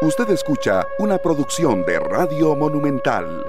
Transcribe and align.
Usted 0.00 0.30
escucha 0.30 0.86
una 1.00 1.18
producción 1.18 1.84
de 1.84 1.98
Radio 1.98 2.54
Monumental. 2.54 3.44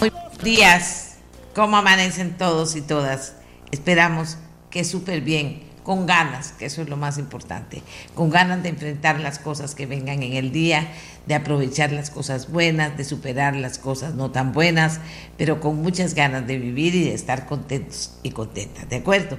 Buenos 0.00 0.38
días, 0.42 1.18
¿cómo 1.54 1.76
amanecen 1.76 2.36
todos 2.36 2.74
y 2.74 2.82
todas? 2.82 3.36
Esperamos 3.70 4.38
que 4.70 4.82
súper 4.82 5.20
bien, 5.20 5.62
con 5.86 6.04
ganas, 6.04 6.50
que 6.50 6.66
eso 6.66 6.82
es 6.82 6.88
lo 6.88 6.96
más 6.96 7.16
importante, 7.16 7.80
con 8.16 8.28
ganas 8.28 8.60
de 8.60 8.70
enfrentar 8.70 9.20
las 9.20 9.38
cosas 9.38 9.76
que 9.76 9.86
vengan 9.86 10.20
en 10.24 10.32
el 10.32 10.50
día, 10.50 10.88
de 11.28 11.36
aprovechar 11.36 11.92
las 11.92 12.10
cosas 12.10 12.50
buenas, 12.50 12.96
de 12.96 13.04
superar 13.04 13.54
las 13.54 13.78
cosas 13.78 14.14
no 14.14 14.32
tan 14.32 14.52
buenas, 14.52 14.98
pero 15.38 15.60
con 15.60 15.76
muchas 15.76 16.14
ganas 16.14 16.44
de 16.48 16.58
vivir 16.58 16.96
y 16.96 17.04
de 17.04 17.14
estar 17.14 17.46
contentos 17.46 18.18
y 18.24 18.32
contentas, 18.32 18.88
¿de 18.88 18.96
acuerdo? 18.96 19.38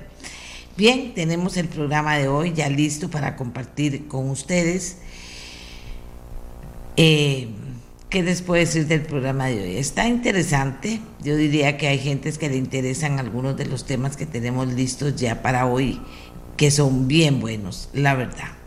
Bien, 0.78 1.14
tenemos 1.14 1.58
el 1.58 1.68
programa 1.68 2.18
de 2.18 2.30
hoy 2.30 2.54
ya 2.54 2.70
listo 2.70 3.10
para 3.10 3.36
compartir 3.36 4.08
con 4.08 4.30
ustedes. 4.30 5.00
Eh, 6.96 7.50
¿Qué 8.10 8.24
les 8.24 8.42
puedo 8.42 8.62
decir 8.62 8.88
del 8.88 9.02
programa 9.02 9.48
de 9.48 9.62
hoy? 9.62 9.76
Está 9.76 10.08
interesante. 10.08 11.02
Yo 11.22 11.36
diría 11.36 11.78
que 11.78 11.88
hay 11.88 12.00
gentes 12.00 12.38
que 12.38 12.48
le 12.48 12.56
interesan 12.56 13.20
algunos 13.20 13.58
de 13.58 13.66
los 13.66 13.86
temas 13.86 14.16
que 14.16 14.26
tenemos 14.26 14.72
listos 14.72 15.18
ya 15.18 15.42
para 15.42 15.66
hoy, 15.66 16.00
que 16.58 16.72
son 16.72 17.08
bien 17.08 17.40
buenos, 17.40 17.90
la 17.94 18.16
verdad. 18.16 18.58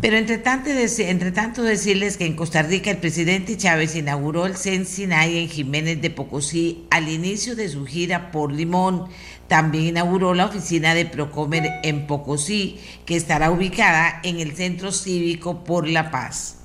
Pero 0.00 0.16
entre 0.16 0.38
tanto, 0.38 0.70
entre 0.70 1.30
decirles 1.62 2.16
que 2.16 2.26
en 2.26 2.34
Costa 2.34 2.62
Rica 2.62 2.90
el 2.90 2.96
presidente 2.96 3.56
Chávez 3.56 3.94
inauguró 3.94 4.46
el 4.46 4.56
Sensinay 4.56 5.38
en 5.38 5.48
Jiménez 5.48 6.00
de 6.00 6.10
Pocosí 6.10 6.86
al 6.90 7.08
inicio 7.08 7.54
de 7.54 7.68
su 7.68 7.86
gira 7.86 8.32
por 8.32 8.52
Limón. 8.52 9.06
También 9.46 9.84
inauguró 9.84 10.34
la 10.34 10.46
oficina 10.46 10.94
de 10.94 11.06
Procomer 11.06 11.70
en 11.84 12.08
Pocosí, 12.08 12.80
que 13.06 13.14
estará 13.14 13.52
ubicada 13.52 14.18
en 14.24 14.40
el 14.40 14.56
Centro 14.56 14.90
Cívico 14.90 15.62
por 15.62 15.86
la 15.86 16.10
Paz. 16.10 16.56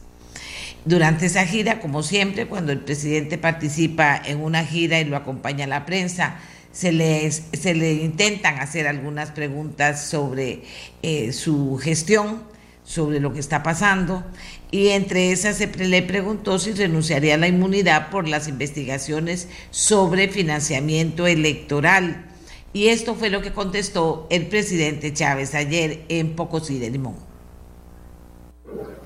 Durante 0.85 1.27
esa 1.27 1.45
gira, 1.45 1.79
como 1.79 2.01
siempre, 2.01 2.47
cuando 2.47 2.71
el 2.71 2.79
presidente 2.79 3.37
participa 3.37 4.19
en 4.25 4.41
una 4.41 4.63
gira 4.63 4.99
y 4.99 5.05
lo 5.05 5.17
acompaña 5.17 5.67
la 5.67 5.85
prensa, 5.85 6.39
se, 6.77 6.91
les, 6.91 7.41
se 7.53 7.73
le 7.73 7.93
intentan 7.93 8.59
hacer 8.59 8.85
algunas 8.85 9.31
preguntas 9.31 10.05
sobre 10.05 10.61
eh, 11.01 11.33
su 11.33 11.79
gestión 11.81 12.43
sobre 12.83 13.19
lo 13.19 13.33
que 13.33 13.39
está 13.39 13.63
pasando 13.63 14.23
y 14.69 14.89
entre 14.89 15.31
esas 15.31 15.57
se 15.57 15.65
le 15.65 16.03
preguntó 16.03 16.59
si 16.59 16.73
renunciaría 16.73 17.33
a 17.33 17.37
la 17.39 17.47
inmunidad 17.47 18.11
por 18.11 18.27
las 18.27 18.47
investigaciones 18.47 19.49
sobre 19.71 20.27
financiamiento 20.27 21.25
electoral. 21.25 22.27
Y 22.73 22.89
esto 22.89 23.15
fue 23.15 23.31
lo 23.31 23.41
que 23.41 23.53
contestó 23.53 24.27
el 24.29 24.45
presidente 24.45 25.11
Chávez 25.13 25.55
ayer 25.55 26.03
en 26.09 26.35
Pocosí 26.35 26.77
de 26.77 26.91
Limón. 26.91 27.15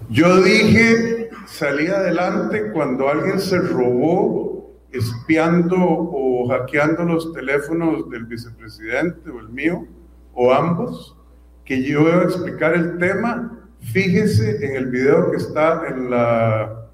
Yo 0.10 0.42
dije, 0.42 1.30
salí 1.48 1.88
adelante 1.88 2.70
cuando 2.74 3.08
alguien 3.08 3.40
se 3.40 3.58
robó 3.60 4.61
espiando 4.92 5.78
o 5.80 6.48
hackeando 6.50 7.04
los 7.04 7.34
teléfonos 7.34 8.10
del 8.10 8.26
vicepresidente 8.26 9.30
o 9.30 9.40
el 9.40 9.50
mío, 9.50 9.86
o 10.34 10.54
ambos, 10.54 11.18
que 11.66 11.84
yo 11.84 12.02
iba 12.02 12.22
a 12.22 12.24
explicar 12.24 12.74
el 12.74 12.98
tema 12.98 13.62
Fíjese 13.82 14.64
en 14.64 14.76
el 14.76 14.86
video 14.88 15.32
que 15.32 15.38
está 15.38 15.88
en, 15.88 16.12
la, 16.12 16.88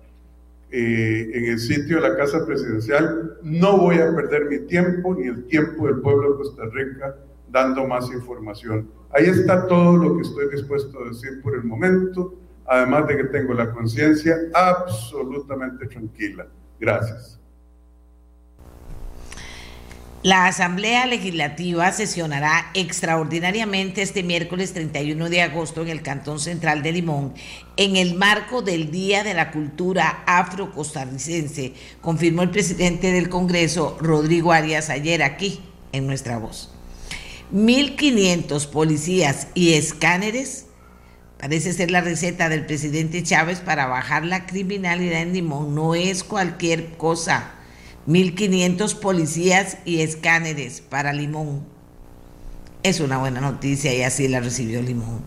eh, 0.71 1.29
en 1.33 1.45
el 1.45 1.59
sitio 1.59 1.97
de 1.97 2.09
la 2.09 2.15
Casa 2.15 2.45
Presidencial. 2.45 3.37
No 3.43 3.77
voy 3.77 3.97
a 3.97 4.15
perder 4.15 4.45
mi 4.45 4.59
tiempo 4.67 5.13
ni 5.13 5.27
el 5.27 5.45
tiempo 5.47 5.85
del 5.87 5.99
pueblo 5.99 6.31
de 6.31 6.37
Costa 6.37 6.63
Rica 6.71 7.15
dando 7.49 7.85
más 7.85 8.09
información. 8.11 8.89
Ahí 9.11 9.25
está 9.25 9.67
todo 9.67 9.97
lo 9.97 10.15
que 10.15 10.21
estoy 10.21 10.49
dispuesto 10.49 11.03
a 11.03 11.09
decir 11.09 11.41
por 11.41 11.55
el 11.55 11.65
momento, 11.65 12.33
además 12.65 13.07
de 13.07 13.17
que 13.17 13.23
tengo 13.25 13.53
la 13.53 13.71
conciencia 13.71 14.37
absolutamente 14.53 15.87
tranquila. 15.87 16.47
Gracias. 16.79 17.39
La 20.23 20.47
Asamblea 20.47 21.05
Legislativa 21.05 21.91
sesionará 21.91 22.71
extraordinariamente 22.73 24.01
este 24.01 24.23
miércoles 24.23 24.73
31 24.73 25.29
de 25.29 25.43
agosto 25.43 25.83
en 25.83 25.89
el 25.89 26.01
Cantón 26.01 26.39
Central 26.39 26.81
de 26.81 26.91
Limón 26.91 27.35
en 27.77 27.95
el 27.95 28.15
marco 28.15 28.63
del 28.63 28.89
Día 28.89 29.23
de 29.23 29.35
la 29.35 29.51
Cultura 29.51 30.23
Afro-Costarricense, 30.25 31.73
confirmó 32.01 32.41
el 32.41 32.49
presidente 32.49 33.11
del 33.11 33.29
Congreso, 33.29 33.95
Rodrigo 34.01 34.51
Arias, 34.51 34.89
ayer 34.89 35.21
aquí 35.21 35.61
en 35.91 36.07
nuestra 36.07 36.39
voz. 36.39 36.71
1.500 37.53 38.69
policías 38.71 39.49
y 39.53 39.73
escáneres 39.73 40.65
parece 41.37 41.73
ser 41.73 41.91
la 41.91 42.01
receta 42.01 42.49
del 42.49 42.65
presidente 42.65 43.21
Chávez 43.21 43.59
para 43.59 43.85
bajar 43.85 44.25
la 44.25 44.47
criminalidad 44.47 45.21
en 45.21 45.33
Limón. 45.33 45.75
No 45.75 45.93
es 45.93 46.23
cualquier 46.23 46.97
cosa 46.97 47.53
1.500 48.07 48.95
policías 48.99 49.77
y 49.83 49.99
escáneres 49.99 50.81
para 50.81 51.11
Limón. 51.11 51.65
Es 52.83 53.01
una 53.01 53.17
buena 53.17 53.41
noticia 53.41 53.93
y 53.93 54.01
así 54.01 54.29
la 54.29 54.39
recibió 54.39 54.81
Limón. 54.81 55.21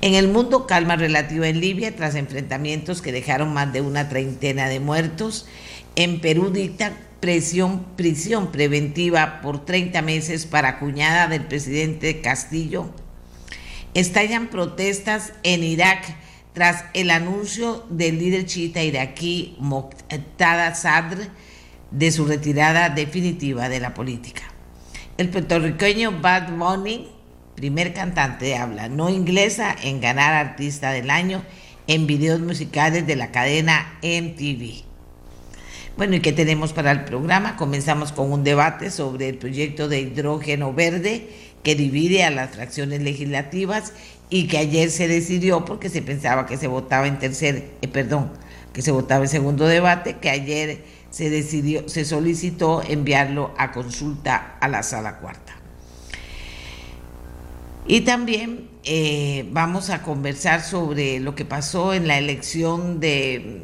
En 0.00 0.14
el 0.14 0.28
mundo, 0.28 0.68
calma 0.68 0.94
relativa 0.94 1.48
en 1.48 1.60
Libia 1.60 1.96
tras 1.96 2.14
enfrentamientos 2.14 3.02
que 3.02 3.10
dejaron 3.10 3.52
más 3.52 3.72
de 3.72 3.80
una 3.80 4.08
treintena 4.08 4.68
de 4.68 4.78
muertos. 4.78 5.46
En 5.96 6.20
Perú 6.20 6.50
dicta 6.50 6.92
prisión 7.18 8.52
preventiva 8.52 9.40
por 9.40 9.64
30 9.64 10.00
meses 10.02 10.46
para 10.46 10.78
cuñada 10.78 11.26
del 11.26 11.46
presidente 11.46 12.20
Castillo. 12.20 12.90
Estallan 13.94 14.50
protestas 14.50 15.32
en 15.42 15.64
Irak 15.64 16.04
tras 16.52 16.84
el 16.94 17.10
anuncio 17.10 17.84
del 17.90 18.20
líder 18.20 18.46
chiita 18.46 18.84
iraquí 18.84 19.56
Moqtada 19.58 20.76
Sadr 20.76 21.28
de 21.90 22.10
su 22.12 22.26
retirada 22.26 22.90
definitiva 22.90 23.68
de 23.68 23.80
la 23.80 23.94
política. 23.94 24.42
El 25.16 25.30
puertorriqueño 25.30 26.20
Bad 26.20 26.52
Bunny, 26.56 27.08
primer 27.56 27.92
cantante 27.92 28.46
de 28.46 28.56
habla 28.56 28.88
no 28.88 29.08
inglesa 29.08 29.74
en 29.82 30.00
ganar 30.00 30.34
artista 30.34 30.92
del 30.92 31.10
año 31.10 31.42
en 31.86 32.06
videos 32.06 32.40
musicales 32.40 33.06
de 33.06 33.16
la 33.16 33.32
cadena 33.32 33.98
MTV. 34.02 34.84
Bueno, 35.96 36.14
¿y 36.14 36.20
qué 36.20 36.32
tenemos 36.32 36.72
para 36.72 36.92
el 36.92 37.04
programa? 37.04 37.56
Comenzamos 37.56 38.12
con 38.12 38.30
un 38.30 38.44
debate 38.44 38.92
sobre 38.92 39.28
el 39.28 39.38
proyecto 39.38 39.88
de 39.88 40.00
hidrógeno 40.00 40.72
verde 40.72 41.28
que 41.64 41.74
divide 41.74 42.22
a 42.22 42.30
las 42.30 42.50
fracciones 42.50 43.02
legislativas 43.02 43.92
y 44.30 44.46
que 44.46 44.58
ayer 44.58 44.90
se 44.90 45.08
decidió 45.08 45.64
porque 45.64 45.88
se 45.88 46.02
pensaba 46.02 46.46
que 46.46 46.56
se 46.56 46.68
votaba 46.68 47.08
en 47.08 47.18
tercer, 47.18 47.70
eh, 47.80 47.88
perdón, 47.88 48.30
que 48.72 48.82
se 48.82 48.92
votaba 48.92 49.24
en 49.24 49.28
segundo 49.28 49.66
debate, 49.66 50.18
que 50.20 50.30
ayer 50.30 50.84
se 51.10 51.30
decidió, 51.30 51.88
se 51.88 52.04
solicitó 52.04 52.82
enviarlo 52.82 53.54
a 53.56 53.72
consulta 53.72 54.56
a 54.60 54.68
la 54.68 54.82
sala 54.82 55.18
cuarta. 55.18 55.54
Y 57.86 58.02
también 58.02 58.68
eh, 58.84 59.48
vamos 59.50 59.88
a 59.88 60.02
conversar 60.02 60.62
sobre 60.62 61.20
lo 61.20 61.34
que 61.34 61.46
pasó 61.46 61.94
en 61.94 62.06
la 62.06 62.18
elección 62.18 63.00
de 63.00 63.62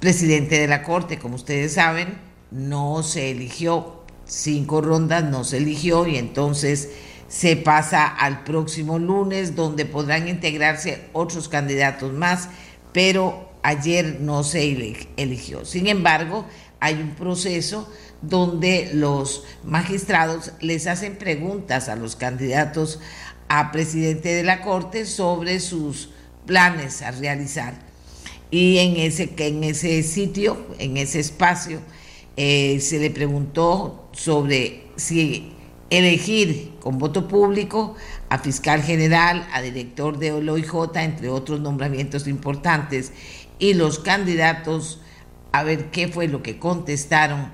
presidente 0.00 0.58
de 0.58 0.66
la 0.66 0.82
Corte. 0.82 1.18
Como 1.18 1.34
ustedes 1.34 1.74
saben, 1.74 2.18
no 2.50 3.02
se 3.02 3.30
eligió, 3.30 4.04
cinco 4.24 4.80
rondas 4.80 5.24
no 5.24 5.44
se 5.44 5.58
eligió 5.58 6.06
y 6.06 6.16
entonces 6.16 6.90
se 7.28 7.56
pasa 7.56 8.06
al 8.06 8.44
próximo 8.44 8.98
lunes 8.98 9.54
donde 9.54 9.84
podrán 9.84 10.26
integrarse 10.28 11.08
otros 11.12 11.48
candidatos 11.48 12.12
más, 12.12 12.48
pero 12.92 13.53
ayer 13.64 14.18
no 14.20 14.44
se 14.44 15.02
eligió. 15.16 15.64
Sin 15.64 15.86
embargo, 15.86 16.44
hay 16.80 16.94
un 16.96 17.14
proceso 17.14 17.90
donde 18.20 18.90
los 18.92 19.44
magistrados 19.64 20.52
les 20.60 20.86
hacen 20.86 21.16
preguntas 21.16 21.88
a 21.88 21.96
los 21.96 22.14
candidatos 22.14 23.00
a 23.48 23.72
presidente 23.72 24.34
de 24.34 24.42
la 24.42 24.60
Corte 24.60 25.06
sobre 25.06 25.60
sus 25.60 26.10
planes 26.46 27.00
a 27.00 27.10
realizar. 27.10 27.74
Y 28.50 28.78
en 28.78 28.98
ese, 28.98 29.32
en 29.38 29.64
ese 29.64 30.02
sitio, 30.02 30.66
en 30.78 30.98
ese 30.98 31.20
espacio, 31.20 31.80
eh, 32.36 32.80
se 32.80 32.98
le 32.98 33.10
preguntó 33.10 34.10
sobre 34.12 34.88
si 34.96 35.54
elegir 35.88 36.72
con 36.80 36.98
voto 36.98 37.28
público 37.28 37.94
a 38.28 38.38
fiscal 38.38 38.82
general, 38.82 39.46
a 39.52 39.62
director 39.62 40.18
de 40.18 40.32
OIJ, 40.32 40.96
entre 40.96 41.28
otros 41.28 41.60
nombramientos 41.60 42.26
importantes, 42.26 43.12
y 43.64 43.72
los 43.72 43.98
candidatos 43.98 45.00
a 45.50 45.62
ver 45.62 45.86
qué 45.86 46.08
fue 46.08 46.28
lo 46.28 46.42
que 46.42 46.58
contestaron. 46.58 47.50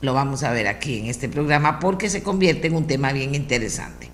Lo 0.00 0.14
vamos 0.14 0.44
a 0.44 0.52
ver 0.52 0.68
aquí 0.68 1.00
en 1.00 1.06
este 1.06 1.28
programa 1.28 1.80
porque 1.80 2.08
se 2.08 2.22
convierte 2.22 2.68
en 2.68 2.76
un 2.76 2.86
tema 2.86 3.10
bien 3.10 3.34
interesante. 3.34 4.08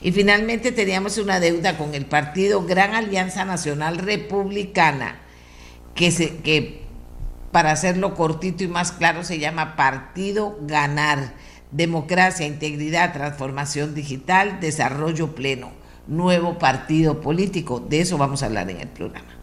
Y 0.00 0.12
finalmente 0.12 0.72
teníamos 0.72 1.18
una 1.18 1.40
deuda 1.40 1.76
con 1.76 1.94
el 1.94 2.06
partido 2.06 2.64
Gran 2.64 2.94
Alianza 2.94 3.44
Nacional 3.44 3.98
Republicana, 3.98 5.20
que, 5.94 6.10
se, 6.10 6.38
que 6.38 6.84
para 7.52 7.70
hacerlo 7.70 8.14
cortito 8.14 8.64
y 8.64 8.68
más 8.68 8.92
claro 8.92 9.24
se 9.24 9.38
llama 9.38 9.76
Partido 9.76 10.58
Ganar, 10.62 11.34
democracia, 11.70 12.46
integridad, 12.46 13.12
transformación 13.12 13.94
digital, 13.94 14.58
desarrollo 14.60 15.34
pleno, 15.34 15.70
nuevo 16.06 16.56
partido 16.58 17.20
político. 17.20 17.78
De 17.78 18.00
eso 18.00 18.16
vamos 18.16 18.42
a 18.42 18.46
hablar 18.46 18.70
en 18.70 18.80
el 18.80 18.88
programa. 18.88 19.37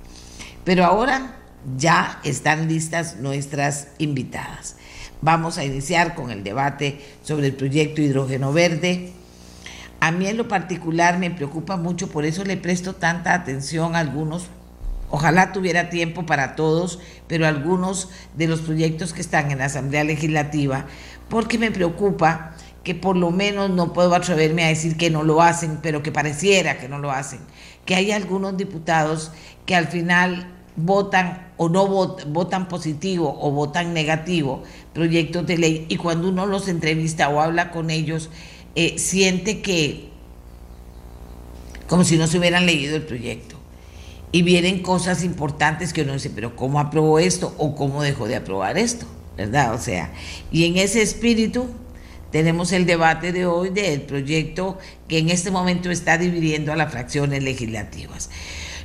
Pero 0.65 0.83
ahora 0.83 1.35
ya 1.77 2.19
están 2.23 2.67
listas 2.67 3.17
nuestras 3.17 3.87
invitadas. 3.99 4.75
Vamos 5.21 5.57
a 5.57 5.63
iniciar 5.63 6.15
con 6.15 6.31
el 6.31 6.43
debate 6.43 6.99
sobre 7.23 7.47
el 7.47 7.55
proyecto 7.55 8.01
hidrógeno 8.01 8.51
verde. 8.51 9.13
A 9.99 10.11
mí 10.11 10.27
en 10.27 10.37
lo 10.37 10.47
particular 10.47 11.19
me 11.19 11.31
preocupa 11.31 11.77
mucho, 11.77 12.09
por 12.09 12.25
eso 12.25 12.43
le 12.43 12.57
presto 12.57 12.95
tanta 12.95 13.33
atención 13.33 13.95
a 13.95 13.99
algunos. 13.99 14.47
Ojalá 15.09 15.51
tuviera 15.51 15.89
tiempo 15.89 16.25
para 16.25 16.55
todos, 16.55 16.99
pero 17.27 17.47
algunos 17.47 18.09
de 18.35 18.47
los 18.47 18.61
proyectos 18.61 19.13
que 19.13 19.21
están 19.21 19.51
en 19.51 19.59
la 19.59 19.65
Asamblea 19.65 20.03
Legislativa, 20.03 20.85
porque 21.29 21.59
me 21.59 21.71
preocupa 21.71 22.55
que 22.83 22.95
por 22.95 23.15
lo 23.15 23.31
menos 23.31 23.69
no 23.69 23.93
puedo 23.93 24.13
atreverme 24.13 24.65
a 24.65 24.69
decir 24.69 24.97
que 24.97 25.09
no 25.09 25.23
lo 25.23 25.41
hacen, 25.41 25.79
pero 25.81 26.03
que 26.03 26.11
pareciera 26.11 26.77
que 26.77 26.89
no 26.89 26.99
lo 26.99 27.11
hacen, 27.11 27.39
que 27.85 27.95
hay 27.95 28.11
algunos 28.11 28.57
diputados 28.57 29.31
que 29.65 29.75
al 29.75 29.87
final 29.87 30.54
votan 30.75 31.51
o 31.57 31.69
no 31.69 31.87
votan, 31.87 32.67
positivo 32.67 33.37
o 33.41 33.51
votan 33.51 33.93
negativo 33.93 34.63
proyectos 34.93 35.47
de 35.47 35.57
ley 35.57 35.85
y 35.89 35.97
cuando 35.97 36.29
uno 36.29 36.45
los 36.45 36.67
entrevista 36.67 37.29
o 37.29 37.39
habla 37.39 37.71
con 37.71 37.89
ellos, 37.89 38.29
eh, 38.75 38.97
siente 38.97 39.61
que 39.61 40.09
como 41.87 42.03
si 42.03 42.17
no 42.17 42.27
se 42.27 42.37
hubieran 42.37 42.65
leído 42.65 42.95
el 42.95 43.03
proyecto. 43.03 43.55
Y 44.31 44.41
vienen 44.41 44.81
cosas 44.81 45.23
importantes 45.23 45.93
que 45.93 46.01
uno 46.01 46.13
dice, 46.13 46.29
pero 46.29 46.55
¿cómo 46.55 46.79
aprobó 46.79 47.19
esto 47.19 47.53
o 47.57 47.75
cómo 47.75 48.03
dejó 48.03 48.27
de 48.27 48.35
aprobar 48.35 48.77
esto? 48.77 49.05
¿Verdad? 49.37 49.73
O 49.73 49.77
sea, 49.77 50.11
y 50.51 50.65
en 50.65 50.77
ese 50.77 51.01
espíritu 51.01 51.67
tenemos 52.31 52.71
el 52.73 52.85
debate 52.85 53.31
de 53.31 53.45
hoy 53.45 53.69
del 53.69 54.01
proyecto 54.01 54.77
que 55.07 55.19
en 55.19 55.29
este 55.29 55.51
momento 55.51 55.89
está 55.89 56.17
dividiendo 56.17 56.73
a 56.73 56.75
las 56.75 56.91
fracciones 56.91 57.43
legislativas. 57.43 58.29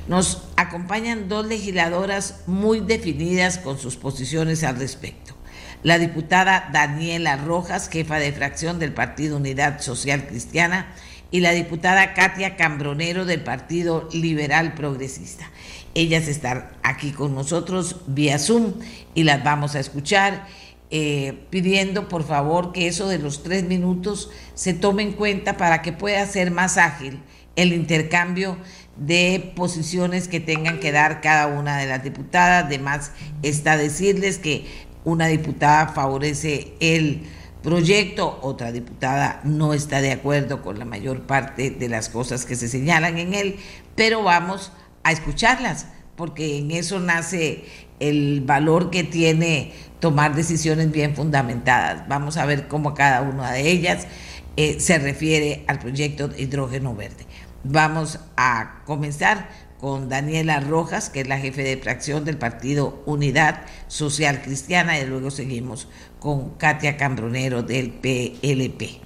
Nos 0.07 0.43
acompañan 0.55 1.29
dos 1.29 1.45
legisladoras 1.45 2.41
muy 2.47 2.79
definidas 2.79 3.57
con 3.57 3.77
sus 3.77 3.95
posiciones 3.97 4.63
al 4.63 4.77
respecto. 4.77 5.35
La 5.83 5.97
diputada 5.97 6.69
Daniela 6.71 7.37
Rojas, 7.37 7.89
jefa 7.89 8.17
de 8.17 8.31
fracción 8.31 8.79
del 8.79 8.93
Partido 8.93 9.37
Unidad 9.37 9.81
Social 9.81 10.27
Cristiana, 10.27 10.93
y 11.31 11.39
la 11.39 11.51
diputada 11.51 12.13
Katia 12.13 12.57
Cambronero 12.57 13.25
del 13.25 13.41
Partido 13.41 14.09
Liberal 14.11 14.73
Progresista. 14.73 15.49
Ellas 15.93 16.27
están 16.27 16.69
aquí 16.83 17.11
con 17.11 17.33
nosotros 17.33 18.01
vía 18.05 18.37
Zoom 18.37 18.73
y 19.15 19.23
las 19.23 19.43
vamos 19.43 19.75
a 19.75 19.79
escuchar. 19.79 20.45
Eh, 20.93 21.45
pidiendo 21.49 22.09
por 22.09 22.25
favor 22.25 22.73
que 22.73 22.87
eso 22.87 23.07
de 23.07 23.17
los 23.17 23.43
tres 23.43 23.63
minutos 23.63 24.29
se 24.55 24.73
tome 24.73 25.03
en 25.03 25.13
cuenta 25.13 25.55
para 25.55 25.81
que 25.81 25.93
pueda 25.93 26.25
ser 26.25 26.51
más 26.51 26.77
ágil 26.77 27.21
el 27.55 27.71
intercambio 27.71 28.57
de 28.97 29.53
posiciones 29.55 30.27
que 30.27 30.39
tengan 30.39 30.79
que 30.79 30.91
dar 30.91 31.21
cada 31.21 31.47
una 31.47 31.77
de 31.77 31.87
las 31.87 32.03
diputadas. 32.03 32.65
Además, 32.65 33.11
está 33.41 33.77
decirles 33.77 34.37
que 34.37 34.65
una 35.03 35.27
diputada 35.27 35.87
favorece 35.89 36.73
el 36.79 37.23
proyecto, 37.63 38.39
otra 38.41 38.71
diputada 38.71 39.39
no 39.43 39.73
está 39.73 40.01
de 40.01 40.11
acuerdo 40.11 40.61
con 40.61 40.79
la 40.79 40.85
mayor 40.85 41.21
parte 41.21 41.69
de 41.69 41.89
las 41.89 42.09
cosas 42.09 42.45
que 42.45 42.55
se 42.55 42.67
señalan 42.67 43.17
en 43.17 43.33
él, 43.33 43.57
pero 43.95 44.23
vamos 44.23 44.71
a 45.03 45.11
escucharlas, 45.11 45.85
porque 46.15 46.57
en 46.57 46.71
eso 46.71 46.99
nace 46.99 47.65
el 47.99 48.41
valor 48.41 48.89
que 48.89 49.03
tiene 49.03 49.73
tomar 49.99 50.35
decisiones 50.35 50.91
bien 50.91 51.15
fundamentadas. 51.15 52.07
Vamos 52.07 52.37
a 52.37 52.45
ver 52.45 52.67
cómo 52.67 52.95
cada 52.95 53.21
una 53.21 53.51
de 53.51 53.69
ellas 53.69 54.07
eh, 54.57 54.79
se 54.79 54.97
refiere 54.97 55.63
al 55.67 55.79
proyecto 55.79 56.27
de 56.27 56.41
hidrógeno 56.41 56.95
verde. 56.95 57.25
Vamos 57.63 58.19
a 58.37 58.81
comenzar 58.85 59.49
con 59.79 60.09
Daniela 60.09 60.59
Rojas, 60.59 61.09
que 61.09 61.21
es 61.21 61.27
la 61.27 61.37
jefe 61.37 61.63
de 61.63 61.77
fracción 61.77 62.25
del 62.25 62.37
Partido 62.37 63.03
Unidad 63.05 63.61
Social 63.87 64.41
Cristiana, 64.41 64.99
y 64.99 65.05
luego 65.05 65.31
seguimos 65.31 65.87
con 66.19 66.51
Katia 66.57 66.97
Cambronero 66.97 67.61
del 67.61 67.91
PLP. 67.91 69.01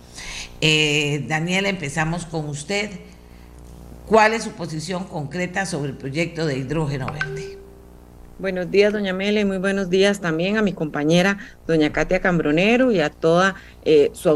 Eh, 0.62 1.25
Daniela, 1.28 1.69
empezamos 1.69 2.25
con 2.25 2.48
usted. 2.48 2.92
¿Cuál 4.06 4.34
es 4.34 4.44
su 4.44 4.52
posición 4.52 5.06
concreta 5.06 5.66
sobre 5.66 5.90
el 5.90 5.98
proyecto 5.98 6.46
de 6.46 6.57
hidrógeno 6.57 7.07
verde? 7.07 7.57
Buenos 8.38 8.69
días, 8.69 8.92
doña 8.92 9.13
Mele, 9.13 9.46
muy 9.46 9.60
buenos 9.60 9.90
días 9.90 10.19
también 10.19 10.57
a 10.57 10.62
mi 10.62 10.74
compañera, 10.74 11.38
doña 11.66 11.94
Katia 11.94 12.19
Cambronero, 12.19 12.92
y 12.92 13.00
a 13.00 13.10
toda 13.10 13.56
eh, 13.86 14.12
su 14.13 14.30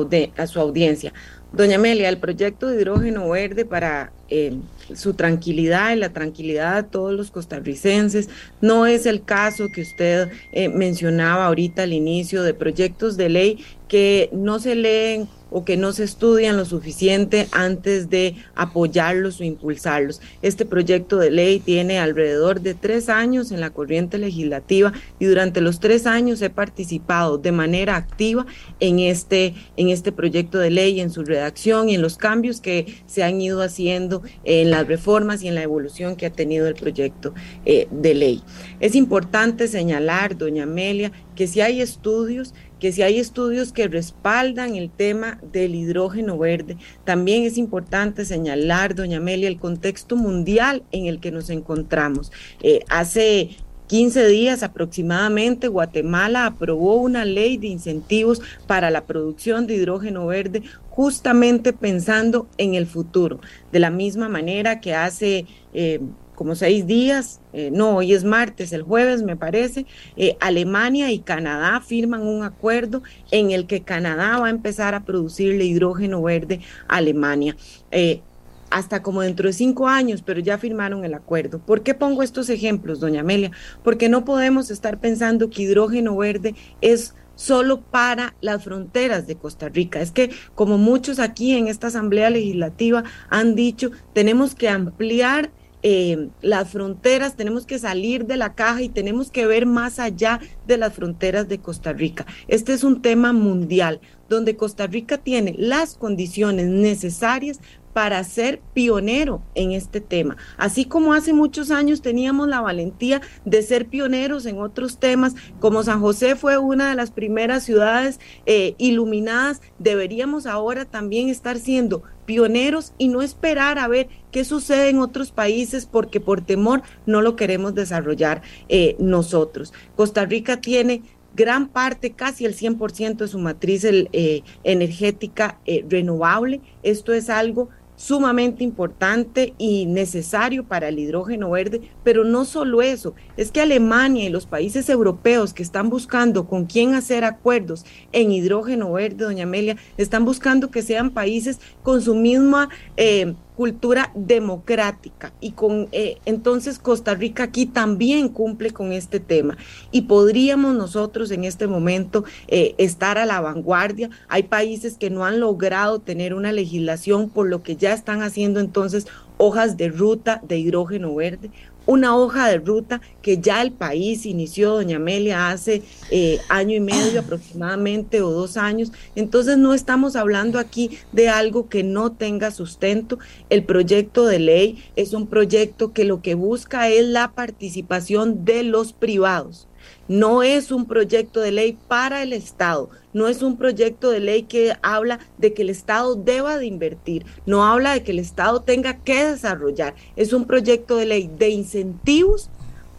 audiencia. 0.60 1.14
Doña 1.52 1.78
Amelia, 1.78 2.10
el 2.10 2.20
proyecto 2.20 2.68
de 2.68 2.76
hidrógeno 2.76 3.28
verde 3.30 3.66
para 3.66 4.12
eh, 4.30 4.54
su 4.94 5.16
tranquilidad 5.16 5.94
y 5.94 5.96
la 5.96 6.10
tranquilidad 6.10 6.84
de 6.84 6.90
todos 6.90 7.14
los 7.14 7.32
costarricenses 7.32 8.30
no 8.62 8.86
es 8.86 9.08
el 9.08 9.24
caso 9.24 9.66
que 9.74 9.82
usted 9.82 10.30
eh, 10.52 10.70
mencionaba 10.70 11.48
ahorita 11.48 11.84
al 11.84 11.94
inicio 11.94 12.44
de 12.44 12.54
proyectos 12.54 13.18
de 13.18 13.30
ley 13.30 13.66
que 13.88 14.30
no 14.32 14.60
se 14.60 14.76
leen 14.76 15.28
o 15.52 15.66
que 15.66 15.78
no 15.78 15.94
se 15.94 16.04
estudian 16.04 16.58
lo 16.58 16.66
suficiente 16.66 17.48
antes 17.52 18.10
de 18.10 18.36
apoyarlos 18.56 19.40
o 19.40 19.44
impulsarlos. 19.44 20.22
Este 20.42 20.66
proyecto 20.66 21.18
de 21.18 21.32
ley 21.32 21.60
tiene 21.60 22.00
alrededor 22.00 22.62
de 22.62 22.74
tres 22.74 23.10
años 23.10 23.52
en 23.52 23.60
la 23.60 23.70
corriente 23.70 24.18
legislativa 24.18 24.94
y 25.20 25.26
durante 25.26 25.62
los 25.62 25.80
tres 25.80 26.06
años 26.06 26.42
he 26.42 26.50
participado 26.50 27.38
de 27.38 27.52
manera 27.52 27.96
activa 27.96 28.46
en 28.80 29.00
este, 29.00 29.56
en 29.78 29.90
este 29.90 30.12
proyecto 30.12 30.58
de 30.58 30.70
ley, 30.70 31.00
en 31.00 31.12
su 31.12 31.24
redacción 31.24 31.90
y 31.90 31.96
en 31.96 32.02
los 32.02 32.18
cambios 32.18 32.62
que 32.62 33.02
se 33.08 33.24
han 33.24 33.42
ido 33.42 33.62
haciendo 33.62 34.22
en 34.44 34.72
las 34.72 34.88
reformas 34.88 35.44
y 35.44 35.48
en 35.48 35.56
la 35.56 35.64
evolución 35.64 36.16
que 36.16 36.26
ha 36.26 36.32
tenido 36.32 36.68
el 36.68 36.76
proyecto 36.76 37.34
eh, 37.66 37.88
de 37.92 38.14
ley. 38.14 38.44
Es 38.80 38.96
importante 38.96 39.68
señalar, 39.68 40.38
doña 40.38 40.64
Amelia, 40.64 41.12
que 41.36 41.48
si 41.48 41.62
hay 41.62 41.82
estudios 41.82 42.54
que 42.80 42.92
si 42.92 43.02
hay 43.02 43.20
estudios 43.20 43.72
que 43.72 43.88
respaldan 43.88 44.76
el 44.76 44.90
tema 44.90 45.40
del 45.52 45.76
hidrógeno 45.76 46.38
verde, 46.38 46.78
también 47.04 47.44
es 47.44 47.58
importante 47.58 48.26
señalar, 48.26 48.96
doña 48.96 49.18
Amelia, 49.18 49.48
el 49.48 49.60
contexto 49.60 50.16
mundial 50.16 50.84
en 50.92 51.06
el 51.06 51.20
que 51.20 51.32
nos 51.32 51.50
encontramos. 51.50 52.32
Eh, 52.62 52.84
hace 52.90 53.58
15 53.88 54.28
días 54.28 54.62
aproximadamente, 54.62 55.68
Guatemala 55.68 56.46
aprobó 56.46 56.98
una 56.98 57.26
ley 57.26 57.58
de 57.58 57.68
incentivos 57.68 58.40
para 58.68 58.92
la 58.92 59.06
producción 59.06 59.66
de 59.66 59.76
hidrógeno 59.76 60.28
verde 60.28 60.62
justamente 60.90 61.74
pensando 61.74 62.48
en 62.58 62.76
el 62.76 62.86
futuro. 62.86 63.40
De 63.72 63.80
la 63.80 63.90
misma 63.90 64.30
manera 64.30 64.80
que 64.80 64.94
hace... 64.94 65.46
Eh, 65.74 66.00
como 66.40 66.56
seis 66.56 66.88
días, 66.88 67.42
eh, 67.52 67.70
no, 67.70 67.98
hoy 67.98 68.14
es 68.14 68.24
martes, 68.24 68.72
el 68.72 68.84
jueves 68.84 69.24
me 69.24 69.36
parece, 69.36 69.86
eh, 70.16 70.38
Alemania 70.40 71.12
y 71.12 71.20
Canadá 71.20 71.82
firman 71.82 72.22
un 72.22 72.44
acuerdo 72.44 73.04
en 73.30 73.52
el 73.52 73.68
que 73.68 73.82
Canadá 73.82 74.40
va 74.40 74.48
a 74.48 74.50
empezar 74.50 74.96
a 74.96 75.04
producirle 75.04 75.66
hidrógeno 75.66 76.22
verde 76.22 76.62
a 76.88 76.96
Alemania. 76.96 77.58
Eh, 77.92 78.22
hasta 78.70 79.02
como 79.02 79.22
dentro 79.22 79.48
de 79.48 79.54
cinco 79.54 79.90
años, 79.90 80.22
pero 80.22 80.40
ya 80.40 80.58
firmaron 80.58 81.04
el 81.04 81.14
acuerdo. 81.14 81.60
¿Por 81.60 81.84
qué 81.84 81.94
pongo 81.94 82.24
estos 82.24 82.50
ejemplos, 82.50 83.02
doña 83.02 83.20
Amelia? 83.20 83.52
Porque 83.84 84.08
no 84.08 84.24
podemos 84.24 84.72
estar 84.72 84.98
pensando 84.98 85.50
que 85.50 85.64
hidrógeno 85.64 86.16
verde 86.16 86.56
es 86.80 87.16
solo 87.36 87.82
para 87.82 88.36
las 88.40 88.64
fronteras 88.64 89.28
de 89.28 89.36
Costa 89.36 89.68
Rica. 89.68 90.00
Es 90.00 90.12
que, 90.12 90.30
como 90.56 90.78
muchos 90.78 91.20
aquí 91.20 91.58
en 91.58 91.68
esta 91.68 91.88
Asamblea 91.88 92.30
Legislativa 92.30 93.04
han 93.30 93.56
dicho, 93.56 93.92
tenemos 94.14 94.56
que 94.56 94.70
ampliar 94.70 95.50
eh, 95.82 96.30
las 96.42 96.70
fronteras, 96.70 97.36
tenemos 97.36 97.66
que 97.66 97.80
salir 97.80 98.26
de 98.26 98.38
la 98.38 98.54
caja 98.54 98.82
y 98.82 98.90
tenemos 98.90 99.32
que 99.32 99.46
ver 99.46 99.66
más 99.66 100.00
allá 100.00 100.40
de 100.68 100.78
las 100.78 100.94
fronteras 100.94 101.48
de 101.48 101.60
Costa 101.60 101.94
Rica. 101.94 102.26
Este 102.48 102.74
es 102.74 102.84
un 102.84 103.02
tema 103.02 103.32
mundial 103.32 104.02
donde 104.28 104.56
Costa 104.56 104.88
Rica 104.88 105.18
tiene 105.18 105.56
las 105.58 105.96
condiciones 105.96 106.68
necesarias 106.68 107.60
para 107.94 108.24
ser 108.24 108.62
pionero 108.74 109.42
en 109.56 109.72
este 109.72 110.02
tema. 110.02 110.38
Así 110.58 110.86
como 110.86 111.14
hace 111.14 111.34
muchos 111.34 111.72
años 111.72 112.02
teníamos 112.02 112.48
la 112.48 112.62
valentía 112.62 113.22
de 113.46 113.62
ser 113.62 113.88
pioneros 113.88 114.46
en 114.46 114.60
otros 114.60 115.00
temas, 115.00 115.36
como 115.60 115.84
San 115.84 116.02
José 116.02 116.36
fue 116.36 116.58
una 116.58 116.90
de 116.90 116.96
las 116.96 117.12
primeras 117.12 117.64
ciudades 117.64 118.20
eh, 118.46 118.76
iluminadas, 118.78 119.62
deberíamos 119.78 120.46
ahora 120.46 120.86
también 120.86 121.30
estar 121.30 121.58
siendo 121.58 122.04
pioneros 122.26 122.94
y 122.98 123.08
no 123.08 123.22
esperar 123.22 123.80
a 123.80 123.88
ver 123.88 124.08
qué 124.32 124.46
sucede 124.46 124.90
en 124.90 125.00
otros 125.00 125.32
países 125.32 125.86
porque 125.86 126.20
por 126.20 126.42
temor 126.42 126.84
no 127.06 127.22
lo 127.22 127.36
queremos 127.36 127.74
desarrollar 127.74 128.42
eh, 128.68 128.96
nosotros. 129.00 129.74
Costa 129.96 130.26
Rica 130.26 130.62
tiene 130.62 131.02
gran 131.36 131.68
parte, 131.68 132.12
casi 132.12 132.46
el 132.46 132.56
100% 132.56 133.18
de 133.18 133.28
su 133.28 133.40
matriz 133.40 133.84
eh, 133.84 134.44
energética 134.64 135.60
renovable. 135.88 136.62
Esto 136.84 137.14
es 137.14 137.30
algo 137.30 137.70
sumamente 138.00 138.64
importante 138.64 139.54
y 139.58 139.86
necesario 139.86 140.64
para 140.64 140.88
el 140.88 141.00
hidrógeno 141.00 141.50
verde, 141.50 141.82
pero 142.02 142.24
no 142.24 142.46
solo 142.46 142.82
eso, 142.82 143.14
es 143.36 143.52
que 143.52 143.60
Alemania 143.60 144.24
y 144.24 144.30
los 144.30 144.46
países 144.46 144.88
europeos 144.88 145.54
que 145.54 145.64
están 145.64 145.90
buscando 145.90 146.48
con 146.48 146.66
quién 146.66 146.96
hacer 146.96 147.26
acuerdos 147.26 147.86
en 148.14 148.32
hidrógeno 148.32 148.94
verde, 148.94 149.26
doña 149.26 149.44
Amelia, 149.44 149.76
están 149.98 150.24
buscando 150.24 150.72
que 150.72 150.82
sean 150.82 151.10
países 151.10 151.60
con 151.84 152.02
su 152.02 152.16
misma... 152.16 152.70
Eh, 152.96 153.36
cultura 153.60 154.10
democrática. 154.16 155.34
Y 155.42 155.52
con 155.52 155.90
eh, 155.92 156.20
entonces 156.24 156.80
Costa 156.80 157.14
Rica 157.14 157.44
aquí 157.44 157.66
también 157.66 158.30
cumple 158.30 158.72
con 158.72 158.94
este 158.94 159.20
tema. 159.20 159.58
Y 159.92 160.04
podríamos 160.04 160.76
nosotros 160.76 161.30
en 161.30 161.44
este 161.44 161.68
momento 161.68 162.24
eh, 162.48 162.74
estar 162.78 163.18
a 163.18 163.26
la 163.26 163.42
vanguardia. 163.42 164.10
Hay 164.30 164.44
países 164.44 164.98
que 164.98 165.10
no 165.10 165.26
han 165.26 165.42
logrado 165.42 166.00
tener 166.00 166.34
una 166.34 166.54
legislación 166.54 167.30
por 167.30 167.50
lo 167.50 167.62
que 167.62 167.76
ya 167.76 167.92
están 167.92 168.22
haciendo 168.22 168.62
entonces 168.62 169.08
hojas 169.36 169.76
de 169.76 169.90
ruta 169.90 170.42
de 170.48 170.58
hidrógeno 170.58 171.14
verde 171.16 171.52
una 171.90 172.16
hoja 172.16 172.48
de 172.48 172.60
ruta 172.60 173.02
que 173.24 173.40
ya 173.40 173.64
el 173.64 173.72
país 173.72 174.28
inició, 174.28 174.76
doña 174.76 174.98
Amelia, 174.98 175.50
hace 175.50 175.82
eh, 176.12 176.40
año 176.48 176.76
y 176.76 176.80
medio 176.80 177.20
aproximadamente 177.22 178.22
o 178.22 178.30
dos 178.30 178.58
años. 178.58 178.92
Entonces 179.16 179.58
no 179.58 179.74
estamos 179.74 180.16
hablando 180.16 180.60
aquí 180.60 181.00
de 181.14 181.30
algo 181.30 181.68
que 181.68 181.84
no 181.84 182.12
tenga 182.12 182.52
sustento. 182.52 183.18
El 183.50 183.64
proyecto 183.64 184.28
de 184.28 184.38
ley 184.38 184.84
es 184.96 185.14
un 185.14 185.26
proyecto 185.26 185.92
que 185.92 186.06
lo 186.06 186.22
que 186.22 186.36
busca 186.36 186.90
es 186.90 187.08
la 187.08 187.32
participación 187.32 188.46
de 188.46 188.62
los 188.62 188.94
privados. 188.94 189.69
No 190.08 190.44
es 190.44 190.72
un 190.72 190.86
proyecto 190.86 191.40
de 191.40 191.52
ley 191.52 191.78
para 191.88 192.24
el 192.24 192.34
Estado, 192.34 192.90
no 193.14 193.28
es 193.28 193.42
un 193.42 193.58
proyecto 193.58 194.10
de 194.12 194.20
ley 194.20 194.44
que 194.44 194.76
habla 194.82 195.20
de 195.38 195.54
que 195.54 195.62
el 195.62 195.70
Estado 195.70 196.16
deba 196.16 196.58
de 196.58 196.66
invertir, 196.66 197.26
no 197.46 197.66
habla 197.66 197.94
de 197.94 198.04
que 198.04 198.12
el 198.12 198.20
Estado 198.20 198.62
tenga 198.62 198.98
que 198.98 199.26
desarrollar, 199.26 199.96
es 200.16 200.34
un 200.34 200.46
proyecto 200.46 200.98
de 200.98 201.06
ley 201.06 201.30
de 201.38 201.50
incentivos 201.50 202.50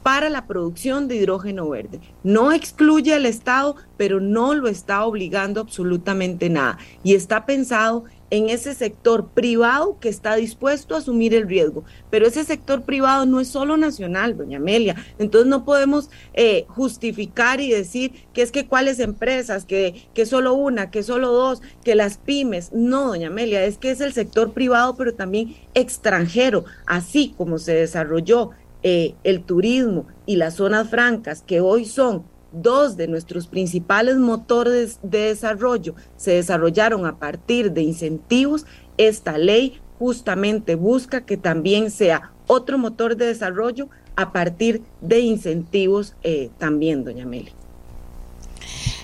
para 0.02 0.30
la 0.30 0.46
producción 0.46 1.08
de 1.08 1.16
hidrógeno 1.16 1.68
verde. 1.68 2.00
No 2.22 2.52
excluye 2.52 3.14
al 3.14 3.26
Estado, 3.26 3.76
pero 3.96 4.20
no 4.20 4.54
lo 4.54 4.68
está 4.68 5.04
obligando 5.04 5.60
absolutamente 5.60 6.48
nada. 6.48 6.78
Y 7.02 7.14
está 7.14 7.44
pensado 7.44 8.04
en 8.30 8.48
ese 8.48 8.74
sector 8.74 9.28
privado 9.28 9.98
que 10.00 10.08
está 10.08 10.36
dispuesto 10.36 10.94
a 10.94 10.98
asumir 10.98 11.34
el 11.34 11.48
riesgo. 11.48 11.84
Pero 12.10 12.26
ese 12.26 12.44
sector 12.44 12.82
privado 12.82 13.26
no 13.26 13.40
es 13.40 13.48
solo 13.48 13.76
nacional, 13.76 14.36
doña 14.36 14.58
Amelia. 14.58 14.96
Entonces 15.18 15.48
no 15.48 15.64
podemos 15.64 16.10
eh, 16.34 16.64
justificar 16.68 17.60
y 17.60 17.70
decir 17.70 18.12
que 18.32 18.42
es 18.42 18.52
que 18.52 18.66
cuáles 18.66 19.00
empresas, 19.00 19.64
que, 19.64 20.08
que 20.14 20.26
solo 20.26 20.54
una, 20.54 20.90
que 20.90 21.02
solo 21.02 21.32
dos, 21.32 21.60
que 21.84 21.94
las 21.94 22.18
pymes. 22.18 22.72
No, 22.72 23.08
doña 23.08 23.28
Amelia, 23.28 23.64
es 23.64 23.78
que 23.78 23.90
es 23.90 24.00
el 24.00 24.12
sector 24.12 24.52
privado, 24.52 24.96
pero 24.96 25.14
también 25.14 25.56
extranjero, 25.74 26.64
así 26.86 27.34
como 27.36 27.58
se 27.58 27.74
desarrolló 27.74 28.50
eh, 28.82 29.14
el 29.24 29.42
turismo 29.42 30.06
y 30.24 30.36
las 30.36 30.54
zonas 30.54 30.88
francas, 30.88 31.42
que 31.42 31.60
hoy 31.60 31.84
son 31.84 32.24
dos 32.52 32.96
de 32.96 33.08
nuestros 33.08 33.46
principales 33.46 34.16
motores 34.16 34.98
de 35.02 35.26
desarrollo 35.26 35.94
se 36.16 36.32
desarrollaron 36.32 37.06
a 37.06 37.18
partir 37.18 37.72
de 37.72 37.82
incentivos, 37.82 38.66
esta 38.96 39.38
ley 39.38 39.80
justamente 39.98 40.74
busca 40.74 41.26
que 41.26 41.36
también 41.36 41.90
sea 41.90 42.32
otro 42.46 42.78
motor 42.78 43.16
de 43.16 43.26
desarrollo 43.26 43.88
a 44.16 44.32
partir 44.32 44.82
de 45.00 45.20
incentivos 45.20 46.14
eh, 46.22 46.50
también, 46.58 47.04
doña 47.04 47.26
Meli. 47.26 47.52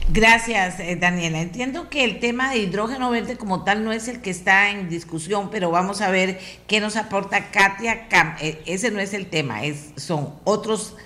Gracias, 0.08 0.78
eh, 0.78 0.96
Daniela. 0.96 1.40
Entiendo 1.40 1.90
que 1.90 2.04
el 2.04 2.20
tema 2.20 2.50
de 2.50 2.58
hidrógeno 2.58 3.10
verde 3.10 3.36
como 3.36 3.64
tal 3.64 3.82
no 3.82 3.90
es 3.92 4.06
el 4.06 4.20
que 4.20 4.30
está 4.30 4.70
en 4.70 4.88
discusión, 4.88 5.50
pero 5.50 5.70
vamos 5.70 6.00
a 6.00 6.10
ver 6.10 6.38
qué 6.68 6.80
nos 6.80 6.96
aporta 6.96 7.50
Katia. 7.50 8.06
Eh, 8.40 8.62
ese 8.66 8.92
no 8.92 9.00
es 9.00 9.14
el 9.14 9.26
tema, 9.26 9.64
es, 9.64 9.92
son 9.96 10.34
otros 10.44 10.96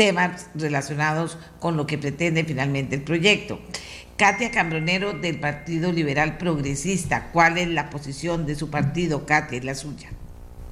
temas 0.00 0.48
relacionados 0.54 1.36
con 1.58 1.76
lo 1.76 1.86
que 1.86 1.98
pretende 1.98 2.42
finalmente 2.42 2.94
el 2.96 3.02
proyecto. 3.02 3.60
Katia 4.16 4.50
Cambronero 4.50 5.12
del 5.12 5.38
Partido 5.38 5.92
Liberal 5.92 6.38
Progresista, 6.38 7.28
¿cuál 7.32 7.58
es 7.58 7.68
la 7.68 7.90
posición 7.90 8.46
de 8.46 8.54
su 8.54 8.70
partido? 8.70 9.26
Katia, 9.26 9.58
es 9.58 9.64
la 9.64 9.74
suya. 9.74 10.08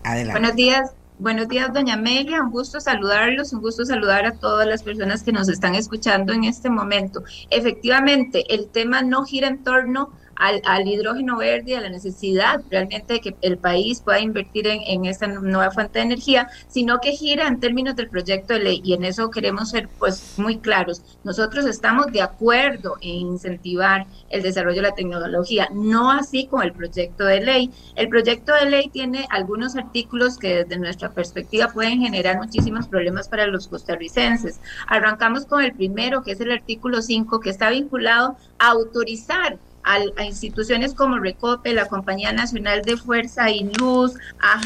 Adelante. 0.02 0.40
Buenos 0.40 0.56
días, 0.56 0.92
buenos 1.18 1.46
días, 1.48 1.70
doña 1.74 1.92
Amelia. 1.92 2.40
Un 2.40 2.50
gusto 2.50 2.80
saludarlos, 2.80 3.52
un 3.52 3.60
gusto 3.60 3.84
saludar 3.84 4.24
a 4.24 4.32
todas 4.32 4.66
las 4.66 4.82
personas 4.82 5.22
que 5.22 5.32
nos 5.32 5.50
están 5.50 5.74
escuchando 5.74 6.32
en 6.32 6.44
este 6.44 6.70
momento. 6.70 7.22
Efectivamente, 7.50 8.46
el 8.48 8.70
tema 8.70 9.02
no 9.02 9.26
gira 9.26 9.48
en 9.48 9.62
torno 9.62 10.08
al, 10.38 10.86
hidrógeno 10.86 11.36
verde, 11.36 11.76
a 11.76 11.80
la 11.80 11.88
necesidad 11.88 12.62
realmente 12.70 13.14
de 13.14 13.20
que 13.20 13.36
el 13.42 13.58
país 13.58 14.00
pueda 14.00 14.20
invertir 14.20 14.66
en, 14.68 14.80
en, 14.86 15.04
esta 15.04 15.26
nueva 15.26 15.70
fuente 15.70 15.98
de 15.98 16.04
energía, 16.06 16.48
sino 16.68 17.00
que 17.00 17.12
gira 17.12 17.48
en 17.48 17.60
términos 17.60 17.96
del 17.96 18.08
proyecto 18.08 18.54
de 18.54 18.60
ley 18.60 18.80
y 18.84 18.94
en 18.94 19.04
eso 19.04 19.30
queremos 19.30 19.70
ser 19.70 19.88
pues 19.98 20.34
muy 20.38 20.58
claros. 20.58 21.02
Nosotros 21.24 21.66
estamos 21.66 22.06
de 22.12 22.22
acuerdo 22.22 22.96
en 23.00 23.26
incentivar 23.26 24.06
el 24.30 24.42
desarrollo 24.42 24.76
de 24.76 24.88
la 24.88 24.94
tecnología, 24.94 25.68
no 25.72 26.10
así 26.10 26.46
con 26.46 26.62
el 26.62 26.72
proyecto 26.72 27.24
de 27.24 27.40
ley. 27.40 27.70
El 27.96 28.08
proyecto 28.08 28.52
de 28.54 28.70
ley 28.70 28.88
tiene 28.92 29.26
algunos 29.30 29.76
artículos 29.76 30.38
que 30.38 30.64
desde 30.64 30.78
nuestra 30.78 31.10
perspectiva 31.12 31.68
pueden 31.68 32.00
generar 32.00 32.38
muchísimos 32.38 32.86
problemas 32.86 33.28
para 33.28 33.46
los 33.46 33.66
costarricenses. 33.68 34.60
Arrancamos 34.86 35.46
con 35.46 35.62
el 35.62 35.72
primero, 35.72 36.22
que 36.22 36.32
es 36.32 36.40
el 36.40 36.52
artículo 36.52 37.02
5, 37.02 37.40
que 37.40 37.50
está 37.50 37.70
vinculado 37.70 38.36
a 38.58 38.68
autorizar 38.68 39.58
a, 39.84 40.24
instituciones 40.24 40.94
como 40.94 41.18
Recope, 41.18 41.72
la 41.72 41.86
Compañía 41.86 42.32
Nacional 42.32 42.82
de 42.82 42.96
Fuerza 42.96 43.50
y 43.50 43.64
Luz, 43.78 44.14
a 44.40 44.60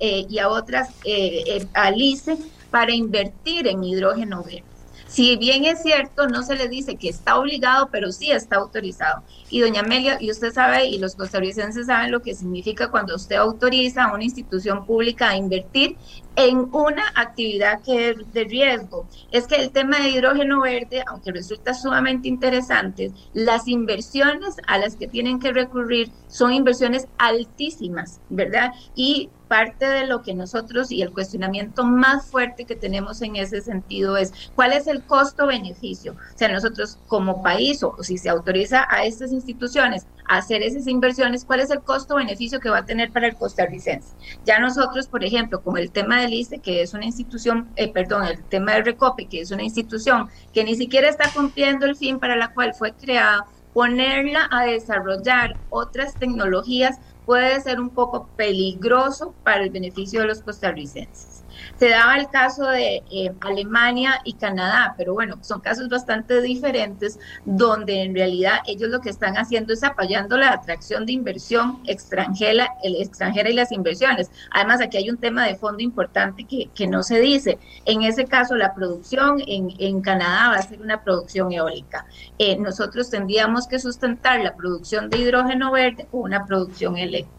eh, 0.00 0.26
y 0.28 0.38
a 0.38 0.48
otras, 0.48 0.90
eh, 1.04 1.44
eh, 1.46 1.66
a 1.74 1.90
LICE, 1.90 2.38
para 2.70 2.92
invertir 2.92 3.66
en 3.66 3.84
hidrógeno 3.84 4.42
verde. 4.42 4.64
Si 5.10 5.38
bien 5.38 5.64
es 5.64 5.80
cierto, 5.82 6.26
no 6.28 6.42
se 6.42 6.54
le 6.54 6.68
dice 6.68 6.98
que 6.98 7.08
está 7.08 7.38
obligado, 7.38 7.88
pero 7.90 8.12
sí 8.12 8.30
está 8.30 8.56
autorizado. 8.56 9.24
Y 9.48 9.60
doña 9.60 9.80
Amelia, 9.80 10.18
y 10.20 10.30
usted 10.30 10.52
sabe, 10.52 10.84
y 10.86 10.98
los 10.98 11.16
costarricenses 11.16 11.86
saben 11.86 12.10
lo 12.12 12.20
que 12.20 12.34
significa 12.34 12.90
cuando 12.90 13.14
usted 13.16 13.36
autoriza 13.36 14.04
a 14.04 14.12
una 14.14 14.24
institución 14.24 14.84
pública 14.84 15.30
a 15.30 15.36
invertir 15.38 15.96
en 16.36 16.58
una 16.72 17.04
actividad 17.16 17.80
que 17.82 18.10
es 18.10 18.16
de 18.32 18.44
riesgo. 18.44 19.08
Es 19.30 19.46
que 19.46 19.56
el 19.56 19.72
tema 19.72 19.98
de 19.98 20.10
hidrógeno 20.10 20.60
verde, 20.60 21.02
aunque 21.06 21.32
resulta 21.32 21.72
sumamente 21.72 22.28
interesante, 22.28 23.12
las 23.32 23.66
inversiones 23.66 24.56
a 24.66 24.76
las 24.78 24.96
que 24.96 25.08
tienen 25.08 25.40
que 25.40 25.52
recurrir 25.52 26.12
son 26.26 26.52
inversiones 26.52 27.08
altísimas, 27.16 28.20
¿verdad? 28.28 28.72
Y 28.94 29.32
parte 29.48 29.86
de 29.86 30.06
lo 30.06 30.22
que 30.22 30.34
nosotros 30.34 30.92
y 30.92 31.02
el 31.02 31.12
cuestionamiento 31.12 31.84
más 31.84 32.30
fuerte 32.30 32.66
que 32.66 32.76
tenemos 32.76 33.22
en 33.22 33.36
ese 33.36 33.60
sentido 33.62 34.16
es 34.16 34.32
cuál 34.54 34.72
es 34.72 34.86
el 34.86 35.04
costo-beneficio. 35.04 36.12
O 36.12 36.38
sea, 36.38 36.48
nosotros 36.48 36.98
como 37.06 37.42
país 37.42 37.82
o 37.82 37.96
si 38.02 38.18
se 38.18 38.28
autoriza 38.28 38.86
a 38.90 39.04
estas 39.04 39.32
instituciones 39.32 40.06
a 40.28 40.38
hacer 40.38 40.62
esas 40.62 40.86
inversiones, 40.86 41.44
cuál 41.44 41.60
es 41.60 41.70
el 41.70 41.82
costo-beneficio 41.82 42.60
que 42.60 42.70
va 42.70 42.78
a 42.78 42.84
tener 42.84 43.10
para 43.10 43.26
el 43.26 43.36
costarricense. 43.36 44.14
Ya 44.44 44.58
nosotros, 44.58 45.08
por 45.08 45.24
ejemplo, 45.24 45.62
con 45.62 45.78
el 45.78 45.90
tema 45.90 46.20
del 46.20 46.34
ICE, 46.34 46.60
que 46.60 46.82
es 46.82 46.94
una 46.94 47.06
institución, 47.06 47.72
eh, 47.76 47.92
perdón, 47.92 48.26
el 48.26 48.44
tema 48.46 48.74
del 48.74 48.84
RECOPE, 48.84 49.28
que 49.28 49.40
es 49.40 49.50
una 49.50 49.62
institución 49.64 50.28
que 50.52 50.64
ni 50.64 50.76
siquiera 50.76 51.08
está 51.08 51.32
cumpliendo 51.32 51.86
el 51.86 51.96
fin 51.96 52.20
para 52.20 52.36
la 52.36 52.52
cual 52.52 52.74
fue 52.74 52.94
creada, 52.94 53.46
ponerla 53.72 54.48
a 54.50 54.64
desarrollar 54.64 55.58
otras 55.68 56.18
tecnologías 56.18 56.98
puede 57.28 57.60
ser 57.60 57.78
un 57.78 57.90
poco 57.90 58.30
peligroso 58.36 59.34
para 59.42 59.62
el 59.62 59.68
beneficio 59.68 60.22
de 60.22 60.28
los 60.28 60.40
costarricenses. 60.40 61.37
Se 61.78 61.90
daba 61.90 62.16
el 62.16 62.28
caso 62.28 62.66
de 62.66 63.04
eh, 63.10 63.32
Alemania 63.40 64.20
y 64.24 64.34
Canadá, 64.34 64.94
pero 64.96 65.14
bueno, 65.14 65.38
son 65.42 65.60
casos 65.60 65.88
bastante 65.88 66.40
diferentes 66.42 67.18
donde 67.44 68.02
en 68.02 68.14
realidad 68.14 68.58
ellos 68.66 68.90
lo 68.90 69.00
que 69.00 69.10
están 69.10 69.36
haciendo 69.36 69.72
es 69.72 69.84
apoyando 69.84 70.36
la 70.36 70.50
atracción 70.50 71.06
de 71.06 71.12
inversión 71.12 71.80
extranjera, 71.86 72.68
el 72.82 72.96
extranjera 72.96 73.48
y 73.48 73.54
las 73.54 73.70
inversiones. 73.70 74.30
Además, 74.50 74.80
aquí 74.80 74.96
hay 74.96 75.08
un 75.08 75.18
tema 75.18 75.46
de 75.46 75.54
fondo 75.56 75.82
importante 75.82 76.44
que, 76.44 76.68
que 76.74 76.88
no 76.88 77.02
se 77.02 77.20
dice. 77.20 77.58
En 77.84 78.02
ese 78.02 78.24
caso, 78.24 78.56
la 78.56 78.74
producción 78.74 79.40
en, 79.46 79.72
en 79.78 80.00
Canadá 80.00 80.50
va 80.50 80.56
a 80.56 80.62
ser 80.62 80.80
una 80.80 81.02
producción 81.02 81.52
eólica. 81.52 82.06
Eh, 82.38 82.56
nosotros 82.56 83.10
tendríamos 83.10 83.68
que 83.68 83.78
sustentar 83.78 84.40
la 84.40 84.56
producción 84.56 85.10
de 85.10 85.18
hidrógeno 85.18 85.70
verde 85.70 86.08
con 86.10 86.22
una 86.22 86.44
producción 86.44 86.96
eléctrica. 86.96 87.37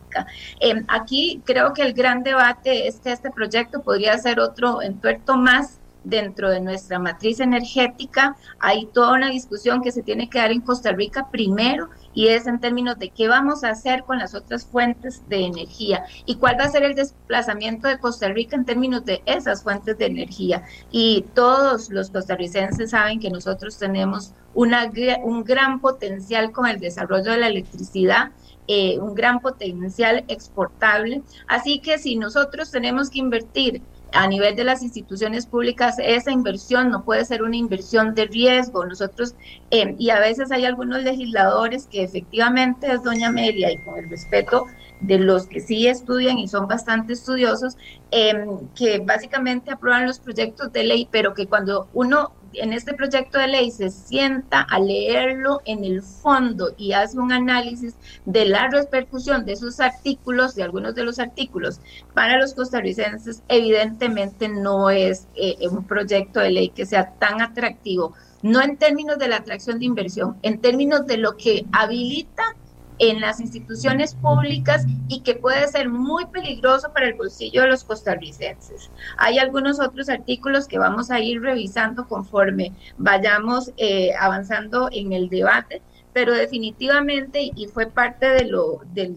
Aquí 0.87 1.41
creo 1.45 1.73
que 1.73 1.81
el 1.81 1.93
gran 1.93 2.23
debate 2.23 2.87
es 2.87 2.99
que 2.99 3.11
este 3.11 3.31
proyecto 3.31 3.81
podría 3.81 4.17
ser 4.17 4.39
otro 4.39 4.81
entuerto 4.81 5.37
más 5.37 5.79
dentro 6.03 6.49
de 6.49 6.61
nuestra 6.61 6.99
matriz 6.99 7.39
energética. 7.39 8.35
Hay 8.59 8.87
toda 8.87 9.13
una 9.13 9.29
discusión 9.29 9.81
que 9.81 9.91
se 9.91 10.03
tiene 10.03 10.29
que 10.29 10.39
dar 10.39 10.51
en 10.51 10.61
Costa 10.61 10.91
Rica 10.91 11.29
primero 11.29 11.89
y 12.13 12.27
es 12.27 12.47
en 12.47 12.59
términos 12.59 12.97
de 12.97 13.09
qué 13.09 13.27
vamos 13.27 13.63
a 13.63 13.69
hacer 13.69 14.03
con 14.03 14.17
las 14.17 14.33
otras 14.33 14.65
fuentes 14.65 15.27
de 15.29 15.45
energía 15.45 16.05
y 16.25 16.35
cuál 16.35 16.57
va 16.59 16.65
a 16.65 16.69
ser 16.69 16.83
el 16.83 16.95
desplazamiento 16.95 17.87
de 17.87 17.99
Costa 17.99 18.29
Rica 18.29 18.55
en 18.55 18.65
términos 18.65 19.05
de 19.05 19.21
esas 19.25 19.63
fuentes 19.63 19.97
de 19.97 20.05
energía. 20.05 20.63
Y 20.91 21.25
todos 21.33 21.89
los 21.89 22.09
costarricenses 22.09 22.91
saben 22.91 23.19
que 23.19 23.29
nosotros 23.29 23.77
tenemos 23.77 24.33
un 24.53 25.43
gran 25.43 25.79
potencial 25.79 26.51
con 26.51 26.65
el 26.67 26.79
desarrollo 26.79 27.31
de 27.31 27.37
la 27.37 27.47
electricidad. 27.47 28.31
Eh, 28.71 28.99
un 28.99 29.15
gran 29.15 29.39
potencial 29.39 30.23
exportable. 30.27 31.23
Así 31.47 31.79
que 31.79 31.97
si 31.97 32.15
nosotros 32.17 32.69
tenemos 32.69 33.09
que 33.09 33.17
invertir 33.17 33.81
a 34.13 34.27
nivel 34.27 34.55
de 34.55 34.63
las 34.63 34.83
instituciones 34.83 35.47
públicas, 35.47 35.95
esa 35.97 36.31
inversión 36.31 36.91
no 36.91 37.03
puede 37.03 37.25
ser 37.25 37.41
una 37.41 37.55
inversión 37.55 38.13
de 38.13 38.25
riesgo. 38.25 38.85
Nosotros, 38.85 39.33
eh, 39.71 39.95
y 39.97 40.11
a 40.11 40.19
veces 40.19 40.51
hay 40.51 40.65
algunos 40.65 41.01
legisladores 41.01 41.87
que 41.87 42.03
efectivamente 42.03 42.91
es 42.91 43.01
doña 43.01 43.29
Amelia, 43.29 43.71
y 43.71 43.79
con 43.79 43.97
el 43.97 44.07
respeto 44.07 44.67
de 44.99 45.17
los 45.17 45.47
que 45.47 45.61
sí 45.61 45.87
estudian 45.87 46.37
y 46.37 46.47
son 46.47 46.67
bastante 46.67 47.13
estudiosos, 47.13 47.75
eh, 48.11 48.45
que 48.75 48.99
básicamente 48.99 49.71
aprueban 49.71 50.05
los 50.05 50.19
proyectos 50.19 50.71
de 50.71 50.83
ley, 50.83 51.07
pero 51.09 51.33
que 51.33 51.47
cuando 51.47 51.87
uno 51.93 52.33
en 52.53 52.73
este 52.73 52.93
proyecto 52.93 53.37
de 53.37 53.47
ley 53.47 53.71
se 53.71 53.89
sienta 53.89 54.61
a 54.61 54.79
leerlo 54.79 55.61
en 55.65 55.83
el 55.83 56.01
fondo 56.01 56.73
y 56.77 56.93
hace 56.93 57.19
un 57.19 57.31
análisis 57.31 57.95
de 58.25 58.45
la 58.45 58.67
repercusión 58.69 59.45
de 59.45 59.53
esos 59.53 59.79
artículos, 59.79 60.55
de 60.55 60.63
algunos 60.63 60.95
de 60.95 61.03
los 61.03 61.19
artículos, 61.19 61.79
para 62.13 62.39
los 62.39 62.53
costarricenses, 62.53 63.43
evidentemente 63.47 64.49
no 64.49 64.89
es 64.89 65.27
eh, 65.35 65.55
un 65.69 65.85
proyecto 65.85 66.39
de 66.39 66.51
ley 66.51 66.69
que 66.69 66.85
sea 66.85 67.13
tan 67.19 67.41
atractivo, 67.41 68.13
no 68.41 68.61
en 68.61 68.77
términos 68.77 69.17
de 69.17 69.27
la 69.27 69.37
atracción 69.37 69.79
de 69.79 69.85
inversión, 69.85 70.37
en 70.41 70.59
términos 70.59 71.05
de 71.05 71.17
lo 71.17 71.37
que 71.37 71.65
habilita 71.71 72.55
en 72.99 73.21
las 73.21 73.39
instituciones 73.39 74.13
públicas 74.15 74.85
y 75.07 75.21
que 75.21 75.35
puede 75.35 75.67
ser 75.67 75.89
muy 75.89 76.25
peligroso 76.27 76.91
para 76.93 77.07
el 77.07 77.15
bolsillo 77.15 77.61
de 77.63 77.69
los 77.69 77.83
costarricenses. 77.83 78.91
Hay 79.17 79.39
algunos 79.39 79.79
otros 79.79 80.09
artículos 80.09 80.67
que 80.67 80.77
vamos 80.77 81.09
a 81.09 81.19
ir 81.19 81.41
revisando 81.41 82.07
conforme 82.07 82.73
vayamos 82.97 83.71
eh, 83.77 84.11
avanzando 84.19 84.89
en 84.91 85.13
el 85.13 85.29
debate, 85.29 85.81
pero 86.19 86.33
definitivamente, 86.33 87.49
y 87.55 87.67
fue 87.67 87.85
parte 87.85 88.27
de 88.27 88.43
lo, 88.43 88.81
del 88.91 89.15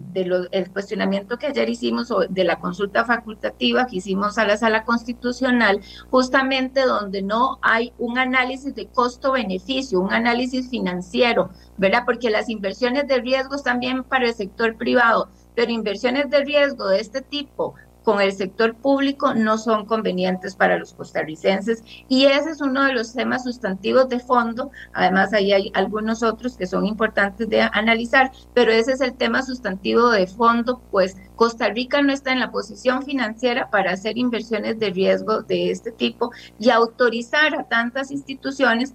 el 0.52 0.70
cuestionamiento 0.70 1.36
que 1.36 1.48
ayer 1.48 1.68
hicimos 1.68 2.14
de 2.28 2.44
la 2.44 2.60
consulta 2.60 3.04
facultativa 3.04 3.88
que 3.88 3.96
hicimos 3.96 4.38
a 4.38 4.46
la 4.46 4.56
sala 4.56 4.84
constitucional, 4.84 5.80
justamente 6.10 6.82
donde 6.82 7.22
no 7.22 7.58
hay 7.60 7.92
un 7.98 8.18
análisis 8.18 8.72
de 8.76 8.86
costo-beneficio, 8.86 9.98
un 9.98 10.12
análisis 10.12 10.70
financiero, 10.70 11.50
¿verdad? 11.76 12.04
Porque 12.06 12.30
las 12.30 12.48
inversiones 12.48 13.08
de 13.08 13.20
riesgo 13.20 13.56
están 13.56 13.80
bien 13.80 14.04
para 14.04 14.28
el 14.28 14.34
sector 14.34 14.76
privado, 14.76 15.28
pero 15.56 15.72
inversiones 15.72 16.30
de 16.30 16.44
riesgo 16.44 16.86
de 16.86 17.00
este 17.00 17.20
tipo 17.20 17.74
con 18.02 18.20
el 18.20 18.32
sector 18.32 18.74
público 18.74 19.34
no 19.34 19.58
son 19.58 19.86
convenientes 19.86 20.56
para 20.56 20.78
los 20.78 20.94
costarricenses 20.94 21.82
y 22.08 22.26
ese 22.26 22.50
es 22.50 22.60
uno 22.60 22.84
de 22.84 22.92
los 22.92 23.12
temas 23.12 23.44
sustantivos 23.44 24.08
de 24.08 24.20
fondo. 24.20 24.70
Además, 24.92 25.32
ahí 25.32 25.52
hay 25.52 25.70
algunos 25.74 26.22
otros 26.22 26.56
que 26.56 26.66
son 26.66 26.86
importantes 26.86 27.48
de 27.48 27.62
analizar, 27.62 28.32
pero 28.54 28.72
ese 28.72 28.92
es 28.92 29.00
el 29.00 29.14
tema 29.14 29.42
sustantivo 29.42 30.10
de 30.10 30.26
fondo, 30.26 30.82
pues 30.90 31.16
Costa 31.36 31.68
Rica 31.68 32.02
no 32.02 32.12
está 32.12 32.32
en 32.32 32.40
la 32.40 32.50
posición 32.50 33.02
financiera 33.02 33.70
para 33.70 33.92
hacer 33.92 34.18
inversiones 34.18 34.78
de 34.78 34.90
riesgo 34.90 35.42
de 35.42 35.70
este 35.70 35.90
tipo 35.90 36.30
y 36.58 36.70
autorizar 36.70 37.54
a 37.54 37.64
tantas 37.64 38.10
instituciones 38.10 38.94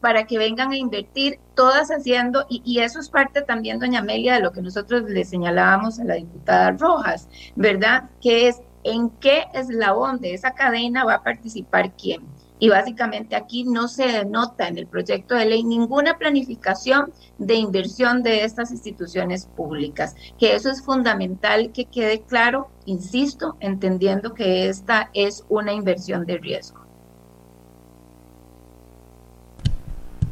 para 0.00 0.26
que 0.26 0.36
vengan 0.36 0.72
a 0.72 0.76
invertir, 0.76 1.38
todas 1.54 1.88
haciendo, 1.88 2.44
y, 2.48 2.80
eso 2.80 3.00
es 3.00 3.08
parte 3.08 3.40
también, 3.40 3.78
doña 3.78 4.00
Amelia, 4.00 4.34
de 4.34 4.40
lo 4.40 4.52
que 4.52 4.60
nosotros 4.60 5.04
le 5.08 5.24
señalábamos 5.24 5.98
a 5.98 6.04
la 6.04 6.16
diputada 6.16 6.72
Rojas, 6.72 7.28
¿verdad? 7.54 8.10
Que 8.20 8.48
es 8.48 8.60
en 8.84 9.08
qué 9.08 9.44
eslabón 9.54 10.20
de 10.20 10.34
esa 10.34 10.52
cadena 10.52 11.04
va 11.04 11.14
a 11.14 11.22
participar 11.22 11.92
quién. 11.96 12.22
Y 12.58 12.68
básicamente 12.68 13.34
aquí 13.34 13.64
no 13.64 13.88
se 13.88 14.06
denota 14.06 14.68
en 14.68 14.78
el 14.78 14.86
proyecto 14.86 15.34
de 15.34 15.46
ley 15.46 15.64
ninguna 15.64 16.18
planificación 16.18 17.12
de 17.38 17.54
inversión 17.54 18.22
de 18.22 18.44
estas 18.44 18.70
instituciones 18.70 19.46
públicas, 19.46 20.14
que 20.38 20.54
eso 20.54 20.70
es 20.70 20.82
fundamental 20.82 21.72
que 21.72 21.86
quede 21.86 22.22
claro, 22.22 22.68
insisto, 22.84 23.56
entendiendo 23.60 24.34
que 24.34 24.68
esta 24.68 25.10
es 25.14 25.44
una 25.48 25.72
inversión 25.72 26.26
de 26.26 26.38
riesgo. 26.38 26.85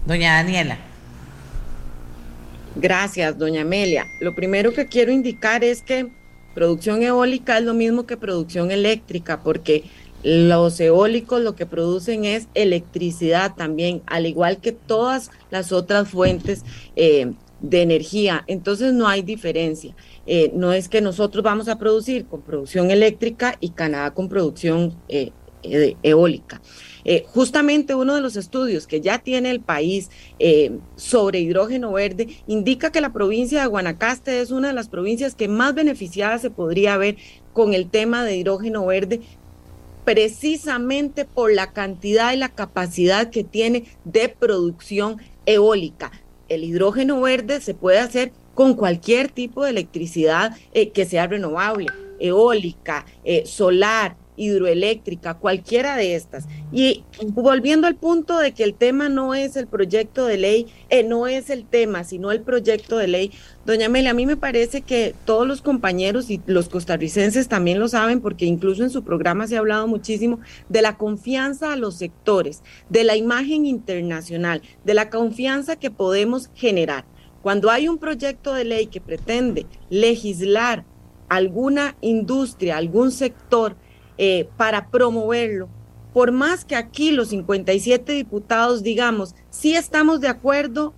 Doña 0.06 0.34
Daniela. 0.34 0.78
Gracias, 2.76 3.38
doña 3.38 3.62
Amelia. 3.62 4.06
Lo 4.20 4.34
primero 4.34 4.73
que 4.75 4.87
quiero 4.87 5.12
indicar 5.12 5.64
es 5.64 5.81
que 5.81 6.09
producción 6.55 7.02
eólica 7.02 7.57
es 7.57 7.64
lo 7.64 7.72
mismo 7.72 8.05
que 8.05 8.16
producción 8.16 8.70
eléctrica, 8.70 9.42
porque 9.42 9.85
los 10.22 10.81
eólicos 10.81 11.40
lo 11.40 11.55
que 11.55 11.66
producen 11.66 12.24
es 12.24 12.48
electricidad 12.55 13.55
también, 13.55 14.02
al 14.07 14.26
igual 14.26 14.59
que 14.59 14.72
todas 14.72 15.31
las 15.50 15.72
otras 15.72 16.09
fuentes 16.09 16.64
eh, 16.96 17.33
de 17.61 17.83
energía. 17.83 18.44
Entonces 18.46 18.92
no 18.92 19.07
hay 19.07 19.22
diferencia. 19.22 19.94
Eh, 20.26 20.50
no 20.55 20.72
es 20.72 20.88
que 20.88 21.00
nosotros 21.00 21.44
vamos 21.44 21.68
a 21.68 21.79
producir 21.79 22.26
con 22.26 22.42
producción 22.42 22.90
eléctrica 22.90 23.57
y 23.61 23.70
Canadá 23.70 24.12
con 24.12 24.29
producción 24.29 24.96
eh, 25.09 25.33
eólica. 26.02 26.61
Eh, 27.05 27.25
justamente 27.29 27.95
uno 27.95 28.14
de 28.14 28.21
los 28.21 28.37
estudios 28.37 28.87
que 28.87 29.01
ya 29.01 29.19
tiene 29.19 29.51
el 29.51 29.61
país 29.61 30.11
eh, 30.38 30.79
sobre 30.97 31.40
hidrógeno 31.40 31.93
verde 31.93 32.29
indica 32.47 32.90
que 32.90 33.01
la 33.01 33.12
provincia 33.12 33.61
de 33.61 33.67
Guanacaste 33.67 34.40
es 34.40 34.51
una 34.51 34.69
de 34.69 34.75
las 34.75 34.88
provincias 34.88 35.35
que 35.35 35.49
más 35.49 35.75
beneficiadas 35.75 36.40
se 36.40 36.51
podría 36.51 36.97
ver 36.97 37.17
con 37.53 37.75
el 37.75 37.90
tema 37.90 38.25
de 38.25 38.37
hidrógeno 38.37 38.87
verde 38.87 39.21
precisamente 40.05 41.25
por 41.25 41.53
la 41.53 41.73
cantidad 41.73 42.33
y 42.33 42.37
la 42.37 42.51
capacidad 42.51 43.31
que 43.31 43.45
tiene 43.45 43.85
de 44.05 44.29
producción 44.29 45.19
eólica. 45.47 46.11
El 46.49 46.64
hidrógeno 46.64 47.21
verde 47.21 47.61
se 47.61 47.75
puede 47.75 47.99
hacer 47.99 48.33
con 48.55 48.75
cualquier 48.75 49.31
tipo 49.31 49.64
de 49.64 49.71
electricidad 49.71 50.57
eh, 50.73 50.90
que 50.90 51.07
sea 51.07 51.27
renovable, 51.27 51.88
eólica, 52.19 53.07
solar, 53.45 54.17
hidroeléctrica, 54.37 55.35
cualquiera 55.35 55.97
de 55.97 56.14
estas. 56.14 56.47
Y 56.73 57.05
volviendo 57.29 57.87
al 57.87 57.94
punto 57.94 58.38
de 58.38 58.53
que 58.53 58.64
el 58.64 58.75
tema 58.75 59.09
no 59.09 59.35
es 59.35 59.57
el 59.57 59.66
proyecto 59.66 60.27
de 60.27 60.38
ley, 60.38 60.66
eh, 60.88 61.03
no 61.03 61.27
es 61.27 61.51
el 61.51 61.64
tema, 61.64 62.05
sino 62.05 62.33
el 62.33 62.40
proyecto 62.40 62.99
de 62.99 63.09
ley, 63.09 63.31
doña 63.64 63.87
Amelia, 63.87 64.11
a 64.11 64.14
mí 64.14 64.27
me 64.27 64.37
parece 64.37 64.83
que 64.83 65.14
todos 65.25 65.47
los 65.47 65.62
compañeros 65.62 66.31
y 66.31 66.40
los 66.47 66.68
costarricenses 66.68 67.49
también 67.49 67.79
lo 67.79 67.88
saben, 67.88 68.20
porque 68.20 68.44
incluso 68.44 68.83
en 68.83 68.90
su 68.90 69.05
programa 69.05 69.47
se 69.47 69.57
ha 69.57 69.61
hablado 69.61 69.87
muchísimo 69.87 70.40
de 70.68 70.83
la 70.83 70.97
confianza 70.97 71.73
a 71.73 71.77
los 71.77 71.97
sectores, 71.97 72.62
de 72.88 73.05
la 73.05 73.16
imagen 73.16 73.66
internacional, 73.66 74.62
de 74.85 74.94
la 74.94 75.11
confianza 75.11 75.77
que 75.77 75.90
podemos 75.90 76.51
generar. 76.55 77.05
Cuando 77.42 77.70
hay 77.70 77.88
un 77.88 77.99
proyecto 77.99 78.55
de 78.55 78.64
ley 78.64 78.87
que 78.87 79.03
pretende 79.03 79.66
legislar 79.90 80.85
alguna 81.29 81.97
industria, 82.01 82.77
algún 82.77 83.11
sector, 83.11 83.77
eh, 84.18 84.48
para 84.57 84.88
promoverlo. 84.88 85.68
Por 86.12 86.31
más 86.31 86.64
que 86.64 86.77
aquí 86.77 87.11
los 87.11 87.29
57 87.29 88.12
diputados 88.12 88.83
digamos, 88.83 89.35
sí 89.50 89.74
estamos 89.74 90.20
de 90.20 90.29
acuerdo 90.29 90.94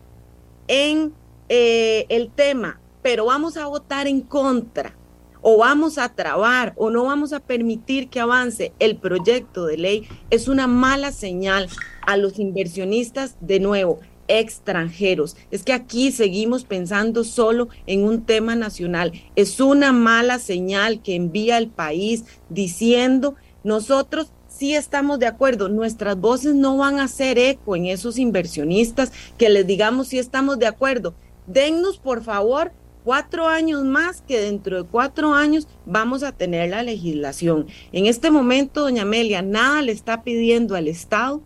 en 0.69 1.13
eh, 1.49 2.07
el 2.09 2.31
tema, 2.31 2.81
pero 3.03 3.27
vamos 3.27 3.57
a 3.57 3.67
votar 3.67 4.07
en 4.07 4.21
contra 4.21 4.95
o 5.41 5.59
vamos 5.59 5.97
a 5.97 6.09
trabar 6.09 6.73
o 6.77 6.91
no 6.91 7.05
vamos 7.05 7.33
a 7.33 7.41
permitir 7.41 8.09
que 8.09 8.19
avance 8.19 8.73
el 8.81 8.97
proyecto 8.97 9.65
de 9.67 9.79
ley, 9.79 10.09
es 10.31 10.49
una 10.49 10.67
mala 10.67 11.13
señal 11.13 11.69
a 12.05 12.17
los 12.17 12.39
inversionistas 12.39 13.37
de 13.41 13.61
nuevo 13.61 14.01
extranjeros. 14.29 15.37
Es 15.51 15.63
que 15.63 15.73
aquí 15.73 16.13
seguimos 16.13 16.65
pensando 16.65 17.25
solo 17.25 17.69
en 17.87 18.05
un 18.05 18.25
tema 18.25 18.55
nacional. 18.55 19.13
Es 19.35 19.61
una 19.61 19.93
mala 19.93 20.39
señal 20.39 21.03
que 21.03 21.15
envía 21.15 21.59
el 21.59 21.69
país 21.69 22.25
diciendo 22.49 23.35
nosotros 23.65 24.31
sí 24.49 24.75
estamos 24.75 25.19
de 25.19 25.27
acuerdo, 25.27 25.69
nuestras 25.69 26.19
voces 26.19 26.55
no 26.55 26.77
van 26.77 26.99
a 26.99 27.05
hacer 27.05 27.39
eco 27.39 27.77
en 27.77 27.87
esos 27.87 28.17
inversionistas 28.17 29.13
que 29.37 29.49
les 29.49 29.67
digamos 29.67 30.09
si 30.09 30.19
estamos 30.19 30.59
de 30.59 30.67
acuerdo. 30.67 31.15
Dennos 31.47 31.99
por 31.99 32.23
favor 32.23 32.73
cuatro 33.05 33.47
años 33.47 33.85
más 33.85 34.21
que 34.23 34.41
dentro 34.41 34.83
de 34.83 34.89
cuatro 34.89 35.35
años 35.35 35.69
vamos 35.85 36.23
a 36.23 36.33
tener 36.33 36.71
la 36.71 36.83
legislación. 36.83 37.67
En 37.93 38.07
este 38.07 38.31
momento, 38.31 38.83
doña 38.83 39.03
Amelia, 39.03 39.43
nada 39.43 39.83
le 39.83 39.93
está 39.93 40.23
pidiendo 40.23 40.75
al 40.75 40.89
Estado 40.89 41.43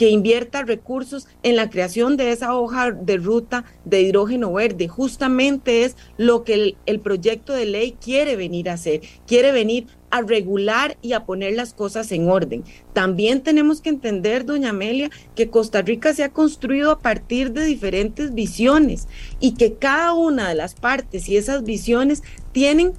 que 0.00 0.08
invierta 0.08 0.62
recursos 0.62 1.28
en 1.42 1.56
la 1.56 1.68
creación 1.68 2.16
de 2.16 2.32
esa 2.32 2.54
hoja 2.54 2.90
de 2.90 3.18
ruta 3.18 3.66
de 3.84 4.00
hidrógeno 4.00 4.50
verde. 4.50 4.88
Justamente 4.88 5.84
es 5.84 5.94
lo 6.16 6.42
que 6.42 6.74
el, 6.86 7.00
proyecto 7.00 7.52
de 7.52 7.66
ley 7.66 7.98
quiere 8.00 8.34
venir 8.34 8.70
a 8.70 8.72
hacer. 8.72 9.02
Quiere 9.26 9.52
venir 9.52 9.88
a 10.08 10.22
regular 10.22 10.96
y 11.02 11.12
a 11.12 11.26
poner 11.26 11.52
las 11.52 11.74
cosas 11.74 12.12
en 12.12 12.30
orden. 12.30 12.64
También 12.94 13.42
tenemos 13.42 13.82
que 13.82 13.90
entender, 13.90 14.46
doña 14.46 14.70
Amelia, 14.70 15.10
que 15.34 15.50
Costa 15.50 15.82
Rica 15.82 16.14
se 16.14 16.24
ha 16.24 16.30
construido 16.30 16.92
a 16.92 17.00
partir 17.00 17.52
de 17.52 17.66
diferentes 17.66 18.32
visiones 18.32 19.06
y 19.38 19.52
que 19.52 19.74
cada 19.74 20.14
una 20.14 20.48
de 20.48 20.54
las 20.54 20.72
partes 20.72 21.28
y 21.28 21.36
esas 21.36 21.62
visiones 21.62 22.22
tienen, 22.52 22.94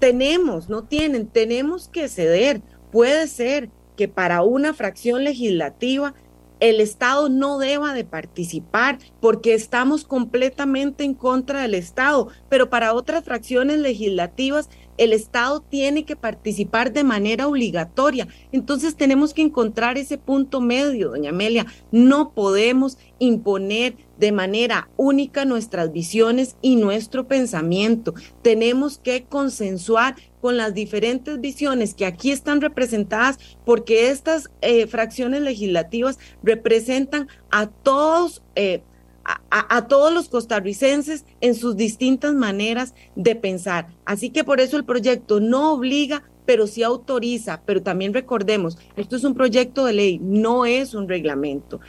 tenemos, 0.00 0.68
no 0.68 0.82
tienen, 0.82 1.28
tenemos 1.28 1.86
que 1.86 2.08
ceder. 2.08 2.60
Puede 2.90 3.28
ser 3.28 3.70
que 3.96 4.08
para 4.08 4.42
una 4.42 4.74
fracción 4.74 5.22
legislativa 5.22 6.14
el 6.60 6.80
Estado 6.80 7.28
no 7.28 7.58
deba 7.58 7.92
de 7.94 8.04
participar 8.04 8.98
porque 9.20 9.54
estamos 9.54 10.04
completamente 10.04 11.04
en 11.04 11.14
contra 11.14 11.62
del 11.62 11.74
Estado, 11.74 12.28
pero 12.48 12.70
para 12.70 12.94
otras 12.94 13.24
fracciones 13.24 13.78
legislativas 13.78 14.68
el 15.00 15.14
Estado 15.14 15.60
tiene 15.62 16.04
que 16.04 16.14
participar 16.14 16.92
de 16.92 17.04
manera 17.04 17.48
obligatoria. 17.48 18.28
Entonces 18.52 18.96
tenemos 18.96 19.32
que 19.32 19.40
encontrar 19.40 19.96
ese 19.96 20.18
punto 20.18 20.60
medio, 20.60 21.08
doña 21.08 21.30
Amelia. 21.30 21.64
No 21.90 22.32
podemos 22.34 22.98
imponer 23.18 23.96
de 24.18 24.30
manera 24.30 24.90
única 24.98 25.46
nuestras 25.46 25.90
visiones 25.90 26.56
y 26.60 26.76
nuestro 26.76 27.26
pensamiento. 27.26 28.12
Tenemos 28.42 28.98
que 28.98 29.24
consensuar 29.24 30.16
con 30.40 30.56
las 30.56 30.74
diferentes 30.74 31.40
visiones 31.40 31.94
que 31.94 32.06
aquí 32.06 32.30
están 32.30 32.60
representadas, 32.60 33.38
porque 33.64 34.10
estas 34.10 34.50
eh, 34.60 34.86
fracciones 34.86 35.42
legislativas 35.42 36.18
representan 36.42 37.28
a 37.50 37.66
todos. 37.66 38.42
Eh, 38.54 38.82
a, 39.50 39.86
todos 39.86 40.12
los 40.12 40.28
costarricenses 40.28 41.24
en 41.40 41.54
sus 41.54 41.76
distintas 41.76 42.34
maneras 42.34 42.94
de 43.14 43.36
pensar. 43.36 43.88
Así 44.04 44.30
que 44.30 44.42
por 44.42 44.60
eso 44.60 44.76
el 44.76 44.84
proyecto 44.84 45.40
no 45.40 45.74
obliga, 45.74 46.24
pero 46.46 46.66
sí 46.66 46.82
autoriza. 46.82 47.62
Pero 47.64 47.82
también 47.82 48.12
recordemos, 48.12 48.76
esto 48.96 49.16
es 49.16 49.24
un 49.24 49.34
proyecto 49.34 49.84
de 49.84 49.92
ley, 49.92 50.18
no 50.20 50.66
es 50.66 50.94
un 50.94 51.08
reglamento. 51.08 51.80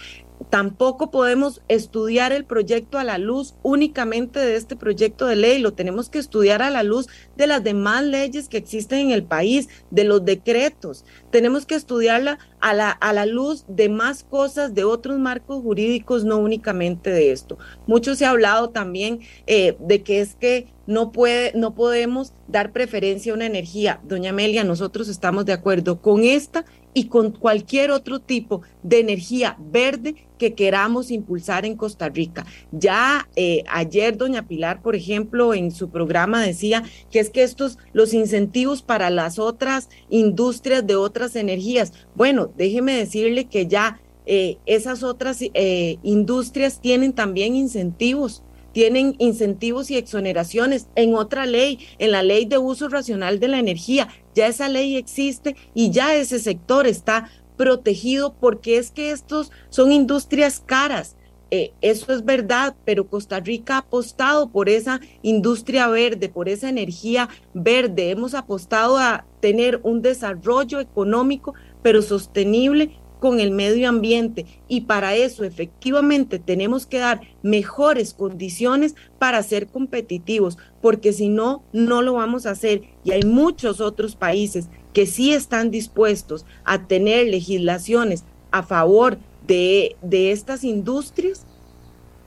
Tampoco 0.49 1.11
podemos 1.11 1.61
estudiar 1.67 2.31
el 2.31 2.45
proyecto 2.45 2.97
a 2.97 3.03
la 3.03 3.17
luz 3.17 3.55
únicamente 3.63 4.39
de 4.39 4.55
este 4.55 4.75
proyecto 4.75 5.25
de 5.25 5.35
ley, 5.35 5.59
lo 5.59 5.73
tenemos 5.73 6.09
que 6.09 6.19
estudiar 6.19 6.61
a 6.61 6.69
la 6.69 6.83
luz 6.83 7.07
de 7.35 7.47
las 7.47 7.63
demás 7.63 8.03
leyes 8.03 8.49
que 8.49 8.57
existen 8.57 8.99
en 8.99 9.11
el 9.11 9.23
país, 9.23 9.69
de 9.91 10.03
los 10.03 10.25
decretos. 10.25 11.05
Tenemos 11.31 11.65
que 11.65 11.75
estudiarla 11.75 12.39
a 12.59 12.73
la, 12.73 12.91
a 12.91 13.13
la 13.13 13.25
luz 13.25 13.65
de 13.67 13.89
más 13.89 14.23
cosas, 14.23 14.73
de 14.73 14.83
otros 14.83 15.19
marcos 15.19 15.61
jurídicos, 15.61 16.23
no 16.23 16.37
únicamente 16.37 17.09
de 17.09 17.31
esto. 17.31 17.57
Mucho 17.85 18.15
se 18.15 18.25
ha 18.25 18.31
hablado 18.31 18.69
también 18.69 19.19
eh, 19.47 19.75
de 19.79 20.03
que 20.03 20.21
es 20.21 20.35
que 20.35 20.67
no, 20.91 21.11
puede, 21.11 21.53
no 21.55 21.73
podemos 21.73 22.33
dar 22.47 22.71
preferencia 22.73 23.31
a 23.31 23.35
una 23.35 23.45
energía. 23.45 24.01
Doña 24.03 24.31
Amelia, 24.31 24.63
nosotros 24.63 25.07
estamos 25.07 25.45
de 25.45 25.53
acuerdo 25.53 26.01
con 26.01 26.23
esta 26.23 26.65
y 26.93 27.05
con 27.05 27.31
cualquier 27.31 27.91
otro 27.91 28.19
tipo 28.19 28.61
de 28.83 28.99
energía 28.99 29.55
verde 29.57 30.15
que 30.37 30.53
queramos 30.53 31.09
impulsar 31.09 31.65
en 31.65 31.77
Costa 31.77 32.09
Rica. 32.09 32.45
Ya 32.73 33.29
eh, 33.37 33.63
ayer 33.69 34.17
doña 34.17 34.47
Pilar, 34.47 34.81
por 34.81 34.95
ejemplo, 34.95 35.53
en 35.53 35.71
su 35.71 35.89
programa 35.89 36.41
decía 36.41 36.83
que 37.09 37.19
es 37.19 37.29
que 37.29 37.43
estos, 37.43 37.77
los 37.93 38.13
incentivos 38.13 38.81
para 38.81 39.09
las 39.09 39.39
otras 39.39 39.87
industrias 40.09 40.85
de 40.85 40.97
otras 40.97 41.37
energías, 41.37 41.93
bueno, 42.15 42.51
déjeme 42.57 42.95
decirle 42.95 43.45
que 43.45 43.67
ya 43.67 44.01
eh, 44.25 44.57
esas 44.65 45.03
otras 45.03 45.39
eh, 45.41 45.97
industrias 46.03 46.81
tienen 46.81 47.13
también 47.13 47.55
incentivos 47.55 48.43
tienen 48.71 49.15
incentivos 49.19 49.91
y 49.91 49.97
exoneraciones 49.97 50.87
en 50.95 51.15
otra 51.15 51.45
ley, 51.45 51.79
en 51.99 52.11
la 52.11 52.23
ley 52.23 52.45
de 52.45 52.57
uso 52.57 52.89
racional 52.89 53.39
de 53.39 53.47
la 53.47 53.59
energía. 53.59 54.07
Ya 54.33 54.47
esa 54.47 54.69
ley 54.69 54.95
existe 54.95 55.55
y 55.73 55.91
ya 55.91 56.15
ese 56.15 56.39
sector 56.39 56.87
está 56.87 57.29
protegido 57.57 58.33
porque 58.39 58.77
es 58.77 58.91
que 58.91 59.11
estos 59.11 59.51
son 59.69 59.91
industrias 59.91 60.61
caras. 60.65 61.15
Eh, 61.53 61.73
eso 61.81 62.13
es 62.13 62.23
verdad, 62.23 62.75
pero 62.85 63.07
Costa 63.07 63.41
Rica 63.41 63.75
ha 63.75 63.79
apostado 63.79 64.49
por 64.49 64.69
esa 64.69 65.01
industria 65.21 65.89
verde, 65.89 66.29
por 66.29 66.47
esa 66.47 66.69
energía 66.69 67.27
verde. 67.53 68.09
Hemos 68.09 68.35
apostado 68.35 68.97
a 68.97 69.25
tener 69.41 69.81
un 69.83 70.01
desarrollo 70.01 70.79
económico, 70.79 71.53
pero 71.83 72.01
sostenible 72.01 73.00
con 73.21 73.39
el 73.39 73.51
medio 73.51 73.87
ambiente 73.87 74.47
y 74.67 74.81
para 74.81 75.15
eso 75.15 75.43
efectivamente 75.43 76.39
tenemos 76.39 76.87
que 76.87 76.97
dar 76.97 77.21
mejores 77.43 78.15
condiciones 78.15 78.95
para 79.19 79.43
ser 79.43 79.67
competitivos, 79.67 80.57
porque 80.81 81.13
si 81.13 81.29
no, 81.29 81.63
no 81.71 82.01
lo 82.01 82.13
vamos 82.13 82.47
a 82.47 82.51
hacer. 82.51 82.81
Y 83.03 83.11
hay 83.11 83.21
muchos 83.21 83.79
otros 83.79 84.15
países 84.15 84.69
que 84.91 85.05
sí 85.05 85.33
están 85.33 85.69
dispuestos 85.69 86.47
a 86.65 86.87
tener 86.87 87.27
legislaciones 87.27 88.23
a 88.49 88.63
favor 88.63 89.19
de, 89.45 89.95
de 90.01 90.31
estas 90.31 90.63
industrias 90.63 91.45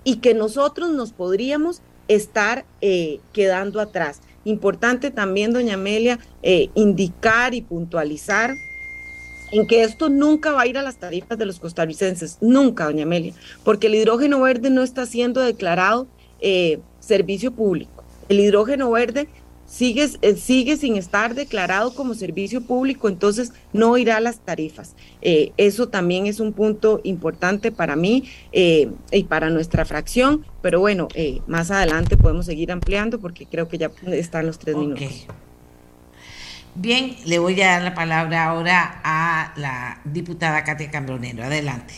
y 0.04 0.18
que 0.18 0.32
nosotros 0.32 0.90
nos 0.92 1.12
podríamos 1.12 1.82
estar 2.06 2.66
eh, 2.80 3.18
quedando 3.32 3.80
atrás. 3.80 4.20
Importante 4.44 5.10
también, 5.10 5.52
doña 5.52 5.74
Amelia, 5.74 6.20
eh, 6.44 6.70
indicar 6.76 7.52
y 7.52 7.62
puntualizar 7.62 8.54
en 9.54 9.66
que 9.68 9.84
esto 9.84 10.08
nunca 10.08 10.50
va 10.52 10.62
a 10.62 10.66
ir 10.66 10.76
a 10.78 10.82
las 10.82 10.96
tarifas 10.96 11.38
de 11.38 11.46
los 11.46 11.60
costarricenses, 11.60 12.38
nunca, 12.40 12.86
doña 12.86 13.04
Amelia, 13.04 13.32
porque 13.62 13.86
el 13.86 13.94
hidrógeno 13.94 14.40
verde 14.40 14.68
no 14.68 14.82
está 14.82 15.06
siendo 15.06 15.40
declarado 15.40 16.08
eh, 16.40 16.80
servicio 16.98 17.52
público. 17.52 18.02
El 18.28 18.40
hidrógeno 18.40 18.90
verde 18.90 19.28
sigue, 19.66 20.08
eh, 20.22 20.34
sigue 20.34 20.76
sin 20.76 20.96
estar 20.96 21.36
declarado 21.36 21.94
como 21.94 22.14
servicio 22.14 22.62
público, 22.62 23.08
entonces 23.08 23.52
no 23.72 23.96
irá 23.96 24.16
a 24.16 24.20
las 24.20 24.40
tarifas. 24.40 24.96
Eh, 25.22 25.52
eso 25.56 25.88
también 25.88 26.26
es 26.26 26.40
un 26.40 26.52
punto 26.52 27.00
importante 27.04 27.70
para 27.70 27.94
mí 27.94 28.24
y 28.52 29.24
para 29.28 29.50
nuestra 29.50 29.84
fracción, 29.84 30.44
pero 30.62 30.80
bueno, 30.80 31.06
más 31.46 31.70
adelante 31.70 32.16
podemos 32.16 32.46
seguir 32.46 32.72
ampliando 32.72 33.20
porque 33.20 33.46
creo 33.46 33.68
que 33.68 33.78
ya 33.78 33.92
están 34.06 34.46
los 34.46 34.58
tres 34.58 34.76
minutos. 34.76 35.26
Bien, 36.76 37.16
le 37.24 37.38
voy 37.38 37.60
a 37.62 37.72
dar 37.72 37.82
la 37.82 37.94
palabra 37.94 38.46
ahora 38.46 39.00
a 39.04 39.52
la 39.56 40.00
diputada 40.04 40.64
Katia 40.64 40.90
Cambronero. 40.90 41.44
Adelante. 41.44 41.94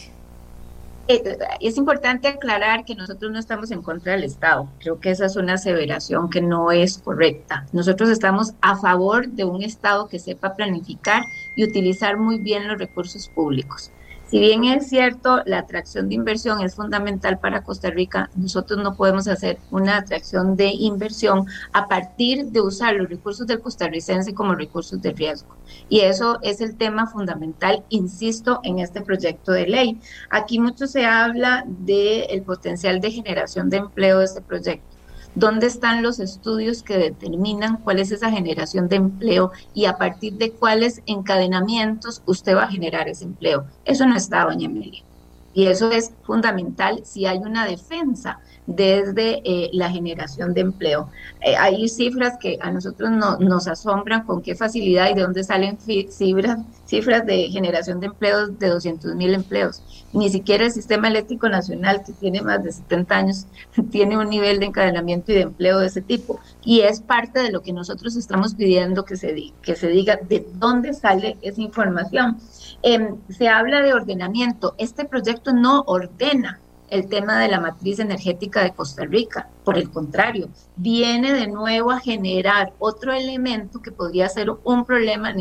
Eh, 1.09 1.23
es 1.61 1.79
importante 1.79 2.29
aclarar 2.29 2.85
que 2.85 2.95
nosotros 2.95 3.31
no 3.31 3.39
estamos 3.39 3.71
en 3.71 3.81
contra 3.81 4.13
del 4.13 4.25
Estado. 4.25 4.69
Creo 4.81 5.01
que 5.01 5.11
esa 5.11 5.27
es 5.27 5.37
una 5.37 5.55
aseveración 5.55 6.29
que 6.29 6.43
no 6.43 6.73
es 6.73 6.99
correcta. 6.99 7.67
Nosotros 7.73 8.11
estamos 8.11 8.53
a 8.61 8.77
favor 8.77 9.29
de 9.29 9.45
un 9.45 9.63
Estado 9.63 10.09
que 10.09 10.19
sepa 10.19 10.57
planificar 10.57 11.23
y 11.55 11.65
utilizar 11.65 12.19
muy 12.19 12.39
bien 12.39 12.67
los 12.67 12.79
recursos 12.79 13.29
públicos. 13.29 13.93
Si 14.29 14.41
bien 14.41 14.65
es 14.65 14.89
cierto, 14.89 15.43
la 15.47 15.61
atracción 15.61 16.09
de 16.09 16.17
inversión 16.17 16.61
es 16.61 16.75
fundamental 16.75 17.39
para 17.39 17.63
Costa 17.63 17.91
Rica, 17.91 18.29
nosotros 18.35 18.83
no 18.83 18.97
podemos 18.97 19.29
hacer 19.29 19.61
una 19.71 19.99
atracción 19.99 20.57
de 20.57 20.67
inversión 20.67 21.47
a 21.73 21.87
partir 21.87 22.47
de 22.47 22.61
usar 22.61 22.95
los 22.95 23.09
recursos 23.09 23.47
del 23.47 23.61
costarricense 23.61 24.35
como 24.35 24.57
recursos 24.57 25.01
de 25.01 25.13
riesgo. 25.13 25.55
Y 25.89 26.01
eso 26.01 26.41
es 26.43 26.61
el 26.61 26.77
tema 26.77 27.07
fundamental, 27.07 27.85
insisto, 27.89 28.59
en 28.65 28.81
este 28.81 29.01
proyecto 29.01 29.53
de 29.53 29.69
ley. 29.69 30.01
Aquí 30.29 30.59
mucho 30.59 30.89
se 30.89 31.05
habla 31.07 31.63
del 31.65 32.43
potencial 32.43 33.01
de 33.01 33.13
generación 33.13 33.71
de 33.71 33.77
empleo 33.77 34.19
de 34.19 34.25
este 34.25 34.41
proyecto 34.41 34.96
dónde 35.37 35.67
están 35.67 36.03
los 36.03 36.19
estudios 36.19 36.83
que 36.83 36.97
determinan 36.97 37.77
cuál 37.77 37.99
es 37.99 38.11
esa 38.11 38.31
generación 38.31 38.89
de 38.89 38.97
empleo 38.97 39.53
y 39.75 39.85
a 39.85 39.99
partir 39.99 40.33
de 40.39 40.53
cuáles 40.53 41.03
encadenamientos 41.05 42.23
usted 42.25 42.57
va 42.57 42.65
a 42.65 42.71
generar 42.71 43.07
ese 43.07 43.25
empleo. 43.25 43.67
Eso 43.85 44.07
no 44.07 44.17
está, 44.17 44.45
doña 44.45 44.65
Emilia. 44.65 45.05
Y 45.53 45.67
eso 45.67 45.91
es 45.91 46.13
fundamental 46.23 47.03
si 47.05 47.27
hay 47.27 47.39
una 47.39 47.67
defensa 47.67 48.41
desde 48.67 49.43
eh, 49.45 49.71
la 49.73 49.91
generación 49.91 50.53
de 50.55 50.63
empleo. 50.63 51.09
Eh, 51.41 51.57
hay 51.57 51.89
cifras 51.89 52.37
que 52.39 52.59
a 52.61 52.71
nosotros 52.71 53.11
no, 53.11 53.39
nos 53.39 53.69
asombran 53.69 54.25
con 54.25 54.43
qué 54.43 54.55
facilidad 54.55 55.11
y 55.11 55.15
de 55.15 55.23
dónde 55.23 55.45
salen 55.45 55.79
cifras, 55.79 56.59
cifras 56.85 57.25
de 57.27 57.49
generación 57.49 58.01
de 58.01 58.07
empleos 58.07 58.59
de 58.59 58.69
200 58.69 59.15
mil 59.15 59.35
empleos. 59.35 59.83
Ni 60.13 60.31
siquiera 60.31 60.65
el 60.65 60.73
Sistema 60.73 61.09
Eléctrico 61.09 61.49
Nacional, 61.49 62.03
que 62.05 62.13
tiene 62.13 62.43
más 62.43 62.63
de 62.65 62.73
70 62.73 63.17
años, 63.17 63.47
tiene 63.91 64.19
un 64.19 64.29
nivel 64.29 64.59
de 64.59 64.67
encadenamiento 64.67 65.33
y 65.33 65.37
de 65.37 65.43
empleo 65.43 65.79
de 65.79 65.87
ese 65.87 66.03
tipo. 66.03 66.41
Y 66.65 66.81
es 66.81 67.01
parte 67.01 67.41
de 67.41 67.53
lo 67.53 67.63
que 67.63 67.73
nosotros 67.73 68.17
estamos 68.17 68.55
pidiendo 68.55 69.05
que 69.05 69.17
se, 69.17 69.33
diga, 69.33 70.19
de 70.29 70.47
dónde 70.55 70.95
sale 70.95 71.37
esa 71.43 71.61
información. 71.61 72.39
Em, 72.83 73.17
se 73.29 73.49
habla 73.49 73.83
de 73.83 73.95
ordenamiento. 73.95 74.75
Este 74.79 75.05
proyecto 75.05 75.53
no 75.53 75.83
ordena 75.87 76.61
el 76.91 77.09
tema 77.09 77.41
de 77.41 77.49
la 77.49 77.61
matriz 77.61 77.99
energética 77.99 78.63
de 78.63 78.73
Costa 78.73 79.05
Rica. 79.05 79.49
Por 79.65 79.79
el 79.79 79.91
contrario, 79.91 80.49
viene 80.77 81.33
de 81.33 81.47
nuevo 81.47 81.91
a 81.91 82.01
generar 82.01 82.73
otro 82.79 83.13
elemento 83.13 83.81
que 83.81 83.93
podría 83.93 84.29
ser 84.29 84.51
un 84.65 84.85
problema 84.85 85.35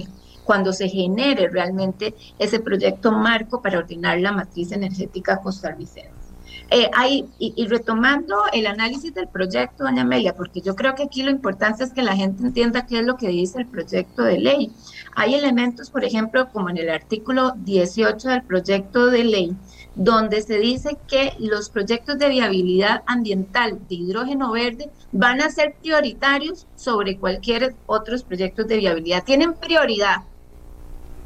cuando 0.44 0.74
se 0.74 0.88
genere 0.88 1.50
realmente 1.50 2.16
ese 2.40 2.60
proyecto 2.60 3.12
marco 3.12 3.62
para 3.62 3.80
ordenar 3.80 4.20
la 4.20 4.32
matriz 4.32 4.72
energética 4.72 5.42
costarricense. 5.42 6.26
Eh, 6.72 6.90
y, 7.38 7.68
retomando 7.68 8.38
el 8.52 8.66
análisis 8.66 9.14
del 9.14 9.28
proyecto, 9.28 9.84
doña 9.84 10.02
Amelia, 10.02 10.36
porque 10.36 10.62
yo 10.62 10.76
creo 10.76 10.96
que 10.96 11.04
aquí 11.04 11.22
lo 11.22 11.30
importante 11.30 11.84
es 11.84 11.94
que 11.94 12.02
la 12.02 12.16
gente 12.16 12.44
entienda 12.44 12.88
qué 12.88 13.00
es 13.00 13.06
lo 13.06 13.18
que 13.18 13.28
dice 13.28 13.60
el 13.60 13.68
proyecto 13.68 14.24
de 14.24 14.40
ley. 14.40 14.72
Hay 15.16 15.36
elementos, 15.36 15.92
por 15.92 16.04
ejemplo, 16.04 16.50
como 16.52 16.70
en 16.70 16.78
el 16.78 16.90
artículo 16.90 17.54
18 17.58 18.30
del 18.30 18.44
proyecto 18.44 19.08
de 19.08 19.24
ley, 19.24 19.56
donde 19.96 20.42
se 20.42 20.60
dice 20.60 20.98
que 21.08 21.34
los 21.40 21.70
proyectos 21.70 22.18
de 22.18 22.30
viabilidad 22.30 23.04
ambiental 23.08 23.80
de 23.88 23.96
hidrógeno 23.96 24.52
verde 24.52 24.92
van 25.12 25.42
a 25.42 25.50
ser 25.50 25.76
prioritarios 25.82 26.68
sobre 26.76 27.18
cualquier 27.18 27.76
otros 27.86 28.24
proyectos 28.24 28.68
de 28.68 28.78
viabilidad. 28.78 29.24
Tienen 29.24 29.54
prioridad 29.54 30.24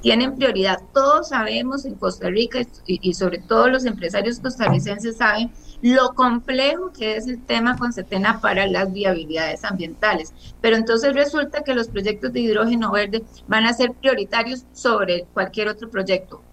tienen 0.02 0.36
prioridad. 0.36 0.80
Todos 0.94 1.30
sabemos 1.30 1.86
en 1.86 1.96
Costa 1.96 2.30
Rica 2.30 2.60
y, 2.86 3.14
sobre 3.14 3.40
todo 3.40 3.68
los 3.70 3.86
empresarios 3.86 4.40
costarricenses 4.40 5.18
saben 5.18 5.52
lo 5.82 6.14
complejo 6.14 6.92
que 6.92 7.16
es 7.16 7.28
el 7.28 7.46
tema 7.46 7.78
con 7.78 7.94
Setena 7.94 8.40
para 8.42 8.68
las 8.68 8.92
viabilidades 8.92 9.64
ambientales. 9.64 10.34
Pero 10.62 10.76
entonces 10.76 11.14
resulta 11.14 11.64
que 11.64 11.74
los 11.74 11.90
proyectos 11.90 12.34
de 12.34 12.42
hidrógeno 12.42 12.92
verde 12.92 13.24
van 13.48 13.66
a 13.66 13.74
ser 13.74 13.94
prioritarios 13.94 14.66
sobre 14.72 15.26
cualquier 15.34 15.68
otro 15.70 15.90
proyecto. 15.90 16.46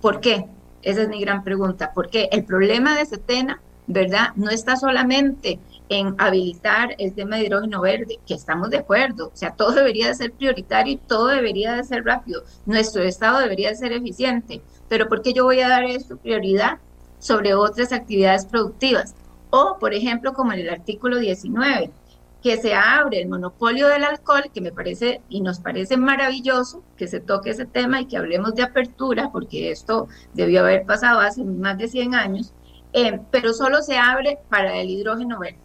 ¿Por 0.00 0.20
qué? 0.20 0.46
Esa 0.84 1.02
es 1.02 1.08
mi 1.08 1.20
gran 1.20 1.42
pregunta. 1.42 1.92
Porque 1.94 2.28
el 2.30 2.44
problema 2.44 2.96
de 2.96 3.06
Setena, 3.06 3.60
¿verdad? 3.86 4.28
No 4.36 4.50
está 4.50 4.76
solamente 4.76 5.58
en 5.88 6.14
habilitar 6.18 6.94
el 6.98 7.14
tema 7.14 7.36
de 7.36 7.44
hidrógeno 7.44 7.80
verde, 7.80 8.18
que 8.26 8.34
estamos 8.34 8.70
de 8.70 8.78
acuerdo, 8.78 9.28
o 9.28 9.36
sea, 9.36 9.50
todo 9.52 9.72
debería 9.72 10.08
de 10.08 10.14
ser 10.14 10.32
prioritario 10.32 10.94
y 10.94 10.96
todo 10.96 11.26
debería 11.26 11.74
de 11.74 11.84
ser 11.84 12.04
rápido, 12.04 12.42
nuestro 12.64 13.02
Estado 13.02 13.38
debería 13.40 13.68
de 13.68 13.76
ser 13.76 13.92
eficiente, 13.92 14.62
pero 14.88 15.08
¿por 15.08 15.20
qué 15.20 15.34
yo 15.34 15.44
voy 15.44 15.60
a 15.60 15.68
dar 15.68 15.84
esto 15.84 16.16
prioridad 16.16 16.78
sobre 17.18 17.54
otras 17.54 17.92
actividades 17.92 18.46
productivas? 18.46 19.14
O, 19.50 19.76
por 19.78 19.94
ejemplo, 19.94 20.32
como 20.32 20.52
en 20.52 20.60
el 20.60 20.70
artículo 20.70 21.18
19, 21.18 21.90
que 22.44 22.58
se 22.58 22.74
abre 22.74 23.22
el 23.22 23.28
monopolio 23.30 23.88
del 23.88 24.04
alcohol, 24.04 24.50
que 24.52 24.60
me 24.60 24.70
parece 24.70 25.22
y 25.30 25.40
nos 25.40 25.60
parece 25.60 25.96
maravilloso 25.96 26.84
que 26.98 27.08
se 27.08 27.18
toque 27.18 27.48
ese 27.48 27.64
tema 27.64 28.02
y 28.02 28.04
que 28.04 28.18
hablemos 28.18 28.54
de 28.54 28.62
apertura, 28.62 29.30
porque 29.32 29.70
esto 29.70 30.08
debió 30.34 30.60
haber 30.60 30.84
pasado 30.84 31.20
hace 31.20 31.42
más 31.42 31.78
de 31.78 31.88
100 31.88 32.14
años, 32.14 32.52
eh, 32.92 33.18
pero 33.30 33.54
solo 33.54 33.80
se 33.80 33.96
abre 33.96 34.40
para 34.50 34.76
el 34.76 34.90
hidrógeno 34.90 35.38
verde. 35.38 35.58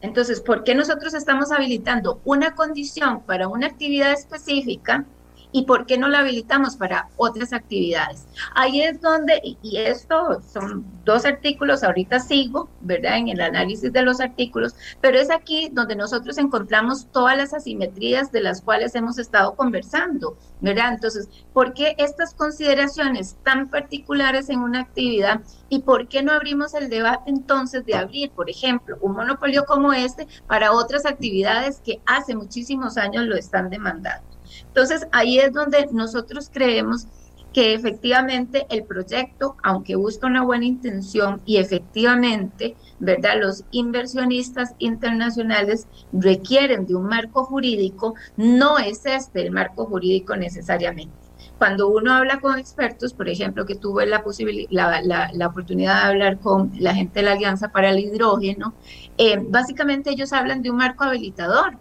Entonces, 0.00 0.40
¿por 0.40 0.62
qué 0.62 0.76
nosotros 0.76 1.14
estamos 1.14 1.50
habilitando 1.50 2.20
una 2.24 2.54
condición 2.54 3.22
para 3.22 3.48
una 3.48 3.66
actividad 3.66 4.12
específica 4.12 5.04
y 5.52 5.64
por 5.64 5.86
qué 5.86 5.98
no 5.98 6.08
la 6.08 6.20
habilitamos 6.20 6.76
para 6.76 7.08
otras 7.16 7.52
actividades. 7.52 8.26
Ahí 8.54 8.82
es 8.82 9.00
donde, 9.00 9.40
y 9.62 9.76
esto 9.78 10.40
son 10.42 10.84
dos 11.04 11.24
artículos, 11.24 11.82
ahorita 11.82 12.20
sigo, 12.20 12.68
¿verdad? 12.80 13.16
En 13.16 13.28
el 13.28 13.40
análisis 13.40 13.92
de 13.92 14.02
los 14.02 14.20
artículos, 14.20 14.74
pero 15.00 15.18
es 15.18 15.30
aquí 15.30 15.70
donde 15.72 15.96
nosotros 15.96 16.38
encontramos 16.38 17.06
todas 17.10 17.36
las 17.36 17.54
asimetrías 17.54 18.30
de 18.32 18.42
las 18.42 18.62
cuales 18.62 18.94
hemos 18.94 19.18
estado 19.18 19.54
conversando, 19.56 20.36
¿verdad? 20.60 20.94
Entonces, 20.94 21.28
¿por 21.52 21.72
qué 21.72 21.94
estas 21.98 22.34
consideraciones 22.34 23.36
tan 23.42 23.70
particulares 23.70 24.50
en 24.50 24.60
una 24.60 24.80
actividad 24.80 25.40
y 25.68 25.80
por 25.80 26.08
qué 26.08 26.22
no 26.22 26.32
abrimos 26.32 26.74
el 26.74 26.88
debate 26.88 27.30
entonces 27.30 27.84
de 27.84 27.94
abrir, 27.94 28.30
por 28.30 28.50
ejemplo, 28.50 28.96
un 29.00 29.12
monopolio 29.12 29.64
como 29.64 29.92
este 29.92 30.26
para 30.46 30.72
otras 30.72 31.06
actividades 31.06 31.80
que 31.84 32.02
hace 32.06 32.34
muchísimos 32.34 32.96
años 32.96 33.24
lo 33.26 33.36
están 33.36 33.70
demandando? 33.70 34.27
Entonces, 34.66 35.06
ahí 35.12 35.38
es 35.38 35.52
donde 35.52 35.88
nosotros 35.92 36.50
creemos 36.52 37.06
que 37.52 37.74
efectivamente 37.74 38.66
el 38.70 38.84
proyecto, 38.84 39.56
aunque 39.62 39.96
busca 39.96 40.26
una 40.26 40.44
buena 40.44 40.66
intención 40.66 41.40
y 41.46 41.56
efectivamente, 41.56 42.76
¿verdad? 42.98 43.40
Los 43.40 43.64
inversionistas 43.70 44.74
internacionales 44.78 45.86
requieren 46.12 46.86
de 46.86 46.94
un 46.94 47.06
marco 47.06 47.44
jurídico, 47.44 48.14
no 48.36 48.78
es 48.78 49.06
este 49.06 49.42
el 49.42 49.50
marco 49.50 49.86
jurídico 49.86 50.36
necesariamente. 50.36 51.14
Cuando 51.56 51.88
uno 51.88 52.12
habla 52.12 52.38
con 52.38 52.58
expertos, 52.58 53.12
por 53.12 53.28
ejemplo, 53.28 53.66
que 53.66 53.74
tuve 53.74 54.06
la, 54.06 54.22
la, 54.70 55.30
la, 55.32 55.46
oportunidad 55.48 56.02
de 56.02 56.08
hablar 56.08 56.38
con 56.38 56.70
la 56.78 56.94
gente 56.94 57.18
de 57.18 57.26
la 57.26 57.32
Alianza 57.32 57.70
para 57.70 57.90
el 57.90 57.98
Hidrógeno, 57.98 58.74
eh, 59.16 59.38
básicamente 59.40 60.10
ellos 60.10 60.32
hablan 60.32 60.62
de 60.62 60.70
un 60.70 60.76
marco 60.76 61.02
habilitador, 61.02 61.76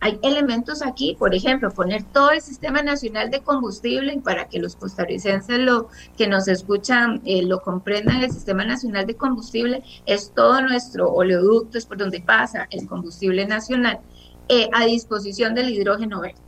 hay 0.00 0.18
elementos 0.22 0.82
aquí, 0.82 1.14
por 1.18 1.34
ejemplo, 1.34 1.70
poner 1.70 2.04
todo 2.04 2.30
el 2.30 2.40
sistema 2.40 2.82
nacional 2.82 3.30
de 3.30 3.42
combustible 3.42 4.20
para 4.24 4.48
que 4.48 4.58
los 4.58 4.76
costarricenses 4.76 5.58
lo 5.58 5.88
que 6.16 6.26
nos 6.26 6.48
escuchan 6.48 7.20
eh, 7.24 7.42
lo 7.42 7.60
comprendan, 7.60 8.22
el 8.22 8.32
sistema 8.32 8.64
nacional 8.64 9.06
de 9.06 9.16
combustible 9.16 9.82
es 10.06 10.32
todo 10.34 10.62
nuestro 10.62 11.12
oleoducto, 11.12 11.76
es 11.76 11.86
por 11.86 11.98
donde 11.98 12.20
pasa 12.20 12.66
el 12.70 12.86
combustible 12.86 13.46
nacional, 13.46 14.00
eh, 14.48 14.68
a 14.72 14.86
disposición 14.86 15.54
del 15.54 15.68
hidrógeno 15.70 16.20
verde. 16.20 16.40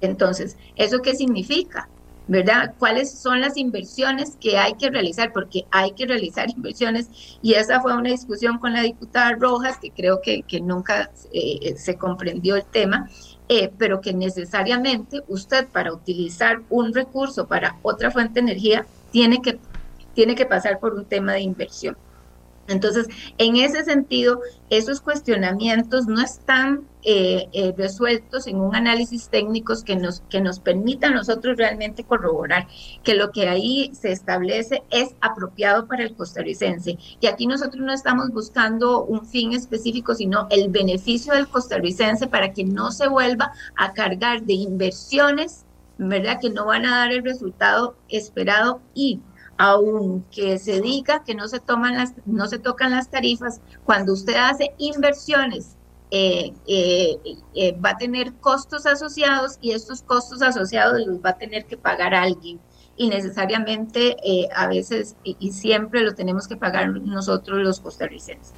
Entonces, 0.00 0.56
¿eso 0.74 1.00
qué 1.00 1.14
significa? 1.14 1.88
¿Verdad? 2.28 2.74
¿Cuáles 2.78 3.18
son 3.18 3.40
las 3.40 3.56
inversiones 3.56 4.36
que 4.40 4.58
hay 4.58 4.74
que 4.74 4.90
realizar? 4.90 5.32
Porque 5.32 5.64
hay 5.70 5.92
que 5.92 6.06
realizar 6.06 6.50
inversiones 6.56 7.38
y 7.42 7.54
esa 7.54 7.80
fue 7.80 7.94
una 7.94 8.10
discusión 8.10 8.58
con 8.58 8.72
la 8.72 8.82
diputada 8.82 9.32
Rojas, 9.32 9.78
que 9.78 9.90
creo 9.90 10.20
que, 10.20 10.44
nunca 10.60 11.10
eh, 11.32 11.74
se 11.76 11.96
comprendió 11.96 12.56
el 12.56 12.64
tema, 12.64 13.08
eh, 13.48 13.70
pero 13.78 14.00
que 14.00 14.12
necesariamente 14.12 15.22
usted 15.28 15.68
para 15.68 15.92
utilizar 15.92 16.62
un 16.70 16.92
recurso 16.92 17.46
para 17.46 17.78
otra 17.82 18.10
fuente 18.10 18.34
de 18.34 18.50
energía 18.50 18.86
tiene 19.12 19.40
que, 19.40 19.58
tiene 20.14 20.34
que 20.34 20.46
pasar 20.46 20.80
por 20.80 20.94
un 20.94 21.04
tema 21.04 21.34
de 21.34 21.40
inversión. 21.40 21.96
Entonces, 22.68 23.06
en 23.38 23.56
ese 23.56 23.84
sentido, 23.84 24.40
esos 24.70 25.00
cuestionamientos 25.00 26.06
no 26.06 26.20
están 26.20 26.86
eh, 27.02 27.48
eh, 27.52 27.72
resueltos 27.78 28.48
en 28.48 28.56
un 28.56 28.74
análisis 28.74 29.28
técnico 29.28 29.74
que 29.84 29.94
nos, 29.94 30.22
que 30.28 30.40
nos 30.40 30.58
permita 30.58 31.06
a 31.06 31.10
nosotros 31.10 31.56
realmente 31.56 32.02
corroborar 32.02 32.66
que 33.04 33.14
lo 33.14 33.30
que 33.30 33.48
ahí 33.48 33.92
se 33.94 34.10
establece 34.10 34.82
es 34.90 35.14
apropiado 35.20 35.86
para 35.86 36.02
el 36.02 36.16
costarricense. 36.16 36.98
Y 37.20 37.26
aquí 37.28 37.46
nosotros 37.46 37.80
no 37.84 37.92
estamos 37.92 38.30
buscando 38.30 39.04
un 39.04 39.24
fin 39.24 39.52
específico, 39.52 40.14
sino 40.14 40.48
el 40.50 40.68
beneficio 40.68 41.34
del 41.34 41.46
costarricense 41.46 42.26
para 42.26 42.52
que 42.52 42.64
no 42.64 42.90
se 42.90 43.06
vuelva 43.06 43.52
a 43.76 43.92
cargar 43.92 44.42
de 44.42 44.54
inversiones, 44.54 45.64
¿verdad? 45.98 46.40
Que 46.40 46.50
no 46.50 46.66
van 46.66 46.86
a 46.86 46.98
dar 46.98 47.12
el 47.12 47.22
resultado 47.22 47.96
esperado 48.08 48.80
y 48.94 49.20
aunque 49.58 50.58
se 50.58 50.80
diga 50.80 51.24
que 51.24 51.34
no 51.34 51.48
se 51.48 51.60
toman 51.60 51.96
las, 51.96 52.14
no 52.26 52.46
se 52.46 52.58
tocan 52.58 52.90
las 52.90 53.10
tarifas, 53.10 53.60
cuando 53.84 54.12
usted 54.12 54.34
hace 54.34 54.74
inversiones, 54.78 55.76
eh, 56.10 56.52
eh, 56.68 57.16
eh, 57.54 57.76
va 57.84 57.90
a 57.90 57.96
tener 57.96 58.32
costos 58.34 58.86
asociados 58.86 59.58
y 59.60 59.72
estos 59.72 60.02
costos 60.02 60.40
asociados 60.40 61.04
los 61.04 61.18
va 61.18 61.30
a 61.30 61.36
tener 61.36 61.66
que 61.66 61.76
pagar 61.76 62.14
alguien 62.14 62.60
y 62.96 63.08
necesariamente 63.08 64.16
a 64.54 64.68
veces 64.68 65.16
y, 65.24 65.52
siempre 65.52 66.00
lo 66.00 66.14
tenemos 66.14 66.48
que 66.48 66.56
pagar 66.56 66.88
nosotros 66.88 67.58
los 67.58 67.80
costarricenses. 67.80 68.52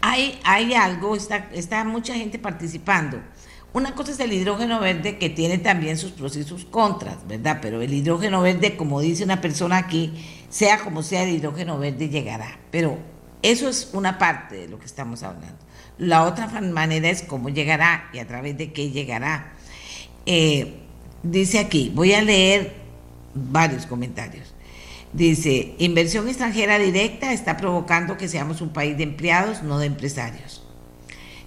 Hay, 0.00 0.40
hay 0.44 0.72
algo, 0.72 1.16
está, 1.16 1.48
está 1.52 1.84
mucha 1.84 2.14
gente 2.14 2.38
participando. 2.38 3.18
Una 3.76 3.94
cosa 3.94 4.12
es 4.12 4.20
el 4.20 4.32
hidrógeno 4.32 4.80
verde 4.80 5.18
que 5.18 5.28
tiene 5.28 5.58
también 5.58 5.98
sus 5.98 6.12
pros 6.12 6.34
y 6.38 6.44
sus 6.44 6.64
contras, 6.64 7.28
¿verdad? 7.28 7.58
Pero 7.60 7.82
el 7.82 7.92
hidrógeno 7.92 8.40
verde, 8.40 8.74
como 8.74 9.02
dice 9.02 9.22
una 9.22 9.42
persona 9.42 9.76
aquí, 9.76 10.14
sea 10.48 10.78
como 10.78 11.02
sea, 11.02 11.24
el 11.24 11.34
hidrógeno 11.34 11.78
verde 11.78 12.08
llegará. 12.08 12.58
Pero 12.70 12.96
eso 13.42 13.68
es 13.68 13.90
una 13.92 14.16
parte 14.16 14.56
de 14.56 14.68
lo 14.68 14.78
que 14.78 14.86
estamos 14.86 15.22
hablando. 15.22 15.58
La 15.98 16.22
otra 16.22 16.46
manera 16.46 17.10
es 17.10 17.20
cómo 17.20 17.50
llegará 17.50 18.08
y 18.14 18.18
a 18.18 18.26
través 18.26 18.56
de 18.56 18.72
qué 18.72 18.92
llegará. 18.92 19.52
Eh, 20.24 20.78
dice 21.22 21.58
aquí, 21.58 21.92
voy 21.94 22.14
a 22.14 22.22
leer 22.22 22.76
varios 23.34 23.84
comentarios. 23.84 24.54
Dice, 25.12 25.74
inversión 25.76 26.26
extranjera 26.28 26.78
directa 26.78 27.34
está 27.34 27.58
provocando 27.58 28.16
que 28.16 28.28
seamos 28.28 28.62
un 28.62 28.70
país 28.70 28.96
de 28.96 29.02
empleados, 29.02 29.62
no 29.62 29.78
de 29.78 29.84
empresarios. 29.84 30.65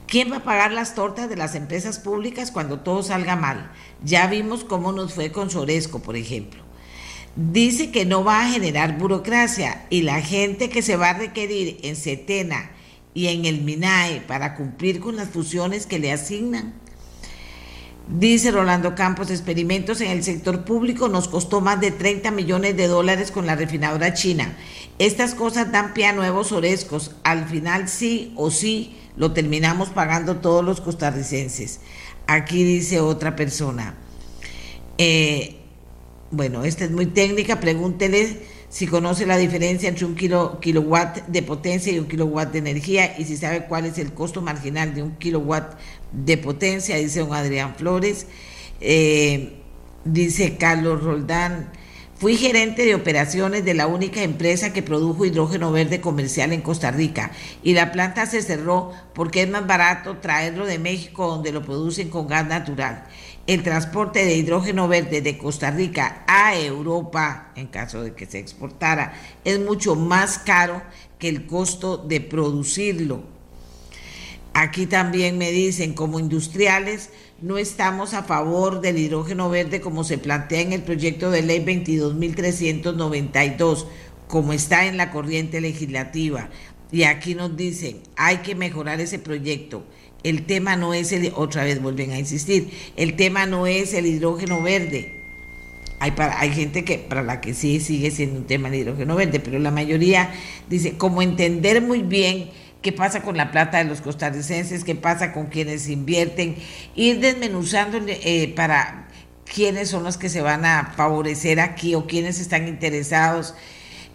¿Quién 0.09 0.31
va 0.31 0.37
a 0.37 0.43
pagar 0.43 0.71
las 0.71 0.95
tortas 0.95 1.29
de 1.29 1.35
las 1.35 1.53
empresas 1.53 1.99
públicas 1.99 2.49
cuando 2.49 2.79
todo 2.79 3.03
salga 3.03 3.35
mal? 3.35 3.71
Ya 4.03 4.25
vimos 4.25 4.63
cómo 4.63 4.91
nos 4.91 5.13
fue 5.13 5.31
con 5.31 5.51
Soresco, 5.51 5.99
por 5.99 6.17
ejemplo. 6.17 6.63
Dice 7.35 7.91
que 7.91 8.05
no 8.05 8.23
va 8.23 8.41
a 8.41 8.49
generar 8.49 8.97
burocracia 8.97 9.85
y 9.91 10.01
la 10.01 10.19
gente 10.19 10.69
que 10.69 10.81
se 10.81 10.95
va 10.95 11.11
a 11.11 11.17
requerir 11.19 11.77
en 11.83 11.95
Setena 11.95 12.71
y 13.13 13.27
en 13.27 13.45
el 13.45 13.61
MINAE 13.61 14.21
para 14.21 14.55
cumplir 14.55 14.99
con 14.99 15.15
las 15.15 15.29
fusiones 15.29 15.85
que 15.85 15.99
le 15.99 16.11
asignan. 16.11 16.73
Dice 18.07 18.49
Rolando 18.49 18.95
Campos, 18.95 19.29
experimentos 19.29 20.01
en 20.01 20.09
el 20.09 20.23
sector 20.23 20.65
público 20.65 21.07
nos 21.07 21.27
costó 21.27 21.61
más 21.61 21.79
de 21.79 21.91
30 21.91 22.31
millones 22.31 22.75
de 22.75 22.87
dólares 22.87 23.29
con 23.29 23.45
la 23.45 23.55
refinadora 23.55 24.15
china. 24.15 24.57
Estas 24.97 25.35
cosas 25.35 25.71
dan 25.71 25.93
pie 25.93 26.07
a 26.07 26.13
nuevos 26.13 26.51
orescos. 26.51 27.11
Al 27.23 27.47
final 27.47 27.87
sí 27.87 28.33
o 28.35 28.49
sí 28.49 28.95
lo 29.19 29.33
terminamos 29.33 29.89
pagando 29.89 30.37
todos 30.37 30.65
los 30.65 30.81
costarricenses. 30.81 31.81
Aquí 32.25 32.63
dice 32.63 33.01
otra 33.01 33.35
persona. 33.35 33.93
Eh, 34.97 35.57
bueno, 36.31 36.63
esta 36.63 36.85
es 36.85 36.91
muy 36.91 37.05
técnica, 37.05 37.59
pregúntele 37.59 38.37
si 38.69 38.87
conoce 38.87 39.25
la 39.25 39.35
diferencia 39.37 39.89
entre 39.89 40.05
un 40.05 40.15
kilo, 40.15 40.59
kilowatt 40.61 41.27
de 41.27 41.41
potencia 41.43 41.91
y 41.91 41.99
un 41.99 42.07
kilowatt 42.07 42.53
de 42.53 42.59
energía 42.59 43.15
y 43.17 43.25
si 43.25 43.35
sabe 43.35 43.65
cuál 43.65 43.85
es 43.85 43.97
el 43.97 44.13
costo 44.13 44.41
marginal 44.41 44.93
de 44.93 45.03
un 45.03 45.17
kilowatt 45.17 45.77
de 46.13 46.37
potencia, 46.37 46.95
dice 46.95 47.19
don 47.19 47.33
Adrián 47.33 47.75
Flores. 47.75 48.25
Eh, 48.79 49.57
dice 50.05 50.55
Carlos 50.55 51.03
Roldán, 51.03 51.71
fui 52.19 52.35
gerente 52.35 52.85
de 52.85 52.95
operaciones 52.95 53.63
de 53.63 53.73
la 53.73 53.87
única 53.87 54.21
empresa 54.21 54.73
que 54.73 54.83
produjo 54.83 55.25
hidrógeno 55.25 55.71
verde 55.71 56.01
comercial 56.01 56.51
en 56.51 56.61
Costa 56.61 56.91
Rica 56.91 57.31
y 57.63 57.73
la 57.73 57.91
planta 57.93 58.25
se 58.25 58.41
cerró 58.41 58.91
porque 59.13 59.43
es 59.43 59.49
más 59.49 59.65
barato 59.65 60.17
traerlo 60.17 60.65
de 60.65 60.79
México 60.79 61.27
donde 61.27 61.53
lo 61.53 61.63
producen 61.63 62.09
con 62.09 62.27
gas 62.27 62.45
natural 62.45 63.05
el 63.49 63.63
transporte 63.63 64.25
de 64.25 64.35
hidrógeno 64.35 64.87
verde 64.87 65.21
de 65.21 65.39
Costa 65.39 65.71
Rica 65.71 66.23
a 66.27 66.55
Europa, 66.55 67.51
en 67.55 67.65
caso 67.65 68.03
de 68.03 68.13
que 68.13 68.27
se 68.27 68.37
exportara, 68.37 69.13
es 69.43 69.59
mucho 69.59 69.95
más 69.95 70.37
caro 70.37 70.83
que 71.17 71.29
el 71.29 71.47
costo 71.47 71.97
de 71.97 72.21
producirlo. 72.21 73.23
Aquí 74.53 74.85
también 74.85 75.39
me 75.39 75.51
dicen, 75.51 75.93
como 75.93 76.19
industriales, 76.19 77.09
no 77.41 77.57
estamos 77.57 78.13
a 78.13 78.23
favor 78.23 78.81
del 78.81 78.97
hidrógeno 78.97 79.49
verde 79.49 79.81
como 79.81 80.03
se 80.03 80.17
plantea 80.17 80.61
en 80.61 80.73
el 80.73 80.81
proyecto 80.81 81.31
de 81.31 81.41
ley 81.41 81.63
22.392, 81.63 83.85
como 84.27 84.53
está 84.53 84.85
en 84.85 84.97
la 84.97 85.11
corriente 85.11 85.61
legislativa. 85.61 86.49
Y 86.91 87.03
aquí 87.03 87.35
nos 87.35 87.55
dicen, 87.55 88.01
hay 88.15 88.37
que 88.37 88.55
mejorar 88.55 88.99
ese 88.99 89.19
proyecto 89.19 89.83
el 90.23 90.45
tema 90.45 90.75
no 90.75 90.93
es 90.93 91.11
el, 91.11 91.31
otra 91.35 91.63
vez 91.63 91.81
vuelven 91.81 92.11
a 92.11 92.19
insistir, 92.19 92.71
el 92.97 93.15
tema 93.15 93.45
no 93.45 93.67
es 93.67 93.93
el 93.93 94.05
hidrógeno 94.05 94.61
verde. 94.61 95.15
Hay, 96.01 96.11
para, 96.11 96.39
hay 96.39 96.51
gente 96.51 96.85
que 96.85 96.97
para 96.97 97.23
la 97.23 97.41
que 97.41 97.53
sí 97.53 97.81
sigue 97.81 98.09
siendo 98.11 98.39
un 98.39 98.45
tema 98.45 98.69
el 98.69 98.75
hidrógeno 98.75 99.15
verde, 99.15 99.39
pero 99.39 99.59
la 99.59 99.71
mayoría 99.71 100.31
dice, 100.69 100.97
como 100.97 101.21
entender 101.21 101.81
muy 101.81 102.03
bien 102.03 102.51
qué 102.81 102.91
pasa 102.91 103.21
con 103.21 103.37
la 103.37 103.51
plata 103.51 103.79
de 103.79 103.85
los 103.85 104.01
costarricenses, 104.01 104.83
qué 104.83 104.95
pasa 104.95 105.33
con 105.33 105.47
quienes 105.47 105.89
invierten, 105.89 106.55
ir 106.95 107.19
desmenuzando 107.19 107.99
eh, 108.07 108.53
para 108.55 109.07
quiénes 109.45 109.89
son 109.89 110.03
los 110.03 110.17
que 110.17 110.29
se 110.29 110.41
van 110.41 110.65
a 110.65 110.93
favorecer 110.95 111.59
aquí 111.59 111.95
o 111.95 112.07
quiénes 112.07 112.39
están 112.39 112.67
interesados. 112.67 113.55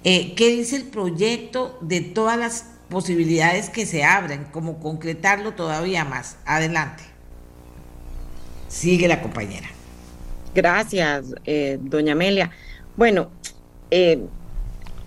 Eh, 0.04 0.34
¿Qué 0.36 0.48
dice 0.48 0.76
el 0.76 0.84
proyecto 0.84 1.78
de 1.80 2.00
todas 2.00 2.38
las 2.38 2.66
posibilidades 2.88 3.70
que 3.70 3.86
se 3.86 4.04
abren, 4.04 4.44
como 4.44 4.78
concretarlo 4.78 5.54
todavía 5.54 6.04
más. 6.04 6.36
Adelante. 6.44 7.02
Sigue 8.68 9.08
la 9.08 9.20
compañera. 9.20 9.68
Gracias, 10.54 11.34
eh, 11.44 11.78
doña 11.80 12.12
Amelia. 12.12 12.50
Bueno, 12.96 13.30
eh, 13.90 14.24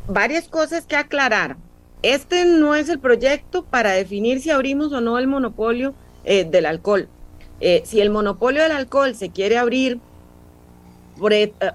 varias 0.08 0.48
cosas 0.48 0.86
que 0.86 0.96
aclarar. 0.96 1.58
Este 2.02 2.46
no 2.46 2.76
es 2.76 2.90
el 2.90 3.00
proyecto 3.00 3.66
para 3.66 3.92
definir 3.92 4.42
si 4.42 4.50
abrimos 4.50 4.94
o 4.94 5.02
no 5.02 5.18
el 5.18 5.28
monopolio 5.28 5.94
eh, 6.24 6.46
del 6.46 6.66
alcohol. 6.66 7.10
si 7.60 8.02
el 8.02 8.12
monopolio 8.12 8.62
del 8.62 8.72
alcohol 8.72 9.16
se 9.16 9.30
quiere 9.32 9.58
abrir, 9.58 10.00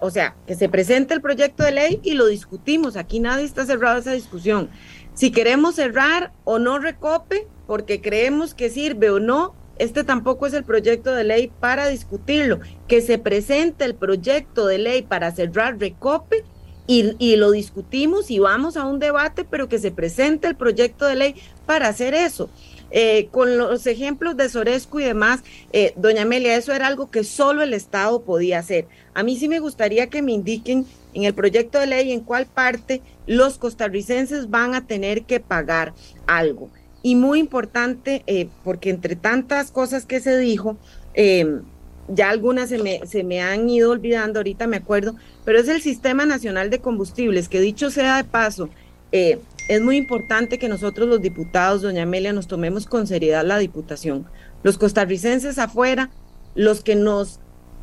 o 0.01 0.11
sea, 0.11 0.37
que 0.47 0.55
se 0.55 0.69
presente 0.69 1.15
el 1.15 1.21
proyecto 1.21 1.65
de 1.65 1.73
ley 1.73 2.01
y 2.03 2.15
lo 2.15 2.27
discutimos. 2.27 2.97
Aquí 2.97 3.21
nadie 3.21 3.45
está 3.45 3.67
cerrado 3.67 3.97
a 3.97 4.01
esa 4.01 4.13
discusión. 4.13 4.71
Si 5.15 5.31
queremos 5.31 5.75
cerrar 5.75 6.33
o 6.45 6.59
no 6.59 6.79
recope, 6.79 7.47
porque 7.67 8.01
creemos 8.01 8.55
que 8.55 8.71
sirve 8.71 9.11
o 9.11 9.21
no, 9.21 9.55
este 9.79 10.05
tampoco 10.05 10.47
es 10.47 10.55
el 10.55 10.65
proyecto 10.65 11.13
de 11.15 11.25
ley 11.25 11.51
para 11.61 11.89
discutirlo. 11.89 12.61
Que 12.89 13.01
se 13.01 13.19
presente 13.19 13.85
el 13.85 13.95
proyecto 13.95 14.67
de 14.67 14.79
ley 14.79 15.03
para 15.03 15.33
cerrar 15.33 15.79
recope 15.79 16.45
y, 16.87 17.37
lo 17.37 17.51
discutimos 17.51 18.31
y 18.31 18.39
vamos 18.39 18.77
a 18.77 18.85
un 18.85 18.99
debate, 18.99 19.45
pero 19.45 19.69
que 19.69 19.79
se 19.79 19.91
presente 19.91 20.49
el 20.49 20.57
proyecto 20.57 21.07
de 21.07 21.17
ley 21.17 21.35
para 21.67 21.89
hacer 21.89 22.15
eso. 22.15 22.51
Eh, 22.91 23.29
con 23.31 23.57
los 23.57 23.87
ejemplos 23.87 24.37
de 24.37 24.51
Sorescu 24.51 25.01
y 25.01 25.05
demás, 25.05 25.43
eh, 25.73 25.95
doña 25.97 26.23
Amelia, 26.23 26.57
eso 26.57 26.73
era 26.75 26.87
algo 26.87 27.11
que 27.11 27.25
solo 27.25 27.63
el 27.63 27.73
Estado 27.73 28.23
podía 28.23 28.59
hacer. 28.59 28.87
A 29.15 29.23
mí 29.23 29.37
sí 29.37 29.49
me 29.49 29.61
gustaría 29.61 30.09
que 30.09 30.21
me 30.21 30.33
indiquen 30.33 30.85
en 31.15 31.25
el 31.25 31.33
proyecto 31.33 31.79
de 31.79 31.87
ley 31.87 32.13
en 32.13 32.21
cuál 32.21 32.47
parte 32.47 33.01
los 33.27 33.57
costarricenses 33.57 34.51
van 34.51 34.75
a 34.75 34.87
tener 34.87 35.23
que 35.23 35.41
pagar 35.41 35.95
algo. 36.27 36.69
Y 37.03 37.15
muy 37.15 37.41
importante, 37.41 38.23
eh, 38.27 38.49
porque 38.63 38.91
entre 38.91 39.17
tantas 39.17 39.71
cosas 39.71 40.05
que 40.05 40.21
se 40.21 40.37
dijo, 40.37 40.77
em, 41.15 41.63
ya 42.09 42.31
algunas 42.31 42.69
se 42.69 42.79
me, 42.79 43.07
se 43.07 43.25
me 43.25 43.41
han 43.41 43.69
ido 43.69 43.91
olvidando, 43.91 44.41
ahorita 44.41 44.67
me 44.67 44.77
acuerdo, 44.77 45.15
pero 45.45 45.59
es 45.59 45.69
el 45.69 45.81
Sistema 45.81 46.27
Nacional 46.27 46.71
de 46.71 46.81
Combustibles, 46.81 47.49
que 47.49 47.61
dicho 47.61 47.91
sea 47.91 48.17
de 48.17 48.25
paso, 48.25 48.69
eh, 49.13 49.39
es 49.69 49.81
muy 49.81 49.97
importante 49.97 50.59
que 50.59 50.69
nosotros 50.69 51.09
los 51.09 51.23
diputados, 51.23 51.83
doña 51.83 52.03
Amelia, 52.03 52.33
nos 52.33 52.49
tomemos 52.49 52.87
con 52.87 53.07
seriedad 53.07 53.45
la 53.45 53.59
diputación. 53.59 54.27
Los 54.63 54.79
costarricenses 54.79 55.59
afuera, 55.59 56.11
los 56.55 56.83
que 56.83 56.97
nos 56.97 57.39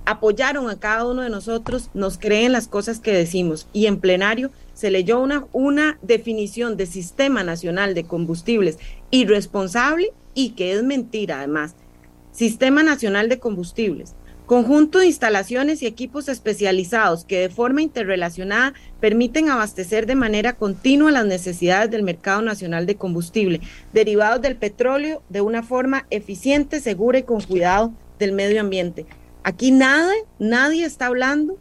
apoyaron 0.06 0.70
a 0.70 0.80
cada 0.80 1.06
uno 1.06 1.22
de 1.22 1.30
nosotros, 1.30 1.90
nos 1.94 2.18
creen 2.18 2.52
las 2.52 2.68
cosas 2.68 3.00
que 3.00 3.14
decimos 3.14 3.68
y 3.74 3.86
en 3.86 4.00
plenario 4.00 4.52
se 4.74 4.92
leyó 4.92 5.20
una, 5.20 5.46
una 5.52 6.00
definición 6.02 6.78
de 6.78 6.86
Sistema 6.86 7.44
Nacional 7.44 7.94
de 7.94 8.06
Combustibles 8.06 8.78
irresponsable 9.12 10.12
y 10.34 10.52
que 10.52 10.74
es 10.74 10.84
mentira 10.84 11.40
además. 11.40 11.76
Sistema 12.40 12.84
Nacional 12.84 13.28
de 13.28 13.38
Combustibles, 13.38 14.16
conjunto 14.46 15.00
de 15.00 15.08
instalaciones 15.08 15.82
y 15.82 15.88
equipos 15.88 16.30
especializados 16.30 17.26
que 17.26 17.38
de 17.38 17.50
forma 17.50 17.82
interrelacionada 17.82 18.74
permiten 19.02 19.50
abastecer 19.50 20.06
de 20.06 20.16
manera 20.16 20.54
continua 20.54 21.12
las 21.12 21.26
necesidades 21.26 21.92
del 21.92 22.04
mercado 22.04 22.42
nacional 22.42 22.86
de 22.86 22.96
combustible 22.96 23.60
derivados 23.92 24.42
del 24.42 24.56
petróleo 24.56 25.22
de 25.28 25.42
una 25.42 25.64
forma 25.64 26.08
eficiente, 26.12 26.80
segura 26.80 27.20
y 27.20 27.24
con 27.24 27.42
cuidado 27.42 27.92
del 28.20 28.32
medio 28.32 28.62
ambiente. 28.62 29.06
Aquí 29.44 29.72
nada, 29.72 30.14
nadie 30.40 30.86
está 30.86 31.08
hablando 31.08 31.58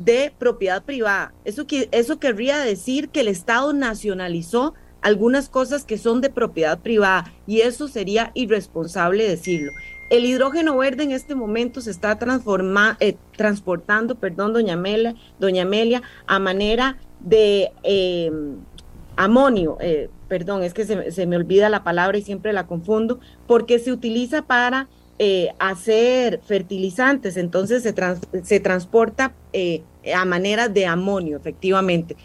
de 0.00 0.32
propiedad 0.36 0.82
privada. 0.82 1.32
Eso, 1.44 1.66
eso 1.92 2.18
querría 2.18 2.58
decir 2.58 3.10
que 3.10 3.20
el 3.20 3.28
Estado 3.28 3.72
nacionalizó 3.72 4.74
algunas 5.02 5.48
cosas 5.48 5.84
que 5.84 5.98
son 5.98 6.20
de 6.20 6.30
propiedad 6.30 6.80
privada 6.80 7.32
y 7.46 7.60
eso 7.60 7.86
sería 7.86 8.32
irresponsable 8.34 9.28
decirlo. 9.28 9.70
El 10.10 10.26
hidrógeno 10.26 10.76
verde 10.76 11.04
en 11.04 11.12
este 11.12 11.36
momento 11.36 11.80
se 11.80 11.92
está 11.92 12.18
eh, 12.98 13.16
transportando, 13.36 14.16
perdón, 14.16 14.52
doña 14.52 14.74
Amelia, 14.74 15.14
doña 15.38 15.62
Amelia 15.62 16.02
a 16.26 16.40
manera 16.40 16.98
de 17.20 17.70
em, 17.84 18.56
amonio, 19.16 19.78
eh, 19.80 20.10
perdón, 20.28 20.64
es 20.64 20.74
que 20.74 20.84
se, 20.84 21.12
se 21.12 21.26
me 21.26 21.36
olvida 21.36 21.68
la 21.68 21.84
palabra 21.84 22.18
y 22.18 22.22
siempre 22.22 22.52
la 22.52 22.66
confundo, 22.66 23.20
porque 23.46 23.78
se 23.78 23.92
utiliza 23.92 24.42
para 24.42 24.88
eh, 25.20 25.50
hacer 25.58 26.40
fertilizantes, 26.44 27.36
entonces 27.36 27.82
se, 27.82 27.94
se 28.42 28.58
transporta 28.58 29.34
eh, 29.52 29.82
a 30.14 30.24
manera 30.24 30.68
de 30.68 30.86
amonio, 30.86 31.36
efectivamente. 31.36 32.16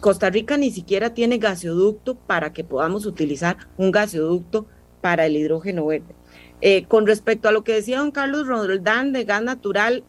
Costa 0.00 0.30
Rica 0.30 0.56
ni 0.56 0.70
siquiera 0.70 1.14
tiene 1.14 1.38
gasoducto 1.38 2.14
para 2.14 2.52
que 2.52 2.64
podamos 2.64 3.06
utilizar 3.06 3.58
un 3.76 3.92
gasoducto 3.92 4.66
para 5.02 5.26
el 5.26 5.36
hidrógeno 5.36 5.86
verde. 5.86 6.14
Eh, 6.64 6.84
con 6.86 7.08
respecto 7.08 7.48
a 7.48 7.52
lo 7.52 7.64
que 7.64 7.72
decía 7.74 7.98
don 7.98 8.12
Carlos 8.12 8.46
Roldán 8.46 9.12
de 9.12 9.24
gas 9.24 9.42
natural, 9.42 10.04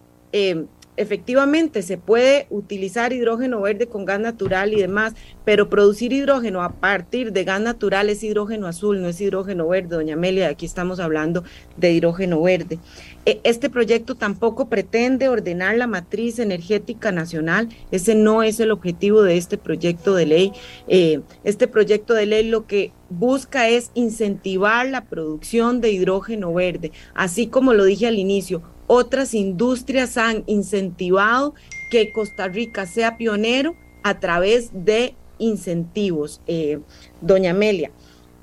efectivamente 0.98 1.82
se 1.82 1.98
puede 1.98 2.48
utilizar 2.50 3.14
hidrógeno 3.14 3.62
verde 3.62 3.88
con 3.88 4.06
gas 4.06 4.20
natural 4.20 4.74
y 4.74 4.82
demás, 4.82 5.14
pero 5.46 5.70
producir 5.70 6.14
hidrógeno 6.14 6.62
a 6.62 6.74
partir 6.74 7.32
de 7.32 7.44
gas 7.44 7.62
natural 7.62 8.10
es 8.10 8.24
hidrógeno 8.24 8.68
azul, 8.68 9.02
no 9.02 9.08
es 9.08 9.20
hidrógeno 9.20 9.68
verde, 9.68 9.96
doña 9.96 10.14
Amelia, 10.14 10.50
aquí 10.50 10.66
estamos 10.66 11.00
hablando 11.00 11.44
de 11.78 11.92
hidrógeno 11.92 12.42
verde. 12.42 12.80
E, 13.26 13.40
este 13.44 13.70
proyecto 13.70 14.16
tampoco 14.16 14.70
pretende 14.70 15.30
ordenar 15.30 15.78
la 15.78 15.88
matriz 15.88 16.40
energética 16.40 17.12
nacional, 17.12 17.70
ese 17.92 18.16
no 18.16 18.44
es 18.44 18.60
el 18.60 18.72
objetivo 18.72 19.22
de 19.24 19.38
este 19.38 19.58
proyecto 19.58 20.16
de 20.16 20.26
ley. 20.26 20.52
Eh, 20.88 21.22
este 21.44 21.68
proyecto 21.68 22.14
de 22.14 22.26
ley 22.26 22.50
lo 22.50 22.66
que 22.68 22.92
busca 23.10 23.70
es 23.70 23.92
incentivar 23.94 24.88
la 24.88 25.06
producción 25.06 25.82
de 25.82 25.92
hidrógeno 25.92 26.54
verde, 26.54 26.92
así 27.14 27.48
como 27.48 27.74
lo 27.74 27.86
dije 27.86 28.08
al 28.08 28.18
inicio, 28.18 28.62
otras 28.94 29.34
industrias 29.34 30.18
han 30.18 30.44
incentivado 30.46 31.56
que 31.90 32.12
Costa 32.12 32.48
Rica 32.48 32.86
sea 32.86 33.18
pionero 33.18 33.76
a 34.04 34.20
través 34.20 34.70
de 34.74 35.16
incentivos. 35.40 36.42
Eh, 36.46 36.80
doña 37.20 37.52
Amelia, 37.52 37.92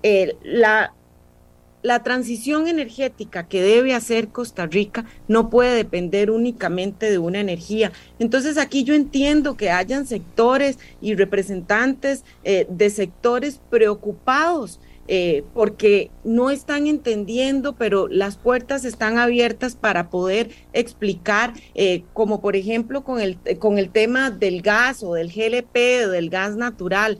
eh, 0.02 0.36
la, 0.42 0.92
transición 2.02 2.66
energética 2.66 3.46
que 3.46 3.62
debe 3.62 3.94
hacer 3.94 4.28
Costa 4.28 4.66
Rica 4.66 5.06
no 5.28 5.50
puede 5.50 5.74
depender 5.76 6.32
únicamente 6.32 7.10
de 7.10 7.18
una 7.18 7.38
energía. 7.38 7.92
Entonces 8.18 8.58
aquí 8.58 8.82
yo 8.82 8.94
entiendo 8.94 9.56
que 9.56 9.70
hayan 9.70 10.04
sectores 10.06 10.78
y 11.00 11.14
representantes 11.14 12.24
eh, 12.42 12.66
de 12.68 12.90
sectores 12.90 13.60
preocupados 13.70 14.80
eh, 15.12 15.42
porque 15.54 16.10
no 16.22 16.50
están 16.50 16.86
entendiendo, 16.86 17.74
pero 17.74 18.06
las 18.06 18.36
puertas 18.36 18.84
están 18.84 19.18
abiertas 19.18 19.74
para 19.74 20.08
poder 20.08 20.50
explicar, 20.72 21.52
eh, 21.74 22.04
como 22.12 22.40
por 22.40 22.54
ejemplo 22.54 23.02
con 23.02 23.20
el, 23.20 23.36
con 23.58 23.78
el 23.78 23.90
tema 23.90 24.30
del 24.30 24.62
gas 24.62 25.02
o 25.02 25.14
del 25.14 25.32
GLP 25.32 26.06
o 26.06 26.10
del 26.10 26.30
gas 26.30 26.56
natural. 26.56 27.18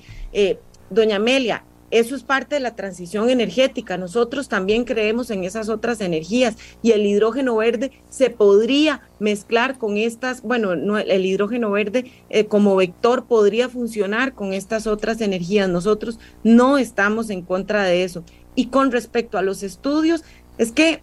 doña 0.89 1.17
Amelia, 1.17 1.65
eso 1.91 2.15
es 2.15 2.23
parte 2.23 2.55
de 2.55 2.61
la 2.61 2.77
transición 2.77 3.31
energética. 3.31 3.97
Nosotros 3.97 4.49
también 4.49 4.85
creemos 4.85 5.31
en 5.31 5.45
esas 5.45 5.69
otras 5.69 6.01
energías 6.01 6.57
y 6.83 6.93
el 6.93 7.05
hidrógeno 7.05 7.57
verde 7.57 7.91
se 8.09 8.31
podría 8.31 9.03
mezclar 9.19 9.79
con 9.79 9.97
estas, 9.97 10.43
bueno, 10.43 10.77
no, 10.77 10.99
el 10.99 11.27
hidrógeno 11.27 11.71
verde 11.71 12.13
eh, 12.29 12.47
como 12.47 12.77
vector 12.77 13.25
podría 13.25 13.69
funcionar 13.69 14.35
con 14.35 14.53
estas 14.53 14.87
otras 14.87 15.21
energías. 15.21 15.69
Nosotros 15.69 16.19
no 16.45 16.79
estamos 16.79 17.29
en 17.31 17.43
contra 17.43 17.85
de 17.85 18.05
eso. 18.05 18.25
Y 18.55 18.67
con 18.67 18.93
respecto 18.93 19.39
a 19.39 19.43
los 19.43 19.63
estudios, 19.63 20.23
es 20.59 20.73
que 20.73 21.03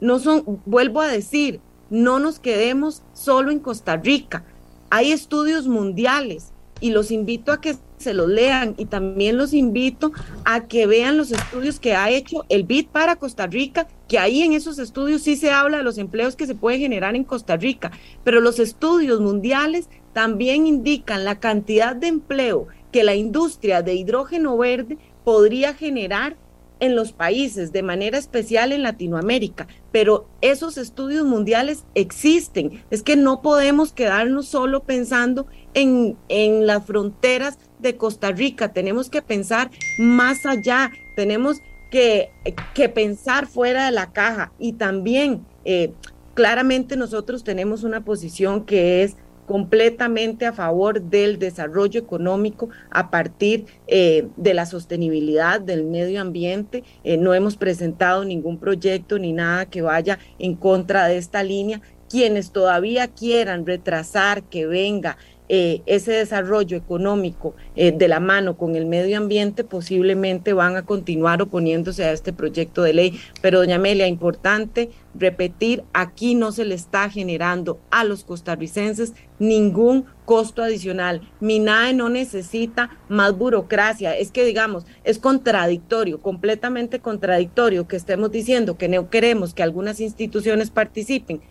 no 0.00 0.18
son, 0.18 0.60
vuelvo 0.64 1.00
a 1.00 1.08
decir, 1.08 1.60
no 1.90 2.18
nos 2.18 2.38
quedemos 2.38 3.02
solo 3.12 3.50
en 3.50 3.58
Costa 3.58 3.96
Rica. 3.96 4.44
Hay 4.88 5.12
estudios 5.12 5.68
mundiales 5.68 6.52
y 6.80 6.90
los 6.90 7.10
invito 7.10 7.52
a 7.52 7.60
que 7.60 7.76
se 8.02 8.14
los 8.14 8.28
lean. 8.28 8.74
Y 8.76 8.86
también 8.86 9.38
los 9.38 9.54
invito 9.54 10.12
a 10.44 10.66
que 10.66 10.86
vean 10.86 11.16
los 11.16 11.32
estudios 11.32 11.80
que 11.80 11.94
ha 11.94 12.10
hecho 12.10 12.44
el 12.48 12.64
BID 12.64 12.88
para 12.88 13.16
Costa 13.16 13.46
Rica, 13.46 13.88
que 14.08 14.18
ahí 14.18 14.42
en 14.42 14.52
esos 14.52 14.78
estudios 14.78 15.22
sí 15.22 15.36
se 15.36 15.50
habla 15.50 15.78
de 15.78 15.84
los 15.84 15.98
empleos 15.98 16.36
que 16.36 16.46
se 16.46 16.54
pueden 16.54 16.80
generar 16.80 17.16
en 17.16 17.24
Costa 17.24 17.56
Rica, 17.56 17.90
pero 18.24 18.40
los 18.40 18.58
estudios 18.58 19.20
mundiales 19.20 19.88
también 20.12 20.66
indican 20.66 21.24
la 21.24 21.40
cantidad 21.40 21.96
de 21.96 22.08
empleo 22.08 22.68
que 22.90 23.04
la 23.04 23.14
industria 23.14 23.82
de 23.82 23.94
hidrógeno 23.94 24.56
verde 24.58 24.98
podría 25.24 25.72
generar 25.74 26.36
en 26.82 26.96
los 26.96 27.12
países, 27.12 27.70
de 27.70 27.84
manera 27.84 28.18
especial 28.18 28.72
en 28.72 28.82
Latinoamérica, 28.82 29.68
pero 29.92 30.26
esos 30.40 30.76
estudios 30.76 31.24
mundiales 31.24 31.84
existen. 31.94 32.82
Es 32.90 33.04
que 33.04 33.14
no 33.14 33.40
podemos 33.40 33.92
quedarnos 33.92 34.48
solo 34.48 34.82
pensando 34.82 35.46
en, 35.74 36.16
en 36.28 36.66
las 36.66 36.84
fronteras 36.84 37.56
de 37.82 37.96
Costa 37.96 38.30
Rica, 38.30 38.72
tenemos 38.72 39.10
que 39.10 39.22
pensar 39.22 39.70
más 39.98 40.46
allá, 40.46 40.90
tenemos 41.16 41.60
que, 41.90 42.30
que 42.74 42.88
pensar 42.88 43.46
fuera 43.46 43.86
de 43.86 43.92
la 43.92 44.12
caja 44.12 44.52
y 44.58 44.72
también 44.74 45.44
eh, 45.64 45.92
claramente 46.34 46.96
nosotros 46.96 47.44
tenemos 47.44 47.84
una 47.84 48.04
posición 48.04 48.64
que 48.64 49.02
es 49.02 49.16
completamente 49.46 50.46
a 50.46 50.52
favor 50.52 51.02
del 51.02 51.38
desarrollo 51.38 52.00
económico 52.00 52.70
a 52.90 53.10
partir 53.10 53.66
eh, 53.86 54.28
de 54.36 54.54
la 54.54 54.66
sostenibilidad 54.66 55.60
del 55.60 55.84
medio 55.84 56.20
ambiente. 56.20 56.84
Eh, 57.04 57.16
no 57.16 57.34
hemos 57.34 57.56
presentado 57.56 58.24
ningún 58.24 58.58
proyecto 58.58 59.18
ni 59.18 59.32
nada 59.32 59.66
que 59.66 59.82
vaya 59.82 60.18
en 60.38 60.54
contra 60.54 61.06
de 61.06 61.18
esta 61.18 61.42
línea. 61.42 61.82
Quienes 62.08 62.52
todavía 62.52 63.08
quieran 63.08 63.66
retrasar 63.66 64.42
que 64.44 64.66
venga 64.66 65.16
eh, 65.54 65.82
ese 65.84 66.12
desarrollo 66.12 66.78
económico 66.78 67.54
eh, 67.76 67.92
de 67.92 68.08
la 68.08 68.20
mano 68.20 68.56
con 68.56 68.74
el 68.74 68.86
medio 68.86 69.18
ambiente, 69.18 69.64
posiblemente 69.64 70.54
van 70.54 70.76
a 70.76 70.86
continuar 70.86 71.42
oponiéndose 71.42 72.04
a 72.04 72.12
este 72.12 72.32
proyecto 72.32 72.82
de 72.82 72.94
ley. 72.94 73.20
Pero, 73.42 73.58
doña 73.58 73.76
Amelia, 73.76 74.06
importante 74.06 74.88
repetir, 75.14 75.84
aquí 75.92 76.34
no 76.34 76.52
se 76.52 76.64
le 76.64 76.74
está 76.74 77.10
generando 77.10 77.78
a 77.90 78.02
los 78.04 78.24
costarricenses 78.24 79.12
ningún 79.38 80.06
costo 80.24 80.62
adicional. 80.62 81.20
MINAE 81.40 81.92
no 81.92 82.08
necesita 82.08 82.98
más 83.10 83.36
burocracia. 83.36 84.16
Es 84.16 84.30
que, 84.30 84.46
digamos, 84.46 84.86
es 85.04 85.18
contradictorio, 85.18 86.22
completamente 86.22 87.00
contradictorio 87.00 87.86
que 87.86 87.96
estemos 87.96 88.30
diciendo 88.32 88.78
que 88.78 88.88
no 88.88 89.10
queremos 89.10 89.52
que 89.52 89.62
algunas 89.62 90.00
instituciones 90.00 90.70
participen 90.70 91.42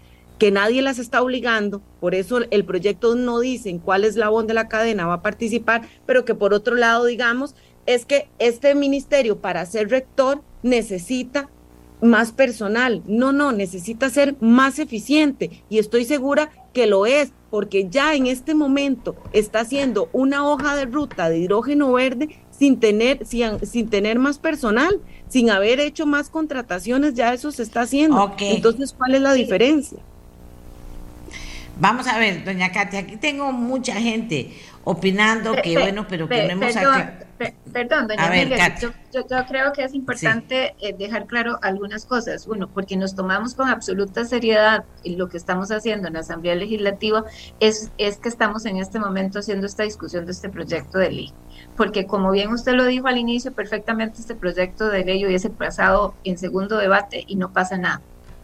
que 0.42 0.50
nadie 0.50 0.82
las 0.82 0.98
está 0.98 1.22
obligando, 1.22 1.84
por 2.00 2.16
eso 2.16 2.40
el 2.50 2.66
proyecto 2.66 3.14
no 3.14 3.42
dice 3.42 3.70
en 3.70 3.78
cuál 3.78 4.06
eslabón 4.06 4.48
de 4.48 4.56
la 4.56 4.68
cadena 4.68 5.06
va 5.06 5.14
a 5.14 5.22
participar, 5.22 5.88
pero 6.08 6.26
que 6.26 6.34
por 6.34 6.56
otro 6.56 6.74
lado, 6.74 7.06
digamos, 7.06 7.54
es 7.86 8.08
que 8.08 8.28
este 8.40 8.74
ministerio 8.74 9.38
para 9.38 9.64
ser 9.68 9.92
rector 9.92 10.42
necesita 10.64 11.48
más 12.02 12.32
personal. 12.32 13.04
No, 13.06 13.32
no, 13.32 13.52
necesita 13.52 14.10
ser 14.10 14.36
más 14.40 14.80
eficiente 14.80 15.64
y 15.70 15.78
estoy 15.78 16.06
segura 16.06 16.50
que 16.74 16.88
lo 16.88 17.06
es, 17.06 17.34
porque 17.52 17.88
ya 17.88 18.16
en 18.16 18.26
este 18.26 18.56
momento 18.56 19.16
está 19.34 19.60
haciendo 19.60 20.10
una 20.12 20.50
hoja 20.50 20.76
de 20.76 20.86
ruta 20.86 21.30
de 21.30 21.38
hidrógeno 21.38 21.94
verde 21.94 22.40
sin 22.50 22.80
tener, 22.80 23.28
sin, 23.28 23.64
sin 23.64 23.92
tener 23.92 24.18
más 24.18 24.40
personal, 24.40 25.02
sin 25.28 25.52
haber 25.52 25.80
hecho 25.80 26.08
más 26.08 26.32
contrataciones, 26.32 27.14
ya 27.14 27.32
eso 27.32 27.52
se 27.52 27.62
está 27.62 27.82
haciendo. 27.82 28.34
Entonces, 28.40 28.92
¿cuál 28.98 29.14
es 29.14 29.22
la 29.22 29.34
diferencia? 29.34 30.00
Vamos 31.80 32.08
a 32.08 32.20
ver, 32.20 32.44
doña 32.44 32.72
Katia, 32.72 33.00
aquí 33.00 33.18
tengo 33.18 33.52
mucha 33.52 33.96
gente 33.96 34.52
opinando 34.84 35.54
que 35.64 35.78
bueno, 35.78 36.06
pero 36.08 36.28
que 36.28 36.44
no 36.44 36.52
hemos 36.52 36.74
perdón, 36.74 37.58
perdón, 37.72 38.08
doña 38.08 38.30
Miguel, 38.30 38.60
yo, 38.80 38.92
yo, 39.14 39.46
creo 39.48 39.74
que 39.74 39.84
es 39.84 39.94
importante 39.94 40.76
eh, 40.80 40.94
dejar 40.98 41.26
claro 41.26 41.60
algunas 41.62 42.06
cosas. 42.06 42.48
Uno, 42.48 42.68
porque 42.68 42.96
nos 42.98 43.16
tomamos 43.16 43.56
con 43.56 43.70
absoluta 43.70 44.26
seriedad 44.26 44.86
lo 45.04 45.30
que 45.30 45.38
estamos 45.38 45.72
haciendo 45.72 46.08
en 46.08 46.14
la 46.14 46.20
Asamblea 46.20 46.56
Legislativa, 46.56 47.24
es, 47.60 47.92
es 47.98 48.18
que 48.18 48.30
estamos 48.30 48.66
en 48.66 48.78
este 48.78 49.00
momento 49.00 49.40
haciendo 49.40 49.66
esta 49.66 49.84
discusión 49.84 50.26
de 50.26 50.32
este 50.32 50.50
proyecto 50.50 50.98
de 50.98 51.12
ley. 51.12 51.34
Porque 51.76 52.06
como 52.06 52.32
bien 52.32 52.52
usted 52.52 52.74
lo 52.74 52.86
dijo 52.86 53.08
al 53.08 53.18
inicio, 53.18 53.52
perfectamente 53.52 54.20
este 54.20 54.36
proyecto 54.36 54.90
de 54.90 55.06
ley 55.06 55.26
hubiese 55.26 55.50
pasado 55.50 56.16
en 56.24 56.38
segundo 56.38 56.78
debate 56.78 57.24
y 57.28 57.36
no 57.36 57.52
pasa 57.54 57.78
nada. 57.78 58.02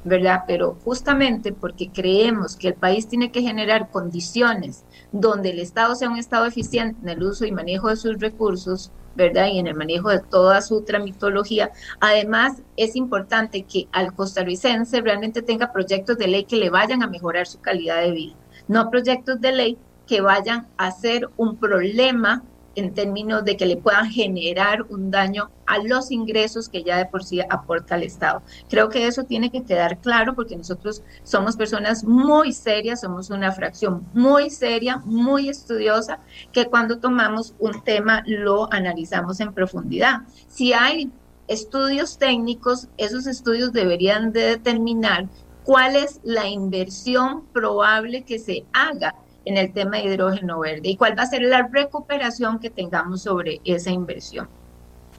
¿Verdad? 0.07 0.43
Pero 0.47 0.77
justamente 0.83 1.51
porque 1.51 1.91
creemos 1.91 2.55
que 2.55 2.69
el 2.69 2.73
país 2.75 3.07
tiene 3.07 3.31
que 3.31 3.41
generar 3.41 3.89
condiciones 3.91 4.85
donde 5.11 5.49
el 5.49 5.59
Estado 5.59 5.95
sea 5.95 6.09
un 6.09 6.17
Estado 6.17 6.45
eficiente 6.45 6.99
en 7.01 7.09
el 7.09 7.23
uso 7.23 7.45
y 7.45 7.51
manejo 7.51 7.89
de 7.89 7.97
sus 7.97 8.17
recursos, 8.19 8.91
¿verdad? 9.15 9.47
Y 9.47 9.59
en 9.59 9.67
el 9.67 9.75
manejo 9.75 10.09
de 10.09 10.19
toda 10.19 10.61
su 10.61 10.83
tramitología. 10.83 11.71
Además, 11.99 12.61
es 12.77 12.95
importante 12.95 13.63
que 13.63 13.87
al 13.91 14.13
costarricense 14.13 15.01
realmente 15.01 15.41
tenga 15.41 15.73
proyectos 15.73 16.17
de 16.17 16.27
ley 16.27 16.45
que 16.45 16.55
le 16.55 16.69
vayan 16.69 17.03
a 17.03 17.07
mejorar 17.07 17.45
su 17.45 17.59
calidad 17.59 18.01
de 18.01 18.11
vida, 18.11 18.35
no 18.67 18.89
proyectos 18.89 19.41
de 19.41 19.51
ley 19.51 19.77
que 20.07 20.21
vayan 20.21 20.67
a 20.77 20.91
ser 20.91 21.29
un 21.35 21.57
problema 21.57 22.43
en 22.77 22.93
términos 22.93 23.43
de 23.43 23.57
que 23.57 23.65
le 23.65 23.75
puedan 23.77 24.09
generar 24.09 24.83
un 24.89 25.09
daño 25.09 25.49
a 25.65 25.79
los 25.79 26.11
ingresos 26.11 26.69
que 26.69 26.83
ya 26.83 26.97
de 26.97 27.07
por 27.07 27.23
sí 27.23 27.41
aporta 27.49 27.95
el 27.95 28.03
Estado. 28.03 28.43
Creo 28.69 28.89
que 28.89 29.07
eso 29.07 29.23
tiene 29.23 29.51
que 29.51 29.63
quedar 29.63 29.99
claro 29.99 30.35
porque 30.35 30.55
nosotros 30.55 31.01
somos 31.23 31.57
personas 31.57 32.03
muy 32.03 32.53
serias, 32.53 33.01
somos 33.01 33.31
una 33.31 33.51
fracción 33.51 34.07
muy 34.13 34.51
seria, 34.51 34.97
muy 35.05 35.49
estudiosa, 35.49 36.19
que 36.51 36.67
cuando 36.67 36.99
tomamos 36.99 37.55
un 37.57 37.83
tema 37.83 38.23
lo 38.27 38.71
analizamos 38.71 39.39
en 39.39 39.53
profundidad. 39.53 40.21
Si 40.47 40.71
hay 40.73 41.11
estudios 41.47 42.19
técnicos, 42.19 42.89
esos 42.97 43.25
estudios 43.25 43.73
deberían 43.73 44.31
de 44.31 44.41
determinar 44.41 45.27
cuál 45.63 45.95
es 45.95 46.19
la 46.23 46.47
inversión 46.47 47.45
probable 47.47 48.23
que 48.23 48.37
se 48.37 48.65
haga 48.71 49.15
en 49.47 49.57
el 49.57 49.71
tema 49.73 49.97
de 49.97 50.05
hidrógeno 50.05 50.59
verde 50.59 50.89
y 50.89 50.97
cuál 50.97 51.17
va 51.17 51.23
a 51.23 51.27
ser 51.27 51.41
la 51.41 51.67
recuperación 51.71 52.59
que 52.59 52.69
tengamos 52.69 53.23
sobre 53.23 53.61
esa 53.63 53.91
inversión. 53.91 54.47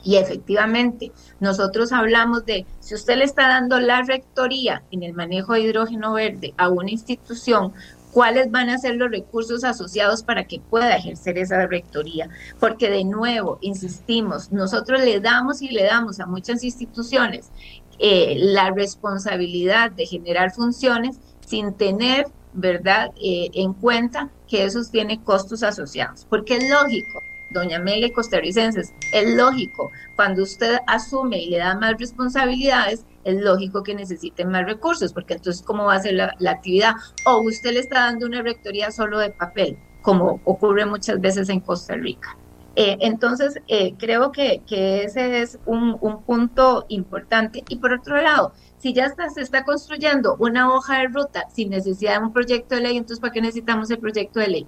Y 0.05 0.17
efectivamente, 0.17 1.13
nosotros 1.41 1.93
hablamos 1.93 2.45
de, 2.47 2.67
si 2.79 2.95
usted 2.95 3.17
le 3.17 3.25
está 3.25 3.49
dando 3.49 3.81
la 3.81 4.03
rectoría 4.03 4.83
en 4.91 5.03
el 5.03 5.13
manejo 5.13 5.55
de 5.55 5.61
hidrógeno 5.61 6.13
verde 6.13 6.55
a 6.57 6.69
una 6.69 6.91
institución, 6.91 7.73
cuáles 8.13 8.51
van 8.51 8.71
a 8.71 8.79
ser 8.79 8.97
los 8.97 9.11
recursos 9.11 9.65
asociados 9.65 10.23
para 10.23 10.45
que 10.45 10.61
pueda 10.61 10.97
ejercer 10.97 11.39
esa 11.39 11.67
rectoría. 11.67 12.29
Porque 12.61 12.91
de 12.91 13.05
nuevo, 13.05 13.59
insistimos, 13.61 14.53
nosotros 14.53 15.03
le 15.03 15.21
damos 15.21 15.63
y 15.63 15.69
le 15.69 15.85
damos 15.85 16.21
a 16.21 16.27
muchas 16.27 16.63
instituciones 16.65 17.51
eh, 17.99 18.37
la 18.39 18.71
responsabilidad 18.71 19.91
de 19.91 20.07
generar 20.07 20.53
funciones 20.53 21.19
sin 21.47 21.75
tener 21.75 22.27
¿verdad?, 22.53 23.11
eh, 23.23 23.51
en 23.55 23.75
cuenta 23.75 24.31
que 24.49 24.65
eso 24.65 24.81
tiene 24.91 25.23
costos 25.23 25.63
asociados, 25.63 26.27
porque 26.29 26.57
es 26.57 26.69
lógico, 26.69 27.23
doña 27.51 27.79
Mele 27.79 28.13
costarricenses, 28.13 28.93
es 29.13 29.35
lógico, 29.35 29.91
cuando 30.17 30.43
usted 30.43 30.79
asume 30.87 31.39
y 31.39 31.51
le 31.51 31.59
da 31.59 31.75
más 31.75 31.95
responsabilidades, 31.99 33.05
es 33.25 33.41
lógico 33.41 33.83
que 33.83 33.95
necesite 33.95 34.45
más 34.45 34.65
recursos, 34.65 35.13
porque 35.13 35.35
entonces, 35.35 35.63
¿cómo 35.63 35.85
va 35.85 35.95
a 35.95 36.01
ser 36.01 36.15
la, 36.15 36.35
la 36.39 36.53
actividad? 36.53 36.95
O 37.25 37.41
usted 37.43 37.73
le 37.73 37.81
está 37.81 38.01
dando 38.01 38.27
una 38.27 38.43
rectoría 38.43 38.91
solo 38.91 39.19
de 39.19 39.31
papel, 39.31 39.79
como 40.03 40.41
ocurre 40.45 40.87
muchas 40.87 41.21
veces 41.21 41.49
en 41.49 41.61
Costa 41.61 41.95
Rica. 41.95 42.37
Eh, 42.81 42.97
entonces, 43.01 43.61
eh, 43.67 43.97
creo 43.99 44.31
que, 44.31 44.63
ese 44.71 45.43
es 45.43 45.59
un, 45.67 45.99
punto 46.25 46.87
importante. 46.89 47.65
Y 47.69 47.77
por 47.79 47.93
otro 47.93 48.23
lado, 48.23 48.53
si 48.79 48.93
ya 48.93 49.13
se 49.33 49.41
está 49.41 49.65
construyendo 49.65 50.37
una 50.39 50.73
hoja 50.73 50.99
de 50.99 51.09
ruta 51.09 51.49
sin 51.51 51.71
necesidad 51.71 52.19
de 52.19 52.27
un 52.27 52.33
proyecto 52.33 52.75
de 52.75 52.83
ley, 52.83 52.97
entonces 52.97 53.21
¿para 53.21 53.33
qué 53.33 53.41
necesitamos 53.41 53.91
el 53.91 53.99
proyecto 53.99 54.41
de 54.41 54.49
ley? 54.49 54.67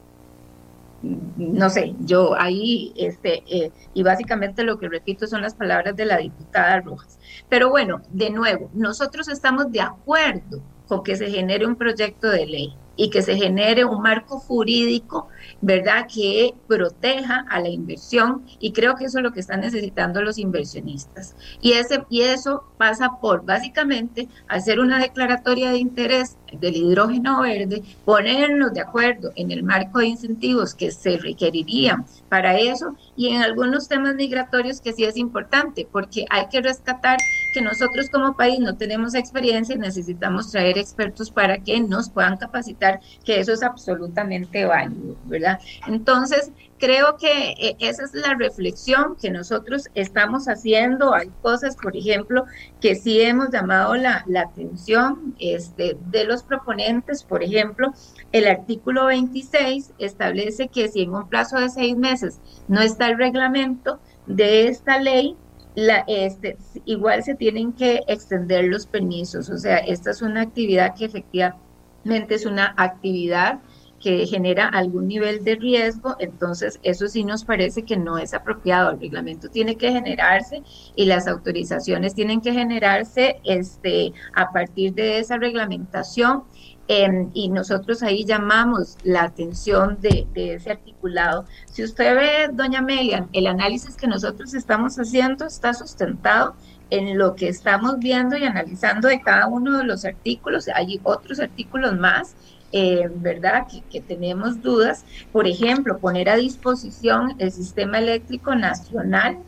no 1.03 1.71
sé, 1.71 1.95
yo 2.01 2.39
ahí, 2.39 2.93
este, 2.97 3.43
eh, 3.47 3.73
y 3.95 4.03
básicamente 4.03 4.65
lo 4.65 4.79
que 4.79 4.89
repito 4.89 5.27
son 5.27 5.41
las 5.41 5.55
palabras 5.55 5.97
de 5.97 6.05
la 6.05 6.19
diputada 6.19 6.81
Rojas. 6.81 7.19
Pero 7.49 7.71
bueno, 7.71 8.03
de 8.11 8.31
nuevo, 8.31 8.71
nosotros 8.75 9.29
estamos 9.29 9.73
de 9.73 9.81
acuerdo 9.81 10.61
con 10.87 11.03
que 11.03 11.17
se 11.17 11.31
genere 11.31 11.67
un 11.67 11.77
proyecto 11.77 12.29
de 12.29 12.47
ley 12.47 12.75
y 13.01 13.09
que 13.09 13.23
se 13.23 13.35
genere 13.35 13.87
un 13.87 14.03
marco 14.03 14.39
jurídico, 14.39 15.29
¿verdad?, 15.63 16.07
que 16.07 16.53
proteja 16.67 17.47
a 17.49 17.59
la 17.59 17.71
inversión 17.71 18.45
y 18.59 18.73
creo 18.73 18.95
que 18.95 19.07
eso 19.07 19.19
es 19.19 19.25
lo 19.25 19.33
que 19.33 19.41
están 19.41 19.63
necesitando 19.63 20.21
los 20.21 20.37
inversionistas. 20.37 21.35
Y, 21.63 21.73
ese, 21.73 22.05
y 22.11 22.21
eso 22.21 22.65
pasa 22.77 23.19
por 23.23 23.47
básicamente 23.47 24.29
hacer 24.49 24.81
una 24.81 24.99
declaratoria 24.99 25.71
de 25.71 25.79
interés 25.79 26.37
del 26.53 26.77
hidrógeno 26.77 27.41
verde, 27.41 27.83
ponernos 28.05 28.75
de 28.75 28.83
acuerdo 28.83 29.33
en 29.35 29.51
el 29.51 29.63
marco 29.63 30.01
de 30.01 30.09
incentivos 30.09 30.75
que 30.75 30.91
se 30.91 31.17
requerirían 31.17 32.05
para 32.29 32.59
eso 32.59 32.97
y 33.17 33.29
en 33.29 33.41
algunos 33.41 33.89
temas 33.89 34.15
migratorios 34.15 34.83
que 34.83 34.93
sí 34.93 35.05
es 35.05 35.17
importante, 35.17 35.89
porque 35.91 36.27
hay 36.29 36.49
que 36.49 36.61
rescatar 36.61 37.17
que 37.53 37.61
nosotros 37.61 38.11
como 38.11 38.37
país 38.37 38.59
no 38.59 38.77
tenemos 38.77 39.15
experiencia 39.15 39.75
y 39.75 39.79
necesitamos 39.79 40.51
traer 40.51 40.79
expertos 40.79 41.31
para 41.31 41.59
que 41.59 41.81
nos 41.81 42.11
puedan 42.11 42.37
capacitar, 42.37 43.01
que 43.25 43.41
eso 43.41 43.53
es 43.53 43.63
absolutamente 43.63 44.65
válido, 44.65 45.17
¿verdad? 45.27 45.59
Entonces, 45.87 46.53
creo 46.81 47.17
que 47.19 47.51
eh, 47.59 47.77
esa 47.79 48.05
es 48.05 48.15
la 48.15 48.35
reflexión 48.35 49.17
que 49.21 49.31
nosotros 49.31 49.85
estamos 49.95 50.49
haciendo. 50.49 51.15
Hay 51.15 51.31
cosas, 51.43 51.77
por 51.77 51.97
ejemplo, 51.97 52.47
que 52.81 52.95
sí 52.95 53.21
hemos 53.21 53.51
llamado 53.51 53.95
la, 53.95 54.25
atención 54.41 55.35
este, 55.39 55.97
de 56.11 56.25
los 56.25 56.43
proponentes. 56.43 57.23
Por 57.23 57.43
ejemplo, 57.43 57.93
el 58.33 58.49
artículo 58.49 59.07
26 59.07 59.93
establece 59.99 60.69
que 60.69 60.89
si 60.89 61.03
en 61.03 61.15
un 61.15 61.29
plazo 61.29 61.59
de 61.59 61.69
seis 61.69 61.97
meses 61.97 62.41
no 62.67 62.81
está 62.81 63.09
el 63.09 63.19
reglamento 63.19 64.01
de 64.27 64.69
esta 64.69 64.99
ley, 64.99 65.37
la, 65.81 66.05
este, 66.07 66.59
igual 66.85 67.23
se 67.25 67.35
tienen 67.35 67.73
que 67.73 68.03
extender 68.07 68.65
los 68.65 68.87
permisos. 68.87 69.49
O 69.49 69.57
sea, 69.57 69.79
esta 69.79 70.11
es 70.11 70.21
una 70.21 70.43
actividad 70.43 70.95
que 70.95 71.07
efectivamente 71.07 72.35
es 72.35 72.45
una 72.45 72.75
actividad 72.77 73.61
que 73.99 74.27
genera 74.27 74.67
algún 74.67 75.09
nivel 75.09 75.45
de 75.45 75.57
riesgo, 75.57 76.17
entonces 76.19 76.81
eso 76.83 77.07
sí 77.07 77.23
nos 77.23 77.45
parece 77.45 77.83
que 77.83 77.99
no 77.99 78.19
es 78.19 78.33
apropiado. 78.33 78.91
El 78.91 79.01
reglamento 79.01 79.49
tiene 79.49 79.77
que 79.77 79.93
generarse 79.93 80.63
y 80.97 81.05
las 81.05 81.27
autorizaciones 81.27 82.15
tienen 82.15 82.41
que 82.41 82.53
generarse 82.53 83.41
este, 83.45 84.13
a 84.35 84.53
partir 84.53 84.95
de 84.95 85.19
esa 85.19 85.37
reglamentación. 85.37 86.45
Em, 86.93 87.31
y 87.35 87.49
nosotros 87.51 88.03
ahí 88.03 88.25
llamamos 88.25 88.97
la 89.05 89.23
atención 89.23 89.99
de, 90.01 90.27
de, 90.35 90.55
ese 90.55 90.73
articulado. 90.73 91.45
Si 91.67 91.85
usted 91.85 92.17
ve, 92.17 92.51
doña 92.53 92.81
Amelia, 92.81 93.29
el 93.33 93.47
análisis 93.47 93.95
que 93.95 94.09
nosotros 94.09 94.55
estamos 94.55 94.97
haciendo 94.97 95.47
está 95.47 95.73
sustentado 95.73 96.57
en 96.91 97.17
lo 97.17 97.37
que 97.37 97.47
estamos 97.47 98.01
viendo 98.01 98.37
y 98.37 98.43
analizando 98.43 99.07
de 99.07 99.21
cada 99.21 99.47
uno 99.47 99.79
de 99.79 99.85
los 99.85 100.05
artículos. 100.05 100.67
Hay 100.67 100.99
otros 101.05 101.39
artículos 101.39 101.97
más 101.97 102.35
eh, 102.73 103.09
¿verdad? 103.15 103.69
Que, 103.69 103.83
que, 103.83 104.01
tenemos 104.01 104.61
dudas. 104.61 105.05
Por 105.31 105.47
ejemplo, 105.47 105.99
poner 105.99 106.29
a 106.29 106.37
disposición 106.37 107.37
el 107.39 107.53
sistema 107.53 107.99
eléctrico 107.99 108.57
nacional 108.57 109.39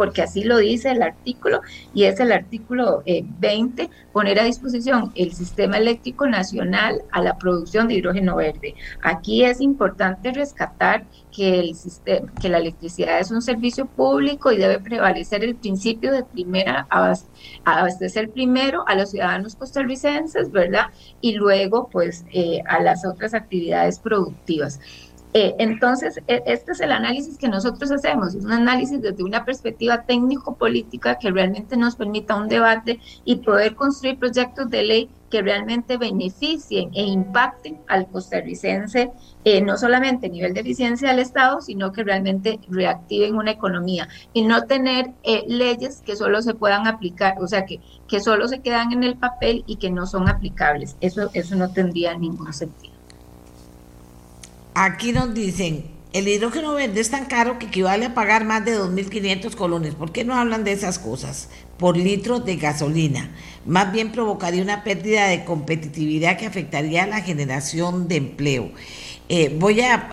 porque 0.00 0.22
así 0.22 0.44
lo 0.44 0.56
dice 0.56 0.92
el 0.92 1.02
artículo, 1.02 1.60
y 1.92 2.04
es 2.04 2.20
el 2.20 2.32
artículo 2.32 3.02
20, 3.04 3.82
eh, 3.82 3.90
poner 4.12 4.40
a 4.40 4.44
disposición 4.44 5.12
el 5.14 5.34
sistema 5.34 5.76
eléctrico 5.76 6.26
nacional 6.26 7.02
a 7.12 7.20
la 7.20 7.36
producción 7.36 7.86
de 7.86 7.96
hidrógeno 7.96 8.36
verde. 8.36 8.76
Aquí 9.02 9.44
es 9.44 9.60
importante 9.60 10.32
rescatar 10.32 11.06
que, 11.30 11.60
el 11.60 11.74
sistema, 11.74 12.32
que 12.40 12.48
la 12.48 12.56
electricidad 12.56 13.20
es 13.20 13.30
un 13.30 13.42
servicio 13.42 13.90
público 13.90 14.50
y 14.50 14.56
debe 14.56 14.80
prevalecer 14.80 15.44
el 15.44 15.56
principio 15.56 16.12
de 16.12 16.24
primera 16.24 16.88
abastecer 17.64 18.30
primero 18.30 18.84
a 18.88 18.94
los 18.94 19.10
ciudadanos 19.10 19.54
costarricenses, 19.54 20.50
¿verdad? 20.50 20.86
Y 21.20 21.32
luego, 21.32 21.90
pues, 21.90 22.24
eh, 22.32 22.62
a 22.66 22.80
las 22.80 23.04
otras 23.04 23.34
actividades 23.34 23.98
productivas. 23.98 24.80
Eh, 25.32 25.54
entonces, 25.58 26.20
e, 26.26 26.42
este 26.46 26.72
es 26.72 26.80
el 26.80 26.90
análisis 26.90 27.38
que 27.38 27.48
nosotros 27.48 27.90
hacemos, 27.92 28.34
es 28.34 28.44
un 28.44 28.52
análisis 28.52 29.00
desde 29.00 29.22
una 29.22 29.44
perspectiva 29.44 30.02
técnico-política 30.02 31.18
que 31.18 31.30
realmente 31.30 31.76
nos 31.76 31.94
permita 31.94 32.34
un 32.34 32.48
debate 32.48 32.98
y 33.24 33.36
poder 33.36 33.76
construir 33.76 34.18
proyectos 34.18 34.68
de 34.70 34.82
ley 34.82 35.10
que 35.30 35.42
realmente 35.42 35.96
beneficien 35.96 36.90
e 36.92 37.02
impacten 37.02 37.78
al 37.86 38.08
costarricense, 38.08 39.12
eh, 39.44 39.62
no 39.62 39.76
solamente 39.76 40.26
a 40.26 40.30
nivel 40.30 40.52
de 40.52 40.60
eficiencia 40.60 41.10
del 41.10 41.20
Estado, 41.20 41.60
sino 41.60 41.92
que 41.92 42.02
realmente 42.02 42.58
reactiven 42.68 43.36
una 43.36 43.52
economía 43.52 44.08
y 44.32 44.42
no 44.42 44.64
tener 44.64 45.12
eh, 45.22 45.44
leyes 45.46 46.02
que 46.04 46.16
solo 46.16 46.42
se 46.42 46.54
puedan 46.54 46.88
aplicar, 46.88 47.36
o 47.40 47.46
sea, 47.46 47.64
que, 47.64 47.80
que 48.08 48.18
solo 48.18 48.48
se 48.48 48.60
quedan 48.60 48.92
en 48.92 49.04
el 49.04 49.16
papel 49.16 49.62
y 49.66 49.76
que 49.76 49.90
no 49.90 50.06
son 50.06 50.28
aplicables. 50.28 50.96
Eso, 51.00 51.30
eso 51.32 51.54
no 51.54 51.72
tendría 51.72 52.18
ningún 52.18 52.52
sentido. 52.52 52.89
Aquí 54.74 55.12
nos 55.12 55.34
dicen, 55.34 55.84
el 56.12 56.28
hidrógeno 56.28 56.74
verde 56.74 57.00
es 57.00 57.10
tan 57.10 57.26
caro 57.26 57.58
que 57.58 57.66
equivale 57.66 58.06
a 58.06 58.14
pagar 58.14 58.44
más 58.44 58.64
de 58.64 58.78
2.500 58.78 59.54
colones. 59.54 59.94
¿Por 59.94 60.12
qué 60.12 60.24
no 60.24 60.34
hablan 60.34 60.64
de 60.64 60.72
esas 60.72 60.98
cosas? 60.98 61.48
Por 61.76 61.96
litro 61.96 62.40
de 62.40 62.56
gasolina. 62.56 63.30
Más 63.66 63.92
bien 63.92 64.12
provocaría 64.12 64.62
una 64.62 64.84
pérdida 64.84 65.26
de 65.26 65.44
competitividad 65.44 66.36
que 66.36 66.46
afectaría 66.46 67.04
a 67.04 67.06
la 67.06 67.20
generación 67.20 68.08
de 68.08 68.16
empleo. 68.16 68.70
Eh, 69.28 69.54
voy 69.56 69.80
a, 69.80 70.08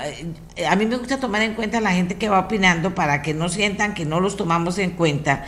eh, 0.55 0.67
a 0.67 0.75
mí 0.75 0.85
me 0.85 0.97
gusta 0.97 1.19
tomar 1.19 1.41
en 1.41 1.55
cuenta 1.55 1.79
a 1.79 1.81
la 1.81 1.91
gente 1.91 2.15
que 2.15 2.29
va 2.29 2.39
opinando 2.41 2.93
para 2.93 3.23
que 3.23 3.33
no 3.33 3.49
sientan 3.49 3.95
que 3.95 4.05
no 4.05 4.19
los 4.19 4.37
tomamos 4.37 4.77
en 4.77 4.91
cuenta, 4.91 5.45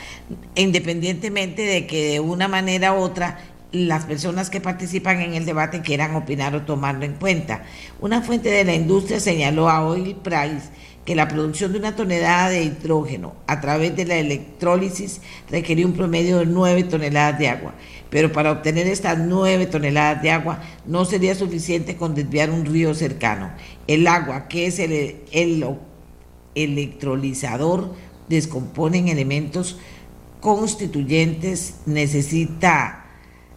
independientemente 0.56 1.62
de 1.62 1.86
que 1.86 2.14
de 2.14 2.20
una 2.20 2.48
manera 2.48 2.94
u 2.94 2.98
otra 2.98 3.38
las 3.72 4.06
personas 4.06 4.50
que 4.50 4.62
participan 4.62 5.22
en 5.22 5.36
el 5.36 5.46
debate 5.46 5.82
quieran 5.82 6.16
opinar 6.16 6.56
o 6.56 6.64
tomarlo 6.64 7.06
en 7.06 7.14
cuenta. 7.14 7.64
Una 8.00 8.22
fuente 8.22 8.50
de 8.50 8.64
la 8.64 8.74
industria 8.74 9.20
señaló 9.20 9.70
a 9.70 9.86
Oil 9.86 10.16
Price 10.16 10.70
que 11.06 11.16
la 11.16 11.28
producción 11.28 11.72
de 11.72 11.80
una 11.80 11.96
tonelada 11.96 12.50
de 12.50 12.64
hidrógeno 12.64 13.34
a 13.48 13.62
través 13.62 13.96
de 13.96 14.06
la 14.06 14.18
electrólisis 14.18 15.22
requería 15.50 15.86
un 15.86 15.94
promedio 15.94 16.40
de 16.40 16.46
9 16.46 16.84
toneladas 16.84 17.40
de 17.40 17.48
agua, 17.48 17.74
pero 18.10 18.32
para 18.32 18.52
obtener 18.52 18.88
estas 18.88 19.18
9 19.18 19.68
toneladas 19.68 20.22
de 20.22 20.32
agua 20.32 20.62
no 20.86 21.06
sería 21.06 21.36
suficiente 21.36 21.96
con 21.96 22.16
desviar 22.16 22.50
un 22.52 22.66
río 22.66 22.94
cercano. 22.94 23.52
El 23.88 24.08
agua, 24.08 24.48
que 24.48 24.68
es 24.68 24.80
el, 24.80 25.16
el 25.32 25.66
electrolizador, 26.56 27.94
descompone 28.28 29.00
en 29.00 29.08
elementos 29.08 29.80
constituyentes, 30.42 31.76
necesita 31.86 32.99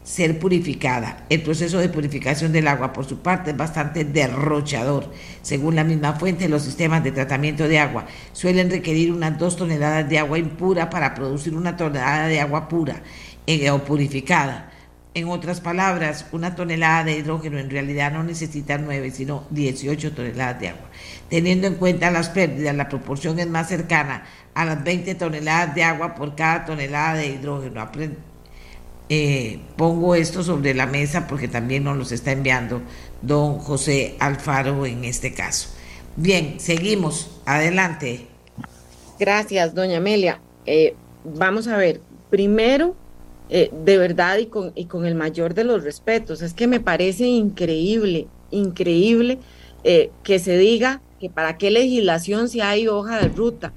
ser 0.03 0.39
purificada. 0.39 1.25
El 1.29 1.43
proceso 1.43 1.79
de 1.79 1.89
purificación 1.89 2.53
del 2.53 2.69
agua, 2.69 2.93
por 2.93 3.05
su 3.05 3.21
parte, 3.21 3.51
es 3.51 3.57
bastante 3.57 4.05
derrochador. 4.05 5.13
Según 5.43 5.77
la 5.77 5.85
misma 5.85 6.15
fuente, 6.15 6.49
los 6.49 6.63
sistemas 6.63 7.05
de 7.05 7.13
tratamiento 7.13 7.69
de 7.69 7.79
agua 7.79 8.07
suelen 8.33 8.71
requerir 8.71 9.13
unas 9.13 9.39
dos 9.39 9.57
toneladas 9.57 10.09
de 10.09 10.19
agua 10.19 10.39
impura 10.39 10.91
para 10.91 11.15
producir 11.15 11.55
una 11.55 11.77
tonelada 11.77 12.27
de 12.27 12.41
agua 12.41 12.69
pura 12.69 13.03
eh, 13.47 13.71
o 13.71 13.85
purificada. 13.85 14.71
En 15.15 15.29
otras 15.29 15.61
palabras, 15.61 16.25
una 16.33 16.55
tonelada 16.55 17.05
de 17.05 17.19
hidrógeno 17.19 17.59
en 17.59 17.69
realidad 17.69 18.13
no 18.13 18.25
necesita 18.25 18.79
9, 18.79 19.11
sino 19.11 19.45
18 19.51 20.13
toneladas 20.13 20.59
de 20.59 20.69
agua. 20.69 20.89
Teniendo 21.29 21.67
en 21.67 21.75
cuenta 21.75 22.11
las 22.11 22.31
pérdidas, 22.31 22.75
la 22.75 22.89
proporción 22.89 23.39
es 23.39 23.47
más 23.47 23.69
cercana 23.69 24.25
a 24.55 24.65
las 24.65 24.83
20 24.83 25.15
toneladas 25.17 25.75
de 25.75 25.85
agua 25.85 26.15
por 26.15 26.35
cada 26.35 26.65
tonelada 26.65 27.15
de 27.15 27.27
hidrógeno 27.27 27.83
eh, 29.15 29.59
pongo 29.77 30.15
esto 30.15 30.43
sobre 30.43 30.73
la 30.73 30.87
mesa 30.87 31.27
porque 31.27 31.47
también 31.47 31.85
nos 31.85 31.99
los 31.99 32.13
está 32.13 32.33
enviando 32.33 32.81
don 33.21 33.59
José 33.59 34.17
Alfaro 34.21 34.87
en 34.87 35.05
este 35.05 35.35
caso. 35.35 35.69
Bien, 36.17 36.59
seguimos. 36.59 37.43
Adelante. 37.45 38.27
Gracias, 39.19 39.75
doña 39.75 39.99
Amelia. 39.99 40.41
Eh, 40.65 40.95
vamos 41.25 41.69
a 41.69 41.77
ver, 41.77 42.01
primero, 42.31 42.97
eh, 43.51 43.71
de 43.85 43.99
verdad 43.99 44.39
y 44.39 44.47
con, 44.47 44.73
y 44.75 44.87
con 44.87 45.05
el 45.05 45.15
mayor 45.15 45.53
de 45.53 45.65
los 45.65 45.85
respetos, 45.85 46.41
es 46.41 46.55
que 46.55 46.67
me 46.67 46.81
parece 46.81 47.27
increíble, 47.27 48.29
increíble 48.51 49.41
que 50.23 50.39
se 50.39 50.57
diga 50.57 51.03
que 51.21 51.29
para 51.29 51.59
qué 51.59 51.71
legislación 51.71 52.49
si 52.49 52.63
hay 52.63 52.89
hoja 52.89 53.21
de 53.21 53.29
ruta 53.29 53.75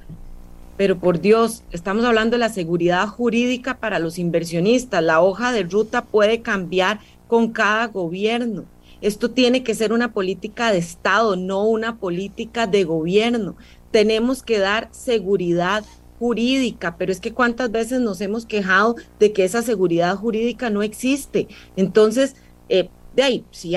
pero 0.78 1.00
por 1.00 1.22
Dios, 1.22 1.64
estamos 1.72 2.04
hablando 2.04 2.36
de 2.36 2.40
la 2.40 2.50
seguridad 2.50 3.08
jurídica 3.08 3.78
para 3.78 4.00
los 4.00 4.20
inversionistas. 4.20 5.04
La 5.04 5.22
hoja 5.22 5.52
de 5.52 5.64
ruta 5.64 6.04
puede 6.04 6.42
cambiar 6.42 7.00
con 7.28 7.52
cada 7.52 7.88
gobierno. 7.88 8.66
Esto 9.02 9.32
tiene 9.32 9.64
que 9.64 9.76
ser 9.76 9.94
una 9.94 10.12
política 10.12 10.72
de 10.72 10.80
Estado, 10.80 11.36
no 11.36 11.64
una 11.66 11.98
política 11.98 12.68
de 12.68 12.84
gobierno. 12.84 13.56
tenemos 13.92 14.44
que 14.44 14.60
dar 14.60 14.90
seguridad 14.92 15.86
jurídica, 16.20 16.98
pero 16.98 17.14
es 17.14 17.22
que 17.22 17.34
cuántas 17.34 17.72
veces 17.72 18.02
nos 18.02 18.20
hemos 18.20 18.46
quejado 18.46 18.96
de 19.20 19.32
que 19.32 19.46
esa 19.46 19.62
seguridad 19.62 20.18
jurídica 20.18 20.70
no 20.70 20.84
existe. 20.84 21.48
Entonces, 21.78 22.36
eh, 22.68 22.90
de 23.16 23.24
ahí, 23.24 23.46
si, 23.52 23.76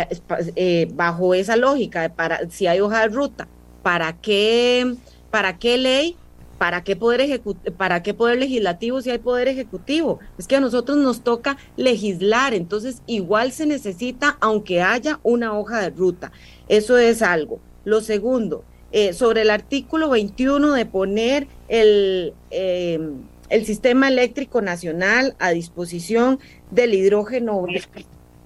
eh, 0.57 0.88
bajo 0.92 1.34
esa 1.34 1.57
lógica, 1.57 2.12
para, 2.16 2.51
si 2.51 2.66
hay 2.66 2.80
hoja 2.80 3.03
de 3.03 3.09
ruta, 3.14 3.49
¿para 3.82 4.20
qué, 4.20 4.96
para 5.30 5.59
qué 5.59 5.78
ley? 5.78 6.16
¿Para 6.59 6.82
qué, 6.82 6.96
poder 6.96 7.40
¿Para 7.76 8.02
qué 8.02 8.14
poder 8.14 8.38
legislativo 8.38 9.00
si 9.00 9.11
hay 9.11 9.18
poder 9.18 9.46
ejecutivo? 9.48 10.18
Es 10.38 10.48
que 10.48 10.56
a 10.56 10.61
nosotros 10.61 10.98
nos 10.98 11.22
toca 11.22 11.56
legislar, 11.76 12.52
entonces 12.52 13.02
igual 13.06 13.52
se 13.52 13.66
necesita 13.66 14.36
aunque 14.40 14.82
haya 14.82 15.20
una 15.22 15.56
hoja 15.56 15.80
de 15.80 15.90
ruta. 15.90 16.32
Eso 16.68 16.98
es 16.98 17.22
algo. 17.22 17.61
Lo 17.84 18.00
segundo, 18.00 18.64
eh, 18.90 19.12
sobre 19.12 19.42
el 19.42 19.50
artículo 19.50 20.11
21 20.11 20.72
de 20.72 20.86
poner 20.86 21.46
el, 21.68 22.34
em, 22.50 23.22
el 23.50 23.64
sistema 23.64 24.09
eléctrico 24.09 24.61
nacional 24.61 25.36
a 25.38 25.50
disposición 25.50 26.38
del 26.70 26.94
hidrógeno 26.94 27.66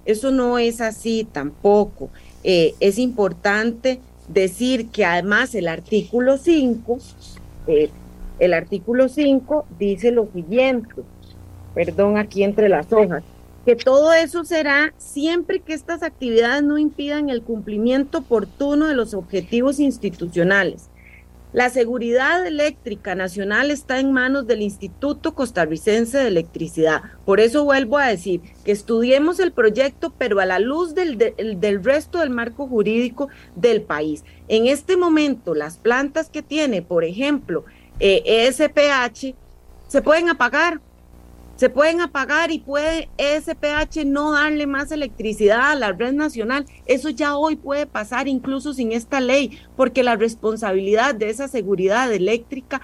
Eso 0.04 0.32
no 0.32 0.58
es 0.58 0.80
así 0.80 1.26
tampoco. 1.30 2.10
Eh, 2.42 2.74
es 2.80 2.98
importante 2.98 4.00
decir 4.28 4.88
que 4.88 5.04
además 5.04 5.54
el 5.54 5.68
artículo 5.68 6.38
5, 6.38 6.98
eh, 7.68 7.90
el 8.42 8.54
artículo 8.54 9.08
5 9.08 9.66
dice 9.78 10.10
lo 10.10 10.26
siguiente, 10.34 10.88
perdón, 11.76 12.18
aquí 12.18 12.42
entre 12.42 12.68
las 12.68 12.92
hojas, 12.92 13.22
que 13.64 13.76
todo 13.76 14.12
eso 14.12 14.44
será 14.44 14.92
siempre 14.98 15.60
que 15.60 15.74
estas 15.74 16.02
actividades 16.02 16.64
no 16.64 16.76
impidan 16.76 17.30
el 17.30 17.42
cumplimiento 17.42 18.18
oportuno 18.18 18.88
de 18.88 18.96
los 18.96 19.14
objetivos 19.14 19.78
institucionales. 19.78 20.90
La 21.52 21.70
seguridad 21.70 22.44
eléctrica 22.44 23.14
nacional 23.14 23.70
está 23.70 24.00
en 24.00 24.10
manos 24.10 24.48
del 24.48 24.62
Instituto 24.62 25.34
Costarricense 25.34 26.18
de 26.18 26.26
Electricidad. 26.26 27.02
Por 27.24 27.38
eso 27.38 27.64
vuelvo 27.64 27.98
a 27.98 28.08
decir 28.08 28.40
que 28.64 28.72
estudiemos 28.72 29.38
el 29.38 29.52
proyecto, 29.52 30.12
pero 30.18 30.40
a 30.40 30.46
la 30.46 30.58
luz 30.58 30.94
del, 30.94 31.18
del, 31.18 31.84
resto 31.84 32.18
del 32.18 32.30
marco 32.30 32.66
jurídico 32.66 33.28
del 33.54 33.82
país. 33.82 34.24
En 34.48 34.66
este 34.66 34.96
momento, 34.96 35.54
las 35.54 35.76
plantas 35.76 36.30
que 36.30 36.42
tiene, 36.42 36.80
por 36.80 37.04
ejemplo, 37.04 37.66
ESPH, 38.02 39.34
se 39.88 40.02
pueden 40.02 40.28
apagar 40.28 40.80
se 41.62 41.70
pueden 41.70 42.00
apagar 42.00 42.50
y 42.50 42.58
puede 42.58 43.08
SPH 43.18 44.04
no 44.04 44.32
darle 44.32 44.66
más 44.66 44.90
electricidad 44.90 45.70
a 45.70 45.74
la 45.76 45.92
red 45.92 46.12
nacional. 46.12 46.66
Eso 46.86 47.08
ya 47.10 47.36
hoy 47.36 47.54
puede 47.54 47.86
pasar 47.86 48.26
incluso 48.26 48.74
sin 48.74 48.90
esta 48.90 49.20
ley, 49.20 49.60
porque 49.76 50.02
la 50.02 50.16
responsabilidad 50.16 51.14
de 51.14 51.30
esa 51.30 51.46
seguridad 51.46 52.12
eléctrica 52.12 52.80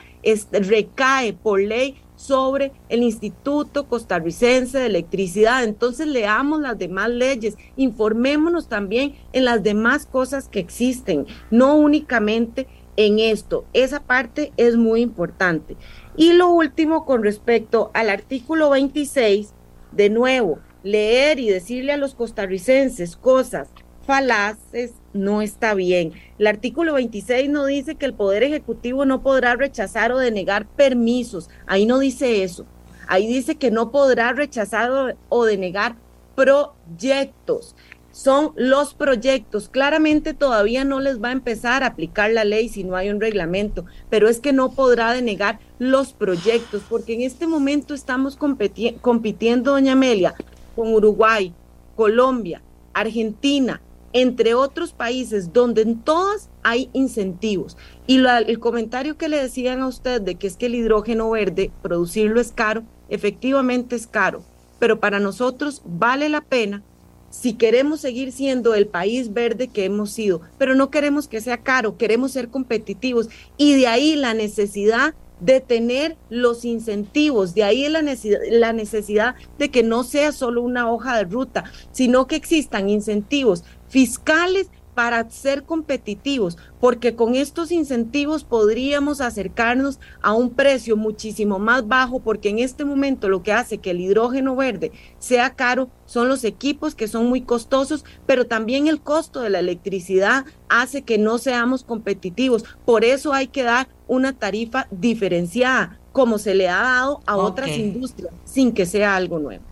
recae 0.53 1.33
por 1.33 1.61
ley 1.61 1.97
sobre 2.15 2.73
el 2.89 3.03
Instituto 3.03 3.89
Costarricense 3.89 4.79
de 4.79 4.87
Electricidad. 4.87 5.65
Entonces 5.65 6.07
leamos 6.07 6.61
las 6.61 6.79
demás 6.79 7.11
leyes, 7.11 7.57
informémonos 7.77 8.69
también 8.69 9.15
en 9.33 9.45
las 9.45 9.63
demás 9.63 10.07
cosas 10.07 10.49
que 10.49 10.61
existen, 10.61 11.27
no 11.51 11.75
únicamente 11.77 12.69
en 12.99 13.21
esto. 13.21 13.65
Esa 13.73 14.01
parte 14.01 14.53
es 14.57 14.77
muy 14.77 15.01
importante. 15.01 15.77
Y 16.17 16.33
lo 16.33 16.51
último 16.51 17.07
con 17.07 17.23
respecto 17.23 17.93
al 17.95 18.11
artículo 18.11 18.71
26, 18.71 19.55
de 19.93 20.11
nuevo, 20.11 20.59
leer 20.83 21.39
y 21.39 21.49
decirle 21.49 21.93
a 21.93 21.97
los 21.97 22.17
costarricenses 22.17 23.17
cosas 23.17 23.69
falaces 24.05 24.95
no 25.13 25.43
está 25.43 25.75
bien. 25.75 26.13
El 26.39 26.49
artículo 26.49 26.95
26 26.95 27.49
no 27.51 27.67
dice 27.67 27.95
que 27.95 28.07
el 28.07 28.15
Poder 28.15 28.43
Ejecutivo 28.43 29.05
no 29.05 29.23
podrá 29.23 29.55
rechazar 29.55 30.11
o 30.11 30.19
denegar 30.19 30.67
permisos. 30.67 31.51
Ahí 31.67 31.87
no 31.87 32.01
dice 32.01 32.43
eso. 32.43 32.67
Ahí 33.07 33.27
dice 33.27 33.57
que 33.57 33.71
no 33.71 33.93
podrá 33.93 34.33
rechazar 34.33 35.17
o 35.29 35.45
denegar 35.45 35.97
proyectos 36.35 37.77
son 38.19 38.51
los 38.57 38.95
proyectos. 38.95 39.69
Claramente 39.69 40.35
todavía 40.35 40.83
no 40.83 40.99
les 40.99 41.23
va 41.23 41.29
a 41.29 41.33
empezar 41.33 41.85
a 41.85 41.87
aplicar 41.87 42.33
la 42.33 42.45
ley 42.45 42.69
si 42.69 42.83
no 42.83 42.97
hay 42.97 43.11
un 43.11 43.21
reglamento, 43.21 43.85
pero 44.11 44.29
es 44.29 44.41
que 44.41 44.53
no 44.53 44.73
podrá 44.73 45.13
denegar 45.13 45.61
los 45.79 46.15
proyectos, 46.15 46.83
porque 46.89 47.15
en 47.15 47.21
este 47.21 47.47
momento 47.47 47.95
estamos 47.95 48.37
compitiendo, 48.37 49.71
doña 49.71 49.93
Amelia, 49.93 50.35
con 50.75 50.93
Uruguay, 50.93 51.55
Colombia, 51.95 52.61
Argentina, 52.93 53.81
entre 54.13 54.55
otros 54.55 54.93
países 54.93 55.53
donde 55.53 55.83
en 55.83 56.03
todas 56.03 56.51
hay 56.65 56.91
incentivos. 56.95 57.77
Y 58.09 58.17
el 58.27 58.59
comentario 58.59 59.17
que 59.17 59.29
le 59.29 59.41
decían 59.41 59.81
a 59.81 59.87
usted 59.87 60.21
de 60.21 60.35
que 60.35 60.49
es 60.49 60.57
que 60.57 60.67
el 60.67 60.75
hidrógeno 60.75 61.31
verde, 61.31 61.71
producirlo 61.83 62.41
es 62.41 62.51
caro, 62.51 62.83
efectivamente 63.11 63.95
es 63.95 64.09
caro, 64.09 64.43
pero 64.81 64.99
para 64.99 65.21
nosotros 65.21 65.83
vale 65.85 66.29
la 66.29 66.41
pena 66.41 66.83
si 67.31 67.55
queremos 67.55 68.01
seguir 68.01 68.33
siendo 68.33 68.75
el 68.75 68.87
país 68.87 69.33
verde 69.33 69.69
que 69.69 69.85
hemos 69.85 70.11
sido, 70.11 70.41
pero 70.57 70.75
no 70.75 70.91
queremos 70.91 71.29
que 71.29 71.41
sea 71.41 71.59
caro, 71.59 71.97
queremos 71.97 72.33
ser 72.33 72.49
competitivos. 72.49 73.29
Y 73.57 73.75
de 73.75 73.87
ahí 73.87 74.17
la 74.17 74.35
necesidad 74.35 75.15
de 75.41 75.61
tener 75.61 76.17
los 76.31 76.65
incentivos, 76.65 77.55
de 77.55 77.65
ahí 77.65 77.89
la 77.89 78.03
necesidad, 78.03 78.41
la 78.51 78.73
necesidad 78.73 79.35
de 79.59 79.71
que 79.71 79.83
no 79.83 80.03
sea 80.03 80.33
solo 80.33 80.63
una 80.63 80.91
hoja 80.91 81.17
de 81.17 81.25
ruta, 81.25 81.65
sino 81.93 82.27
que 82.27 82.37
existan 82.37 82.89
incentivos 82.89 83.63
fiscales 83.89 84.69
para 84.99 85.31
ser 85.31 85.63
competitivos, 85.63 86.59
porque 86.81 87.15
con 87.15 87.37
estos 87.37 87.71
incentivos 87.71 88.43
podríamos 88.43 89.21
acercarnos 89.21 90.01
a 90.23 90.33
un 90.33 90.51
precio 90.51 90.97
muchísimo 90.97 91.61
más 91.61 91.87
bajo, 91.87 92.19
porque 92.19 92.49
en 92.49 92.59
este 92.59 92.85
momento 92.85 93.29
lo 93.29 93.45
que 93.45 93.53
hace 93.53 93.79
que 93.79 93.93
el 93.93 94.01
hidrógeno 94.01 94.57
verde 94.57 94.91
sea 95.21 95.55
caro 95.55 95.89
son 96.05 96.29
los 96.29 96.43
equipos 96.43 96.97
que 96.97 97.07
son 97.07 97.29
muy 97.29 97.43
costosos, 97.43 98.05
pero 98.27 98.49
también 98.49 98.89
el 98.89 99.01
costo 99.01 99.41
de 99.41 99.51
la 99.51 99.61
electricidad 99.61 100.47
hace 100.69 101.03
que 101.03 101.17
no 101.17 101.39
seamos 101.39 101.85
competitivos. 101.85 102.65
Por 102.85 103.05
eso 103.05 103.33
hay 103.33 103.47
que 103.47 103.63
dar 103.63 103.87
una 104.09 104.37
tarifa 104.37 104.89
diferenciada, 104.91 106.01
como 106.11 106.39
se 106.39 106.57
le 106.57 106.69
ha 106.69 106.83
dado 106.83 107.21
a 107.25 107.37
otras 107.37 107.71
industrias, 107.71 108.35
sin 108.45 108.73
que 108.73 108.85
sea 108.85 109.15
algo 109.15 109.39
nuevo. 109.39 109.68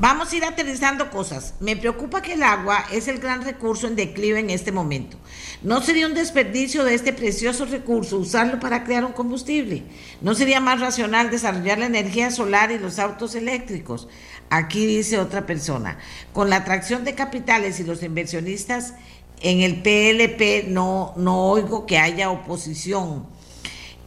Vamos 0.00 0.32
a 0.32 0.36
ir 0.36 0.44
aterrizando 0.44 1.10
cosas. 1.10 1.54
Me 1.58 1.76
preocupa 1.76 2.22
que 2.22 2.34
el 2.34 2.44
agua 2.44 2.84
es 2.92 3.08
el 3.08 3.18
gran 3.18 3.42
recurso 3.42 3.88
en 3.88 3.96
declive 3.96 4.38
en 4.38 4.48
este 4.48 4.70
momento. 4.70 5.18
¿No 5.60 5.82
sería 5.82 6.06
un 6.06 6.14
desperdicio 6.14 6.84
de 6.84 6.94
este 6.94 7.12
precioso 7.12 7.64
recurso 7.64 8.16
usarlo 8.16 8.60
para 8.60 8.84
crear 8.84 9.04
un 9.04 9.10
combustible? 9.10 9.82
¿No 10.20 10.36
sería 10.36 10.60
más 10.60 10.78
racional 10.78 11.30
desarrollar 11.30 11.78
la 11.78 11.86
energía 11.86 12.30
solar 12.30 12.70
y 12.70 12.78
los 12.78 13.00
autos 13.00 13.34
eléctricos? 13.34 14.06
Aquí 14.50 14.86
dice 14.86 15.18
otra 15.18 15.46
persona, 15.46 15.98
con 16.32 16.48
la 16.48 16.56
atracción 16.58 17.02
de 17.02 17.16
capitales 17.16 17.80
y 17.80 17.84
los 17.84 18.04
inversionistas 18.04 18.94
en 19.40 19.62
el 19.62 19.82
PLP 19.82 20.68
no, 20.68 21.12
no 21.16 21.48
oigo 21.48 21.86
que 21.86 21.98
haya 21.98 22.30
oposición. 22.30 23.26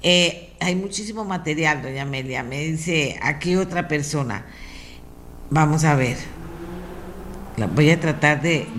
Eh, 0.03 0.53
hay 0.61 0.75
muchísimo 0.75 1.25
material, 1.25 1.81
doña 1.81 2.03
Amelia. 2.03 2.43
Me 2.43 2.61
dice 2.61 3.19
aquí 3.21 3.57
otra 3.57 3.89
persona. 3.89 4.45
Vamos 5.53 5.83
a 5.83 5.95
ver. 5.95 6.15
voy 7.75 7.89
a 7.89 7.99
tratar 7.99 8.41
de, 8.41 8.69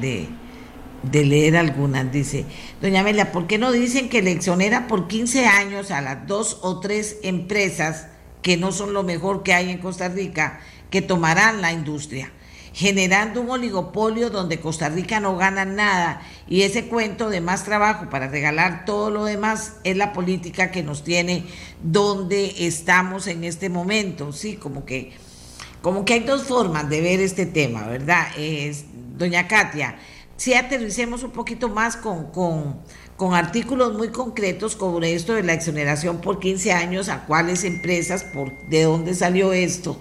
de, 1.03 1.25
leer 1.25 1.59
algunas. 1.59 2.11
Dice, 2.11 2.47
doña 2.81 3.01
Amelia, 3.01 3.31
¿por 3.31 3.47
qué 3.47 3.59
no 3.59 3.73
dicen 3.73 4.09
que 4.09 4.23
le 4.23 4.33
exonera 4.33 4.89
por 4.89 5.07
15 5.07 5.45
años 5.45 5.91
a 5.91 6.01
las 6.01 6.27
dos 6.27 6.61
o 6.62 6.81
tres 6.81 7.18
empresas 7.25 8.07
que 8.41 8.57
no 8.57 8.73
son 8.73 8.95
lo 8.95 9.03
mejor 9.03 9.43
que 9.43 9.53
hay 9.53 9.68
en 9.68 9.79
Costa 9.79 10.09
Rica, 10.09 10.61
que 10.91 11.03
tomarán 11.03 11.61
la 11.61 11.73
industria? 11.73 12.33
generando 12.75 13.43
un 13.43 13.51
oligopolio 13.51 14.31
donde 14.31 14.59
Costa 14.59 14.89
Rica 14.89 15.20
no 15.20 15.37
gana 15.37 15.66
nada 15.66 16.23
y 16.49 16.62
ese 16.62 16.87
cuento 16.87 17.29
de 17.29 17.43
más 17.43 17.64
trabajo 17.64 18.09
para 18.09 18.29
regalar 18.29 18.87
todo 18.87 19.11
lo 19.11 19.27
demás 19.27 19.75
es 19.85 19.99
la 19.99 20.14
política 20.14 20.70
que 20.70 20.83
nos 20.83 21.05
tiene 21.05 21.45
donde 21.83 22.66
estamos 22.66 23.27
en 23.27 23.45
este 23.45 23.68
momento, 23.68 24.33
sí, 24.33 24.57
como 24.57 24.87
que 24.87 25.12
como 25.83 26.05
que 26.05 26.14
hay 26.14 26.20
dos 26.20 26.45
formas 26.45 26.89
de 26.89 27.01
ver 27.01 27.20
este 27.20 27.45
tema, 27.45 27.87
¿verdad? 27.87 28.26
Es, 28.39 28.85
doña 29.18 29.49
Katia, 29.49 29.99
si 30.37 30.55
aterricemos 30.55 31.22
un 31.22 31.33
poquito 31.33 31.68
más 31.68 31.97
con, 31.97 32.30
con, 32.30 32.76
con 33.16 33.35
artículos 33.35 33.93
muy 33.93 34.09
concretos 34.09 34.72
sobre 34.72 35.14
esto 35.14 35.35
de 35.35 35.43
la 35.43 35.53
exoneración 35.53 36.20
por 36.20 36.39
15 36.39 36.72
años, 36.72 37.09
a 37.09 37.26
cuáles 37.26 37.64
empresas, 37.64 38.24
por 38.24 38.53
de 38.68 38.85
dónde 38.85 39.14
salió 39.14 39.53
esto. 39.53 39.97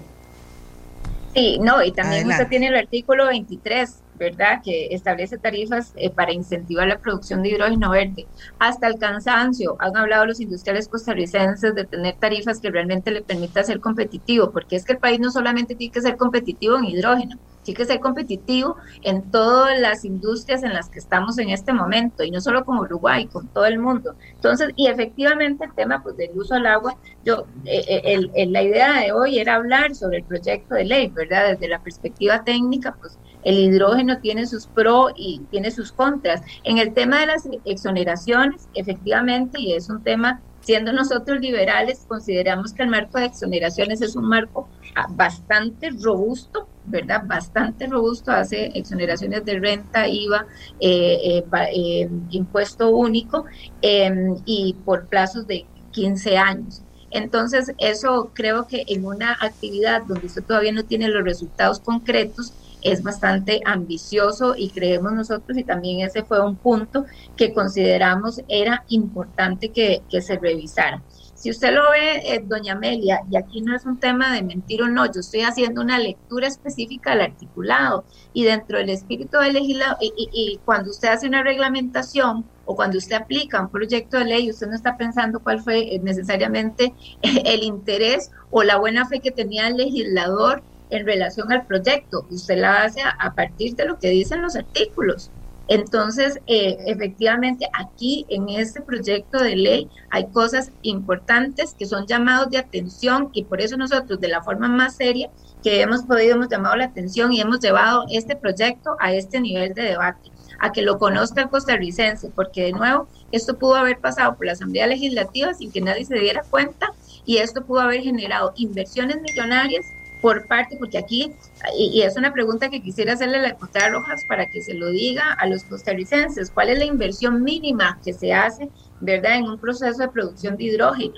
Sí, 1.33 1.59
no, 1.61 1.83
y 1.83 1.91
también 1.91 2.27
usted 2.29 2.47
tiene 2.47 2.67
el 2.67 2.75
artículo 2.75 3.27
23, 3.27 4.00
¿verdad? 4.21 4.61
Que 4.63 4.87
establece 4.91 5.39
tarifas 5.39 5.93
eh, 5.95 6.11
para 6.11 6.31
incentivar 6.31 6.87
la 6.87 6.99
producción 6.99 7.41
de 7.41 7.49
hidrógeno 7.49 7.89
verde. 7.89 8.27
Hasta 8.59 8.87
el 8.87 8.99
cansancio, 8.99 9.75
han 9.79 9.97
hablado 9.97 10.27
los 10.27 10.39
industriales 10.39 10.87
costarricenses 10.87 11.73
de 11.73 11.85
tener 11.85 12.15
tarifas 12.19 12.59
que 12.59 12.69
realmente 12.69 13.09
le 13.09 13.23
permita 13.23 13.63
ser 13.63 13.79
competitivo, 13.79 14.51
porque 14.51 14.75
es 14.75 14.85
que 14.85 14.93
el 14.93 14.99
país 14.99 15.19
no 15.19 15.31
solamente 15.31 15.75
tiene 15.75 15.91
que 15.91 16.01
ser 16.01 16.17
competitivo 16.17 16.77
en 16.77 16.85
hidrógeno, 16.85 17.37
tiene 17.63 17.77
que 17.77 17.85
ser 17.85 17.99
competitivo 17.99 18.75
en 19.01 19.31
todas 19.31 19.79
las 19.79 20.05
industrias 20.05 20.63
en 20.63 20.73
las 20.73 20.89
que 20.89 20.99
estamos 20.99 21.37
en 21.39 21.49
este 21.49 21.73
momento, 21.73 22.23
y 22.23 22.29
no 22.29 22.41
solo 22.41 22.63
con 22.63 22.77
Uruguay, 22.77 23.27
con 23.27 23.47
todo 23.49 23.65
el 23.65 23.79
mundo. 23.79 24.15
Entonces, 24.35 24.69
y 24.75 24.87
efectivamente 24.87 25.65
el 25.65 25.73
tema 25.73 26.01
pues, 26.03 26.15
del 26.15 26.29
uso 26.35 26.53
del 26.53 26.67
agua, 26.67 26.95
yo, 27.23 27.47
eh, 27.65 28.29
eh, 28.35 28.45
la 28.47 28.61
idea 28.61 29.01
de 29.01 29.11
hoy 29.13 29.39
era 29.39 29.55
hablar 29.55 29.95
sobre 29.95 30.17
el 30.19 30.25
proyecto 30.25 30.75
de 30.75 30.85
ley, 30.85 31.09
¿verdad? 31.09 31.49
Desde 31.51 31.67
la 31.67 31.81
perspectiva 31.81 32.43
técnica, 32.43 32.95
pues 32.99 33.19
el 33.43 33.59
hidrógeno 33.59 34.19
tiene 34.19 34.45
sus 34.47 34.67
pros 34.67 35.11
y 35.15 35.41
tiene 35.49 35.71
sus 35.71 35.91
contras. 35.91 36.41
En 36.63 36.77
el 36.77 36.93
tema 36.93 37.19
de 37.19 37.27
las 37.27 37.47
exoneraciones, 37.65 38.67
efectivamente, 38.73 39.59
y 39.59 39.73
es 39.73 39.89
un 39.89 40.03
tema 40.03 40.41
siendo 40.61 40.93
nosotros 40.93 41.39
liberales, 41.39 42.05
consideramos 42.07 42.73
que 42.73 42.83
el 42.83 42.89
marco 42.89 43.17
de 43.17 43.25
exoneraciones 43.25 44.01
es 44.01 44.15
un 44.15 44.29
marco 44.29 44.69
ah, 44.95 45.07
bastante 45.09 45.89
robusto, 46.01 46.67
¿verdad? 46.85 47.23
Bastante 47.25 47.87
robusto, 47.87 48.31
hace 48.31 48.71
exoneraciones 48.75 49.43
de 49.43 49.59
renta, 49.59 50.07
IVA, 50.07 50.45
eh, 50.79 51.17
eh, 51.23 51.43
eh, 51.75 52.09
impuesto 52.29 52.89
único 52.89 53.45
em, 53.81 54.35
y 54.45 54.73
por 54.85 55.07
plazos 55.07 55.47
de 55.47 55.65
15 55.91 56.37
años. 56.37 56.83
Entonces, 57.09 57.73
eso 57.77 58.31
creo 58.33 58.67
que 58.67 58.85
en 58.87 59.05
una 59.05 59.37
actividad 59.41 60.03
donde 60.07 60.27
usted 60.27 60.43
todavía 60.43 60.71
no 60.71 60.85
tiene 60.85 61.09
los 61.09 61.23
resultados 61.23 61.79
concretos, 61.81 62.53
es 62.81 63.03
bastante 63.03 63.61
ambicioso 63.65 64.55
y 64.57 64.69
creemos 64.69 65.13
nosotros, 65.13 65.57
y 65.57 65.63
también 65.63 66.05
ese 66.05 66.23
fue 66.23 66.43
un 66.43 66.57
punto 66.57 67.05
que 67.35 67.53
consideramos 67.53 68.41
era 68.47 68.83
importante 68.89 69.71
que, 69.71 70.03
se 70.21 70.37
revisara. 70.37 71.03
Si 71.33 71.49
usted 71.49 71.73
lo 71.73 71.89
ve, 71.89 72.35
eh, 72.35 72.43
doña 72.45 72.73
Amelia, 72.73 73.21
y 73.31 73.35
aquí 73.35 73.61
no 73.61 73.75
es 73.75 73.85
un 73.85 73.99
tema 73.99 74.31
de 74.31 74.43
mentir 74.43 74.83
o 74.83 74.87
no, 74.87 75.05
yo 75.05 75.21
estoy 75.21 75.41
haciendo 75.41 75.81
una 75.81 75.97
lectura 75.97 76.47
específica 76.47 77.11
del 77.11 77.21
articulado 77.21 78.05
y 78.33 78.43
dentro 78.43 78.77
del 78.77 78.89
espíritu 78.89 79.39
del 79.39 79.53
legislado, 79.53 79.97
y, 79.99 80.13
y, 80.31 80.59
cuando 80.63 80.91
usted 80.91 81.09
hace 81.09 81.27
una 81.27 81.41
reglamentación 81.41 82.45
o 82.65 82.75
cuando 82.75 82.99
usted 82.99 83.15
aplica 83.15 83.61
un 83.61 83.71
proyecto 83.71 84.17
de 84.17 84.25
ley, 84.25 84.49
usted 84.51 84.67
no 84.67 84.75
está 84.75 84.97
pensando 84.97 85.39
cuál 85.39 85.61
fue 85.61 85.95
eh, 85.95 85.99
necesariamente 86.03 86.93
el 87.21 87.63
interés 87.63 88.31
o 88.51 88.63
la 88.63 88.77
buena 88.77 89.07
fe 89.07 89.19
que 89.19 89.31
tenía 89.31 89.67
el 89.67 89.77
legislador 89.77 90.63
en 90.91 91.05
relación 91.05 91.51
al 91.51 91.65
proyecto. 91.65 92.27
Usted 92.29 92.59
la 92.59 92.83
hace 92.83 93.01
a, 93.01 93.33
partir 93.33 93.75
de 93.75 93.85
lo 93.85 93.97
que 93.97 94.09
dicen 94.09 94.41
los 94.41 94.55
artículos. 94.55 95.31
Entonces, 95.67 96.37
eh, 96.47 96.77
efectivamente, 96.85 97.65
aquí 97.73 98.25
en 98.29 98.49
este 98.49 98.81
proyecto 98.81 99.41
de 99.41 99.55
ley 99.55 99.89
hay 100.09 100.27
cosas 100.27 100.71
importantes 100.81 101.73
que 101.79 101.85
son 101.85 102.05
llamados 102.07 102.49
de 102.49 102.57
atención 102.57 103.29
y 103.31 103.45
por 103.45 103.61
eso 103.61 103.77
nosotros 103.77 104.19
de 104.19 104.27
la 104.27 104.43
forma 104.43 104.67
más 104.67 104.97
seria 104.97 105.29
que 105.63 105.81
hemos 105.81 106.03
podido, 106.03 106.35
hemos 106.35 106.49
llamado 106.49 106.75
la 106.75 106.85
atención 106.85 107.31
y 107.31 107.39
hemos 107.39 107.61
llevado 107.61 108.05
este 108.11 108.35
proyecto 108.35 108.97
a 108.99 109.13
este 109.13 109.39
nivel 109.39 109.73
de 109.73 109.83
debate, 109.83 110.29
a 110.59 110.73
que 110.73 110.81
lo 110.81 110.97
conozca 110.97 111.43
el 111.43 111.49
costarricense, 111.49 112.31
porque 112.35 112.63
de 112.63 112.73
nuevo, 112.73 113.07
esto 113.31 113.57
pudo 113.57 113.75
haber 113.75 113.99
pasado 113.99 114.35
por 114.35 114.47
la 114.47 114.53
Asamblea 114.53 114.87
Legislativa 114.87 115.53
sin 115.53 115.71
que 115.71 115.79
nadie 115.79 116.03
se 116.03 116.15
diera 116.15 116.43
cuenta 116.49 116.91
y 117.25 117.37
esto 117.37 117.63
pudo 117.63 117.79
haber 117.79 118.01
generado 118.01 118.51
inversiones 118.57 119.21
millonarias 119.21 119.85
por 120.21 120.45
parte, 120.45 120.77
porque 120.77 120.97
aquí, 120.97 121.33
y, 121.77 122.01
es 122.01 122.15
una 122.15 122.31
pregunta 122.31 122.69
que 122.69 122.81
quisiera 122.81 123.13
hacerle 123.13 123.37
a 123.37 123.41
la 123.41 123.47
diputada 123.49 123.89
Rojas 123.89 124.23
para 124.25 124.45
que 124.45 124.61
se 124.61 124.75
lo 124.75 124.89
diga 124.91 125.33
a 125.33 125.47
los 125.47 125.63
costarricenses, 125.63 126.51
¿cuál 126.51 126.69
es 126.69 126.77
la 126.77 126.85
inversión 126.85 127.43
mínima 127.43 127.99
que 128.05 128.13
se 128.13 128.31
hace, 128.31 128.69
verdad, 128.99 129.35
en 129.35 129.45
un 129.45 129.57
proceso 129.57 129.97
de 129.97 130.09
producción 130.09 130.57
de 130.57 130.65
hidrógeno? 130.65 131.15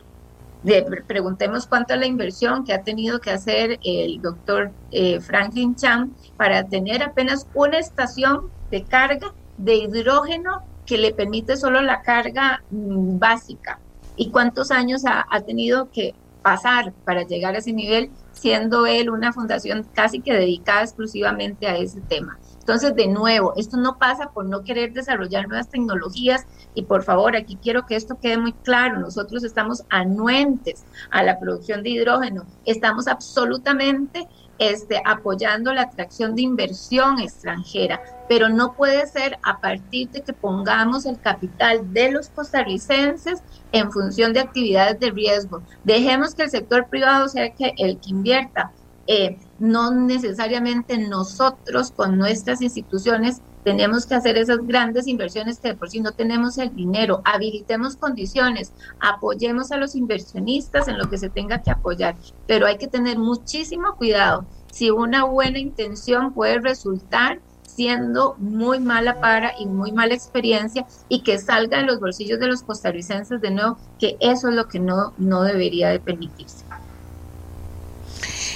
preguntemos 1.07 1.67
cuánto 1.67 1.93
es 1.93 1.99
la 1.99 2.05
inversión 2.05 2.63
que 2.63 2.71
ha 2.71 2.83
tenido 2.83 3.19
que 3.19 3.31
hacer 3.31 3.79
el 3.83 4.21
doctor 4.21 4.71
eh, 4.91 5.19
Franklin 5.19 5.75
Chan 5.75 6.13
para 6.37 6.63
tener 6.63 7.03
apenas 7.03 7.47
una 7.53 7.79
estación 7.79 8.49
de 8.71 8.85
carga 8.85 9.33
de 9.57 9.75
hidrógeno 9.75 10.63
que 10.85 10.97
le 10.97 11.13
permite 11.13 11.57
solo 11.57 11.81
la 11.81 12.01
carga 12.01 12.63
mm, 12.71 13.19
básica. 13.19 13.79
¿Y 14.15 14.29
cuántos 14.29 14.71
años 14.71 15.03
ha, 15.05 15.25
ha 15.29 15.41
tenido 15.41 15.91
que 15.91 16.15
pasar 16.41 16.93
para 17.03 17.23
llegar 17.23 17.55
a 17.55 17.57
ese 17.57 17.73
nivel 17.73 18.09
siendo 18.33 18.85
él 18.85 19.09
una 19.09 19.31
fundación 19.31 19.87
casi 19.93 20.19
que 20.19 20.33
dedicada 20.33 20.81
exclusivamente 20.81 21.67
a 21.67 21.77
ese 21.77 22.01
tema. 22.01 22.37
Entonces, 22.59 22.95
de 22.95 23.07
nuevo, 23.07 23.53
esto 23.57 23.77
no 23.77 23.97
pasa 23.97 24.31
por 24.31 24.45
no 24.45 24.63
querer 24.63 24.93
desarrollar 24.93 25.47
nuevas 25.47 25.69
tecnologías 25.69 26.45
y 26.73 26.83
por 26.83 27.03
favor, 27.03 27.35
aquí 27.35 27.57
quiero 27.61 27.85
que 27.85 27.95
esto 27.95 28.17
quede 28.21 28.37
muy 28.37 28.53
claro, 28.53 28.99
nosotros 28.99 29.43
estamos 29.43 29.83
anuentes 29.89 30.85
a 31.11 31.23
la 31.23 31.39
producción 31.39 31.83
de 31.83 31.89
hidrógeno, 31.89 32.45
estamos 32.65 33.07
absolutamente 33.07 34.27
este, 34.59 35.01
apoyando 35.03 35.73
la 35.73 35.83
atracción 35.83 36.35
de 36.35 36.43
inversión 36.43 37.19
extranjera, 37.19 38.01
pero 38.29 38.49
no 38.49 38.73
puede 38.73 39.07
ser 39.07 39.37
a 39.43 39.59
partir 39.59 40.09
de 40.11 40.21
que 40.21 40.31
pongamos 40.31 41.05
el 41.05 41.19
capital 41.19 41.91
de 41.91 42.11
los 42.11 42.29
costarricenses 42.29 43.43
en 43.73 43.91
función 43.91 44.31
de 44.31 44.39
actividades 44.39 44.99
de 44.99 45.11
riesgo. 45.11 45.61
Dejemos 45.83 46.33
que 46.33 46.43
el 46.43 46.49
sector 46.49 46.87
privado 46.87 47.27
sea 47.27 47.51
el 47.77 47.97
que 47.99 48.09
invierta. 48.09 48.71
Eh, 49.05 49.37
no 49.59 49.91
necesariamente 49.91 50.97
nosotros 50.97 51.91
con 51.91 52.17
nuestras 52.17 52.61
instituciones 52.61 53.41
tenemos 53.65 54.05
que 54.05 54.15
hacer 54.15 54.37
esas 54.37 54.65
grandes 54.65 55.07
inversiones 55.07 55.59
que 55.59 55.69
de 55.69 55.75
por 55.75 55.89
sí 55.89 55.99
no 55.99 56.11
tenemos 56.11 56.57
el 56.57 56.73
dinero, 56.73 57.21
habilitemos 57.25 57.97
condiciones, 57.97 58.73
apoyemos 58.99 59.71
a 59.71 59.77
los 59.77 59.95
inversionistas 59.95 60.87
en 60.87 60.97
lo 60.97 61.09
que 61.09 61.17
se 61.17 61.29
tenga 61.29 61.61
que 61.61 61.71
apoyar, 61.71 62.15
pero 62.47 62.65
hay 62.65 62.77
que 62.77 62.87
tener 62.87 63.17
muchísimo 63.17 63.95
cuidado 63.95 64.45
si 64.71 64.89
una 64.89 65.25
buena 65.25 65.59
intención 65.59 66.33
puede 66.33 66.59
resultar 66.59 67.39
siendo 67.75 68.35
muy 68.37 68.79
mala 68.79 69.19
para 69.19 69.53
y 69.59 69.65
muy 69.65 69.91
mala 69.91 70.13
experiencia 70.13 70.85
y 71.09 71.21
que 71.21 71.37
salga 71.39 71.79
de 71.79 71.85
los 71.85 71.99
bolsillos 71.99 72.39
de 72.39 72.47
los 72.47 72.63
costarricenses 72.63 73.41
de 73.41 73.51
nuevo, 73.51 73.77
que 73.99 74.17
eso 74.19 74.49
es 74.49 74.55
lo 74.55 74.67
que 74.67 74.79
no, 74.79 75.13
no 75.17 75.43
debería 75.43 75.89
de 75.89 75.99
permitirse. 75.99 76.63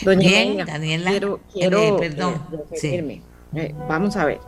Doña 0.03 0.65
Daniela, 0.65 1.09
quiero, 1.11 1.39
eh, 1.55 1.95
perdón, 1.99 2.41
eh, 2.81 3.75
vamos 3.87 4.15
a 4.15 4.25
ver. 4.25 4.39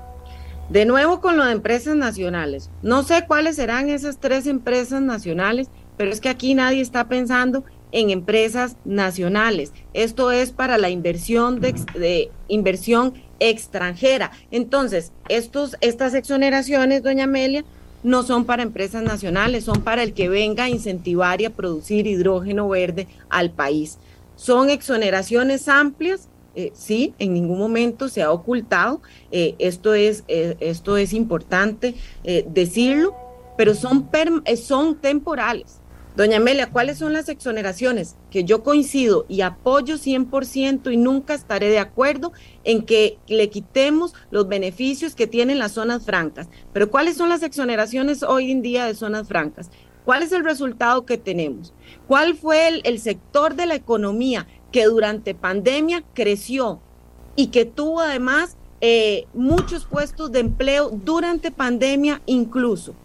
De 0.70 0.86
nuevo 0.86 1.20
con 1.20 1.36
lo 1.36 1.46
de 1.46 1.54
empresas 1.54 1.96
nacionales. 1.96 2.70
No 2.84 3.02
sé 3.04 3.26
cuáles 3.28 3.56
serán 3.56 3.90
esas 3.90 4.20
tres 4.20 4.46
empresas 4.46 5.02
nacionales, 5.02 5.68
pero 5.98 6.12
es 6.12 6.22
que 6.22 6.30
aquí 6.30 6.54
nadie 6.54 6.82
está 6.82 7.08
pensando 7.08 7.64
en 7.92 8.12
empresas 8.12 8.78
nacionales. 8.86 9.74
Esto 9.94 10.32
es 10.32 10.52
para 10.52 10.78
la 10.78 10.90
inversión 10.90 11.60
de, 11.60 11.74
de 11.96 12.30
inversión 12.48 13.16
extranjera. 13.40 14.32
Entonces, 14.52 15.12
estos, 15.28 15.76
estas 15.82 16.14
exoneraciones, 16.14 17.04
doña 17.04 17.26
Amelia, 17.26 17.64
no 18.04 18.24
son 18.24 18.46
para 18.46 18.64
empresas 18.64 19.04
nacionales, 19.04 19.66
son 19.66 19.82
para 19.82 20.04
el 20.04 20.14
que 20.14 20.30
venga 20.30 20.66
a 20.66 20.70
incentivar 20.70 21.42
y 21.42 21.46
a 21.46 21.50
producir 21.50 22.08
hidrógeno 22.08 22.70
verde 22.70 23.08
al 23.30 23.52
país. 23.52 23.98
Son 24.36 24.70
exoneraciones 24.70 25.68
amplias 25.68 26.30
eh, 26.56 26.72
sí, 26.74 27.14
en 27.20 27.34
ningún 27.34 27.60
momento 27.60 28.10
se 28.10 28.22
ha 28.22 28.32
ocultado, 28.32 29.02
eh, 29.32 29.56
esto, 29.60 29.94
es, 29.94 30.24
eh, 30.28 30.58
esto 30.60 30.98
es 30.98 31.14
importante 31.14 31.96
decirlo, 32.48 33.16
pero 33.56 33.76
son, 33.76 34.10
son 34.58 34.96
temporales. 34.96 35.80
Doña 36.16 36.38
Amelia, 36.38 36.70
¿cuáles 36.72 36.98
son 36.98 37.14
las 37.14 37.30
exoneraciones? 37.30 38.16
Que 38.30 38.44
yo 38.44 38.64
coincido 38.64 39.26
y 39.30 39.42
apoyo 39.42 39.96
100% 39.96 40.92
y 40.92 40.98
nunca 40.98 41.34
estaré 41.34 41.70
de 41.70 41.80
acuerdo 41.80 42.34
en 42.64 42.86
que 42.86 43.18
le 43.28 43.50
quitemos 43.50 44.14
los 44.32 44.48
beneficios 44.48 45.16
que 45.16 45.28
tienen 45.28 45.60
las 45.60 45.74
zonas 45.74 46.04
francas. 46.06 46.50
Pero 46.74 46.90
¿cuáles 46.90 47.16
son 47.16 47.30
las 47.30 47.44
exoneraciones 47.44 48.24
hoy 48.24 48.52
en 48.52 48.62
día 48.62 48.86
de 48.86 48.96
zonas 48.96 49.28
francas? 49.28 49.70
¿Cuál 50.04 50.24
es 50.24 50.32
el 50.32 50.44
resultado 50.44 51.06
que 51.06 51.18
tenemos? 51.18 51.74
¿Cuál 52.08 52.36
fue 52.36 52.82
el, 52.84 53.00
sector 53.00 53.56
de 53.56 53.68
la 53.68 53.76
economía 53.76 54.48
que 54.72 54.86
durante 54.86 55.36
pandemia 55.36 56.04
creció 56.14 56.82
y 57.36 57.48
que 57.48 57.66
tuvo 57.66 58.02
además 58.02 58.58
eh, 58.82 59.28
muchos 59.34 59.86
puestos 59.86 60.32
de 60.32 60.40
empleo 60.40 60.90
durante 60.90 61.52
pandemia 61.52 62.22
incluso. 62.26 62.96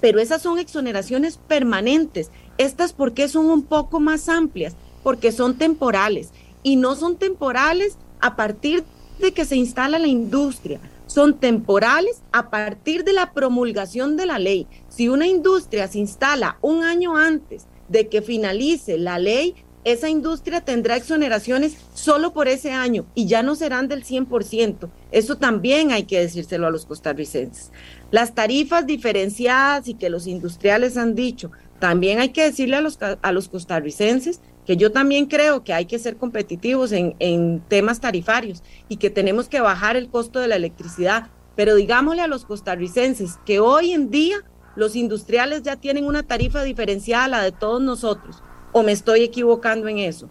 Pero 0.00 0.20
esas 0.20 0.42
son 0.42 0.58
exoneraciones 0.58 1.38
permanentes. 1.48 2.30
Estas 2.56 2.92
porque 2.92 3.28
son 3.28 3.46
un 3.46 3.62
poco 3.62 4.00
más 4.00 4.28
amplias, 4.28 4.74
porque 5.02 5.32
son 5.32 5.56
temporales. 5.56 6.30
Y 6.62 6.76
no 6.76 6.94
son 6.96 7.16
temporales 7.16 7.96
a 8.20 8.36
partir 8.36 8.84
de 9.18 9.32
que 9.32 9.44
se 9.44 9.56
instala 9.56 9.98
la 9.98 10.06
industria. 10.06 10.80
Son 11.06 11.38
temporales 11.38 12.22
a 12.32 12.50
partir 12.50 13.02
de 13.04 13.12
la 13.12 13.32
promulgación 13.32 14.16
de 14.16 14.26
la 14.26 14.38
ley. 14.38 14.66
Si 14.88 15.08
una 15.08 15.26
industria 15.26 15.88
se 15.88 15.98
instala 15.98 16.58
un 16.60 16.84
año 16.84 17.16
antes 17.16 17.66
de 17.88 18.08
que 18.08 18.22
finalice 18.22 18.98
la 18.98 19.18
ley, 19.18 19.54
esa 19.84 20.08
industria 20.08 20.60
tendrá 20.60 20.96
exoneraciones 20.96 21.76
solo 21.94 22.32
por 22.32 22.48
ese 22.48 22.72
año 22.72 23.06
y 23.14 23.26
ya 23.26 23.42
no 23.42 23.54
serán 23.54 23.88
del 23.88 24.04
100%. 24.04 24.88
Eso 25.12 25.36
también 25.36 25.92
hay 25.92 26.04
que 26.04 26.20
decírselo 26.20 26.66
a 26.66 26.70
los 26.70 26.86
costarricenses. 26.86 27.70
Las 28.10 28.34
tarifas 28.34 28.86
diferenciadas 28.86 29.88
y 29.88 29.94
que 29.94 30.10
los 30.10 30.26
industriales 30.26 30.96
han 30.96 31.14
dicho, 31.14 31.50
también 31.78 32.18
hay 32.18 32.30
que 32.30 32.44
decirle 32.44 32.76
a 32.76 32.80
los, 32.80 32.98
a 33.00 33.32
los 33.32 33.48
costarricenses 33.48 34.40
que 34.66 34.76
yo 34.76 34.92
también 34.92 35.26
creo 35.26 35.64
que 35.64 35.72
hay 35.72 35.86
que 35.86 35.98
ser 35.98 36.16
competitivos 36.16 36.92
en, 36.92 37.16
en 37.20 37.60
temas 37.68 38.00
tarifarios 38.00 38.62
y 38.88 38.96
que 38.96 39.08
tenemos 39.08 39.48
que 39.48 39.60
bajar 39.60 39.96
el 39.96 40.10
costo 40.10 40.40
de 40.40 40.48
la 40.48 40.56
electricidad, 40.56 41.28
pero 41.56 41.74
digámosle 41.74 42.20
a 42.20 42.26
los 42.26 42.44
costarricenses 42.44 43.38
que 43.46 43.60
hoy 43.60 43.92
en 43.92 44.10
día 44.10 44.44
los 44.76 44.94
industriales 44.94 45.62
ya 45.62 45.76
tienen 45.76 46.04
una 46.04 46.22
tarifa 46.22 46.62
diferenciada 46.62 47.24
a 47.24 47.28
la 47.28 47.42
de 47.42 47.52
todos 47.52 47.80
nosotros, 47.80 48.42
o 48.72 48.82
me 48.82 48.92
estoy 48.92 49.22
equivocando 49.22 49.88
en 49.88 49.98
eso. 49.98 50.28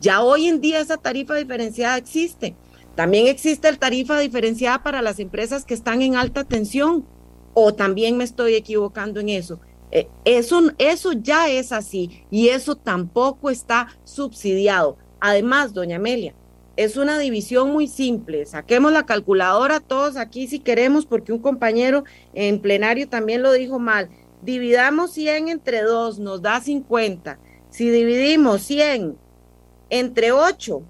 Ya 0.00 0.22
hoy 0.22 0.46
en 0.46 0.60
día 0.60 0.80
esa 0.80 0.96
tarifa 0.96 1.34
diferenciada 1.34 1.96
existe. 1.96 2.56
También 2.94 3.26
existe 3.26 3.68
el 3.68 3.78
tarifa 3.78 4.18
diferenciada 4.18 4.82
para 4.82 5.02
las 5.02 5.18
empresas 5.20 5.64
que 5.64 5.74
están 5.74 6.02
en 6.02 6.16
alta 6.16 6.44
tensión, 6.44 7.06
o 7.54 7.74
también 7.74 8.16
me 8.16 8.24
estoy 8.24 8.54
equivocando 8.54 9.20
en 9.20 9.28
eso. 9.28 9.60
Eh, 9.92 10.08
eso, 10.24 10.62
eso 10.78 11.12
ya 11.12 11.48
es 11.48 11.72
así 11.72 12.24
y 12.30 12.48
eso 12.48 12.76
tampoco 12.76 13.50
está 13.50 13.88
subsidiado. 14.04 14.96
Además, 15.20 15.74
doña 15.74 15.96
Amelia, 15.96 16.34
es 16.76 16.96
una 16.96 17.18
división 17.18 17.72
muy 17.72 17.88
simple. 17.88 18.46
Saquemos 18.46 18.92
la 18.92 19.04
calculadora 19.04 19.80
todos 19.80 20.16
aquí 20.16 20.46
si 20.46 20.60
queremos, 20.60 21.06
porque 21.06 21.32
un 21.32 21.40
compañero 21.40 22.04
en 22.32 22.60
plenario 22.60 23.08
también 23.08 23.42
lo 23.42 23.52
dijo 23.52 23.78
mal. 23.78 24.08
Dividamos 24.42 25.12
100 25.12 25.48
entre 25.48 25.82
2, 25.82 26.20
nos 26.20 26.40
da 26.40 26.60
50. 26.60 27.38
Si 27.70 27.90
dividimos 27.90 28.62
100 28.62 29.16
entre 29.90 30.32
8, 30.32 30.82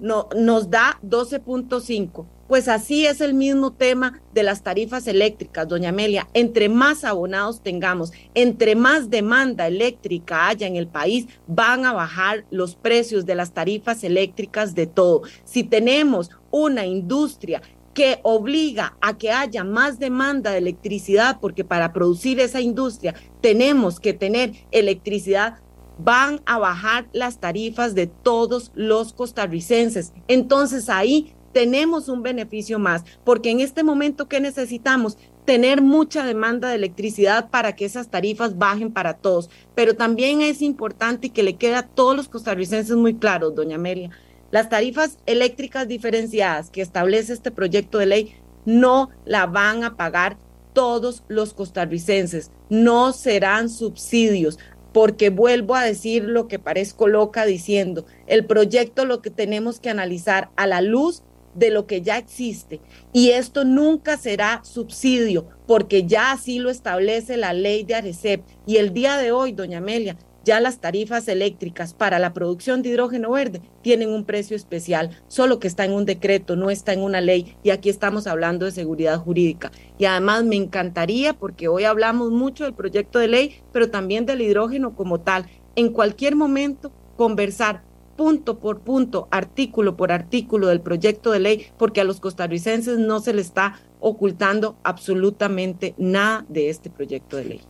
no, 0.00 0.28
nos 0.34 0.70
da 0.70 0.98
12.5 1.02 2.26
pues 2.50 2.66
así 2.66 3.06
es 3.06 3.20
el 3.20 3.32
mismo 3.32 3.74
tema 3.74 4.20
de 4.34 4.42
las 4.42 4.64
tarifas 4.64 5.06
eléctricas, 5.06 5.68
doña 5.68 5.90
Amelia. 5.90 6.26
Entre 6.34 6.68
más 6.68 7.04
abonados 7.04 7.62
tengamos, 7.62 8.10
entre 8.34 8.74
más 8.74 9.08
demanda 9.08 9.68
eléctrica 9.68 10.48
haya 10.48 10.66
en 10.66 10.74
el 10.74 10.88
país, 10.88 11.28
van 11.46 11.86
a 11.86 11.92
bajar 11.92 12.44
los 12.50 12.74
precios 12.74 13.24
de 13.24 13.36
las 13.36 13.52
tarifas 13.52 14.02
eléctricas 14.02 14.74
de 14.74 14.88
todo. 14.88 15.22
Si 15.44 15.62
tenemos 15.62 16.30
una 16.50 16.86
industria 16.86 17.62
que 17.94 18.18
obliga 18.24 18.96
a 19.00 19.16
que 19.16 19.30
haya 19.30 19.62
más 19.62 20.00
demanda 20.00 20.50
de 20.50 20.58
electricidad, 20.58 21.38
porque 21.40 21.62
para 21.62 21.92
producir 21.92 22.40
esa 22.40 22.60
industria 22.60 23.14
tenemos 23.40 24.00
que 24.00 24.12
tener 24.12 24.54
electricidad, 24.72 25.58
van 26.02 26.40
a 26.46 26.58
bajar 26.58 27.08
las 27.12 27.38
tarifas 27.38 27.94
de 27.94 28.06
todos 28.06 28.72
los 28.74 29.12
costarricenses. 29.12 30.12
Entonces 30.28 30.88
ahí 30.88 31.34
tenemos 31.52 32.08
un 32.08 32.22
beneficio 32.22 32.78
más, 32.78 33.04
porque 33.24 33.50
en 33.50 33.60
este 33.60 33.82
momento 33.82 34.28
que 34.28 34.40
necesitamos 34.40 35.18
tener 35.44 35.82
mucha 35.82 36.24
demanda 36.24 36.68
de 36.68 36.76
electricidad 36.76 37.50
para 37.50 37.74
que 37.74 37.84
esas 37.84 38.08
tarifas 38.08 38.56
bajen 38.56 38.92
para 38.92 39.14
todos, 39.14 39.50
pero 39.74 39.96
también 39.96 40.42
es 40.42 40.62
importante 40.62 41.26
y 41.26 41.30
que 41.30 41.42
le 41.42 41.56
quede 41.56 41.74
a 41.74 41.86
todos 41.86 42.16
los 42.16 42.28
costarricenses 42.28 42.96
muy 42.96 43.14
claro, 43.14 43.50
doña 43.50 43.76
Amelia, 43.76 44.10
las 44.50 44.68
tarifas 44.68 45.18
eléctricas 45.26 45.88
diferenciadas 45.88 46.70
que 46.70 46.82
establece 46.82 47.32
este 47.32 47.50
proyecto 47.50 47.98
de 47.98 48.06
ley 48.06 48.34
no 48.64 49.10
la 49.24 49.46
van 49.46 49.84
a 49.84 49.96
pagar 49.96 50.36
todos 50.72 51.24
los 51.28 51.52
costarricenses, 51.52 52.50
no 52.68 53.12
serán 53.12 53.68
subsidios, 53.68 54.58
porque 54.92 55.30
vuelvo 55.30 55.74
a 55.74 55.84
decir 55.84 56.24
lo 56.24 56.48
que 56.48 56.58
parezco 56.58 57.06
loca 57.08 57.46
diciendo, 57.46 58.06
el 58.26 58.44
proyecto 58.44 59.04
lo 59.04 59.22
que 59.22 59.30
tenemos 59.30 59.80
que 59.80 59.90
analizar 59.90 60.50
a 60.56 60.66
la 60.66 60.80
luz 60.80 61.22
de 61.54 61.70
lo 61.70 61.86
que 61.86 62.02
ya 62.02 62.18
existe. 62.18 62.80
Y 63.12 63.30
esto 63.30 63.64
nunca 63.64 64.16
será 64.16 64.60
subsidio, 64.64 65.48
porque 65.66 66.06
ya 66.06 66.32
así 66.32 66.58
lo 66.58 66.70
establece 66.70 67.36
la 67.36 67.52
ley 67.52 67.84
de 67.84 67.96
Arecep. 67.96 68.42
Y 68.66 68.76
el 68.76 68.92
día 68.92 69.16
de 69.16 69.32
hoy, 69.32 69.52
doña 69.52 69.78
Amelia, 69.78 70.16
ya 70.44 70.60
las 70.60 70.80
tarifas 70.80 71.28
eléctricas 71.28 71.94
para 71.94 72.18
la 72.18 72.32
producción 72.32 72.82
de 72.82 72.90
hidrógeno 72.90 73.30
verde 73.30 73.60
tienen 73.82 74.10
un 74.10 74.24
precio 74.24 74.56
especial, 74.56 75.10
solo 75.28 75.58
que 75.58 75.68
está 75.68 75.84
en 75.84 75.92
un 75.92 76.04
decreto, 76.04 76.56
no 76.56 76.70
está 76.70 76.92
en 76.92 77.02
una 77.02 77.20
ley, 77.20 77.56
y 77.62 77.70
aquí 77.70 77.88
estamos 77.88 78.26
hablando 78.26 78.64
de 78.64 78.72
seguridad 78.72 79.18
jurídica. 79.18 79.70
Y 79.98 80.06
además 80.06 80.44
me 80.44 80.56
encantaría, 80.56 81.34
porque 81.34 81.68
hoy 81.68 81.84
hablamos 81.84 82.30
mucho 82.30 82.64
del 82.64 82.74
proyecto 82.74 83.18
de 83.18 83.28
ley, 83.28 83.60
pero 83.72 83.90
también 83.90 84.26
del 84.26 84.40
hidrógeno 84.40 84.94
como 84.94 85.20
tal, 85.20 85.46
en 85.76 85.92
cualquier 85.92 86.36
momento 86.36 86.92
conversar 87.16 87.82
punto 88.16 88.58
por 88.58 88.80
punto, 88.80 89.28
artículo 89.30 89.96
por 89.96 90.12
artículo 90.12 90.66
del 90.68 90.82
proyecto 90.82 91.30
de 91.30 91.40
ley, 91.40 91.66
porque 91.78 92.02
a 92.02 92.04
los 92.04 92.20
costarricenses 92.20 92.98
no 92.98 93.20
se 93.20 93.32
le 93.32 93.40
está 93.40 93.80
ocultando 93.98 94.76
absolutamente 94.82 95.94
nada 95.96 96.44
de 96.48 96.68
este 96.68 96.90
proyecto 96.90 97.38
de 97.38 97.44
ley. 97.44 97.60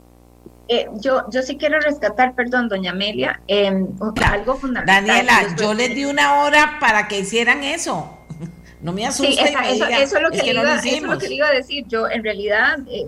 Eh, 0.72 0.88
yo, 1.00 1.24
yo 1.32 1.42
sí 1.42 1.56
quiero 1.56 1.80
rescatar, 1.80 2.36
perdón, 2.36 2.68
doña 2.68 2.92
Amelia, 2.92 3.40
em, 3.48 3.88
algo 4.24 4.54
fundamental. 4.54 5.04
Daniela, 5.04 5.56
yo 5.56 5.74
les 5.74 5.96
di 5.96 6.04
una 6.04 6.42
hora 6.42 6.76
para 6.78 7.08
que 7.08 7.18
hicieran 7.18 7.64
eso. 7.64 8.16
No 8.80 8.94
me 8.94 9.04
asuste. 9.04 9.32
Sí, 9.34 9.40
eso, 9.42 10.16
es 10.16 10.22
lo 10.22 10.30
que, 10.30 10.50
iba, 10.50 11.48
a 11.48 11.52
decir. 11.52 11.84
Yo, 11.86 12.08
en 12.08 12.24
realidad, 12.24 12.78
eh, 12.90 13.06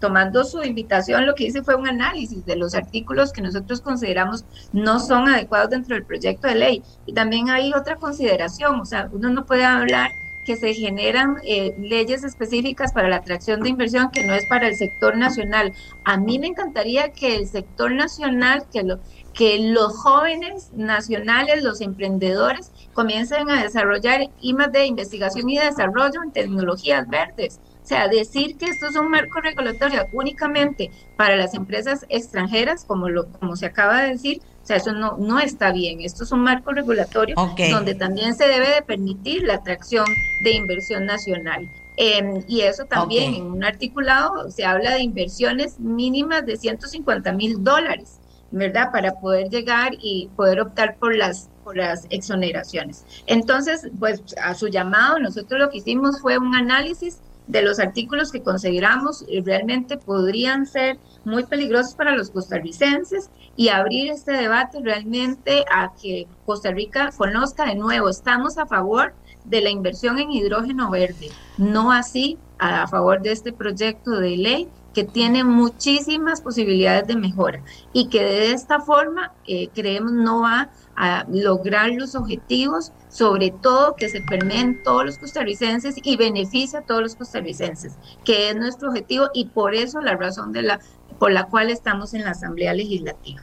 tomando 0.00 0.42
su 0.42 0.60
invitación, 0.64 1.24
lo 1.24 1.36
que 1.36 1.44
hice 1.44 1.62
fue 1.62 1.76
un 1.76 1.86
análisis 1.86 2.44
de 2.44 2.56
los 2.56 2.74
artículos 2.74 3.32
que 3.32 3.40
nosotros 3.40 3.80
consideramos 3.80 4.44
no 4.72 4.98
son 4.98 5.28
adecuados 5.28 5.70
dentro 5.70 5.94
del 5.94 6.04
proyecto 6.04 6.48
de 6.48 6.56
ley. 6.56 6.82
Y 7.06 7.12
también 7.12 7.48
hay 7.48 7.72
otra 7.74 7.94
consideración, 7.94 8.80
o 8.80 8.84
sea, 8.84 9.08
uno 9.12 9.30
no 9.30 9.46
puede 9.46 9.64
hablar 9.64 10.10
que 10.48 10.56
se 10.56 10.72
generan 10.72 11.36
eh, 11.44 11.74
leyes 11.78 12.24
específicas 12.24 12.94
para 12.94 13.10
la 13.10 13.16
atracción 13.16 13.60
de 13.60 13.68
inversión 13.68 14.10
que 14.10 14.24
no 14.24 14.32
es 14.32 14.46
para 14.46 14.66
el 14.66 14.76
sector 14.76 15.14
nacional. 15.14 15.74
A 16.06 16.16
mí 16.16 16.38
me 16.38 16.46
encantaría 16.46 17.12
que 17.12 17.36
el 17.36 17.46
sector 17.46 17.92
nacional, 17.92 18.64
que, 18.72 18.82
lo, 18.82 18.98
que 19.34 19.58
los 19.58 19.94
jóvenes 19.98 20.70
nacionales, 20.72 21.62
los 21.62 21.82
emprendedores, 21.82 22.72
comiencen 22.94 23.50
a 23.50 23.62
desarrollar 23.62 24.22
IMAX 24.40 24.72
de 24.72 24.86
investigación 24.86 25.50
y 25.50 25.58
desarrollo 25.58 26.22
en 26.24 26.32
tecnologías 26.32 27.06
verdes. 27.06 27.60
Sea, 27.88 28.06
decir 28.06 28.58
que 28.58 28.66
esto 28.66 28.88
es 28.88 28.96
un 28.96 29.08
marco 29.08 29.40
regulatorio 29.40 30.08
únicamente 30.12 30.90
para 31.16 31.36
las 31.36 31.54
empresas 31.54 32.04
extranjeras, 32.10 32.84
como, 32.84 33.08
lo, 33.08 33.32
como 33.32 33.56
se 33.56 33.64
acaba 33.64 34.02
de 34.02 34.10
decir, 34.10 34.42
o 34.62 34.66
sea, 34.66 34.76
eso 34.76 34.92
no, 34.92 35.16
no 35.16 35.40
está 35.40 35.72
bien. 35.72 36.02
Esto 36.02 36.24
es 36.24 36.32
un 36.32 36.40
marco 36.40 36.72
regulatorio 36.72 37.34
donde 37.70 37.94
también 37.94 38.34
se 38.34 38.46
debe 38.46 38.68
de 38.68 38.82
permitir 38.82 39.44
la 39.44 39.54
atracción 39.54 40.04
de 40.44 40.52
inversión 40.52 41.06
nacional. 41.06 41.66
Em, 41.96 42.44
y 42.46 42.60
eso 42.60 42.84
también 42.84 43.32
en 43.32 43.46
un 43.46 43.64
articulado 43.64 44.50
se 44.50 44.66
habla 44.66 44.92
de 44.92 45.00
inversiones 45.00 45.80
mínimas 45.80 46.44
de 46.44 46.58
150 46.58 47.32
mil 47.32 47.64
dólares, 47.64 48.20
¿verdad? 48.50 48.92
Para 48.92 49.18
poder 49.18 49.48
llegar 49.48 49.92
y 49.98 50.28
poder 50.36 50.60
optar 50.60 50.98
por 50.98 51.16
las, 51.16 51.48
por 51.64 51.78
las 51.78 52.06
exoneraciones. 52.10 53.06
Entonces, 53.26 53.88
pues 53.98 54.22
a 54.42 54.52
su 54.52 54.68
llamado, 54.68 55.18
nosotros 55.18 55.58
lo 55.58 55.70
que 55.70 55.78
hicimos 55.78 56.20
fue 56.20 56.36
un 56.36 56.54
análisis 56.54 57.22
de 57.48 57.62
los 57.62 57.80
artículos 57.80 58.30
que 58.30 58.42
consideramos 58.42 59.24
realmente 59.44 59.96
podrían 59.96 60.66
ser 60.66 60.98
muy 61.24 61.44
peligrosos 61.44 61.94
para 61.94 62.14
los 62.14 62.30
costarricenses 62.30 63.30
y 63.56 63.68
abrir 63.68 64.10
este 64.10 64.32
debate 64.32 64.78
realmente 64.82 65.64
a 65.72 65.92
que 66.00 66.28
Costa 66.46 66.70
Rica 66.70 67.10
conozca 67.16 67.64
de 67.66 67.74
nuevo, 67.74 68.08
estamos 68.08 68.58
a 68.58 68.66
favor 68.66 69.14
de 69.44 69.62
la 69.62 69.70
inversión 69.70 70.18
en 70.18 70.30
hidrógeno 70.30 70.90
verde, 70.90 71.30
no 71.56 71.90
así 71.90 72.38
a 72.58 72.86
favor 72.86 73.22
de 73.22 73.32
este 73.32 73.52
proyecto 73.52 74.12
de 74.12 74.36
ley 74.36 74.68
que 74.94 75.04
tiene 75.04 75.44
muchísimas 75.44 76.40
posibilidades 76.40 77.06
de 77.06 77.16
mejora 77.16 77.62
y 77.92 78.08
que 78.08 78.22
de 78.22 78.50
esta 78.52 78.80
forma 78.80 79.32
eh, 79.46 79.68
creemos 79.74 80.12
no 80.12 80.42
va 80.42 80.70
a 80.96 81.24
lograr 81.30 81.90
los 81.90 82.14
objetivos, 82.14 82.92
sobre 83.08 83.50
todo 83.50 83.96
que 83.96 84.08
se 84.08 84.20
permeen 84.20 84.82
todos 84.82 85.04
los 85.04 85.18
costarricenses 85.18 85.96
y 86.02 86.16
beneficia 86.16 86.80
a 86.80 86.82
todos 86.82 87.02
los 87.02 87.14
costarricenses, 87.16 87.94
que 88.24 88.50
es 88.50 88.56
nuestro 88.56 88.88
objetivo 88.90 89.28
y 89.34 89.46
por 89.46 89.74
eso 89.74 90.00
la 90.00 90.16
razón 90.16 90.52
de 90.52 90.62
la, 90.62 90.80
por 91.18 91.32
la 91.32 91.44
cual 91.44 91.70
estamos 91.70 92.14
en 92.14 92.24
la 92.24 92.30
Asamblea 92.30 92.74
Legislativa. 92.74 93.42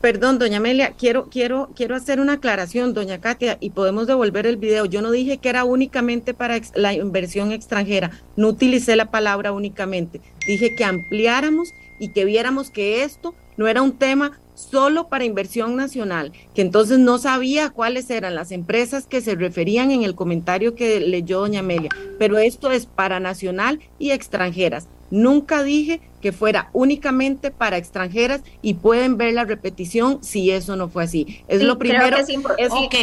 Perdón, 0.00 0.38
doña 0.38 0.56
Amelia, 0.56 0.94
quiero, 0.96 1.28
quiero, 1.28 1.68
quiero 1.76 1.94
hacer 1.94 2.20
una 2.20 2.34
aclaración, 2.34 2.94
doña 2.94 3.20
Katia, 3.20 3.58
y 3.60 3.70
podemos 3.70 4.06
devolver 4.06 4.46
el 4.46 4.56
video. 4.56 4.86
Yo 4.86 5.02
no 5.02 5.10
dije 5.10 5.36
que 5.36 5.50
era 5.50 5.64
únicamente 5.64 6.32
para 6.32 6.58
la 6.74 6.94
inversión 6.94 7.52
extranjera, 7.52 8.10
no 8.34 8.48
utilicé 8.48 8.96
la 8.96 9.10
palabra 9.10 9.52
únicamente. 9.52 10.22
Dije 10.46 10.74
que 10.74 10.86
ampliáramos 10.86 11.74
y 11.98 12.12
que 12.12 12.24
viéramos 12.24 12.70
que 12.70 13.04
esto 13.04 13.34
no 13.58 13.68
era 13.68 13.82
un 13.82 13.92
tema 13.92 14.40
solo 14.60 15.08
para 15.08 15.24
inversión 15.24 15.76
nacional, 15.76 16.32
que 16.54 16.62
entonces 16.62 16.98
no 16.98 17.18
sabía 17.18 17.70
cuáles 17.70 18.10
eran 18.10 18.34
las 18.34 18.52
empresas 18.52 19.06
que 19.06 19.20
se 19.20 19.34
referían 19.34 19.90
en 19.90 20.02
el 20.02 20.14
comentario 20.14 20.74
que 20.74 21.00
leyó 21.00 21.40
doña 21.40 21.60
Amelia, 21.60 21.90
pero 22.18 22.38
esto 22.38 22.70
es 22.70 22.86
para 22.86 23.20
nacional 23.20 23.80
y 23.98 24.10
extranjeras. 24.10 24.86
Nunca 25.10 25.64
dije 25.64 26.00
que 26.22 26.30
fuera 26.30 26.70
únicamente 26.72 27.50
para 27.50 27.76
extranjeras 27.76 28.42
y 28.62 28.74
pueden 28.74 29.16
ver 29.16 29.34
la 29.34 29.44
repetición 29.44 30.22
si 30.22 30.52
eso 30.52 30.76
no 30.76 30.88
fue 30.88 31.04
así. 31.04 31.42
Es 31.48 31.62
lo 31.62 31.78
primero. 31.78 32.16
es, 32.16 32.70
ok, 32.70 32.94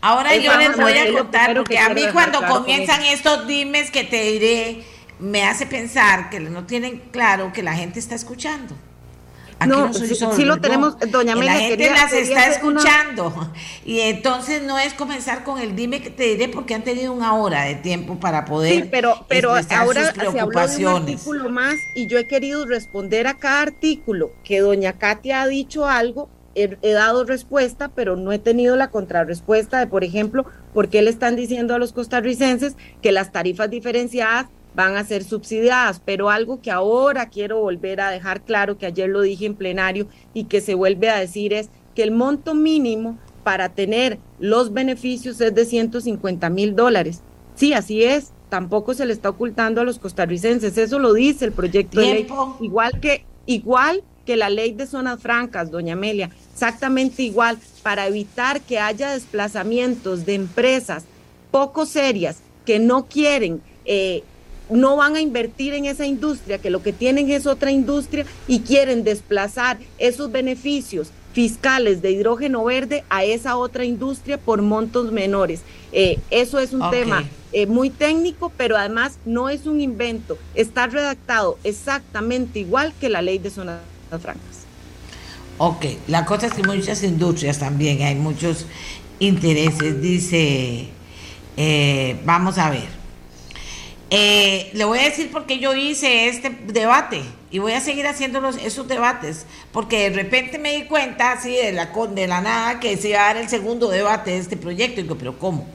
ahora 0.00 0.34
yo 0.34 0.56
les 0.56 0.76
voy 0.76 0.92
a 0.92 1.12
contar, 1.12 1.54
porque 1.54 1.78
a 1.78 1.90
mí 1.90 2.02
cuando 2.12 2.40
comienzan 2.46 3.04
estos 3.04 3.46
dimes 3.46 3.92
que 3.92 4.02
te 4.02 4.32
diré, 4.32 4.82
me 5.20 5.44
hace 5.44 5.66
pensar 5.66 6.28
que 6.28 6.40
no 6.40 6.64
tienen 6.64 6.98
claro 7.12 7.52
que 7.52 7.62
la 7.62 7.74
gente 7.74 8.00
está 8.00 8.16
escuchando. 8.16 8.74
No, 9.66 9.92
sí, 9.92 10.44
lo 10.44 10.60
tenemos, 10.60 10.96
doña 11.10 11.32
Amelia. 11.32 11.54
La 11.54 11.60
gente 11.60 11.90
las 11.90 12.12
está 12.12 12.48
escuchando. 12.48 13.32
Y 13.84 14.00
entonces 14.00 14.62
no 14.62 14.78
es 14.78 14.94
comenzar 14.94 15.44
con 15.44 15.60
el 15.60 15.76
dime 15.76 16.00
que 16.00 16.10
te 16.10 16.24
diré 16.24 16.48
porque 16.48 16.74
han 16.74 16.82
tenido 16.82 17.12
una 17.12 17.34
hora 17.34 17.64
de 17.64 17.74
tiempo 17.74 18.18
para 18.18 18.44
poder. 18.44 18.84
Sí, 18.84 18.88
pero, 18.90 19.24
pero 19.28 19.50
ahora 19.50 19.62
se 19.62 19.74
habló 19.74 20.62
de 20.62 20.84
un 20.84 20.88
artículo 20.88 21.50
más 21.50 21.74
y 21.94 22.06
yo 22.06 22.18
he 22.18 22.26
querido 22.26 22.64
responder 22.64 23.26
a 23.26 23.34
cada 23.34 23.62
artículo 23.62 24.32
que 24.42 24.60
doña 24.60 24.94
Katia 24.94 25.42
ha 25.42 25.46
dicho 25.46 25.86
algo. 25.86 26.28
He, 26.54 26.78
he 26.82 26.92
dado 26.92 27.24
respuesta, 27.24 27.90
pero 27.94 28.16
no 28.16 28.32
he 28.32 28.38
tenido 28.38 28.76
la 28.76 28.90
contrarrespuesta 28.90 29.78
de, 29.80 29.86
por 29.86 30.04
ejemplo, 30.04 30.46
por 30.72 30.88
qué 30.88 31.02
le 31.02 31.10
están 31.10 31.36
diciendo 31.36 31.74
a 31.74 31.78
los 31.78 31.92
costarricenses 31.92 32.76
que 33.02 33.12
las 33.12 33.32
tarifas 33.32 33.70
diferenciadas 33.70 34.46
van 34.74 34.96
a 34.96 35.04
ser 35.04 35.24
subsidiadas, 35.24 36.00
pero 36.04 36.30
algo 36.30 36.60
que 36.60 36.70
ahora 36.70 37.28
quiero 37.28 37.60
volver 37.60 38.00
a 38.00 38.10
dejar 38.10 38.42
claro, 38.42 38.76
que 38.76 38.86
ayer 38.86 39.08
lo 39.08 39.20
dije 39.20 39.46
en 39.46 39.54
plenario 39.54 40.08
y 40.32 40.44
que 40.44 40.60
se 40.60 40.74
vuelve 40.74 41.10
a 41.10 41.18
decir 41.18 41.52
es 41.52 41.70
que 41.94 42.02
el 42.02 42.10
monto 42.10 42.54
mínimo 42.54 43.18
para 43.44 43.68
tener 43.68 44.18
los 44.38 44.72
beneficios 44.72 45.40
es 45.40 45.54
de 45.54 45.64
150 45.64 46.50
mil 46.50 46.74
dólares. 46.74 47.22
Sí, 47.54 47.72
así 47.72 48.02
es, 48.02 48.32
tampoco 48.48 48.94
se 48.94 49.06
le 49.06 49.12
está 49.12 49.28
ocultando 49.28 49.80
a 49.80 49.84
los 49.84 49.98
costarricenses, 49.98 50.76
eso 50.76 50.98
lo 50.98 51.12
dice 51.12 51.44
el 51.44 51.52
proyecto 51.52 52.00
de 52.00 52.06
ley, 52.06 52.26
igual 52.60 53.00
que, 53.00 53.24
igual 53.46 54.02
que 54.24 54.36
la 54.36 54.50
ley 54.50 54.72
de 54.72 54.86
zonas 54.86 55.20
francas, 55.20 55.70
doña 55.70 55.92
Amelia, 55.92 56.30
exactamente 56.52 57.22
igual, 57.22 57.58
para 57.82 58.06
evitar 58.06 58.60
que 58.62 58.78
haya 58.78 59.10
desplazamientos 59.10 60.24
de 60.24 60.34
empresas 60.34 61.04
poco 61.50 61.86
serias 61.86 62.38
que 62.64 62.78
no 62.78 63.06
quieren 63.06 63.60
eh, 63.84 64.24
no 64.70 64.96
van 64.96 65.16
a 65.16 65.20
invertir 65.20 65.74
en 65.74 65.84
esa 65.84 66.06
industria, 66.06 66.58
que 66.58 66.70
lo 66.70 66.82
que 66.82 66.92
tienen 66.92 67.30
es 67.30 67.46
otra 67.46 67.70
industria 67.70 68.24
y 68.46 68.60
quieren 68.60 69.04
desplazar 69.04 69.78
esos 69.98 70.32
beneficios 70.32 71.10
fiscales 71.32 72.00
de 72.00 72.12
hidrógeno 72.12 72.64
verde 72.64 73.04
a 73.10 73.24
esa 73.24 73.56
otra 73.56 73.84
industria 73.84 74.38
por 74.38 74.62
montos 74.62 75.10
menores. 75.10 75.62
Eh, 75.92 76.18
eso 76.30 76.60
es 76.60 76.72
un 76.72 76.88
tema 76.90 77.24
eh, 77.52 77.66
muy 77.66 77.90
técnico, 77.90 78.52
pero 78.56 78.76
además 78.76 79.18
no 79.24 79.48
es 79.48 79.66
un 79.66 79.80
invento. 79.80 80.38
Está 80.54 80.86
redactado 80.86 81.58
exactamente 81.64 82.60
igual 82.60 82.92
que 83.00 83.08
la 83.08 83.20
ley 83.20 83.38
de 83.38 83.50
zonas 83.50 83.80
francas. 84.10 84.64
Ok, 85.58 85.86
la 86.08 86.24
cosa 86.24 86.46
es 86.46 86.54
que 86.54 86.62
muchas 86.62 87.02
industrias 87.02 87.58
también, 87.58 88.02
hay 88.02 88.14
muchos 88.14 88.66
intereses. 89.18 90.00
Dice, 90.00 90.88
eh, 91.56 92.16
vamos 92.24 92.58
a 92.58 92.70
ver. 92.70 93.03
Eh, 94.16 94.70
le 94.74 94.84
voy 94.84 95.00
a 95.00 95.06
decir 95.06 95.32
por 95.32 95.44
qué 95.44 95.58
yo 95.58 95.74
hice 95.74 96.28
este 96.28 96.48
debate 96.68 97.20
y 97.50 97.58
voy 97.58 97.72
a 97.72 97.80
seguir 97.80 98.06
haciendo 98.06 98.48
esos 98.48 98.86
debates, 98.86 99.44
porque 99.72 100.08
de 100.08 100.14
repente 100.14 100.56
me 100.60 100.72
di 100.72 100.84
cuenta 100.84 101.32
así 101.32 101.56
de 101.56 101.72
la, 101.72 101.86
de 101.86 102.26
la 102.28 102.40
nada 102.40 102.78
que 102.78 102.96
se 102.96 103.08
iba 103.08 103.22
a 103.22 103.34
dar 103.34 103.38
el 103.38 103.48
segundo 103.48 103.88
debate 103.88 104.30
de 104.30 104.38
este 104.38 104.56
proyecto. 104.56 105.00
Y 105.00 105.02
digo, 105.02 105.18
pero 105.18 105.36
¿cómo? 105.36 105.66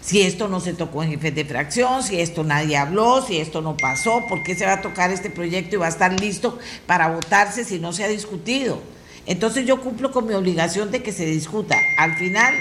Si 0.00 0.22
esto 0.22 0.46
no 0.46 0.60
se 0.60 0.74
tocó 0.74 1.02
en 1.02 1.10
jefes 1.10 1.34
de 1.34 1.44
fracción, 1.44 2.04
si 2.04 2.20
esto 2.20 2.44
nadie 2.44 2.76
habló, 2.76 3.20
si 3.26 3.38
esto 3.38 3.60
no 3.62 3.76
pasó, 3.76 4.22
¿por 4.28 4.44
qué 4.44 4.54
se 4.54 4.64
va 4.64 4.74
a 4.74 4.80
tocar 4.80 5.10
este 5.10 5.28
proyecto 5.28 5.74
y 5.74 5.78
va 5.80 5.86
a 5.86 5.88
estar 5.88 6.12
listo 6.20 6.60
para 6.86 7.08
votarse 7.08 7.64
si 7.64 7.80
no 7.80 7.92
se 7.92 8.04
ha 8.04 8.08
discutido? 8.08 8.80
Entonces 9.26 9.66
yo 9.66 9.80
cumplo 9.80 10.12
con 10.12 10.28
mi 10.28 10.34
obligación 10.34 10.92
de 10.92 11.02
que 11.02 11.10
se 11.10 11.26
discuta. 11.26 11.76
Al 11.98 12.14
final 12.14 12.54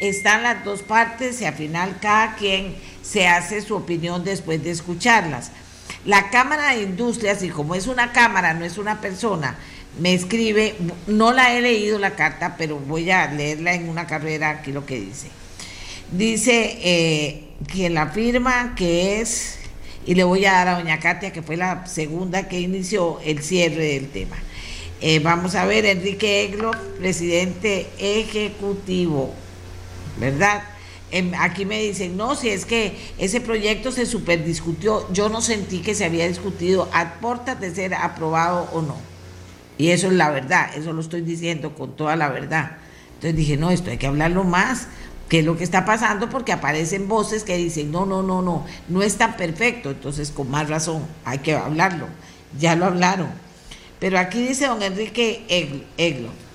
están 0.00 0.42
las 0.42 0.64
dos 0.64 0.82
partes 0.82 1.40
y 1.40 1.44
al 1.44 1.54
final 1.54 1.98
cada 2.00 2.36
quien 2.36 2.74
se 3.02 3.28
hace 3.28 3.62
su 3.62 3.76
opinión 3.76 4.24
después 4.24 4.62
de 4.62 4.70
escucharlas. 4.70 5.50
La 6.04 6.30
Cámara 6.30 6.74
de 6.74 6.82
Industrias, 6.82 7.42
y 7.42 7.48
como 7.48 7.74
es 7.74 7.86
una 7.86 8.12
cámara, 8.12 8.54
no 8.54 8.64
es 8.64 8.78
una 8.78 9.00
persona, 9.00 9.56
me 9.98 10.14
escribe, 10.14 10.76
no 11.06 11.32
la 11.32 11.54
he 11.54 11.62
leído 11.62 11.98
la 11.98 12.14
carta, 12.14 12.56
pero 12.56 12.78
voy 12.78 13.10
a 13.10 13.26
leerla 13.32 13.74
en 13.74 13.88
una 13.88 14.06
carrera, 14.06 14.50
aquí 14.50 14.72
lo 14.72 14.84
que 14.84 15.00
dice. 15.00 15.28
Dice 16.12 16.78
eh, 16.82 17.48
que 17.72 17.90
la 17.90 18.08
firma 18.08 18.74
que 18.76 19.20
es, 19.20 19.58
y 20.04 20.14
le 20.14 20.22
voy 20.22 20.44
a 20.44 20.52
dar 20.52 20.68
a 20.68 20.78
doña 20.78 21.00
Katia, 21.00 21.32
que 21.32 21.42
fue 21.42 21.56
la 21.56 21.86
segunda 21.86 22.46
que 22.46 22.60
inició 22.60 23.18
el 23.24 23.42
cierre 23.42 23.94
del 23.94 24.08
tema. 24.10 24.36
Eh, 25.00 25.18
vamos 25.18 25.54
a 25.54 25.66
ver, 25.66 25.86
Enrique 25.86 26.44
Eglo, 26.44 26.70
presidente 26.98 27.88
ejecutivo, 27.98 29.34
¿verdad? 30.18 30.62
aquí 31.38 31.64
me 31.64 31.80
dicen, 31.80 32.16
no, 32.16 32.34
si 32.34 32.48
es 32.50 32.64
que 32.64 32.96
ese 33.18 33.40
proyecto 33.40 33.92
se 33.92 34.06
superdiscutió, 34.06 35.10
yo 35.12 35.28
no 35.28 35.40
sentí 35.40 35.80
que 35.80 35.94
se 35.94 36.04
había 36.04 36.26
discutido 36.26 36.88
a 36.92 37.14
puertas 37.14 37.60
de 37.60 37.74
ser 37.74 37.94
aprobado 37.94 38.68
o 38.72 38.82
no. 38.82 38.96
Y 39.78 39.90
eso 39.90 40.08
es 40.08 40.14
la 40.14 40.30
verdad, 40.30 40.70
eso 40.76 40.92
lo 40.92 41.00
estoy 41.00 41.20
diciendo 41.20 41.74
con 41.74 41.96
toda 41.96 42.16
la 42.16 42.28
verdad. 42.28 42.78
Entonces 43.14 43.36
dije, 43.36 43.56
no, 43.56 43.70
esto 43.70 43.90
hay 43.90 43.98
que 43.98 44.06
hablarlo 44.06 44.44
más, 44.44 44.88
qué 45.28 45.40
es 45.40 45.44
lo 45.44 45.56
que 45.56 45.64
está 45.64 45.84
pasando, 45.84 46.28
porque 46.28 46.52
aparecen 46.52 47.08
voces 47.08 47.44
que 47.44 47.56
dicen, 47.56 47.92
no, 47.92 48.04
no, 48.04 48.22
no, 48.22 48.42
no, 48.42 48.66
no 48.88 49.02
es 49.02 49.16
tan 49.16 49.36
perfecto, 49.36 49.90
entonces 49.90 50.30
con 50.30 50.50
más 50.50 50.68
razón 50.68 51.02
hay 51.24 51.38
que 51.38 51.54
hablarlo, 51.54 52.06
ya 52.58 52.74
lo 52.74 52.86
hablaron. 52.86 53.28
Pero 54.00 54.18
aquí 54.18 54.46
dice 54.46 54.66
don 54.66 54.82
Enrique 54.82 55.44
Eglo 55.96 56.45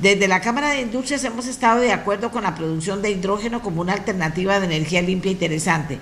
desde 0.00 0.28
la 0.28 0.40
Cámara 0.40 0.70
de 0.70 0.80
Industrias 0.80 1.22
hemos 1.24 1.46
estado 1.46 1.80
de 1.80 1.92
acuerdo 1.92 2.30
con 2.30 2.42
la 2.42 2.54
producción 2.54 3.00
de 3.00 3.10
hidrógeno 3.10 3.62
como 3.62 3.80
una 3.80 3.92
alternativa 3.92 4.58
de 4.58 4.66
energía 4.66 5.02
limpia 5.02 5.30
e 5.30 5.32
interesante, 5.32 5.98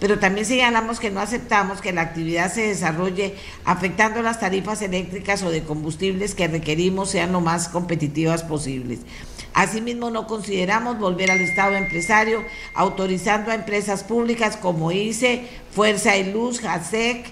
pero 0.00 0.18
también 0.18 0.46
señalamos 0.46 0.98
que 0.98 1.10
no 1.10 1.20
aceptamos 1.20 1.80
que 1.80 1.92
la 1.92 2.02
actividad 2.02 2.52
se 2.52 2.68
desarrolle 2.68 3.34
afectando 3.64 4.22
las 4.22 4.40
tarifas 4.40 4.82
eléctricas 4.82 5.42
o 5.42 5.50
de 5.50 5.62
combustibles 5.62 6.34
que 6.34 6.48
requerimos 6.48 7.10
sean 7.10 7.32
lo 7.32 7.40
más 7.40 7.68
competitivas 7.68 8.42
posibles. 8.42 9.00
Asimismo, 9.52 10.10
no 10.10 10.26
consideramos 10.26 10.98
volver 10.98 11.30
al 11.30 11.40
Estado 11.40 11.76
empresario 11.76 12.44
autorizando 12.74 13.50
a 13.50 13.54
empresas 13.54 14.02
públicas 14.02 14.56
como 14.56 14.90
ICE, 14.90 15.46
Fuerza 15.70 16.16
y 16.16 16.32
Luz, 16.32 16.60
JASEC, 16.60 17.26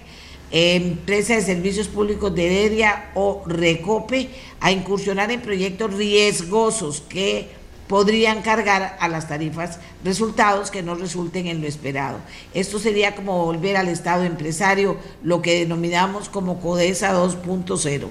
empresa 0.53 1.33
de 1.33 1.41
servicios 1.41 1.87
públicos 1.87 2.33
de 2.33 2.45
Heredia 2.45 3.09
o 3.15 3.43
Recope 3.47 4.29
a 4.59 4.71
incursionar 4.71 5.31
en 5.31 5.41
proyectos 5.41 5.95
riesgosos 5.95 7.01
que 7.01 7.49
podrían 7.87 8.43
cargar 8.43 8.95
a 8.99 9.07
las 9.07 9.27
tarifas 9.27 9.79
resultados 10.03 10.69
que 10.69 10.83
no 10.83 10.93
resulten 10.93 11.47
en 11.47 11.59
lo 11.59 11.67
esperado. 11.67 12.19
Esto 12.53 12.77
sería 12.77 13.15
como 13.15 13.43
volver 13.43 13.77
al 13.77 13.87
estado 13.87 14.23
empresario, 14.23 14.97
lo 15.23 15.41
que 15.41 15.59
denominamos 15.59 16.29
como 16.29 16.61
CODESA 16.61 17.13
2.0. 17.15 18.07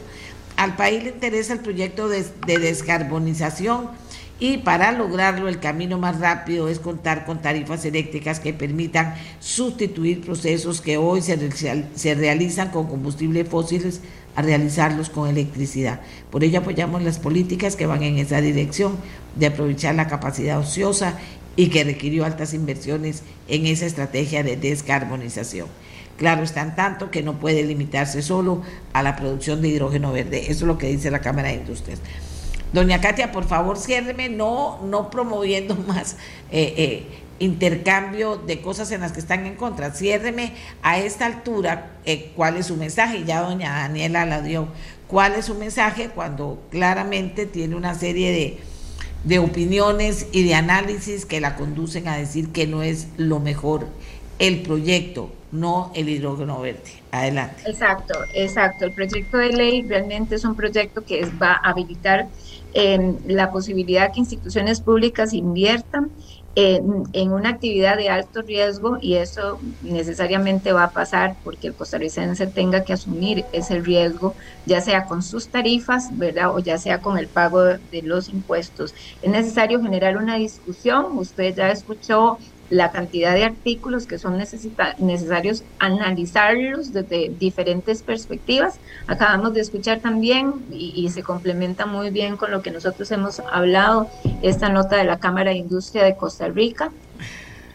Al 0.56 0.76
país 0.76 1.04
le 1.04 1.10
interesa 1.10 1.52
el 1.52 1.60
proyecto 1.60 2.08
de 2.08 2.24
descarbonización 2.58 3.88
y 4.42 4.58
para 4.58 4.90
lograrlo 4.90 5.46
el 5.46 5.60
camino 5.60 5.98
más 5.98 6.18
rápido 6.18 6.68
es 6.68 6.80
contar 6.80 7.24
con 7.24 7.40
tarifas 7.40 7.84
eléctricas 7.84 8.40
que 8.40 8.52
permitan 8.52 9.14
sustituir 9.38 10.20
procesos 10.20 10.80
que 10.80 10.96
hoy 10.96 11.22
se, 11.22 11.38
se 11.94 12.14
realizan 12.16 12.70
con 12.70 12.88
combustibles 12.88 13.48
fósiles 13.48 14.00
a 14.34 14.42
realizarlos 14.42 15.10
con 15.10 15.28
electricidad. 15.28 16.00
Por 16.28 16.42
ello 16.42 16.58
apoyamos 16.58 17.02
las 17.02 17.20
políticas 17.20 17.76
que 17.76 17.86
van 17.86 18.02
en 18.02 18.18
esa 18.18 18.40
dirección 18.40 18.96
de 19.36 19.46
aprovechar 19.46 19.94
la 19.94 20.08
capacidad 20.08 20.58
ociosa 20.58 21.16
y 21.54 21.68
que 21.68 21.84
requirió 21.84 22.24
altas 22.24 22.52
inversiones 22.52 23.22
en 23.46 23.66
esa 23.66 23.86
estrategia 23.86 24.42
de 24.42 24.56
descarbonización. 24.56 25.68
Claro, 26.16 26.42
está 26.42 26.62
en 26.62 26.74
tanto 26.74 27.12
que 27.12 27.22
no 27.22 27.38
puede 27.38 27.62
limitarse 27.62 28.22
solo 28.22 28.62
a 28.92 29.04
la 29.04 29.14
producción 29.14 29.62
de 29.62 29.68
hidrógeno 29.68 30.10
verde. 30.10 30.40
Eso 30.48 30.50
es 30.50 30.62
lo 30.62 30.78
que 30.78 30.88
dice 30.88 31.12
la 31.12 31.20
Cámara 31.20 31.50
de 31.50 31.54
Industrias. 31.54 32.00
Doña 32.72 33.00
Katia, 33.00 33.32
por 33.32 33.44
favor, 33.44 33.76
ciérreme, 33.76 34.28
no, 34.28 34.80
no 34.82 35.10
promoviendo 35.10 35.74
más 35.86 36.16
eh, 36.50 36.74
eh, 36.76 37.06
intercambio 37.38 38.36
de 38.36 38.60
cosas 38.60 38.90
en 38.92 39.02
las 39.02 39.12
que 39.12 39.20
están 39.20 39.46
en 39.46 39.56
contra. 39.56 39.90
Ciérreme 39.90 40.52
a 40.82 40.98
esta 40.98 41.26
altura 41.26 41.90
eh, 42.06 42.32
cuál 42.34 42.56
es 42.56 42.66
su 42.66 42.76
mensaje. 42.76 43.24
Ya 43.24 43.42
doña 43.42 43.72
Daniela 43.72 44.24
la 44.24 44.40
dio. 44.40 44.68
¿Cuál 45.06 45.34
es 45.34 45.46
su 45.46 45.54
mensaje 45.54 46.08
cuando 46.08 46.62
claramente 46.70 47.44
tiene 47.44 47.74
una 47.76 47.94
serie 47.94 48.32
de, 48.32 48.58
de 49.24 49.38
opiniones 49.38 50.28
y 50.32 50.42
de 50.44 50.54
análisis 50.54 51.26
que 51.26 51.40
la 51.40 51.56
conducen 51.56 52.08
a 52.08 52.16
decir 52.16 52.48
que 52.48 52.66
no 52.66 52.82
es 52.82 53.08
lo 53.18 53.38
mejor 53.38 53.86
el 54.38 54.62
proyecto, 54.62 55.30
no 55.50 55.92
el 55.94 56.08
hidrógeno 56.08 56.60
verde? 56.60 57.02
Adelante. 57.10 57.62
Exacto, 57.66 58.14
exacto. 58.32 58.86
El 58.86 58.92
proyecto 58.92 59.36
de 59.36 59.50
ley 59.50 59.82
realmente 59.82 60.36
es 60.36 60.44
un 60.44 60.54
proyecto 60.54 61.04
que 61.04 61.26
va 61.38 61.60
a 61.62 61.70
habilitar 61.70 62.28
en 62.74 63.18
la 63.26 63.50
posibilidad 63.50 64.12
que 64.12 64.20
instituciones 64.20 64.80
públicas 64.80 65.32
inviertan 65.32 66.12
en, 66.54 67.32
una 67.32 67.48
actividad 67.50 67.96
de 67.96 68.10
alto 68.10 68.42
riesgo 68.42 68.98
y 69.00 69.14
eso 69.14 69.60
necesariamente 69.80 70.72
va 70.72 70.84
a 70.84 70.92
pasar 70.92 71.38
porque 71.42 71.68
el 71.68 71.74
costarricense 71.74 72.46
tenga 72.46 72.84
que 72.84 72.92
asumir 72.92 73.44
ese 73.52 73.80
riesgo, 73.80 74.36
ya 74.66 74.80
sea 74.80 75.06
con 75.06 75.22
sus 75.22 75.50
tarifas, 75.50 76.10
¿verdad? 76.16 76.54
O 76.54 76.58
ya 76.58 76.78
sea 76.78 77.00
con 77.00 77.16
el 77.18 77.30
pago 77.30 77.62
de, 77.62 78.02
los 78.02 78.28
impuestos. 78.28 78.94
Es 79.20 79.30
necesario 79.30 79.80
generar 79.80 80.16
una 80.16 80.36
discusión, 80.36 81.16
usted 81.16 81.54
ya 81.56 81.70
escuchó 81.70 82.38
la 82.72 82.90
cantidad 82.90 83.34
de 83.34 83.44
artículos 83.44 84.06
que 84.06 84.18
son 84.18 84.38
necesarios 84.38 85.62
analizarlos 85.78 86.94
desde 86.94 87.28
diferentes 87.28 88.02
perspectivas. 88.02 88.78
Acabamos 89.06 89.52
de 89.52 89.60
escuchar 89.60 90.00
también, 90.00 90.54
y, 90.70 91.06
se 91.10 91.22
complementa 91.22 91.84
muy 91.84 92.08
bien 92.08 92.38
con 92.38 92.50
lo 92.50 92.62
que 92.62 92.70
nosotros 92.70 93.10
hemos 93.10 93.40
hablado, 93.40 94.08
esta 94.40 94.70
nota 94.70 94.96
de 94.96 95.04
la 95.04 95.18
Cámara 95.18 95.50
de 95.50 95.58
Industria 95.58 96.02
de 96.04 96.16
Costa 96.16 96.48
Rica, 96.48 96.90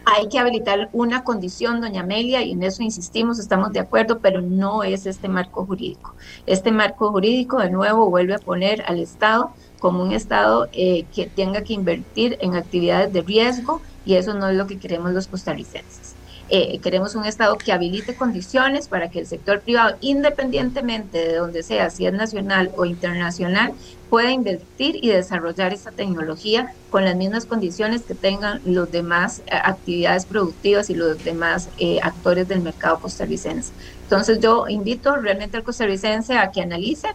hay 0.04 0.28
que 0.28 0.40
habilitar 0.40 0.88
una 0.92 1.22
condición, 1.22 1.80
doña 1.80 2.00
Amelia, 2.00 2.42
y 2.42 2.52
en 2.52 2.64
eso 2.64 2.82
insistimos, 2.82 3.38
estamos 3.38 3.72
de 3.72 3.78
acuerdo, 3.78 4.18
pero 4.18 4.40
no 4.40 4.82
es 4.82 5.06
este 5.06 5.28
marco 5.28 5.64
jurídico. 5.64 6.16
Este 6.46 6.72
marco 6.72 7.12
jurídico, 7.12 7.58
de 7.60 7.70
nuevo, 7.70 8.10
vuelve 8.10 8.34
a 8.34 8.38
poner 8.38 8.82
al 8.88 8.98
Estado 8.98 9.52
como 9.78 10.02
un 10.02 10.12
Estado 10.12 10.68
eh, 10.72 11.04
que 11.14 11.26
tenga 11.26 11.62
que 11.62 11.72
invertir 11.72 12.36
en 12.40 12.54
actividades 12.54 13.12
de 13.12 13.22
riesgo 13.22 13.80
y 14.04 14.14
eso 14.14 14.34
no 14.34 14.48
es 14.48 14.56
lo 14.56 14.66
que 14.66 14.78
queremos 14.78 15.12
los 15.12 15.26
costarricenses. 15.26 16.14
Eh, 16.50 16.78
queremos 16.78 17.14
un 17.14 17.26
Estado 17.26 17.58
que 17.58 17.72
habilite 17.72 18.16
condiciones 18.16 18.88
para 18.88 19.10
que 19.10 19.18
el 19.18 19.26
sector 19.26 19.60
privado, 19.60 19.96
independientemente 20.00 21.18
de 21.18 21.36
donde 21.36 21.62
sea, 21.62 21.90
si 21.90 22.06
es 22.06 22.12
nacional 22.14 22.70
o 22.74 22.86
internacional, 22.86 23.74
pueda 24.08 24.30
invertir 24.30 24.96
y 25.04 25.08
desarrollar 25.08 25.74
esta 25.74 25.92
tecnología 25.92 26.72
con 26.88 27.04
las 27.04 27.16
mismas 27.16 27.44
condiciones 27.44 28.02
que 28.02 28.14
tengan 28.14 28.62
los 28.64 28.90
demás 28.90 29.40
eh, 29.40 29.50
actividades 29.62 30.24
productivas 30.24 30.88
y 30.88 30.94
los 30.94 31.22
demás 31.22 31.68
actores 32.02 32.48
del 32.48 32.62
mercado 32.62 32.98
costarricense. 32.98 33.72
Entonces 34.04 34.40
yo 34.40 34.66
invito 34.68 35.16
realmente 35.16 35.58
al 35.58 35.64
costarricense 35.64 36.38
a 36.38 36.50
que 36.50 36.62
analice 36.62 37.08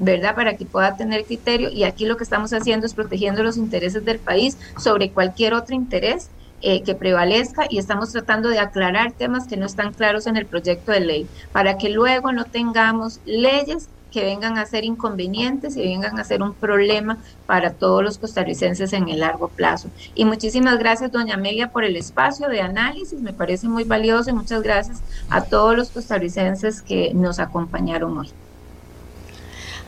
¿verdad? 0.00 0.34
Para 0.34 0.56
que 0.56 0.64
pueda 0.64 0.96
tener 0.96 1.24
criterio 1.24 1.70
y 1.70 1.84
aquí 1.84 2.06
lo 2.06 2.16
que 2.16 2.24
estamos 2.24 2.52
haciendo 2.52 2.86
es 2.86 2.94
protegiendo 2.94 3.42
los 3.42 3.56
intereses 3.56 4.04
del 4.04 4.18
país 4.18 4.58
sobre 4.78 5.12
cualquier 5.12 5.54
otro 5.54 5.74
interés 5.74 6.30
eh, 6.62 6.82
que 6.82 6.94
prevalezca 6.94 7.66
y 7.70 7.78
estamos 7.78 8.12
tratando 8.12 8.48
de 8.48 8.58
aclarar 8.58 9.12
temas 9.12 9.46
que 9.46 9.56
no 9.56 9.66
están 9.66 9.92
claros 9.92 10.26
en 10.26 10.36
el 10.36 10.46
proyecto 10.46 10.92
de 10.92 11.00
ley 11.00 11.28
para 11.52 11.78
que 11.78 11.90
luego 11.90 12.32
no 12.32 12.44
tengamos 12.44 13.20
leyes 13.24 13.88
que 14.10 14.24
vengan 14.24 14.58
a 14.58 14.66
ser 14.66 14.84
inconvenientes 14.84 15.76
y 15.76 15.82
vengan 15.82 16.18
a 16.18 16.24
ser 16.24 16.42
un 16.42 16.54
problema 16.54 17.18
para 17.46 17.74
todos 17.74 18.02
los 18.02 18.18
costarricenses 18.18 18.92
en 18.92 19.08
el 19.08 19.20
largo 19.20 19.48
plazo. 19.48 19.90
Y 20.14 20.24
muchísimas 20.24 20.78
gracias, 20.78 21.12
doña 21.12 21.34
Amelia, 21.34 21.70
por 21.70 21.84
el 21.84 21.96
espacio 21.96 22.48
de 22.48 22.60
análisis, 22.60 23.20
me 23.20 23.32
parece 23.32 23.68
muy 23.68 23.84
valioso 23.84 24.30
y 24.30 24.34
muchas 24.34 24.62
gracias 24.62 25.02
a 25.28 25.44
todos 25.44 25.76
los 25.76 25.90
costarricenses 25.90 26.82
que 26.82 27.12
nos 27.14 27.38
acompañaron 27.38 28.18
hoy. 28.18 28.34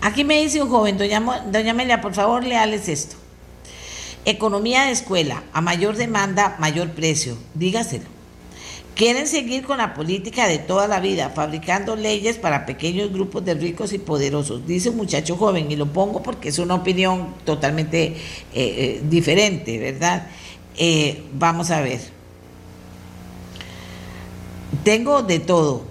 Aquí 0.02 0.24
me 0.24 0.42
dice 0.42 0.60
un 0.60 0.68
joven, 0.68 0.98
doña, 0.98 1.20
doña 1.46 2.00
por 2.00 2.12
favor, 2.12 2.44
leales 2.44 2.88
esto. 2.88 3.14
Economía 4.24 4.84
de 4.84 4.90
escuela, 4.90 5.44
a 5.52 5.60
mayor 5.60 5.96
demanda, 5.96 6.56
mayor 6.58 6.90
precio. 6.90 7.38
Dígaselo. 7.54 8.04
Quieren 8.96 9.28
seguir 9.28 9.62
con 9.62 9.78
la 9.78 9.94
política 9.94 10.48
de 10.48 10.58
toda 10.58 10.88
la 10.88 10.98
vida, 10.98 11.30
fabricando 11.30 11.94
leyes 11.94 12.36
para 12.36 12.66
pequeños 12.66 13.12
grupos 13.12 13.44
de 13.44 13.54
ricos 13.54 13.92
y 13.92 13.98
poderosos, 13.98 14.66
dice 14.66 14.90
un 14.90 14.96
muchacho 14.96 15.36
joven, 15.36 15.70
y 15.70 15.76
lo 15.76 15.86
pongo 15.86 16.22
porque 16.22 16.48
es 16.50 16.58
una 16.58 16.74
opinión 16.74 17.34
totalmente 17.44 18.06
eh, 18.06 18.16
eh, 18.54 19.02
diferente, 19.08 19.78
¿verdad? 19.78 20.26
Eh, 20.76 21.22
vamos 21.32 21.70
a 21.70 21.80
ver. 21.80 22.00
Tengo 24.84 25.22
de 25.22 25.38
todo, 25.38 25.84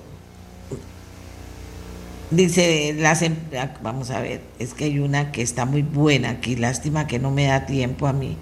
Dice, 2.32 2.96
las, 2.98 3.22
em, 3.24 3.36
ah, 3.60 3.74
vamos 3.84 4.10
a 4.10 4.22
ver, 4.22 4.42
es 4.58 4.74
que 4.74 4.86
hay 4.86 5.00
una 5.00 5.34
que 5.34 5.42
está 5.42 5.66
muy 5.66 5.82
buena 5.82 6.30
aquí, 6.30 6.56
lástima 6.56 7.06
que 7.06 7.20
no 7.20 7.30
me 7.30 7.48
da 7.48 7.66
tiempo 7.66 8.08
a 8.08 8.14
mí 8.14 8.38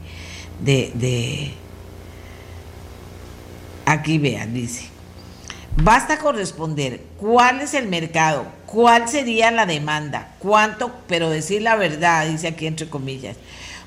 de, 0.63 0.91
de... 0.93 1.51
aquí 3.85 4.19
vean, 4.19 4.53
dice, 4.53 4.85
basta 5.75 6.19
corresponder 6.19 7.01
cuál 7.17 7.61
es 7.61 7.73
el 7.73 7.87
mercado, 7.87 8.45
cuál 8.65 9.07
sería 9.07 9.49
la 9.49 9.65
demanda, 9.65 10.35
cuánto, 10.39 10.91
pero 11.07 11.31
decir 11.31 11.63
la 11.63 11.75
verdad, 11.75 12.27
dice 12.27 12.47
aquí 12.47 12.67
entre 12.67 12.89
comillas, 12.89 13.37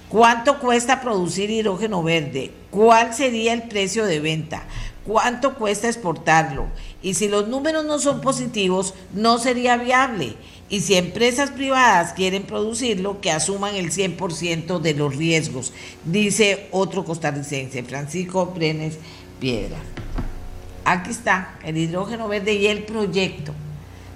cuánto 0.09 0.59
cuesta 0.59 1.00
producir 1.00 1.50
hidrógeno 1.50 2.03
verde, 2.03 2.50
cuál 2.70 3.14
sería 3.14 3.53
el 3.53 3.62
precio 3.62 4.05
de 4.07 4.18
venta, 4.18 4.64
cuánto 5.05 5.55
cuesta 5.55 5.88
exportarlo. 5.88 6.66
Y 7.03 7.14
si 7.14 7.28
los 7.28 7.48
números 7.48 7.84
no 7.84 7.98
son 7.98 8.20
positivos, 8.20 8.94
no 9.12 9.38
sería 9.38 9.76
viable. 9.76 10.36
Y 10.68 10.80
si 10.80 10.94
empresas 10.94 11.50
privadas 11.50 12.12
quieren 12.14 12.44
producirlo, 12.44 13.20
que 13.20 13.30
asuman 13.30 13.74
el 13.74 13.90
100% 13.90 14.80
de 14.80 14.94
los 14.94 15.16
riesgos, 15.16 15.72
dice 16.05 16.68
otro 16.70 17.05
costarricense, 17.05 17.82
Francisco 17.82 18.46
Brenes 18.46 18.98
Piedra. 19.38 19.76
Aquí 20.84 21.11
está 21.11 21.59
el 21.64 21.76
hidrógeno 21.76 22.28
verde 22.28 22.55
y 22.55 22.68
el 22.68 22.84
proyecto. 22.84 23.53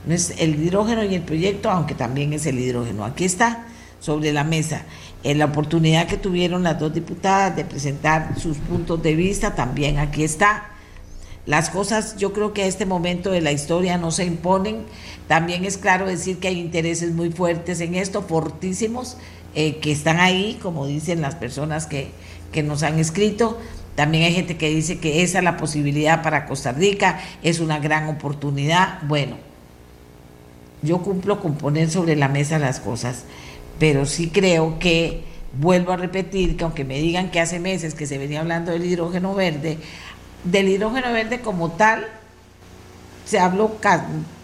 No 0.07 0.15
es 0.15 0.35
el 0.39 0.55
hidrógeno 0.55 1.05
y 1.05 1.15
el 1.15 1.23
proyecto, 1.23 1.71
aunque 1.71 1.95
también 1.95 2.33
es 2.33 2.47
el 2.47 2.59
hidrógeno. 2.59 3.05
Aquí 3.05 3.25
está 3.25 3.67
sobre 4.01 4.33
la 4.33 4.45
mesa. 4.45 4.85
En 5.25 5.39
la 5.39 5.47
oportunidad 5.47 6.07
que 6.07 6.17
tuvieron 6.17 6.63
las 6.63 6.79
dos 6.79 6.95
diputadas 6.95 7.57
de 7.57 7.65
presentar 7.65 8.39
sus 8.39 8.57
puntos 8.59 9.03
de 9.03 9.15
vista, 9.17 9.55
también 9.55 9.99
aquí 9.99 10.23
está 10.23 10.71
las 11.47 11.71
cosas 11.71 12.17
yo 12.17 12.33
creo 12.33 12.53
que 12.53 12.65
a 12.65 12.67
este 12.67 12.87
momento 12.87 13.31
de 13.31 13.41
la 13.41 13.53
historia 13.53 13.99
no 13.99 14.11
se 14.11 14.25
imponen. 14.25 14.79
También 15.29 15.65
es 15.65 15.79
claro 15.79 16.07
decir 16.07 16.39
que 16.39 16.49
hay 16.49 16.59
intereses 16.59 17.13
muy 17.13 17.31
fuertes 17.31 17.81
en 17.81 17.95
esto, 17.95 18.23
fortísimos, 18.23 19.17
eh, 19.55 19.77
que 19.77 19.93
están 19.93 20.19
ahí, 20.19 20.59
como 20.61 20.87
dicen 20.87 21.21
las 21.21 21.37
personas 21.37 21.87
que, 21.87 22.09
que 22.51 22.65
nos 22.65 22.83
han 22.83 22.99
escrito. 22.99 23.59
También 23.95 24.25
hay 24.25 24.35
gente 24.35 24.57
que 24.57 24.69
dice 24.69 24.99
que 24.99 25.23
esa 25.23 25.39
es 25.39 25.45
la 25.45 25.57
posibilidad 25.57 26.23
para 26.23 26.47
Costa 26.47 26.73
Rica, 26.73 27.21
es 27.43 27.61
una 27.61 27.79
gran 27.79 28.09
oportunidad. 28.09 28.99
Bueno, 29.03 29.37
yo 30.83 30.99
cumplo 30.99 31.41
con 31.41 31.55
poner 31.55 31.91
sobre 31.91 32.17
la 32.17 32.29
mesa 32.29 32.59
las 32.59 32.81
cosas, 32.81 33.25
pero 33.79 34.05
sí 34.05 34.31
creo 34.31 34.79
que, 34.81 35.23
vuelvo 35.59 35.93
a 35.93 35.97
repetir, 35.97 36.57
que 36.57 36.65
aunque 36.65 36.85
me 36.85 36.99
digan 36.99 37.31
que 37.31 37.41
hace 37.41 37.59
meses 37.59 37.95
que 37.95 38.07
se 38.07 38.19
venía 38.19 38.41
hablando 38.41 38.73
del 38.73 38.85
hidrógeno 38.85 39.35
verde, 39.35 39.79
del 40.47 40.69
hidrógeno 40.69 41.13
verde 41.13 41.41
como 41.41 41.73
tal 41.73 42.07
se 43.25 43.41
habló, 43.41 43.77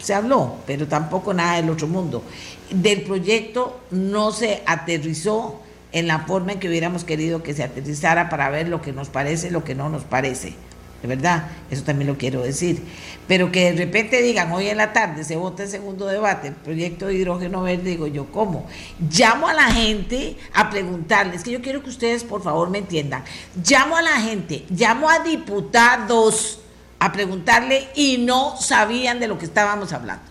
se 0.00 0.12
habló, 0.12 0.56
pero 0.66 0.88
tampoco 0.88 1.32
nada 1.32 1.56
del 1.56 1.70
otro 1.70 1.86
mundo. 1.86 2.22
Del 2.70 3.02
proyecto 3.02 3.80
no 3.90 4.32
se 4.32 4.62
aterrizó 4.66 5.60
en 5.92 6.08
la 6.08 6.20
forma 6.20 6.52
en 6.52 6.58
que 6.58 6.68
hubiéramos 6.68 7.04
querido 7.04 7.42
que 7.42 7.54
se 7.54 7.62
aterrizara 7.62 8.28
para 8.28 8.50
ver 8.50 8.68
lo 8.68 8.82
que 8.82 8.92
nos 8.92 9.08
parece, 9.08 9.50
lo 9.50 9.62
que 9.62 9.74
no 9.74 9.88
nos 9.88 10.02
parece. 10.02 10.54
De 11.02 11.08
verdad, 11.08 11.48
eso 11.68 11.82
también 11.82 12.08
lo 12.08 12.16
quiero 12.16 12.42
decir. 12.42 12.80
Pero 13.26 13.50
que 13.50 13.72
de 13.72 13.84
repente 13.84 14.22
digan, 14.22 14.52
hoy 14.52 14.68
en 14.68 14.76
la 14.76 14.92
tarde 14.92 15.24
se 15.24 15.34
vota 15.36 15.64
el 15.64 15.68
segundo 15.68 16.06
debate, 16.06 16.48
el 16.48 16.54
proyecto 16.54 17.06
de 17.06 17.14
hidrógeno 17.14 17.62
verde, 17.62 17.90
digo 17.90 18.06
yo, 18.06 18.30
¿cómo? 18.30 18.66
Llamo 19.10 19.48
a 19.48 19.52
la 19.52 19.72
gente 19.72 20.36
a 20.54 20.70
preguntarles, 20.70 21.42
que 21.42 21.50
yo 21.50 21.60
quiero 21.60 21.82
que 21.82 21.90
ustedes 21.90 22.22
por 22.22 22.42
favor 22.42 22.70
me 22.70 22.78
entiendan. 22.78 23.24
Llamo 23.68 23.96
a 23.96 24.02
la 24.02 24.20
gente, 24.20 24.64
llamo 24.70 25.10
a 25.10 25.18
diputados 25.18 26.60
a 27.00 27.10
preguntarle 27.10 27.88
y 27.96 28.18
no 28.18 28.56
sabían 28.56 29.18
de 29.18 29.26
lo 29.26 29.38
que 29.38 29.44
estábamos 29.44 29.92
hablando. 29.92 30.22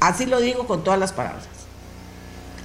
Así 0.00 0.26
lo 0.26 0.40
digo 0.40 0.66
con 0.66 0.82
todas 0.82 0.98
las 0.98 1.12
palabras. 1.12 1.44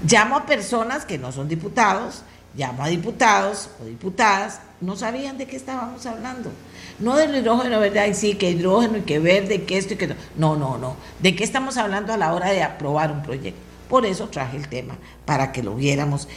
Llamo 0.04 0.38
a 0.38 0.46
personas 0.48 1.06
que 1.06 1.20
no 1.20 1.32
son 1.32 1.48
diputados, 1.48 2.24
llamo 2.56 2.84
a 2.84 2.88
diputados 2.88 3.70
o 3.80 3.86
diputadas, 3.86 4.62
no 4.82 4.96
sabían 4.96 5.38
de 5.38 5.46
qué 5.46 5.56
estábamos 5.56 6.06
hablando. 6.06 6.52
No 7.00 7.16
del 7.16 7.36
hidrógeno 7.36 7.80
¿verdad? 7.80 8.08
sí, 8.14 8.36
que 8.36 8.52
hidrógeno 8.52 8.98
y 8.98 9.02
que 9.02 9.20
verde, 9.20 9.64
que 9.64 9.78
esto 9.78 9.94
y 9.94 9.98
que 9.98 10.08
no. 10.08 10.56
No, 10.56 10.78
no. 10.78 10.96
¿De 11.22 11.36
qué 11.36 11.44
estamos 11.44 11.78
hablando 11.78 12.14
a 12.14 12.18
la 12.18 12.34
hora 12.34 12.52
de 12.52 12.64
aprobar 12.64 13.12
un 13.12 13.24
proyecto? 13.24 13.68
Por 13.90 14.06
eso 14.06 14.28
traje 14.28 14.58
el 14.58 14.68
tema, 14.68 14.98
para 15.26 15.54
que 15.54 15.64
lo 15.64 15.74
viéramos 15.74 16.28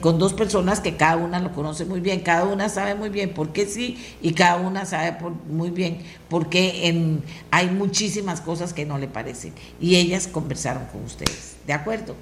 con 0.00 0.18
dos 0.18 0.32
personas 0.32 0.80
que 0.80 0.96
cada 0.96 1.16
una 1.16 1.38
lo 1.38 1.52
conoce 1.52 1.84
muy 1.84 2.00
bien, 2.00 2.20
cada 2.20 2.44
una 2.44 2.68
sabe 2.68 2.96
muy 2.96 3.10
bien 3.10 3.32
por 3.32 3.52
qué 3.52 3.66
sí 3.66 4.04
y 4.20 4.32
cada 4.32 4.56
una 4.56 4.84
sabe 4.86 5.16
muy 5.48 5.70
bien 5.70 5.98
por 6.28 6.48
qué 6.48 7.20
hay 7.52 7.70
muchísimas 7.70 8.40
cosas 8.40 8.72
que 8.72 8.84
no 8.86 8.98
le 8.98 9.06
parecen. 9.06 9.52
Y 9.80 9.96
ellas 9.96 10.26
conversaron 10.26 10.86
con 10.86 11.04
ustedes, 11.04 11.54
¿de 11.64 11.74
acuerdo? 11.74 12.16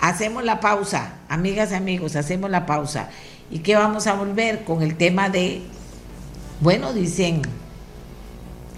Hacemos 0.00 0.42
la 0.42 0.58
pausa, 0.58 1.16
amigas 1.28 1.72
y 1.72 1.74
amigos, 1.74 2.16
hacemos 2.16 2.50
la 2.50 2.64
pausa. 2.64 3.10
¿Y 3.50 3.60
qué 3.60 3.76
vamos 3.76 4.06
a 4.06 4.14
volver 4.14 4.64
con 4.64 4.82
el 4.82 4.96
tema 4.96 5.28
de, 5.28 5.62
bueno, 6.60 6.92
dicen, 6.92 7.42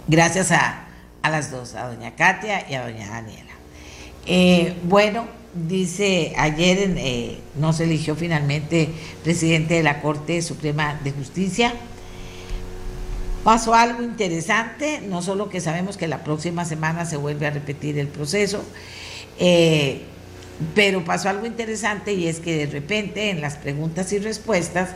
gracias 0.09 0.53
a, 0.53 0.83
las 1.23 1.51
dos, 1.51 1.75
a 1.75 1.89
doña 1.89 2.15
Katia 2.15 2.71
y 2.71 2.75
a 2.75 2.85
doña 2.85 3.09
Daniela. 3.09 3.53
Eh, 4.27 4.75
bueno, 4.85 5.27
dice, 5.55 6.35
ayer 6.37 6.95
eh, 6.97 7.39
no 7.57 7.73
se 7.73 7.85
eligió 7.85 8.15
finalmente 8.15 8.91
presidente 9.25 9.75
de 9.75 9.83
la 9.83 10.01
Corte 10.01 10.43
Suprema 10.43 11.01
de 11.03 11.13
Justicia. 11.13 11.75
Pasó 13.43 13.75
algo 13.75 14.03
interesante, 14.03 15.01
no 15.01 15.23
solo 15.23 15.49
que 15.49 15.61
sabemos 15.61 15.97
que 15.97 16.09
la 16.09 16.25
próxima 16.25 16.65
semana 16.65 17.05
se 17.05 17.17
vuelve 17.17 17.47
a 17.47 17.51
repetir 17.51 17.99
el 17.99 18.09
proceso, 18.09 18.65
eh, 19.39 20.03
pero 20.75 21.05
pasó 21.05 21.29
algo 21.29 21.47
interesante 21.47 22.13
y 22.13 22.29
es 22.29 22.41
que 22.41 22.57
de 22.57 22.67
repente 22.67 23.31
en 23.31 23.41
las 23.41 23.57
preguntas 23.57 24.13
y 24.13 24.19
respuestas 24.19 24.91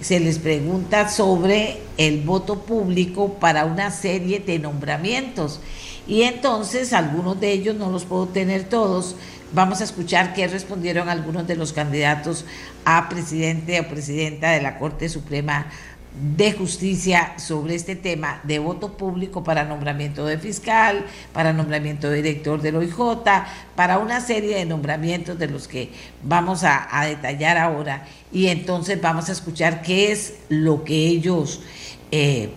se 0.00 0.20
les 0.20 0.38
pregunta 0.38 1.08
sobre 1.08 1.78
el 1.96 2.22
voto 2.22 2.62
público 2.62 3.34
para 3.34 3.64
una 3.64 3.90
serie 3.90 4.40
de 4.40 4.58
nombramientos. 4.58 5.60
Y 6.06 6.22
entonces 6.22 6.92
algunos 6.92 7.40
de 7.40 7.52
ellos, 7.52 7.76
no 7.76 7.90
los 7.90 8.04
puedo 8.04 8.26
tener 8.26 8.64
todos, 8.64 9.16
vamos 9.54 9.80
a 9.80 9.84
escuchar 9.84 10.34
qué 10.34 10.46
respondieron 10.46 11.08
algunos 11.08 11.46
de 11.46 11.56
los 11.56 11.72
candidatos 11.72 12.44
a 12.84 13.08
presidente 13.08 13.80
o 13.80 13.88
presidenta 13.88 14.50
de 14.50 14.60
la 14.60 14.78
Corte 14.78 15.08
Suprema 15.08 15.66
de 16.14 16.52
Justicia 16.52 17.34
sobre 17.38 17.74
este 17.74 17.96
tema 17.96 18.40
de 18.44 18.60
voto 18.60 18.96
público 18.96 19.42
para 19.42 19.64
nombramiento 19.64 20.24
de 20.24 20.38
fiscal, 20.38 21.04
para 21.32 21.52
nombramiento 21.52 22.08
de 22.08 22.22
director 22.22 22.62
del 22.62 22.76
OIJ, 22.76 22.94
para 23.74 23.98
una 23.98 24.20
serie 24.20 24.56
de 24.56 24.64
nombramientos 24.64 25.38
de 25.38 25.48
los 25.48 25.66
que 25.66 25.90
vamos 26.22 26.62
a, 26.62 26.88
detallar 27.04 27.58
ahora 27.58 28.06
y 28.32 28.46
entonces 28.46 29.00
vamos 29.00 29.28
a 29.28 29.32
escuchar 29.32 29.82
qué 29.82 30.12
es 30.12 30.34
lo 30.48 30.84
que 30.84 30.94
ellos 30.94 31.60
eh, 32.12 32.50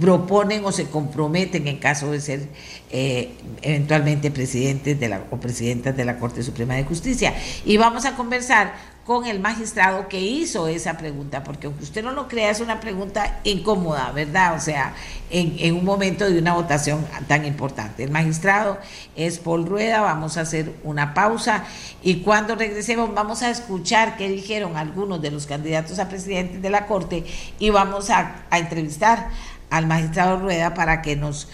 proponen 0.00 0.64
o 0.64 0.72
se 0.72 0.86
comprometen 0.86 1.68
en 1.68 1.76
caso 1.76 2.10
de 2.10 2.20
ser 2.20 2.48
eh, 2.90 3.34
eventualmente 3.60 4.30
presidentes 4.30 4.98
de 4.98 5.08
la, 5.08 5.22
o 5.30 5.36
presidentas 5.36 5.96
de 5.96 6.04
la 6.04 6.18
Corte 6.18 6.42
Suprema 6.42 6.74
de 6.74 6.84
Justicia. 6.84 7.34
Y 7.64 7.76
vamos 7.76 8.06
a 8.06 8.16
conversar 8.16 8.72
con 9.04 9.26
el 9.26 9.40
magistrado 9.40 10.08
que 10.08 10.20
hizo 10.20 10.68
esa 10.68 10.96
pregunta, 10.96 11.42
porque 11.42 11.66
aunque 11.66 11.82
usted 11.82 12.04
no 12.04 12.12
lo 12.12 12.28
crea, 12.28 12.50
es 12.50 12.60
una 12.60 12.80
pregunta 12.80 13.40
incómoda, 13.44 14.12
¿verdad? 14.12 14.54
O 14.54 14.60
sea, 14.60 14.94
en, 15.30 15.56
en, 15.58 15.74
un 15.74 15.84
momento 15.84 16.30
de 16.30 16.38
una 16.38 16.54
votación 16.54 17.06
tan 17.26 17.44
importante. 17.44 18.04
El 18.04 18.10
magistrado 18.10 18.78
es 19.16 19.38
Paul 19.38 19.66
Rueda, 19.66 20.00
vamos 20.00 20.36
a 20.36 20.42
hacer 20.42 20.74
una 20.84 21.14
pausa 21.14 21.64
y 22.02 22.16
cuando 22.16 22.54
regresemos 22.54 23.12
vamos 23.14 23.42
a 23.42 23.50
escuchar 23.50 24.16
qué 24.16 24.28
dijeron 24.28 24.76
algunos 24.76 25.20
de 25.20 25.30
los 25.30 25.46
candidatos 25.46 25.98
a 25.98 26.08
presidente 26.08 26.58
de 26.58 26.70
la 26.70 26.86
Corte 26.86 27.24
y 27.58 27.70
vamos 27.70 28.10
a, 28.10 28.44
a 28.50 28.58
entrevistar 28.58 29.30
al 29.70 29.86
magistrado 29.86 30.38
Rueda 30.38 30.74
para 30.74 31.00
que 31.00 31.16
nos 31.16 31.48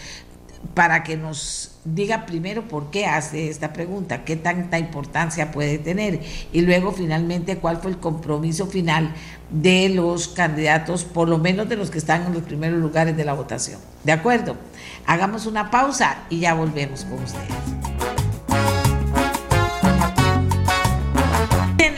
para 0.74 1.02
que 1.02 1.16
nos 1.16 1.72
diga 1.84 2.26
primero 2.26 2.68
por 2.68 2.90
qué 2.90 3.06
hace 3.06 3.48
esta 3.48 3.72
pregunta, 3.72 4.24
qué 4.24 4.36
tanta 4.36 4.78
importancia 4.78 5.52
puede 5.52 5.78
tener 5.78 6.20
y 6.52 6.62
luego 6.62 6.92
finalmente 6.92 7.58
cuál 7.58 7.78
fue 7.78 7.92
el 7.92 7.98
compromiso 7.98 8.66
final 8.66 9.14
de 9.50 9.88
los 9.88 10.28
candidatos, 10.28 11.04
por 11.04 11.28
lo 11.28 11.38
menos 11.38 11.68
de 11.68 11.76
los 11.76 11.90
que 11.90 11.98
están 11.98 12.26
en 12.26 12.34
los 12.34 12.42
primeros 12.42 12.80
lugares 12.80 13.16
de 13.16 13.24
la 13.24 13.34
votación. 13.34 13.80
¿De 14.04 14.12
acuerdo? 14.12 14.56
Hagamos 15.06 15.46
una 15.46 15.70
pausa 15.70 16.24
y 16.30 16.40
ya 16.40 16.54
volvemos 16.54 17.04
con 17.04 17.22
ustedes. 17.22 18.15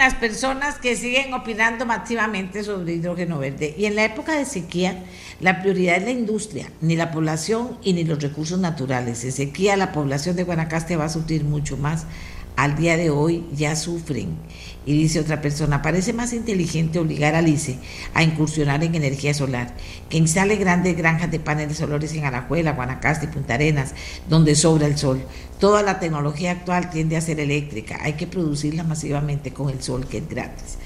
Las 0.09 0.17
personas 0.17 0.77
que 0.77 0.97
siguen 0.97 1.35
opinando 1.35 1.85
masivamente 1.85 2.65
sobre 2.65 2.95
hidrógeno 2.95 3.39
verde. 3.39 3.75
Y 3.77 3.85
en 3.85 3.95
la 3.95 4.07
época 4.07 4.33
de 4.33 4.47
sequía, 4.47 5.05
la 5.39 5.61
prioridad 5.61 5.99
es 5.99 6.05
la 6.05 6.13
industria, 6.13 6.73
ni 6.81 6.97
la 6.97 7.11
población 7.11 7.77
y 7.83 7.93
ni 7.93 8.05
los 8.05 8.23
recursos 8.23 8.59
naturales. 8.59 9.23
En 9.25 9.33
sequía, 9.33 9.77
la 9.77 9.93
población 9.93 10.35
de 10.35 10.45
Guanacaste 10.45 10.97
va 10.97 11.05
a 11.05 11.09
sufrir 11.11 11.45
mucho 11.45 11.77
más. 11.77 12.07
Al 12.57 12.75
día 12.75 12.97
de 12.97 13.11
hoy 13.11 13.45
ya 13.53 13.77
sufren. 13.77 14.31
Y 14.89 14.95
dice 14.95 15.21
otra 15.21 15.43
persona, 15.43 15.83
parece 15.83 16.15
más 16.15 16.33
inteligente 16.33 16.99
obligar 16.99 17.35
a 17.35 17.41
Alice 17.41 17.77
a 18.15 18.23
incursionar 18.23 18.83
en 18.83 18.95
energía 18.95 19.35
solar, 19.35 19.75
que 20.09 20.17
instale 20.17 20.57
grandes 20.57 20.97
granjas 20.97 21.31
de 21.31 21.39
paneles 21.39 21.77
solares 21.77 22.15
en 22.15 22.25
Arajuela, 22.25 22.73
Guanacaste 22.73 23.27
y 23.27 23.29
Punta 23.29 23.53
Arenas, 23.53 23.93
donde 24.31 24.55
sobra 24.55 24.87
el 24.87 24.97
sol. 24.97 25.21
Toda 25.61 25.83
la 25.83 26.01
tecnología 26.01 26.53
actual 26.53 26.89
tiende 26.89 27.19
a 27.19 27.21
ser 27.21 27.39
eléctrica, 27.39 27.99
hay 28.01 28.15
que 28.15 28.27
producirla 28.27 28.83
masivamente 28.83 29.53
con 29.53 29.69
el 29.69 29.83
sol, 29.83 30.07
que 30.09 30.17
es 30.17 30.29
gratis. 30.31 30.79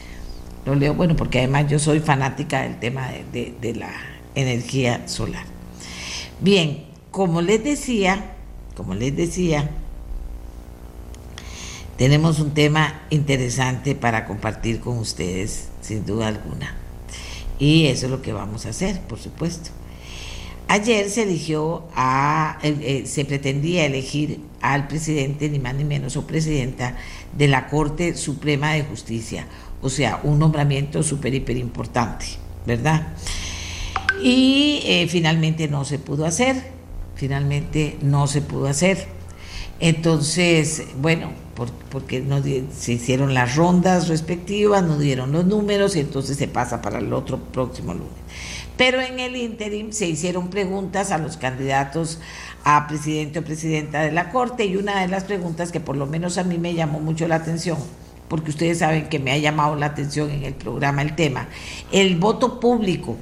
Lo 0.66 0.74
leo, 0.74 0.94
bueno, 0.94 1.14
porque 1.14 1.38
además 1.38 1.70
yo 1.70 1.78
soy 1.78 2.00
fanática 2.00 2.62
del 2.62 2.80
tema 2.80 3.08
de, 3.32 3.54
de 3.60 3.74
la 3.76 3.92
energía 4.34 5.06
solar. 5.06 5.44
Bien, 6.40 6.86
como 7.12 7.40
les 7.40 7.62
decía, 7.62 8.34
como 8.74 8.94
les 8.94 9.16
decía, 9.16 9.70
tenemos 11.96 12.40
un 12.40 12.52
tema 12.52 13.02
interesante 13.10 13.94
para 13.94 14.24
compartir 14.24 14.80
con 14.80 14.98
ustedes, 14.98 15.68
sin 15.80 16.04
duda 16.06 16.28
alguna. 16.28 16.74
Y 17.58 17.86
eso 17.86 18.06
es 18.06 18.10
lo 18.10 18.22
que 18.22 18.32
vamos 18.32 18.66
a 18.66 18.70
hacer, 18.70 19.00
por 19.02 19.18
supuesto. 19.18 19.70
Ayer 20.68 21.10
se 21.10 21.24
eligió 21.24 21.84
a, 21.94 22.58
eh, 22.62 22.76
eh, 22.80 23.06
se 23.06 23.24
pretendía 23.24 23.84
elegir 23.84 24.40
al 24.60 24.88
presidente, 24.88 25.48
ni 25.50 25.58
más 25.58 25.74
ni 25.74 25.84
menos, 25.84 26.16
o 26.16 26.26
presidenta 26.26 26.96
de 27.36 27.46
la 27.46 27.68
Corte 27.68 28.16
Suprema 28.16 28.72
de 28.72 28.82
Justicia, 28.84 29.46
o 29.82 29.90
sea, 29.90 30.20
un 30.22 30.38
nombramiento 30.38 31.02
súper, 31.02 31.34
hiper 31.34 31.56
importante, 31.56 32.24
¿verdad? 32.66 33.08
Y 34.22 34.80
eh, 34.84 35.08
finalmente 35.08 35.68
no 35.68 35.84
se 35.84 35.98
pudo 35.98 36.24
hacer, 36.24 36.56
finalmente 37.16 37.98
no 38.00 38.26
se 38.26 38.40
pudo 38.40 38.66
hacer. 38.66 39.08
Entonces, 39.84 40.84
bueno, 41.00 41.32
porque 41.90 42.20
no 42.20 42.40
se 42.40 42.92
hicieron 42.92 43.34
las 43.34 43.56
rondas 43.56 44.06
respectivas, 44.06 44.84
no 44.84 44.96
dieron 44.96 45.32
los 45.32 45.44
números 45.44 45.96
y 45.96 46.00
entonces 46.00 46.36
se 46.36 46.46
pasa 46.46 46.80
para 46.80 47.00
el 47.00 47.12
otro 47.12 47.38
próximo 47.38 47.92
lunes. 47.92 48.12
Pero 48.76 49.00
en 49.00 49.18
el 49.18 49.34
interim 49.34 49.90
se 49.90 50.06
hicieron 50.06 50.50
preguntas 50.50 51.10
a 51.10 51.18
los 51.18 51.36
candidatos 51.36 52.20
a 52.62 52.86
presidente 52.86 53.40
o 53.40 53.44
presidenta 53.44 54.02
de 54.02 54.12
la 54.12 54.30
Corte 54.30 54.66
y 54.66 54.76
una 54.76 55.00
de 55.00 55.08
las 55.08 55.24
preguntas 55.24 55.72
que 55.72 55.80
por 55.80 55.96
lo 55.96 56.06
menos 56.06 56.38
a 56.38 56.44
mí 56.44 56.58
me 56.58 56.74
llamó 56.74 57.00
mucho 57.00 57.26
la 57.26 57.34
atención, 57.34 57.78
porque 58.28 58.50
ustedes 58.50 58.78
saben 58.78 59.08
que 59.08 59.18
me 59.18 59.32
ha 59.32 59.38
llamado 59.38 59.74
la 59.74 59.86
atención 59.86 60.30
en 60.30 60.44
el 60.44 60.54
programa 60.54 61.02
el 61.02 61.16
tema, 61.16 61.48
el 61.90 62.20
voto 62.20 62.60
público 62.60 63.16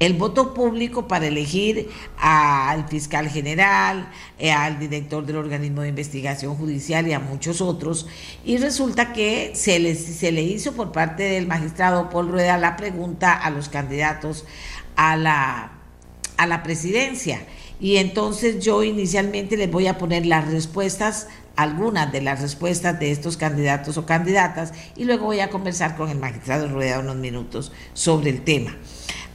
el 0.00 0.14
voto 0.14 0.54
público 0.54 1.08
para 1.08 1.26
elegir 1.26 1.90
al 2.18 2.88
fiscal 2.88 3.28
general, 3.28 4.10
eh, 4.38 4.52
al 4.52 4.78
director 4.78 5.26
del 5.26 5.36
organismo 5.36 5.82
de 5.82 5.88
investigación 5.88 6.54
judicial 6.54 7.08
y 7.08 7.12
a 7.12 7.20
muchos 7.20 7.60
otros. 7.60 8.06
Y 8.44 8.58
resulta 8.58 9.12
que 9.12 9.52
se 9.54 9.78
le, 9.78 9.94
se 9.94 10.32
le 10.32 10.42
hizo 10.42 10.72
por 10.72 10.92
parte 10.92 11.24
del 11.24 11.46
magistrado 11.46 12.10
Paul 12.10 12.28
Rueda 12.28 12.58
la 12.58 12.76
pregunta 12.76 13.32
a 13.32 13.50
los 13.50 13.68
candidatos 13.68 14.44
a 14.96 15.16
la, 15.16 15.72
a 16.36 16.46
la 16.46 16.62
presidencia. 16.62 17.46
Y 17.80 17.96
entonces 17.96 18.64
yo 18.64 18.82
inicialmente 18.82 19.56
les 19.56 19.70
voy 19.70 19.86
a 19.86 19.98
poner 19.98 20.26
las 20.26 20.50
respuestas 20.50 21.28
algunas 21.54 22.12
de 22.12 22.20
las 22.20 22.40
respuestas 22.40 23.00
de 23.00 23.10
estos 23.10 23.36
candidatos 23.36 23.96
o 23.96 24.06
candidatas 24.06 24.72
y 24.94 25.04
luego 25.04 25.24
voy 25.24 25.40
a 25.40 25.50
conversar 25.50 25.96
con 25.96 26.08
el 26.08 26.16
magistrado 26.16 26.68
Rueda 26.68 27.00
unos 27.00 27.16
minutos 27.16 27.72
sobre 27.94 28.30
el 28.30 28.42
tema. 28.42 28.76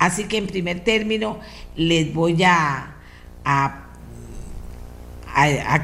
Así 0.04 0.26
que 0.26 0.36
en 0.36 0.48
primer 0.48 0.84
término 0.84 1.40
les 1.78 2.14
voy 2.14 2.44
a, 2.44 2.94
a, 3.46 3.84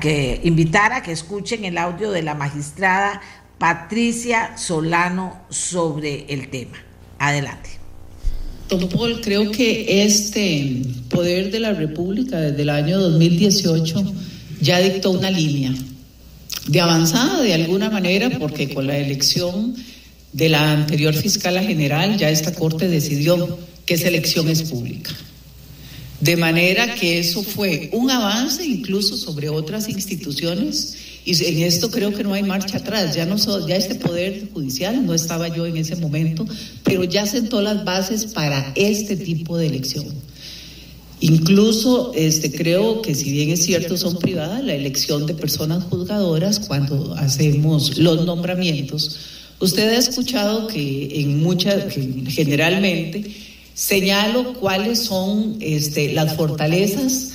que 0.01 0.41
invitar 0.43 0.91
a 0.91 1.01
que 1.01 1.13
escuchen 1.13 1.63
el 1.63 1.77
audio 1.77 2.11
de 2.11 2.21
la 2.21 2.35
magistrada 2.35 3.21
Patricia 3.57 4.57
Solano 4.57 5.39
sobre 5.49 6.25
el 6.27 6.49
tema. 6.49 6.75
Adelante. 7.17 7.69
Don 8.67 8.89
Paul, 8.89 9.21
creo 9.21 9.51
que 9.51 10.03
este 10.03 10.81
poder 11.09 11.49
de 11.49 11.61
la 11.61 11.71
República 11.71 12.41
desde 12.41 12.63
el 12.63 12.71
año 12.71 12.99
2018 12.99 14.03
ya 14.59 14.79
dictó 14.79 15.11
una 15.11 15.31
línea 15.31 15.73
de 16.67 16.81
avanzada 16.81 17.41
de 17.41 17.53
alguna 17.53 17.89
manera 17.89 18.29
porque 18.37 18.73
con 18.73 18.85
la 18.85 18.97
elección 18.97 19.77
de 20.33 20.49
la 20.49 20.73
anterior 20.73 21.13
fiscal 21.13 21.57
general 21.61 22.17
ya 22.17 22.29
esta 22.29 22.53
Corte 22.53 22.89
decidió 22.89 23.68
que 23.89 23.95
esa 23.95 24.07
elección 24.07 24.47
es 24.49 24.61
pública. 24.61 25.09
De 26.21 26.37
manera 26.37 26.93
que 26.93 27.17
eso 27.17 27.41
fue 27.41 27.89
un 27.91 28.11
avance 28.11 28.63
incluso 28.63 29.17
sobre 29.17 29.49
otras 29.49 29.89
instituciones 29.89 30.95
y 31.25 31.43
en 31.43 31.63
esto 31.63 31.89
creo 31.89 32.13
que 32.13 32.23
no 32.23 32.35
hay 32.35 32.43
marcha 32.43 32.77
atrás. 32.77 33.15
Ya, 33.15 33.25
no 33.25 33.37
ya 33.67 33.75
este 33.75 33.95
poder 33.95 34.47
judicial, 34.53 35.03
no 35.03 35.15
estaba 35.15 35.47
yo 35.47 35.65
en 35.65 35.77
ese 35.77 35.95
momento, 35.95 36.45
pero 36.83 37.03
ya 37.03 37.25
sentó 37.25 37.61
las 37.61 37.83
bases 37.83 38.25
para 38.27 38.73
este 38.75 39.15
tipo 39.15 39.57
de 39.57 39.65
elección. 39.65 40.05
Incluso 41.19 42.11
este, 42.13 42.51
creo 42.51 43.01
que 43.01 43.15
si 43.15 43.31
bien 43.31 43.49
es 43.49 43.63
cierto 43.63 43.97
son 43.97 44.19
privadas, 44.19 44.63
la 44.63 44.75
elección 44.75 45.25
de 45.25 45.33
personas 45.33 45.83
juzgadoras 45.85 46.59
cuando 46.59 47.15
hacemos 47.15 47.97
los 47.97 48.23
nombramientos, 48.23 49.17
usted 49.59 49.89
ha 49.89 49.97
escuchado 49.97 50.67
que 50.67 51.21
en 51.21 51.41
muchas, 51.41 51.91
generalmente, 52.27 53.49
Señalo 53.79 54.55
cuáles 54.55 54.99
son 55.05 55.55
este, 55.61 56.11
las 56.11 56.35
fortalezas 56.35 57.29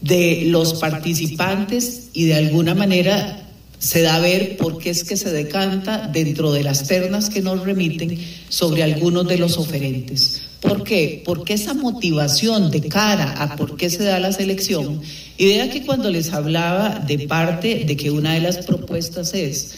de 0.00 0.44
los 0.46 0.72
participantes 0.80 2.08
y 2.14 2.24
de 2.24 2.36
alguna 2.36 2.74
manera 2.74 3.46
se 3.78 4.00
da 4.00 4.16
a 4.16 4.20
ver 4.20 4.56
por 4.56 4.78
qué 4.78 4.88
es 4.88 5.04
que 5.04 5.18
se 5.18 5.30
decanta 5.30 6.08
dentro 6.10 6.52
de 6.52 6.62
las 6.62 6.88
ternas 6.88 7.28
que 7.28 7.42
nos 7.42 7.66
remiten 7.66 8.18
sobre 8.48 8.82
algunos 8.82 9.28
de 9.28 9.36
los 9.36 9.58
oferentes. 9.58 10.40
¿Por 10.62 10.84
qué? 10.84 11.22
Porque 11.22 11.52
esa 11.52 11.74
motivación 11.74 12.70
de 12.70 12.88
cara 12.88 13.32
a 13.32 13.54
por 13.54 13.76
qué 13.76 13.90
se 13.90 14.04
da 14.04 14.18
la 14.18 14.32
selección, 14.32 15.02
y 15.36 15.48
vea 15.48 15.68
que 15.68 15.84
cuando 15.84 16.10
les 16.10 16.32
hablaba 16.32 16.98
de 17.06 17.28
parte 17.28 17.84
de 17.84 17.94
que 17.94 18.10
una 18.10 18.32
de 18.32 18.40
las 18.40 18.64
propuestas 18.64 19.34
es 19.34 19.74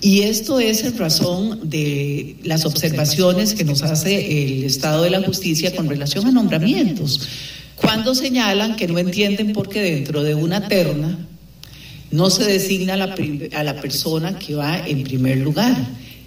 Y 0.00 0.20
esto 0.22 0.60
es 0.60 0.84
en 0.84 0.96
razón 0.96 1.68
de 1.68 2.36
las 2.44 2.64
observaciones 2.64 3.54
que 3.54 3.64
nos 3.64 3.82
hace 3.82 4.54
el 4.54 4.64
Estado 4.64 5.02
de 5.02 5.10
la 5.10 5.22
Justicia 5.22 5.74
con 5.74 5.88
relación 5.88 6.26
a 6.26 6.30
nombramientos, 6.30 7.20
cuando 7.74 8.14
señalan 8.14 8.76
que 8.76 8.86
no 8.86 8.98
entienden 8.98 9.52
por 9.52 9.68
qué 9.68 9.82
dentro 9.82 10.22
de 10.22 10.34
una 10.34 10.68
terna 10.68 11.18
no 12.10 12.30
se 12.30 12.44
designa 12.44 12.94
a 12.94 13.64
la, 13.64 13.80
persona 13.80 14.38
que 14.38 14.54
va 14.54 14.86
en 14.86 15.02
primer 15.02 15.38
lugar. 15.38 15.76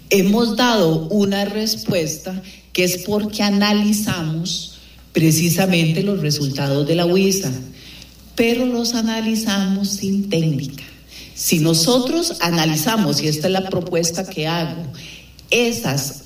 Hemos 0.10 0.58
dado 0.58 1.08
una 1.08 1.46
respuesta 1.46 2.42
que 2.74 2.84
es 2.84 2.98
porque 3.00 3.42
analizamos 3.42 4.80
precisamente 5.14 6.04
los 6.04 6.20
resultados 6.20 6.88
de 6.88 6.96
la 6.96 7.06
UISA, 7.06 7.52
pero 8.36 8.66
los 8.66 8.94
analizamos 8.94 9.90
sin 9.90 10.30
técnica. 10.30 10.84
Si 11.42 11.58
nosotros 11.58 12.34
analizamos, 12.40 13.24
y 13.24 13.28
esta 13.28 13.48
es 13.48 13.54
la 13.54 13.68
propuesta 13.68 14.30
que 14.30 14.46
hago, 14.48 14.84
esas 15.50 16.26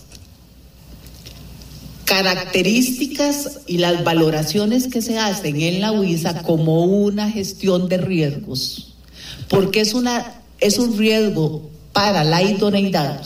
características 2.04 3.62
y 3.66 3.78
las 3.78 4.04
valoraciones 4.04 4.88
que 4.88 5.02
se 5.02 5.18
hacen 5.18 5.62
en 5.62 5.80
la 5.80 5.94
UISA 5.94 6.44
como 6.44 6.84
una 6.84 7.32
gestión 7.32 7.88
de 7.88 7.96
riesgos, 7.96 8.94
porque 9.48 9.80
es, 9.80 9.94
una, 9.94 10.42
es 10.60 10.80
un 10.80 10.98
riesgo 10.98 11.70
para 11.94 12.26
la 12.26 12.44
idoneidad, 12.44 13.22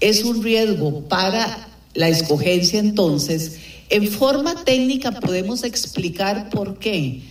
es 0.00 0.24
un 0.24 0.42
riesgo 0.42 1.02
para 1.08 1.68
la 1.94 2.08
escogencia 2.08 2.80
entonces, 2.80 3.52
en 3.88 4.08
forma 4.08 4.64
técnica 4.64 5.12
podemos 5.12 5.62
explicar 5.62 6.50
por 6.50 6.80
qué. 6.80 7.22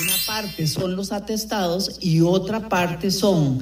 Una 0.00 0.14
parte 0.26 0.66
son 0.66 0.94
los 0.94 1.10
atestados 1.10 1.98
y 2.00 2.20
otra 2.20 2.68
parte 2.68 3.10
son 3.10 3.60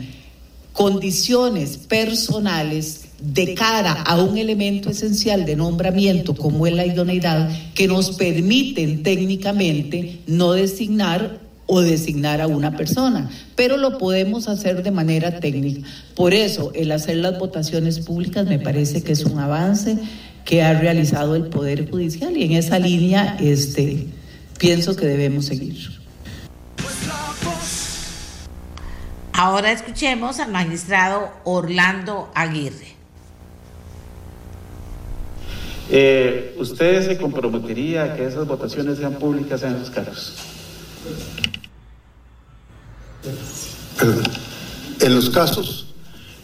condiciones 0.73 1.79
personales 1.79 3.07
de 3.21 3.55
cara 3.55 3.93
a 4.03 4.21
un 4.23 4.37
elemento 4.37 4.91
esencial 4.91 5.47
de 5.47 5.57
nombramiento 5.57 6.35
como 6.35 6.67
es 6.67 6.75
la 6.75 6.85
idoneidad 6.85 7.49
que 7.75 7.89
nos 7.89 8.11
permiten 8.11 9.03
técnicamente 9.03 10.21
no 10.27 10.53
designar 10.53 11.39
o 11.65 11.81
designar 11.81 12.43
a 12.43 12.47
una 12.47 12.77
persona, 12.77 13.31
pero 13.57 13.79
lo 13.79 13.97
podemos 13.97 14.49
hacer 14.49 14.83
de 14.83 14.91
manera 14.91 15.41
técnica. 15.41 15.89
Por 16.15 16.35
eso, 16.35 16.71
el 16.75 16.93
hacer 16.93 17.17
las 17.17 17.39
votaciones 17.39 17.99
públicas 18.01 18.47
me 18.47 18.59
parece 18.59 19.03
que 19.03 19.13
es 19.13 19.25
un 19.25 19.39
avance 19.39 19.97
que 20.45 20.63
ha 20.63 20.79
realizado 20.79 21.35
el 21.35 21.47
Poder 21.47 21.91
Judicial 21.91 22.37
y 22.37 22.45
en 22.45 22.53
esa 22.53 22.79
línea 22.79 23.37
este, 23.41 24.07
pienso 24.59 24.95
que 24.95 25.07
debemos 25.07 25.47
seguir. 25.47 25.96
Ahora 29.39 29.71
escuchemos 29.71 30.41
al 30.41 30.51
magistrado 30.51 31.31
Orlando 31.45 32.31
Aguirre. 32.35 32.97
Eh, 35.91 36.57
¿Usted 36.59 37.07
se 37.07 37.19
comprometería 37.19 38.05
a 38.05 38.17
que 38.17 38.27
esas 38.27 38.47
votaciones 38.47 38.97
sean 38.97 39.17
públicas 39.17 39.63
en 39.63 39.75
esos 39.75 39.91
cargos? 39.91 40.33
En 45.01 45.15
los 45.15 45.29
casos, 45.29 45.95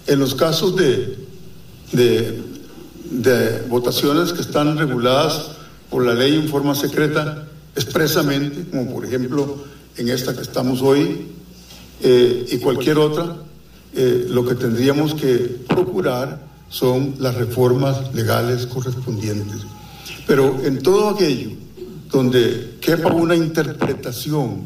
en 0.06 0.20
los 0.20 0.34
casos 0.34 0.76
de, 0.76 1.16
de, 1.92 2.42
de 3.10 3.62
votaciones 3.68 4.34
que 4.34 4.42
están 4.42 4.76
reguladas 4.76 5.52
por 5.88 6.04
la 6.04 6.12
ley 6.12 6.36
en 6.36 6.46
forma 6.46 6.74
secreta, 6.74 7.48
expresamente, 7.74 8.68
como 8.70 8.92
por 8.92 9.06
ejemplo 9.06 9.64
en 9.96 10.10
esta 10.10 10.34
que 10.34 10.42
estamos 10.42 10.82
hoy, 10.82 11.32
eh, 12.04 12.46
y 12.50 12.58
cualquier 12.58 12.98
otra, 12.98 13.36
eh, 13.94 14.26
lo 14.28 14.44
que 14.44 14.56
tendríamos 14.56 15.14
que 15.14 15.60
procurar 15.68 16.40
son 16.68 17.14
las 17.20 17.36
reformas 17.36 18.12
legales 18.12 18.66
correspondientes. 18.66 19.58
Pero 20.26 20.60
en 20.64 20.82
todo 20.82 21.10
aquello 21.10 21.50
donde 22.10 22.78
quepa 22.80 23.12
una 23.12 23.36
interpretación, 23.36 24.62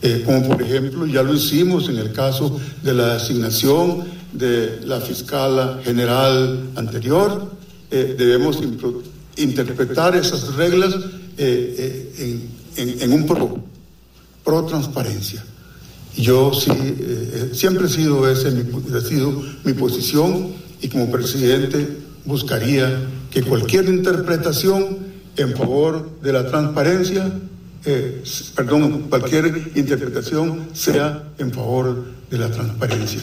eh, 0.00 0.22
como 0.24 0.48
por 0.48 0.62
ejemplo 0.62 1.06
ya 1.06 1.24
lo 1.24 1.34
hicimos 1.34 1.88
en 1.88 1.98
el 1.98 2.12
caso 2.12 2.56
de 2.82 2.94
la 2.94 3.14
designación 3.14 4.04
de 4.32 4.80
la 4.84 5.00
fiscal 5.00 5.80
general 5.84 6.70
anterior, 6.76 7.52
debemos 7.90 8.58
interpretar 9.36 10.16
esas 10.16 10.54
reglas 10.56 10.96
en, 11.36 12.50
en, 12.76 13.12
un 13.12 13.24
pro, 13.24 13.56
pro 14.42 14.64
transparencia. 14.64 15.44
Yo 16.16 16.52
sí, 16.52 16.70
eh, 16.70 17.50
siempre 17.54 17.86
he 17.86 17.88
sido 17.88 18.30
ese, 18.30 18.48
ha 18.48 19.00
sido 19.00 19.42
mi 19.64 19.72
posición 19.72 20.54
y 20.80 20.88
como 20.88 21.10
presidente 21.10 21.98
buscaría 22.24 23.00
que 23.30 23.42
cualquier 23.42 23.86
interpretación 23.86 24.98
en 25.36 25.56
favor 25.56 26.20
de 26.20 26.32
la 26.32 26.46
transparencia, 26.46 27.32
eh, 27.84 28.22
perdón, 28.54 29.08
cualquier 29.08 29.72
interpretación 29.74 30.68
sea 30.72 31.24
en 31.38 31.52
favor 31.52 32.04
de 32.30 32.38
la 32.38 32.50
transparencia. 32.50 33.20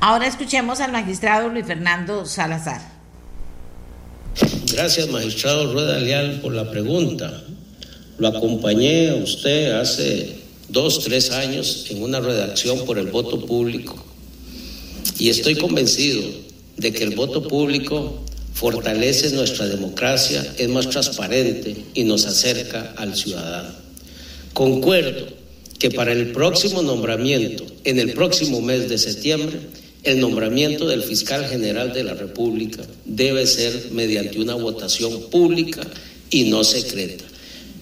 Ahora 0.00 0.26
escuchemos 0.26 0.80
al 0.80 0.92
magistrado 0.92 1.48
Luis 1.48 1.64
Fernando 1.64 2.26
Salazar. 2.26 2.82
Gracias, 4.72 5.08
magistrado 5.08 5.72
Rueda 5.72 5.98
Leal, 5.98 6.40
por 6.40 6.52
la 6.52 6.70
pregunta. 6.70 7.44
Lo 8.22 8.28
acompañé 8.28 9.10
a 9.10 9.16
usted 9.16 9.72
hace 9.72 10.28
dos, 10.68 11.02
tres 11.02 11.32
años 11.32 11.86
en 11.90 12.04
una 12.04 12.20
redacción 12.20 12.84
por 12.84 12.96
el 12.96 13.08
voto 13.08 13.44
público 13.44 13.96
y 15.18 15.28
estoy 15.28 15.56
convencido 15.56 16.22
de 16.76 16.92
que 16.92 17.02
el 17.02 17.16
voto 17.16 17.48
público 17.48 18.22
fortalece 18.54 19.30
nuestra 19.30 19.66
democracia, 19.66 20.54
es 20.56 20.68
más 20.68 20.88
transparente 20.88 21.74
y 21.94 22.04
nos 22.04 22.24
acerca 22.24 22.94
al 22.96 23.16
ciudadano. 23.16 23.74
Concuerdo 24.52 25.26
que 25.80 25.90
para 25.90 26.12
el 26.12 26.30
próximo 26.30 26.80
nombramiento, 26.80 27.66
en 27.82 27.98
el 27.98 28.12
próximo 28.12 28.60
mes 28.60 28.88
de 28.88 28.98
septiembre, 28.98 29.58
el 30.04 30.20
nombramiento 30.20 30.86
del 30.86 31.02
fiscal 31.02 31.44
general 31.46 31.92
de 31.92 32.04
la 32.04 32.14
República 32.14 32.84
debe 33.04 33.48
ser 33.48 33.88
mediante 33.90 34.38
una 34.38 34.54
votación 34.54 35.22
pública 35.28 35.84
y 36.30 36.44
no 36.44 36.62
secreta. 36.62 37.31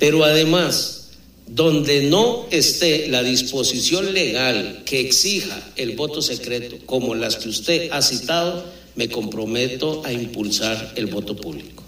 Pero 0.01 0.25
además, 0.25 1.11
donde 1.47 2.05
no 2.05 2.47
esté 2.51 3.09
la 3.09 3.23
disposición 3.23 4.15
legal 4.15 4.83
que 4.87 4.99
exija 4.99 5.57
el 5.77 5.95
voto 5.95 6.23
secreto, 6.23 6.79
como 6.87 7.15
las 7.15 7.37
que 7.37 7.51
usted 7.51 7.91
ha 7.93 8.01
citado, 8.01 8.65
me 8.97 9.11
comprometo 9.11 10.03
a 10.05 10.13
impulsar 10.13 10.93
el 10.97 11.07
voto 11.07 11.37
público. 11.37 11.85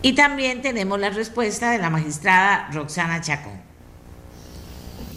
Y 0.00 0.12
también 0.12 0.62
tenemos 0.62 1.00
la 1.00 1.10
respuesta 1.10 1.72
de 1.72 1.78
la 1.78 1.90
magistrada 1.90 2.70
Roxana 2.72 3.20
Chacón. 3.20 3.60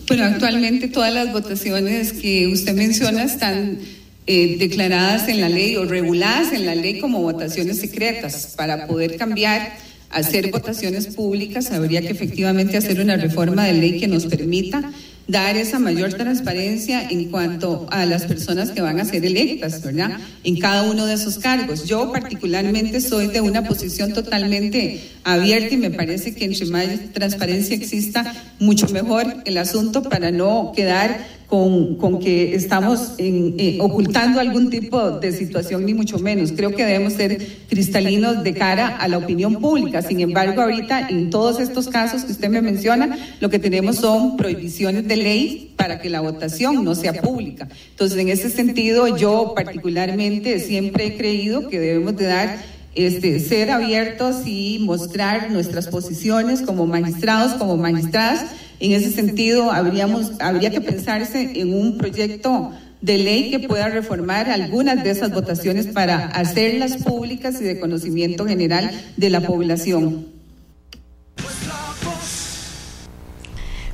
Bueno, 0.07 0.25
actualmente 0.25 0.87
todas 0.87 1.13
las 1.13 1.31
votaciones 1.31 2.13
que 2.13 2.47
usted 2.47 2.73
menciona 2.73 3.23
están 3.23 3.79
eh, 4.27 4.57
declaradas 4.57 5.27
en 5.27 5.41
la 5.41 5.49
ley 5.49 5.75
o 5.75 5.85
reguladas 5.85 6.53
en 6.53 6.65
la 6.65 6.75
ley 6.75 6.99
como 6.99 7.21
votaciones 7.21 7.79
secretas. 7.79 8.53
Para 8.55 8.87
poder 8.87 9.17
cambiar 9.17 9.73
hacer 10.11 10.51
votaciones 10.51 11.07
públicas, 11.07 11.71
habría 11.71 12.01
que 12.01 12.09
efectivamente 12.09 12.77
hacer 12.77 12.99
una 12.99 13.17
reforma 13.17 13.65
de 13.65 13.73
ley 13.73 13.99
que 13.99 14.07
nos 14.07 14.25
permita 14.25 14.91
dar 15.27 15.55
esa 15.55 15.79
mayor 15.79 16.13
transparencia 16.13 17.07
en 17.09 17.25
cuanto 17.29 17.87
a 17.89 18.05
las 18.05 18.25
personas 18.25 18.71
que 18.71 18.81
van 18.81 18.99
a 18.99 19.05
ser 19.05 19.25
electas, 19.25 19.81
¿verdad? 19.81 20.19
En 20.43 20.59
cada 20.59 20.83
uno 20.83 21.05
de 21.05 21.13
esos 21.13 21.37
cargos. 21.37 21.85
Yo 21.85 22.11
particularmente 22.11 22.99
soy 22.99 23.27
de 23.27 23.39
una 23.39 23.63
posición 23.63 24.13
totalmente 24.13 25.01
abierta 25.23 25.73
y 25.73 25.77
me 25.77 25.91
parece 25.91 26.35
que 26.35 26.45
entre 26.45 26.65
más 26.65 26.87
transparencia 27.13 27.75
exista, 27.75 28.33
mucho 28.59 28.89
mejor 28.89 29.25
el 29.45 29.57
asunto 29.57 30.03
para 30.03 30.31
no 30.31 30.73
quedar 30.75 31.25
con, 31.51 31.95
con 31.95 32.19
que 32.19 32.55
estamos 32.55 33.15
en, 33.17 33.55
eh, 33.57 33.77
ocultando 33.81 34.39
algún 34.39 34.69
tipo 34.69 35.11
de 35.19 35.33
situación, 35.33 35.85
ni 35.85 35.93
mucho 35.93 36.17
menos. 36.17 36.53
Creo 36.53 36.73
que 36.73 36.85
debemos 36.85 37.11
ser 37.11 37.45
cristalinos 37.67 38.41
de 38.41 38.53
cara 38.53 38.87
a 38.87 39.09
la 39.09 39.17
opinión 39.17 39.57
pública. 39.57 40.01
Sin 40.01 40.21
embargo, 40.21 40.61
ahorita 40.61 41.09
en 41.09 41.29
todos 41.29 41.59
estos 41.59 41.89
casos 41.89 42.23
que 42.23 42.31
usted 42.31 42.47
me 42.47 42.61
menciona, 42.61 43.17
lo 43.41 43.49
que 43.49 43.59
tenemos 43.59 43.97
son 43.97 44.37
prohibiciones 44.37 45.05
de 45.09 45.17
ley 45.17 45.73
para 45.75 45.99
que 45.99 46.09
la 46.09 46.21
votación 46.21 46.85
no 46.85 46.95
sea 46.95 47.11
pública. 47.21 47.67
Entonces, 47.89 48.17
en 48.17 48.29
ese 48.29 48.49
sentido, 48.49 49.17
yo 49.17 49.51
particularmente 49.53 50.57
siempre 50.61 51.07
he 51.07 51.17
creído 51.17 51.67
que 51.67 51.81
debemos 51.81 52.15
de 52.15 52.27
dar 52.27 52.59
este, 52.95 53.41
ser 53.41 53.71
abiertos 53.71 54.43
y 54.45 54.79
mostrar 54.79 55.51
nuestras 55.51 55.87
posiciones 55.87 56.61
como 56.61 56.87
magistrados, 56.87 57.55
como 57.55 57.75
magistradas, 57.75 58.45
en 58.81 58.93
ese 58.93 59.11
sentido, 59.11 59.71
habríamos, 59.71 60.31
habría 60.39 60.71
que 60.71 60.81
pensarse 60.81 61.61
en 61.61 61.73
un 61.73 61.99
proyecto 61.99 62.71
de 62.99 63.17
ley 63.19 63.51
que 63.51 63.59
pueda 63.67 63.89
reformar 63.89 64.49
algunas 64.49 65.03
de 65.03 65.11
esas 65.11 65.31
votaciones 65.31 65.87
para 65.87 66.25
hacerlas 66.27 66.97
públicas 66.97 67.61
y 67.61 67.63
de 67.63 67.79
conocimiento 67.79 68.45
general 68.45 68.91
de 69.17 69.29
la 69.29 69.41
población. 69.41 70.27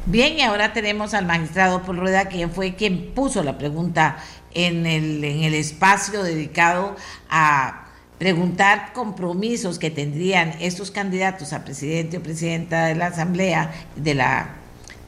Bien, 0.06 0.38
y 0.38 0.42
ahora 0.42 0.72
tenemos 0.72 1.14
al 1.14 1.26
magistrado 1.26 1.84
Paul 1.84 1.98
Rueda, 1.98 2.30
quien 2.30 2.50
fue 2.50 2.76
quien 2.76 3.14
puso 3.14 3.44
la 3.44 3.58
pregunta 3.58 4.18
en 4.54 4.86
el, 4.86 5.22
en 5.22 5.44
el 5.44 5.54
espacio 5.54 6.24
dedicado 6.24 6.96
a 7.30 7.88
preguntar 8.18 8.94
compromisos 8.94 9.80
que 9.80 9.92
tendrían 9.92 10.54
estos 10.62 10.92
candidatos 10.92 11.52
a 11.52 11.66
presidente 11.66 12.18
o 12.18 12.24
presidenta 12.24 12.86
de 12.86 12.96
la 12.96 13.08
Asamblea, 13.08 13.72
de 13.98 14.16
la 14.16 14.57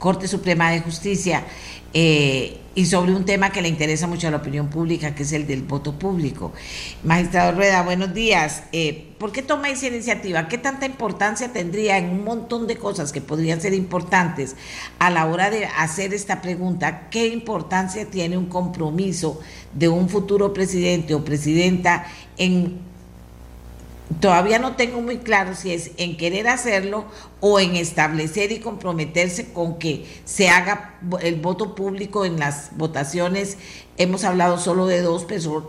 Corte 0.00 0.26
Suprema 0.26 0.72
de 0.72 0.80
Justicia, 0.80 1.44
eh, 1.92 2.56
y 2.74 2.86
sobre 2.86 3.12
un 3.12 3.24
tema 3.26 3.50
que 3.50 3.60
le 3.60 3.68
interesa 3.68 4.06
mucho 4.06 4.28
a 4.28 4.30
la 4.30 4.38
opinión 4.38 4.70
pública, 4.70 5.14
que 5.14 5.24
es 5.24 5.32
el 5.32 5.46
del 5.46 5.62
voto 5.62 5.98
público. 5.98 6.52
Magistrado 7.04 7.52
Rueda, 7.52 7.82
buenos 7.82 8.14
días. 8.14 8.62
Eh, 8.72 9.08
¿Por 9.18 9.30
qué 9.32 9.42
toma 9.42 9.68
esa 9.68 9.88
iniciativa? 9.88 10.48
¿Qué 10.48 10.56
tanta 10.56 10.86
importancia 10.86 11.52
tendría 11.52 11.98
en 11.98 12.08
un 12.08 12.24
montón 12.24 12.66
de 12.66 12.76
cosas 12.76 13.12
que 13.12 13.20
podrían 13.20 13.60
ser 13.60 13.74
importantes 13.74 14.56
a 14.98 15.10
la 15.10 15.26
hora 15.26 15.50
de 15.50 15.66
hacer 15.66 16.14
esta 16.14 16.40
pregunta? 16.40 17.10
¿Qué 17.10 17.26
importancia 17.26 18.06
tiene 18.06 18.38
un 18.38 18.46
compromiso 18.46 19.38
de 19.74 19.88
un 19.88 20.08
futuro 20.08 20.54
presidente 20.54 21.14
o 21.14 21.24
presidenta 21.24 22.06
en 22.38 22.89
Todavía 24.18 24.58
no 24.58 24.74
tengo 24.74 25.00
muy 25.00 25.18
claro 25.18 25.54
si 25.54 25.72
es 25.72 25.92
en 25.96 26.16
querer 26.16 26.48
hacerlo 26.48 27.06
o 27.38 27.60
en 27.60 27.76
establecer 27.76 28.50
y 28.50 28.58
comprometerse 28.58 29.52
con 29.52 29.78
que 29.78 30.04
se 30.24 30.48
haga 30.48 30.98
el 31.22 31.36
voto 31.36 31.76
público 31.76 32.24
en 32.24 32.38
las 32.38 32.76
votaciones. 32.76 33.56
Hemos 33.98 34.24
hablado 34.24 34.58
solo 34.58 34.86
de 34.86 35.00
dos, 35.00 35.26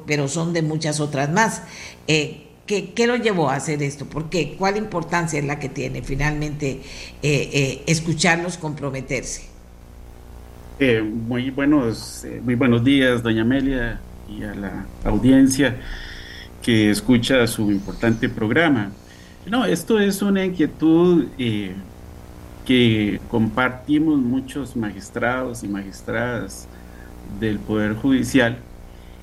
pero 0.07 0.27
son 0.27 0.53
de 0.53 0.63
muchas 0.63 0.99
otras 0.99 1.29
más. 1.31 1.61
Eh, 2.07 2.47
¿qué, 2.65 3.05
lo 3.05 3.15
llevó 3.15 3.51
a 3.51 3.55
hacer 3.55 3.83
esto? 3.83 4.05
¿Por 4.05 4.29
qué? 4.29 4.55
¿Cuál 4.57 4.75
importancia 4.75 5.37
es 5.37 5.45
la 5.45 5.59
que 5.59 5.69
tiene 5.69 6.01
finalmente 6.01 6.81
eh, 7.21 7.49
eh, 7.53 7.83
escucharlos 7.85 8.57
comprometerse? 8.57 9.51
muy, 11.27 11.51
buenos, 11.51 12.25
muy 12.43 12.55
buenos 12.55 12.83
días, 12.83 13.21
doña 13.21 13.43
Amelia, 13.43 14.01
y 14.27 14.43
a 14.43 14.55
la 14.55 14.85
audiencia 15.03 15.77
que 16.61 16.89
escucha 16.89 17.45
su 17.47 17.71
importante 17.71 18.29
programa. 18.29 18.91
No, 19.45 19.65
esto 19.65 19.99
es 19.99 20.21
una 20.21 20.45
inquietud 20.45 21.25
eh, 21.37 21.73
que 22.65 23.19
compartimos 23.29 24.19
muchos 24.19 24.75
magistrados 24.75 25.63
y 25.63 25.67
magistradas 25.67 26.67
del 27.39 27.57
Poder 27.59 27.95
Judicial, 27.95 28.57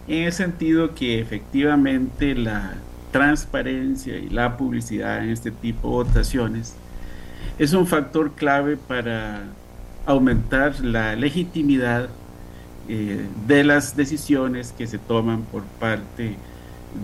en 0.09 0.25
el 0.25 0.33
sentido 0.33 0.95
que 0.95 1.21
efectivamente 1.21 2.35
la 2.35 2.75
transparencia 3.13 4.17
y 4.17 4.29
la 4.29 4.57
publicidad 4.57 5.23
en 5.23 5.31
este 5.31 5.51
tipo 5.51 5.89
de 5.89 6.11
votaciones 6.11 6.75
es 7.59 7.73
un 7.73 7.87
factor 7.87 8.33
clave 8.33 8.77
para 8.77 9.43
aumentar 10.07 10.81
la 10.81 11.15
legitimidad 11.17 12.09
eh, 12.89 13.27
de 13.47 13.65
las 13.65 13.97
decisiones 13.97 14.73
que 14.77 14.87
se 14.87 14.99
toman 14.99 15.43
por 15.43 15.63
parte 15.65 16.37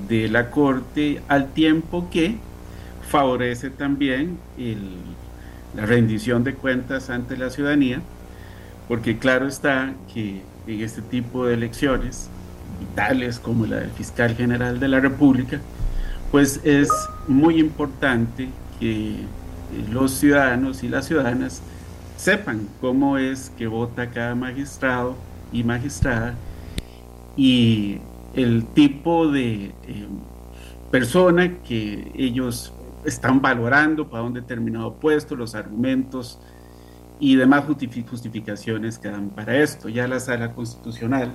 de 0.08 0.28
la 0.28 0.50
Corte 0.50 1.22
al 1.28 1.52
tiempo 1.52 2.08
que 2.10 2.36
favorece 3.08 3.70
también 3.70 4.38
la 5.76 5.86
rendición 5.86 6.44
de 6.44 6.54
cuentas 6.54 7.10
ante 7.10 7.36
la 7.36 7.50
ciudadanía, 7.50 8.00
porque 8.88 9.18
claro 9.18 9.46
está 9.46 9.92
que 10.12 10.42
en 10.66 10.80
este 10.80 11.02
tipo 11.02 11.46
de 11.46 11.54
elecciones 11.54 12.28
vitales 12.80 13.38
como 13.38 13.66
la 13.66 13.76
del 13.76 13.90
fiscal 13.90 14.34
general 14.34 14.80
de 14.80 14.88
la 14.88 15.00
República, 15.00 15.60
pues 16.30 16.60
es 16.64 16.88
muy 17.28 17.58
importante 17.60 18.48
que 18.80 19.16
los 19.90 20.12
ciudadanos 20.12 20.82
y 20.82 20.88
las 20.88 21.06
ciudadanas 21.06 21.62
sepan 22.16 22.68
cómo 22.80 23.18
es 23.18 23.50
que 23.56 23.66
vota 23.66 24.10
cada 24.10 24.34
magistrado 24.34 25.16
y 25.52 25.64
magistrada 25.64 26.34
y 27.36 27.98
el 28.34 28.66
tipo 28.66 29.28
de 29.28 29.66
eh, 29.66 30.08
persona 30.90 31.58
que 31.62 32.12
ellos 32.16 32.72
están 33.04 33.40
valorando 33.40 34.08
para 34.08 34.22
un 34.22 34.34
determinado 34.34 34.94
puesto, 34.94 35.36
los 35.36 35.54
argumentos 35.54 36.38
y 37.20 37.36
demás 37.36 37.64
justificaciones 37.64 38.98
que 38.98 39.08
dan 39.08 39.30
para 39.30 39.56
esto. 39.56 39.88
Ya 39.88 40.08
la 40.08 40.20
sala 40.20 40.52
constitucional, 40.52 41.34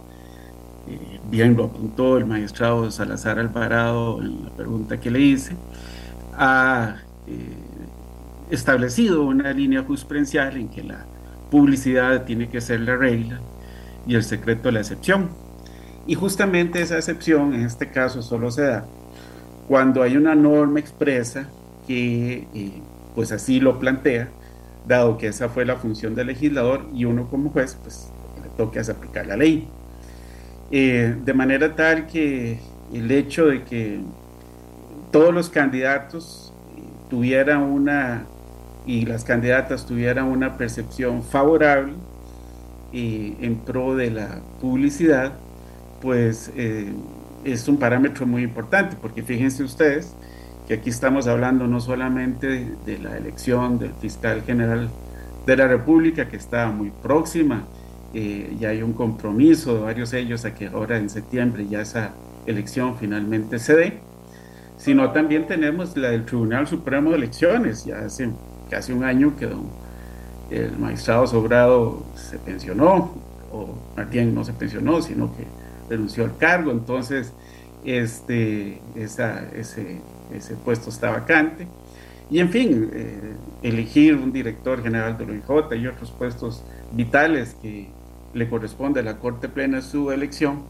eh, 0.87 1.19
bien 1.29 1.55
lo 1.55 1.65
apuntó 1.65 2.17
el 2.17 2.25
magistrado 2.25 2.89
Salazar 2.91 3.39
Alvarado 3.39 4.21
en 4.21 4.45
la 4.45 4.49
pregunta 4.51 4.99
que 4.99 5.11
le 5.11 5.19
hice, 5.19 5.55
ha 6.33 6.97
eh, 7.27 7.53
establecido 8.49 9.23
una 9.23 9.51
línea 9.53 9.83
jurisprudencial 9.83 10.57
en 10.57 10.69
que 10.69 10.83
la 10.83 11.05
publicidad 11.51 12.25
tiene 12.25 12.49
que 12.49 12.61
ser 12.61 12.81
la 12.81 12.95
regla 12.95 13.39
y 14.07 14.15
el 14.15 14.23
secreto 14.23 14.71
la 14.71 14.79
excepción. 14.79 15.29
Y 16.09 16.15
justamente 16.15 16.81
esa 16.81 16.97
excepción 16.97 17.53
en 17.53 17.65
este 17.65 17.91
caso 17.91 18.23
solo 18.23 18.49
se 18.49 18.63
da 18.63 18.83
cuando 19.67 20.01
hay 20.01 20.17
una 20.17 20.33
norma 20.33 20.79
expresa 20.79 21.47
que 21.85 22.47
eh, 22.51 22.71
pues 23.13 23.31
así 23.31 23.59
lo 23.59 23.77
plantea, 23.77 24.27
dado 24.87 25.19
que 25.19 25.27
esa 25.27 25.49
fue 25.49 25.65
la 25.65 25.75
función 25.75 26.15
del 26.15 26.25
legislador 26.25 26.87
y 26.95 27.05
uno 27.05 27.29
como 27.29 27.51
juez 27.51 27.77
pues 27.83 28.09
le 28.41 28.49
toca 28.57 28.81
aplicar 28.81 29.27
la 29.27 29.37
ley. 29.37 29.67
Eh, 30.71 31.15
de 31.23 31.33
manera 31.35 31.75
tal 31.75 32.07
que 32.07 32.59
el 32.91 33.11
hecho 33.11 33.45
de 33.45 33.63
que 33.63 33.99
todos 35.11 35.31
los 35.31 35.49
candidatos 35.51 36.51
tuvieran 37.11 37.61
una 37.61 38.25
y 38.87 39.05
las 39.05 39.23
candidatas 39.25 39.85
tuvieran 39.85 40.25
una 40.25 40.57
percepción 40.57 41.21
favorable 41.21 41.93
eh, 42.93 43.35
en 43.41 43.57
pro 43.57 43.95
de 43.95 44.09
la 44.09 44.41
publicidad, 44.59 45.33
pues 46.01 46.51
eh, 46.55 46.91
es 47.43 47.67
un 47.67 47.77
parámetro 47.77 48.25
muy 48.25 48.43
importante, 48.43 48.95
porque 49.01 49.23
fíjense 49.23 49.63
ustedes 49.63 50.13
que 50.67 50.75
aquí 50.75 50.89
estamos 50.89 51.27
hablando 51.27 51.67
no 51.67 51.79
solamente 51.79 52.75
de, 52.85 52.99
la 52.99 53.17
elección 53.17 53.79
del 53.79 53.91
fiscal 53.93 54.43
general 54.43 54.89
de 55.45 55.57
la 55.57 55.67
República, 55.67 56.27
que 56.27 56.37
está 56.37 56.67
muy 56.67 56.91
próxima, 56.91 57.63
eh, 58.13 58.55
ya 58.59 58.69
hay 58.69 58.83
un 58.83 58.93
compromiso 58.93 59.75
de 59.75 59.81
varios 59.81 60.11
de 60.11 60.19
ellos 60.19 60.45
a 60.45 60.53
que 60.53 60.67
ahora 60.67 60.97
en 60.97 61.09
septiembre 61.09 61.65
ya 61.67 61.81
esa 61.81 62.11
elección 62.45 62.97
finalmente 62.99 63.57
se 63.57 63.75
dé, 63.75 63.99
sino 64.77 65.11
también 65.11 65.47
tenemos 65.47 65.97
la 65.97 66.09
del 66.11 66.25
Tribunal 66.25 66.67
Supremo 66.67 67.11
de 67.11 67.17
Elecciones, 67.17 67.85
ya 67.85 67.99
hace 67.99 68.29
casi 68.69 68.91
un 68.91 69.03
año 69.03 69.35
que 69.37 69.49
el 70.55 70.77
magistrado 70.77 71.25
Sobrado 71.27 72.03
se 72.15 72.37
pensionó, 72.37 73.11
o 73.51 73.73
bien 74.11 74.33
no 74.33 74.43
se 74.43 74.53
pensionó, 74.53 75.01
sino 75.01 75.35
que 75.35 75.45
renunció 75.89 76.23
al 76.23 76.37
cargo, 76.37 76.71
entonces 76.71 77.33
este, 77.85 78.81
ese, 78.95 80.01
ese 80.33 80.55
puesto 80.63 80.89
está 80.89 81.11
vacante. 81.11 81.67
Y 82.31 82.39
en 82.39 82.49
fin, 82.49 82.89
eh, 82.93 83.33
elegir 83.63 84.15
un 84.15 84.31
director 84.31 84.83
general 84.83 85.17
de 85.17 85.25
la 85.25 85.31
OIJ 85.47 85.75
y 85.81 85.87
otros 85.87 86.11
puestos 86.11 86.63
vitales 86.91 87.55
que 87.61 87.89
le 88.33 88.47
corresponde 88.47 88.99
a 88.99 89.03
la 89.03 89.17
Corte 89.17 89.49
Plena 89.49 89.81
su 89.81 90.11
elección, 90.11 90.61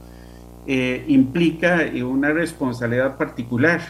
eh, 0.68 1.04
implica 1.08 1.86
una 2.06 2.32
responsabilidad 2.32 3.18
particular 3.18 3.82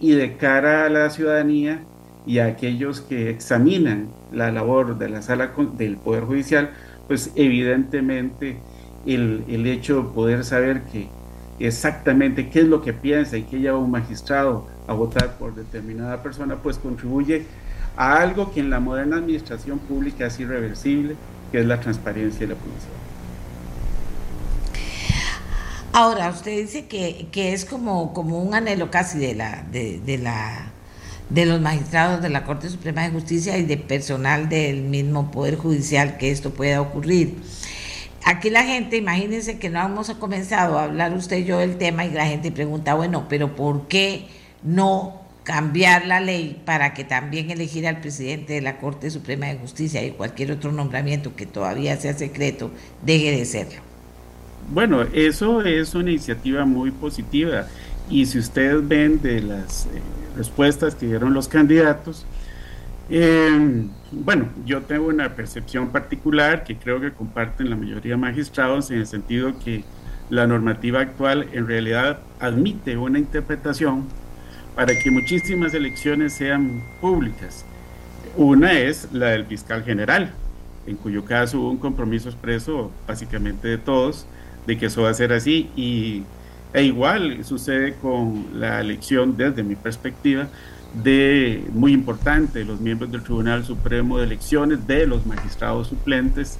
y 0.00 0.12
de 0.12 0.36
cara 0.36 0.84
a 0.84 0.88
la 0.88 1.08
ciudadanía 1.10 1.80
y 2.26 2.38
a 2.38 2.46
aquellos 2.46 3.00
que 3.00 3.30
examinan 3.30 4.08
la 4.32 4.52
labor 4.52 4.98
de 4.98 5.08
la 5.08 5.22
sala 5.22 5.52
del 5.78 5.96
Poder 5.96 6.24
Judicial, 6.24 6.70
pues 7.08 7.32
evidentemente 7.36 8.58
el, 9.06 9.66
hecho 9.66 10.02
de 10.02 10.08
poder 10.10 10.44
saber 10.44 10.82
que 10.84 11.08
exactamente 11.58 12.48
qué 12.48 12.60
es 12.60 12.66
lo 12.66 12.82
que 12.82 12.92
piensa 12.92 13.36
y 13.36 13.42
qué 13.44 13.58
lleva 13.58 13.78
un 13.78 13.90
magistrado 13.90 14.66
a 14.86 14.92
votar 14.94 15.38
por 15.38 15.54
determinada 15.54 16.22
persona, 16.22 16.56
pues 16.56 16.78
contribuye 16.78 17.46
a 17.96 18.18
algo 18.18 18.52
que 18.52 18.60
en 18.60 18.70
la 18.70 18.80
moderna 18.80 19.16
administración 19.16 19.78
pública 19.78 20.26
es 20.26 20.40
irreversible, 20.40 21.16
que 21.50 21.60
es 21.60 21.66
la 21.66 21.80
transparencia 21.80 22.44
y 22.44 22.48
la 22.48 22.54
publicidad. 22.54 23.02
Ahora, 25.94 26.30
usted 26.30 26.56
dice 26.56 26.86
que, 26.86 27.52
es 27.52 27.66
como, 27.66 28.14
como 28.14 28.42
un 28.42 28.54
anhelo 28.54 28.90
casi 28.90 29.18
de 29.18 29.34
la, 29.34 29.62
de, 29.70 30.00
la 30.18 30.72
de 31.28 31.44
los 31.44 31.60
magistrados 31.60 32.22
de 32.22 32.30
la 32.30 32.44
Corte 32.44 32.70
Suprema 32.70 33.02
de 33.02 33.10
Justicia 33.10 33.58
y 33.58 33.66
de 33.66 33.76
personal 33.76 34.48
del 34.48 34.84
mismo 34.84 35.30
Poder 35.30 35.56
Judicial 35.56 36.16
que 36.16 36.30
esto 36.30 36.50
pueda 36.50 36.80
ocurrir. 36.80 37.36
Aquí 38.24 38.50
la 38.50 38.62
gente, 38.62 38.96
imagínense 38.96 39.58
que 39.58 39.68
no 39.68 39.84
hemos 39.84 40.10
comenzado 40.10 40.78
a 40.78 40.84
hablar 40.84 41.12
usted 41.12 41.38
y 41.38 41.44
yo 41.44 41.58
del 41.58 41.76
tema 41.76 42.04
y 42.04 42.10
la 42.10 42.26
gente 42.26 42.52
pregunta, 42.52 42.94
bueno, 42.94 43.26
pero 43.28 43.56
¿por 43.56 43.88
qué 43.88 44.26
no 44.62 45.22
cambiar 45.42 46.06
la 46.06 46.20
ley 46.20 46.62
para 46.64 46.94
que 46.94 47.02
también 47.02 47.50
elegir 47.50 47.86
al 47.86 48.00
presidente 48.00 48.52
de 48.52 48.60
la 48.60 48.78
Corte 48.78 49.10
Suprema 49.10 49.46
de 49.46 49.56
Justicia 49.56 50.04
y 50.04 50.12
cualquier 50.12 50.52
otro 50.52 50.70
nombramiento 50.70 51.34
que 51.34 51.46
todavía 51.46 51.96
sea 51.96 52.14
secreto 52.14 52.70
deje 53.04 53.32
de 53.32 53.44
serlo? 53.44 53.80
Bueno, 54.70 55.02
eso 55.12 55.62
es 55.62 55.94
una 55.94 56.10
iniciativa 56.10 56.64
muy 56.64 56.92
positiva 56.92 57.66
y 58.08 58.26
si 58.26 58.38
ustedes 58.38 58.86
ven 58.86 59.20
de 59.20 59.40
las 59.40 59.86
eh, 59.86 59.88
respuestas 60.36 60.94
que 60.94 61.06
dieron 61.06 61.34
los 61.34 61.48
candidatos, 61.48 62.24
Eh, 63.14 63.84
bueno, 64.10 64.48
yo 64.64 64.80
tengo 64.80 65.08
una 65.08 65.36
percepción 65.36 65.90
particular 65.90 66.64
que 66.64 66.78
creo 66.78 66.98
que 66.98 67.12
comparten 67.12 67.68
la 67.68 67.76
mayoría 67.76 68.12
de 68.12 68.16
magistrados 68.16 68.90
en 68.90 69.00
el 69.00 69.06
sentido 69.06 69.52
que 69.62 69.84
la 70.30 70.46
normativa 70.46 71.00
actual 71.00 71.46
en 71.52 71.66
realidad 71.66 72.20
admite 72.40 72.96
una 72.96 73.18
interpretación 73.18 74.06
para 74.74 74.98
que 74.98 75.10
muchísimas 75.10 75.74
elecciones 75.74 76.32
sean 76.32 76.82
públicas. 77.02 77.66
Una 78.34 78.72
es 78.72 79.12
la 79.12 79.26
del 79.26 79.44
fiscal 79.44 79.84
general, 79.84 80.32
en 80.86 80.96
cuyo 80.96 81.22
caso 81.26 81.60
hubo 81.60 81.70
un 81.70 81.76
compromiso 81.76 82.30
expreso 82.30 82.90
básicamente 83.06 83.68
de 83.68 83.76
todos 83.76 84.26
de 84.66 84.78
que 84.78 84.86
eso 84.86 85.02
va 85.02 85.10
a 85.10 85.14
ser 85.14 85.34
así 85.34 85.68
y 85.76 86.22
e 86.72 86.84
igual 86.84 87.44
sucede 87.44 87.92
con 87.96 88.46
la 88.58 88.80
elección 88.80 89.36
desde 89.36 89.62
mi 89.62 89.76
perspectiva 89.76 90.48
de 90.94 91.64
muy 91.72 91.92
importante 91.92 92.64
los 92.64 92.80
miembros 92.80 93.10
del 93.10 93.22
Tribunal 93.22 93.64
Supremo 93.64 94.18
de 94.18 94.24
Elecciones, 94.24 94.86
de 94.86 95.06
los 95.06 95.26
magistrados 95.26 95.88
suplentes 95.88 96.58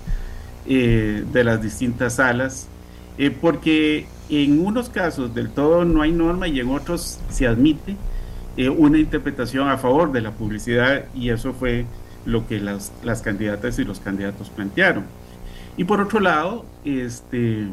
eh, 0.67 1.25
de 1.33 1.45
las 1.45 1.61
distintas 1.61 2.15
salas, 2.15 2.69
eh, 3.19 3.31
porque 3.31 4.07
en 4.31 4.65
unos 4.65 4.89
casos 4.89 5.35
del 5.35 5.51
todo 5.51 5.85
no 5.85 6.03
hay 6.03 6.13
norma 6.13 6.49
y 6.49 6.61
en 6.61 6.71
otros 6.71 7.21
se 7.29 7.47
admite 7.47 7.97
eh, 8.57 8.69
una 8.69 8.99
interpretación 8.99 9.69
a 9.69 9.77
favor 9.77 10.13
de 10.13 10.21
la 10.21 10.31
publicidad 10.31 11.05
y 11.15 11.31
eso 11.31 11.53
fue 11.53 11.85
lo 12.25 12.47
que 12.47 12.61
las, 12.61 12.93
las 13.03 13.21
candidatas 13.23 13.79
y 13.79 13.85
los 13.85 14.01
candidatos 14.01 14.49
plantearon. 14.51 15.05
Y 15.77 15.85
por 15.85 16.01
otro 16.01 16.21
lado, 16.21 16.65
este, 16.85 17.67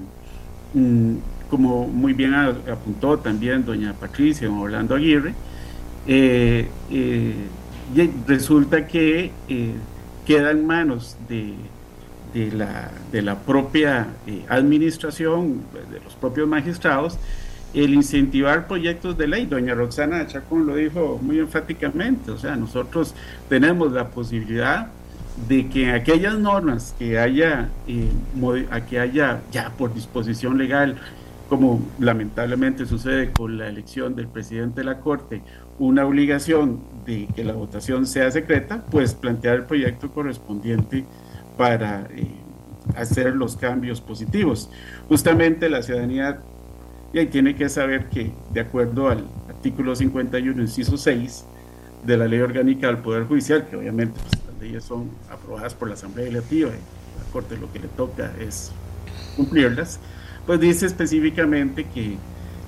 mm, 0.73 1.15
como 1.49 1.88
muy 1.88 2.14
bien 2.14 2.34
apuntó 2.34 3.19
también 3.19 3.65
doña 3.65 3.94
Patricia 3.94 4.49
Orlando 4.49 4.95
Aguirre, 4.95 5.34
eh, 6.11 6.68
eh, 6.90 7.36
resulta 8.26 8.88
que 8.88 9.31
eh, 9.48 9.73
queda 10.26 10.49
en 10.49 10.65
manos 10.65 11.15
de, 11.27 11.53
de, 12.34 12.52
la, 12.52 12.90
de 13.11 13.22
la, 13.22 13.38
propia 13.38 14.07
administración, 14.48 15.61
de 15.91 15.99
los 15.99 16.15
propios 16.15 16.48
magistrados, 16.48 17.19
el 17.76 17.94
incentivar 17.94 18.68
proyectos 18.68 19.19
de 19.19 19.27
ley. 19.27 19.45
Doña 19.45 19.76
Roxana 19.76 20.26
Chacón 20.26 20.65
lo 20.65 20.76
dijo 20.76 21.19
muy 21.22 21.38
enfáticamente, 21.38 22.31
o 22.31 22.40
sea, 22.40 22.56
nosotros 22.56 23.14
tenemos 23.48 23.91
la 23.91 24.07
posibilidad 24.07 24.88
de 25.48 25.69
que 25.69 25.91
aquellas 25.91 26.40
normas 26.40 26.95
que 26.98 27.19
haya, 27.19 27.69
que 28.90 28.99
haya 28.99 29.41
ya 29.52 29.69
por 29.77 29.94
disposición 29.94 30.57
legal, 30.57 30.98
como 31.49 31.81
lamentablemente 31.99 32.85
sucede 32.85 33.31
con 33.31 33.57
la 33.57 33.67
elección 33.67 34.15
del 34.15 34.27
presidente 34.27 34.81
de 34.81 34.85
la 34.85 34.99
Corte 34.99 35.41
una 35.80 36.05
obligación 36.05 36.80
de 37.05 37.27
que 37.35 37.43
la 37.43 37.53
votación 37.53 38.05
sea 38.05 38.30
secreta, 38.31 38.85
pues 38.91 39.15
plantear 39.15 39.55
el 39.55 39.63
proyecto 39.63 40.11
correspondiente 40.11 41.05
para 41.57 42.07
eh, 42.11 42.27
hacer 42.95 43.35
los 43.35 43.57
cambios 43.57 43.99
positivos. 43.99 44.69
Justamente 45.07 45.69
la 45.69 45.81
ciudadanía 45.81 46.39
y 47.11 47.26
tiene 47.26 47.55
que 47.55 47.69
saber 47.69 48.09
que, 48.09 48.31
de 48.53 48.59
acuerdo 48.59 49.09
al 49.09 49.26
artículo 49.47 49.95
51, 49.95 50.61
inciso 50.61 50.95
6 50.97 51.45
de 52.05 52.17
la 52.17 52.27
Ley 52.27 52.39
Orgánica 52.39 52.88
del 52.88 52.97
Poder 52.97 53.23
Judicial, 53.23 53.67
que 53.67 53.76
obviamente 53.76 54.19
pues, 54.21 54.45
las 54.45 54.61
leyes 54.61 54.84
son 54.84 55.09
aprobadas 55.31 55.73
por 55.73 55.88
la 55.88 55.95
Asamblea 55.95 56.26
Legislativa 56.26 56.69
y 56.69 56.73
la 57.19 57.31
Corte 57.31 57.57
lo 57.57 57.71
que 57.73 57.80
le 57.80 57.88
toca 57.88 58.31
es 58.39 58.71
cumplirlas, 59.35 59.99
pues 60.49 60.61
dice 60.61 60.88
específicamente 60.88 61.84
que 61.84 62.15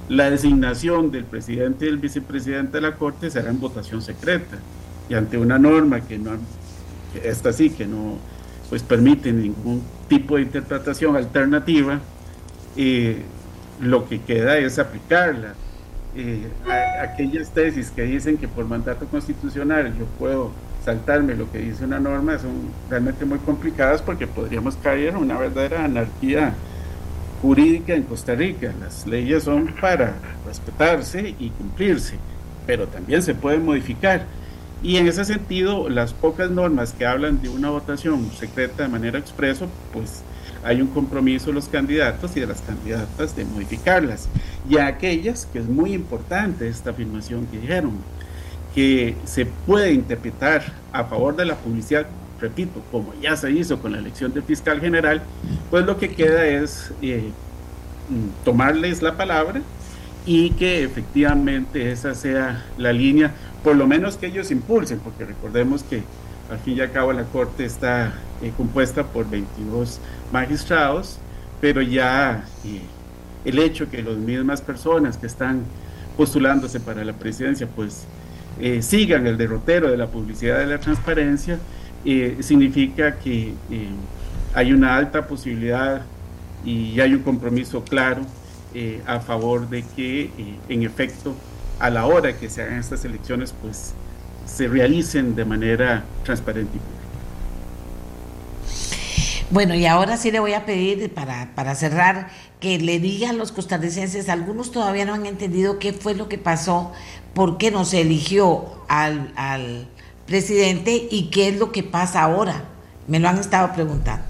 la 0.07 0.29
designación 0.29 1.09
del 1.09 1.23
presidente 1.25 1.85
y 1.85 1.87
del 1.87 1.97
vicepresidente 1.97 2.73
de 2.73 2.81
la 2.81 2.95
Corte 2.95 3.31
será 3.31 3.49
en 3.49 3.59
votación 3.59 4.03
secreta 4.03 4.57
y 5.09 5.15
ante 5.15 5.35
una 5.39 5.57
norma 5.57 6.01
que 6.01 6.19
no, 6.19 6.29
que 7.11 7.27
esta 7.27 7.51
sí, 7.51 7.71
que 7.71 7.87
no 7.87 8.19
pues 8.69 8.83
permite 8.83 9.33
ningún 9.33 9.81
tipo 10.07 10.35
de 10.35 10.43
interpretación 10.43 11.15
alternativa, 11.15 11.99
eh, 12.77 13.23
lo 13.79 14.07
que 14.07 14.21
queda 14.21 14.59
es 14.59 14.77
aplicarla. 14.77 15.55
Eh, 16.15 16.47
aquellas 17.01 17.49
tesis 17.49 17.89
que 17.89 18.03
dicen 18.03 18.37
que 18.37 18.47
por 18.47 18.65
mandato 18.65 19.07
constitucional 19.07 19.91
yo 19.97 20.05
puedo 20.19 20.51
saltarme 20.85 21.33
lo 21.33 21.51
que 21.51 21.57
dice 21.57 21.83
una 21.83 21.99
norma 21.99 22.37
son 22.37 22.69
realmente 22.91 23.25
muy 23.25 23.39
complicadas 23.39 24.03
porque 24.03 24.27
podríamos 24.27 24.75
caer 24.75 25.07
en 25.07 25.15
una 25.15 25.39
verdadera 25.39 25.83
anarquía 25.83 26.53
jurídica 27.41 27.93
en 27.93 28.03
Costa 28.03 28.35
Rica. 28.35 28.73
Las 28.79 29.07
leyes 29.07 29.43
son 29.43 29.73
para 29.79 30.13
respetarse 30.45 31.35
y 31.39 31.49
cumplirse, 31.49 32.15
pero 32.67 32.87
también 32.87 33.21
se 33.23 33.33
pueden 33.33 33.65
modificar. 33.65 34.25
Y 34.83 34.97
en 34.97 35.07
ese 35.07 35.25
sentido, 35.25 35.89
las 35.89 36.13
pocas 36.13 36.49
normas 36.49 36.93
que 36.93 37.05
hablan 37.05 37.41
de 37.41 37.49
una 37.49 37.69
votación 37.69 38.31
secreta 38.31 38.83
de 38.83 38.89
manera 38.89 39.19
expreso, 39.19 39.67
pues 39.93 40.23
hay 40.63 40.81
un 40.81 40.87
compromiso 40.87 41.47
de 41.47 41.53
los 41.53 41.67
candidatos 41.67 42.35
y 42.35 42.39
de 42.39 42.47
las 42.47 42.61
candidatas 42.61 43.35
de 43.35 43.45
modificarlas. 43.45 44.27
Y 44.69 44.77
aquellas, 44.77 45.45
que 45.45 45.59
es 45.59 45.65
muy 45.65 45.93
importante 45.93 46.67
esta 46.67 46.91
afirmación 46.91 47.45
que 47.47 47.59
dijeron, 47.59 47.93
que 48.73 49.15
se 49.25 49.45
puede 49.45 49.91
interpretar 49.91 50.63
a 50.93 51.03
favor 51.03 51.35
de 51.35 51.45
la 51.45 51.55
publicidad 51.55 52.07
repito, 52.41 52.81
como 52.91 53.13
ya 53.21 53.37
se 53.37 53.51
hizo 53.51 53.79
con 53.79 53.93
la 53.93 53.99
elección 53.99 54.33
del 54.33 54.43
fiscal 54.43 54.81
general, 54.81 55.21
pues 55.69 55.85
lo 55.85 55.97
que 55.97 56.09
queda 56.09 56.45
es 56.45 56.91
eh, 57.01 57.29
mm, 58.09 58.43
tomarles 58.43 59.01
la 59.01 59.15
palabra 59.15 59.61
y 60.25 60.49
que 60.51 60.83
efectivamente 60.83 61.91
esa 61.91 62.15
sea 62.15 62.65
la 62.77 62.91
línea, 62.91 63.31
por 63.63 63.75
lo 63.75 63.87
menos 63.87 64.17
que 64.17 64.27
ellos 64.27 64.51
impulsen, 64.51 64.99
porque 64.99 65.23
recordemos 65.23 65.83
que 65.83 66.03
al 66.49 66.57
fin 66.59 66.77
y 66.77 66.81
al 66.81 66.91
cabo 66.91 67.13
la 67.13 67.23
Corte 67.23 67.63
está 67.63 68.13
eh, 68.41 68.51
compuesta 68.57 69.03
por 69.03 69.29
22 69.29 69.99
magistrados, 70.33 71.19
pero 71.61 71.81
ya 71.81 72.43
eh, 72.65 72.81
el 73.45 73.59
hecho 73.59 73.89
que 73.89 74.01
las 74.01 74.17
mismas 74.17 74.61
personas 74.61 75.17
que 75.17 75.27
están 75.27 75.61
postulándose 76.17 76.79
para 76.79 77.05
la 77.05 77.13
presidencia, 77.13 77.67
pues 77.67 78.05
sigan 78.81 79.25
el 79.25 79.37
derrotero 79.37 79.89
de 79.89 79.97
la 79.97 80.05
publicidad 80.05 80.59
de 80.59 80.67
la 80.67 80.77
transparencia, 80.77 81.57
eh, 82.03 82.37
significa 82.41 83.17
que 83.19 83.53
eh, 83.69 83.89
hay 84.55 84.73
una 84.73 84.97
alta 84.97 85.27
posibilidad 85.27 86.01
y 86.65 86.99
hay 86.99 87.13
un 87.13 87.21
compromiso 87.21 87.83
claro 87.83 88.21
eh, 88.73 89.01
a 89.05 89.19
favor 89.19 89.69
de 89.69 89.83
que 89.83 90.29
en 90.67 90.83
efecto 90.83 91.35
a 91.79 91.89
la 91.89 92.05
hora 92.05 92.37
que 92.37 92.49
se 92.49 92.63
hagan 92.63 92.79
estas 92.79 93.05
elecciones 93.05 93.53
pues 93.61 93.93
se 94.45 94.67
realicen 94.67 95.35
de 95.35 95.45
manera 95.45 96.03
transparente 96.23 96.77
y 96.77 96.79
pública. 96.79 97.01
Bueno, 99.51 99.75
y 99.75 99.85
ahora 99.85 100.17
sí 100.17 100.31
le 100.31 100.39
voy 100.39 100.53
a 100.53 100.65
pedir 100.65 101.13
para, 101.13 101.53
para 101.55 101.75
cerrar 101.75 102.29
que 102.59 102.79
le 102.79 102.99
digan 102.99 103.31
a 103.31 103.33
los 103.33 103.51
costarricenses, 103.51 104.29
algunos 104.29 104.71
todavía 104.71 105.05
no 105.05 105.13
han 105.13 105.25
entendido 105.25 105.77
qué 105.77 105.93
fue 105.93 106.15
lo 106.15 106.29
que 106.29 106.37
pasó, 106.37 106.93
por 107.33 107.57
qué 107.57 107.69
no 107.69 107.85
se 107.85 108.01
eligió 108.01 108.65
al 108.87 109.87
presidente, 110.25 111.07
y 111.09 111.29
qué 111.29 111.49
es 111.49 111.59
lo 111.59 111.71
que 111.71 111.83
pasa 111.83 112.23
ahora. 112.23 112.65
Me 113.07 113.19
lo 113.19 113.27
han 113.29 113.37
estado 113.37 113.73
preguntando. 113.73 114.25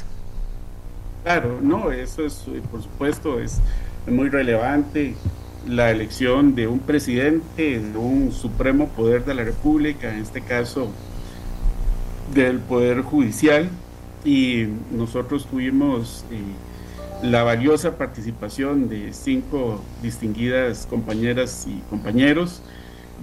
Claro, 1.24 1.60
no, 1.62 1.92
eso 1.92 2.26
es, 2.26 2.44
por 2.72 2.82
supuesto, 2.82 3.40
es 3.40 3.60
muy 4.08 4.30
relevante 4.30 5.16
la 5.68 5.92
elección 5.92 6.56
de 6.56 6.68
un 6.68 6.80
presidente, 6.80 7.80
de 7.80 7.98
un 7.98 8.32
supremo 8.32 8.88
poder 8.88 9.26
de 9.26 9.36
la 9.36 9.44
República, 9.44 10.12
en 10.12 10.22
este 10.22 10.42
caso 10.42 10.90
del 12.34 12.60
Poder 12.60 13.02
Judicial, 13.02 13.70
y 14.26 14.68
nosotros 14.92 15.46
tuvimos 15.46 16.26
eh, 16.32 16.42
la 17.22 17.44
valiosa 17.44 17.98
participación 17.98 18.90
de 18.90 19.14
cinco 19.14 19.82
distinguidas 20.02 20.88
compañeras 20.88 21.68
y 21.68 21.80
compañeros, 21.90 22.62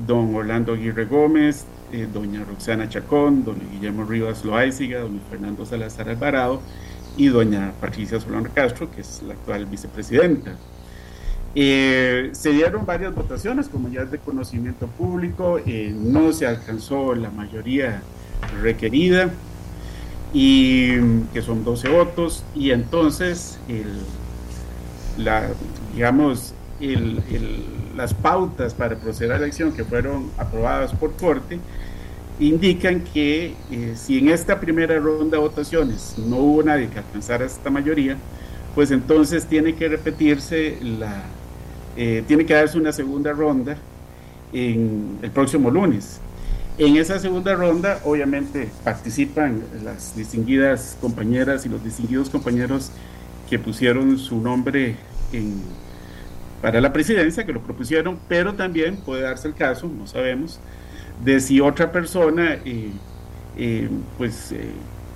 don 0.06 0.34
Orlando 0.34 0.74
Aguirre 0.74 1.06
Gómez, 1.06 1.64
eh, 1.92 2.06
doña 2.12 2.44
Roxana 2.44 2.88
Chacón, 2.88 3.44
don 3.44 3.56
Guillermo 3.72 4.04
Rivas 4.04 4.44
Loaiziga, 4.44 5.00
don 5.00 5.20
Fernando 5.30 5.64
Salazar 5.64 6.08
Alvarado 6.08 6.60
y 7.16 7.28
doña 7.28 7.72
Patricia 7.80 8.20
Solano 8.20 8.48
Castro, 8.54 8.90
que 8.90 9.00
es 9.00 9.22
la 9.26 9.34
actual 9.34 9.66
vicepresidenta. 9.66 10.56
Eh, 11.54 12.30
se 12.32 12.50
dieron 12.50 12.84
varias 12.84 13.14
votaciones, 13.14 13.68
como 13.68 13.88
ya 13.88 14.02
es 14.02 14.10
de 14.10 14.18
conocimiento 14.18 14.86
público, 14.86 15.58
eh, 15.64 15.94
no 15.96 16.32
se 16.32 16.46
alcanzó 16.46 17.14
la 17.14 17.30
mayoría 17.30 18.02
requerida, 18.62 19.30
y 20.32 20.98
que 21.32 21.40
son 21.40 21.64
12 21.64 21.88
votos, 21.88 22.44
y 22.54 22.70
entonces 22.70 23.58
la, 25.16 25.48
digamos, 25.94 26.54
el, 26.80 27.22
las 27.98 28.14
pautas 28.14 28.72
para 28.72 28.96
proceder 28.96 29.32
a 29.32 29.38
la 29.38 29.44
elección 29.44 29.72
que 29.72 29.84
fueron 29.84 30.30
aprobadas 30.38 30.92
por 30.94 31.16
corte 31.16 31.58
indican 32.38 33.00
que 33.00 33.54
eh, 33.70 33.94
si 33.96 34.18
en 34.18 34.28
esta 34.28 34.60
primera 34.60 34.98
ronda 35.00 35.36
de 35.36 35.42
votaciones 35.42 36.14
no 36.16 36.36
hubo 36.36 36.62
nadie 36.62 36.88
que 36.88 37.00
alcanzara 37.00 37.44
esta 37.44 37.68
mayoría, 37.68 38.16
pues 38.76 38.92
entonces 38.92 39.44
tiene 39.46 39.74
que 39.74 39.88
repetirse 39.88 40.78
la, 40.80 41.24
eh, 41.96 42.22
tiene 42.28 42.46
que 42.46 42.54
darse 42.54 42.78
una 42.78 42.92
segunda 42.92 43.32
ronda 43.32 43.76
en 44.52 45.18
el 45.20 45.30
próximo 45.32 45.68
lunes. 45.68 46.20
En 46.78 46.96
esa 46.96 47.18
segunda 47.18 47.56
ronda, 47.56 48.00
obviamente, 48.04 48.70
participan 48.84 49.64
las 49.82 50.14
distinguidas 50.14 50.96
compañeras 51.00 51.66
y 51.66 51.68
los 51.68 51.82
distinguidos 51.82 52.30
compañeros 52.30 52.92
que 53.50 53.58
pusieron 53.58 54.16
su 54.16 54.40
nombre 54.40 54.94
en, 55.32 55.60
para 56.60 56.80
la 56.80 56.92
presidencia, 56.92 57.44
que 57.44 57.52
lo 57.52 57.60
propusieron, 57.60 58.18
pero 58.28 58.54
también 58.54 58.96
puede 58.96 59.22
darse 59.22 59.48
el 59.48 59.54
caso, 59.54 59.88
no 59.88 60.06
sabemos, 60.06 60.60
de 61.24 61.40
si 61.40 61.60
otra 61.60 61.90
persona 61.92 62.58
eh, 62.64 62.90
eh, 63.56 63.88
pues 64.16 64.52
eh, 64.52 64.70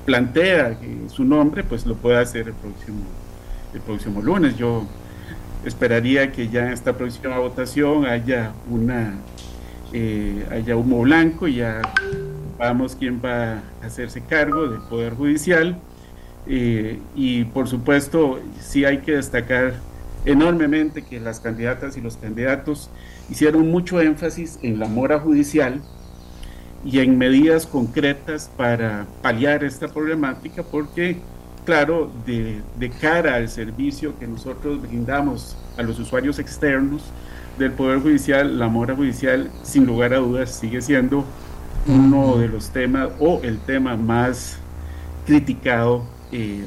plantea 0.04 0.78
su 1.08 1.24
nombre, 1.24 1.64
pues 1.64 1.86
lo 1.86 1.94
puede 1.94 2.18
hacer 2.18 2.48
el 2.48 2.54
próximo, 2.54 3.00
el 3.74 3.80
próximo 3.80 4.22
lunes. 4.22 4.56
Yo 4.56 4.86
esperaría 5.64 6.32
que 6.32 6.48
ya 6.48 6.66
en 6.66 6.72
esta 6.72 6.92
próxima 6.96 7.38
votación 7.38 8.06
haya 8.06 8.52
una 8.68 9.14
haya 10.50 10.74
humo 10.74 11.02
blanco 11.02 11.46
y 11.46 11.56
ya 11.56 11.82
vamos 12.58 12.96
quién 12.98 13.20
va 13.22 13.62
a 13.82 13.86
hacerse 13.86 14.22
cargo 14.22 14.66
del 14.66 14.80
Poder 14.80 15.14
Judicial. 15.14 15.78
y 16.46 17.44
por 17.44 17.68
supuesto, 17.68 18.40
sí 18.58 18.86
hay 18.86 18.98
que 18.98 19.12
destacar 19.16 19.74
enormemente 20.24 21.02
que 21.02 21.20
las 21.20 21.40
candidatas 21.40 21.96
y 21.96 22.00
los 22.00 22.16
candidatos 22.16 22.90
hicieron 23.30 23.70
mucho 23.70 24.00
énfasis 24.00 24.58
en 24.62 24.78
la 24.78 24.86
mora 24.86 25.18
judicial 25.18 25.82
y 26.84 26.98
en 26.98 27.18
medidas 27.18 27.66
concretas 27.66 28.50
para 28.56 29.06
paliar 29.22 29.64
esta 29.64 29.88
problemática 29.88 30.62
porque, 30.62 31.16
claro, 31.64 32.10
de, 32.26 32.62
cara 33.00 33.36
al 33.36 33.48
servicio 33.48 34.18
que 34.18 34.26
nosotros 34.26 34.82
brindamos 34.82 35.56
a 35.76 35.82
los 35.82 35.98
usuarios 35.98 36.38
externos 36.38 37.02
del 37.58 37.72
Poder 37.72 38.00
Judicial, 38.00 38.58
la 38.58 38.68
mora 38.68 38.96
judicial, 38.96 39.50
sin 39.62 39.86
lugar 39.86 40.14
a 40.14 40.18
dudas, 40.18 40.50
sigue 40.50 40.80
siendo 40.80 41.24
uno 41.86 42.36
de 42.36 42.48
los 42.48 42.70
temas 42.70 43.10
o 43.18 43.40
el 43.42 43.58
tema 43.58 43.96
más 43.96 44.58
criticado, 45.26 46.04
eh, 46.32 46.64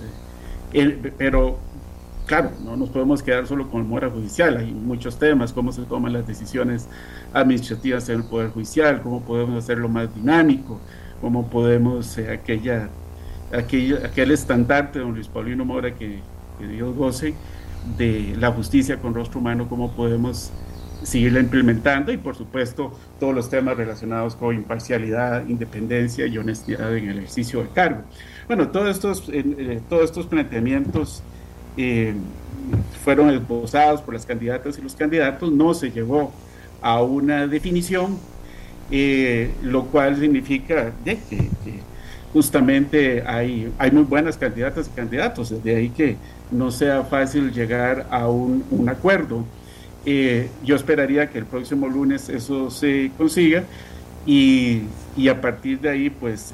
pero 1.18 1.60
claro, 2.26 2.52
no 2.64 2.76
nos 2.76 2.90
podemos 2.90 3.22
quedar 3.24 3.48
solo 3.48 3.70
con 3.70 3.82
el 3.82 3.88
mora 3.88 4.10
judicial, 4.10 4.58
hay 4.58 4.72
muchos 4.72 5.18
temas, 5.18 5.54
cómo 5.54 5.72
se 5.72 5.84
toman 5.84 6.14
las 6.14 6.28
decisiones 6.28 6.88
administrativas 7.34 8.10
en 8.10 8.18
el 8.22 8.24
Poder 8.24 8.50
Judicial, 8.50 9.02
cómo 9.02 9.22
podemos 9.22 9.64
hacerlo 9.64 9.90
más 9.90 10.14
dinámico, 10.14 10.80
cómo 11.22 11.50
podemos, 11.50 12.18
eh, 12.18 12.32
aquella, 12.32 12.90
aquel 13.52 14.32
estandarte 14.32 15.00
de 15.00 15.06
don 15.06 15.14
Luis 15.14 15.28
Paulino 15.28 15.66
Mora 15.66 15.94
que, 15.96 16.20
Dios 16.60 16.96
goce, 16.96 17.34
de 17.98 18.36
la 18.40 18.52
justicia 18.52 18.98
con 18.98 19.14
rostro 19.14 19.40
humano, 19.40 19.68
cómo 19.70 19.92
podemos 19.92 20.52
seguirla 21.04 21.40
implementando 21.40 22.12
y 22.12 22.18
por 22.18 22.36
supuesto 22.36 22.98
todos 23.20 23.36
los 23.36 23.50
temas 23.50 23.78
relacionados 23.78 24.36
con 24.36 24.56
imparcialidad, 24.56 25.48
independencia 25.48 26.26
y 26.26 26.38
honestidad 26.38 26.96
en 26.98 27.10
el 27.10 27.18
ejercicio 27.20 27.60
del 27.60 27.72
cargo. 27.72 28.04
Bueno, 28.48 28.70
todos 28.70 28.96
estos, 28.96 29.30
eh, 29.32 29.82
todos 29.90 30.06
estos 30.06 30.26
planteamientos 30.26 31.22
eh, 31.78 32.14
fueron 33.04 33.30
esbozados 33.30 34.02
por 34.02 34.14
las 34.14 34.26
candidatas 34.26 34.78
y 34.78 34.82
los 34.82 34.96
candidatos, 34.96 35.52
no 35.52 35.74
se 35.74 35.92
llegó 35.92 36.32
a 36.82 37.02
una 37.02 37.48
definición, 37.48 38.18
eh, 38.92 39.52
lo 39.62 39.86
cual 39.86 40.20
significa 40.20 40.92
que, 41.04 41.20
justamente 42.34 43.24
hay, 43.26 43.72
hay 43.78 43.92
muy 43.92 44.04
buenas 44.04 44.38
candidatas 44.38 44.88
y 44.88 44.96
candidatos, 44.96 45.64
de 45.64 45.76
ahí 45.76 45.90
que 45.90 46.18
no 46.52 46.72
sea 46.72 47.04
fácil 47.04 47.52
llegar 47.52 48.08
a 48.10 48.28
un, 48.28 48.64
acuerdo. 48.90 49.46
Eh, 50.06 50.50
yo 50.64 50.76
esperaría 50.76 51.30
que 51.30 51.40
el 51.40 51.46
próximo 51.46 51.88
lunes 51.88 52.30
eso 52.30 52.70
se 52.70 53.12
consiga 53.18 53.64
y, 54.26 54.82
y 55.18 55.30
a 55.30 55.42
partir 55.42 55.80
de 55.80 55.90
ahí, 55.90 56.10
pues 56.10 56.54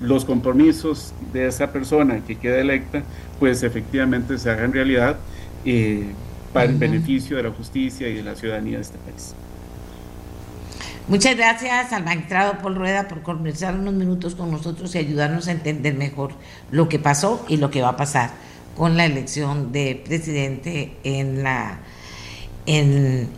los 0.00 0.24
compromisos 0.24 1.12
de 1.32 1.46
esa 1.46 1.72
persona 1.72 2.20
que 2.26 2.36
queda 2.36 2.58
electa, 2.58 3.02
pues 3.44 3.62
efectivamente 3.62 4.38
se 4.38 4.50
hagan 4.50 4.72
realidad 4.72 5.18
eh, 5.66 6.06
para 6.54 6.64
el 6.64 6.78
beneficio 6.78 7.36
de 7.36 7.42
la 7.42 7.50
justicia 7.50 8.08
y 8.08 8.14
de 8.14 8.22
la 8.22 8.34
ciudadanía 8.34 8.78
de 8.78 8.82
este 8.82 8.96
país. 8.96 9.34
Muchas 11.08 11.36
gracias 11.36 11.92
al 11.92 12.04
magistrado 12.04 12.54
Paul 12.62 12.76
Rueda 12.76 13.06
por 13.06 13.20
conversar 13.20 13.74
unos 13.74 13.92
minutos 13.92 14.34
con 14.34 14.50
nosotros 14.50 14.94
y 14.94 14.98
ayudarnos 14.98 15.46
a 15.48 15.52
entender 15.52 15.92
mejor 15.92 16.32
lo 16.70 16.88
que 16.88 16.98
pasó 16.98 17.44
y 17.46 17.58
lo 17.58 17.70
que 17.70 17.82
va 17.82 17.90
a 17.90 17.96
pasar 17.98 18.30
con 18.78 18.96
la 18.96 19.04
elección 19.04 19.72
de 19.72 20.02
presidente 20.02 20.96
en 21.04 21.42
la, 21.42 21.80
en 22.64 23.28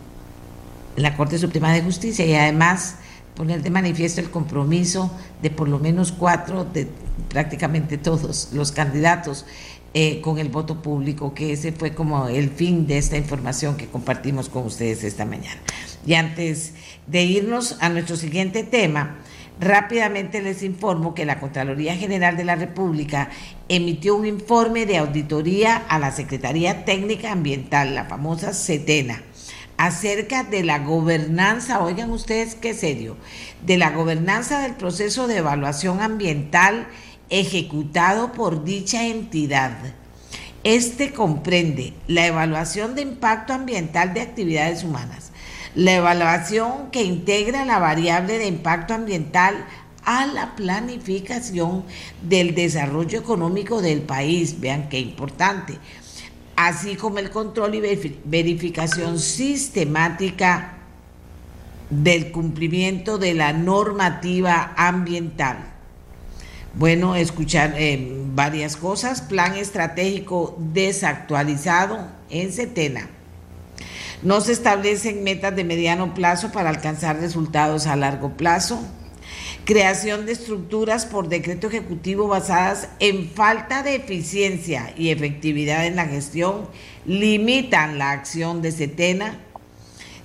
la 0.95 1.17
Corte 1.17 1.37
Suprema 1.37 1.73
de 1.73 1.81
Justicia. 1.81 2.25
Y 2.25 2.33
además 2.33 2.95
poner 3.35 3.61
de 3.61 3.69
manifiesto 3.71 4.21
el 4.21 4.29
compromiso 4.29 5.11
de 5.41 5.49
por 5.49 5.67
lo 5.67 5.79
menos 5.79 6.13
cuatro 6.13 6.63
de 6.63 6.87
prácticamente 7.29 7.97
todos 7.97 8.51
los 8.53 8.71
candidatos 8.71 9.45
eh, 9.93 10.21
con 10.21 10.37
el 10.37 10.49
voto 10.49 10.81
público, 10.81 11.33
que 11.33 11.53
ese 11.53 11.71
fue 11.71 11.93
como 11.93 12.27
el 12.27 12.49
fin 12.49 12.87
de 12.87 12.97
esta 12.97 13.17
información 13.17 13.77
que 13.77 13.87
compartimos 13.87 14.49
con 14.49 14.65
ustedes 14.65 15.03
esta 15.03 15.25
mañana. 15.25 15.59
Y 16.05 16.13
antes 16.13 16.73
de 17.07 17.23
irnos 17.23 17.77
a 17.79 17.89
nuestro 17.89 18.15
siguiente 18.15 18.63
tema, 18.63 19.17
rápidamente 19.59 20.41
les 20.41 20.61
informo 20.63 21.15
que 21.15 21.25
la 21.25 21.39
Contraloría 21.39 21.95
General 21.95 22.37
de 22.37 22.45
la 22.45 22.55
República 22.55 23.29
emitió 23.69 24.15
un 24.15 24.25
informe 24.25 24.85
de 24.85 24.97
auditoría 24.97 25.77
a 25.77 25.99
la 25.99 26.11
Secretaría 26.11 26.85
Técnica 26.85 27.31
Ambiental, 27.31 27.95
la 27.95 28.05
famosa 28.05 28.53
CETENA 28.53 29.23
acerca 29.77 30.43
de 30.43 30.63
la 30.63 30.79
gobernanza, 30.79 31.83
oigan 31.83 32.11
ustedes 32.11 32.55
qué 32.55 32.73
serio, 32.73 33.15
de 33.65 33.77
la 33.77 33.91
gobernanza 33.91 34.59
del 34.61 34.73
proceso 34.73 35.27
de 35.27 35.37
evaluación 35.37 36.01
ambiental 36.01 36.87
ejecutado 37.29 38.31
por 38.31 38.63
dicha 38.63 39.07
entidad. 39.07 39.77
Este 40.63 41.13
comprende 41.13 41.93
la 42.07 42.27
evaluación 42.27 42.95
de 42.95 43.01
impacto 43.01 43.53
ambiental 43.53 44.13
de 44.13 44.21
actividades 44.21 44.83
humanas, 44.83 45.31
la 45.75 45.93
evaluación 45.93 46.91
que 46.91 47.03
integra 47.03 47.65
la 47.65 47.79
variable 47.79 48.37
de 48.37 48.47
impacto 48.47 48.93
ambiental 48.93 49.65
a 50.03 50.25
la 50.25 50.55
planificación 50.55 51.83
del 52.21 52.55
desarrollo 52.55 53.19
económico 53.19 53.81
del 53.81 54.01
país. 54.01 54.59
Vean 54.59 54.89
qué 54.89 54.99
importante 54.99 55.77
así 56.57 56.95
como 56.95 57.19
el 57.19 57.29
control 57.29 57.75
y 57.75 58.15
verificación 58.25 59.19
sistemática 59.19 60.73
del 61.89 62.31
cumplimiento 62.31 63.17
de 63.19 63.35
la 63.35 63.53
normativa 63.53 64.73
ambiental. 64.75 65.76
Bueno, 66.77 67.15
escuchar 67.15 67.73
eh, 67.75 68.07
varias 68.35 68.77
cosas. 68.77 69.21
Plan 69.21 69.55
estratégico 69.55 70.55
desactualizado 70.59 72.07
en 72.29 72.53
Setena. 72.53 73.09
No 74.21 74.41
se 74.41 74.51
establecen 74.51 75.23
metas 75.23 75.55
de 75.55 75.63
mediano 75.63 76.13
plazo 76.13 76.51
para 76.51 76.69
alcanzar 76.69 77.19
resultados 77.19 77.87
a 77.87 77.95
largo 77.95 78.37
plazo 78.37 78.79
creación 79.67 80.25
de 80.25 80.31
estructuras 80.31 81.05
por 81.05 81.27
decreto 81.27 81.67
ejecutivo 81.67 82.29
basadas 82.29 82.87
en 82.99 83.29
falta 83.29 83.83
de 83.83 83.95
eficiencia 83.95 84.93
y 84.97 85.09
efectividad 85.09 85.85
en 85.85 85.97
la 85.97 86.05
gestión 86.05 86.69
limitan 87.05 87.97
la 87.97 88.11
acción 88.11 88.61
de 88.61 88.71
Setena, 88.71 89.41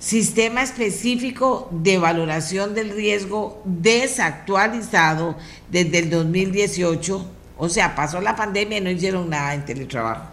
sistema 0.03 0.63
específico 0.63 1.69
de 1.71 1.97
valoración 1.97 2.73
del 2.73 2.89
riesgo 2.89 3.61
desactualizado 3.65 5.37
desde 5.71 5.99
el 5.99 6.09
2018, 6.09 7.25
o 7.57 7.69
sea, 7.69 7.95
pasó 7.95 8.19
la 8.19 8.35
pandemia 8.35 8.79
y 8.79 8.81
no 8.81 8.89
hicieron 8.89 9.29
nada 9.29 9.53
en 9.53 9.65
teletrabajo. 9.65 10.31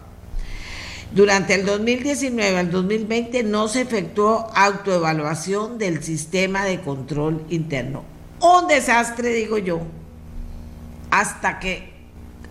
Durante 1.13 1.55
el 1.55 1.65
2019 1.65 2.57
al 2.57 2.71
2020 2.71 3.43
no 3.43 3.67
se 3.67 3.81
efectuó 3.81 4.49
autoevaluación 4.55 5.77
del 5.77 6.03
sistema 6.03 6.65
de 6.65 6.81
control 6.81 7.45
interno 7.49 8.11
un 8.41 8.67
desastre, 8.67 9.33
digo 9.33 9.57
yo, 9.57 9.81
hasta 11.11 11.59
que 11.59 11.93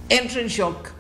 entro 0.09 0.40
en 0.40 0.47
shock. 0.47 0.99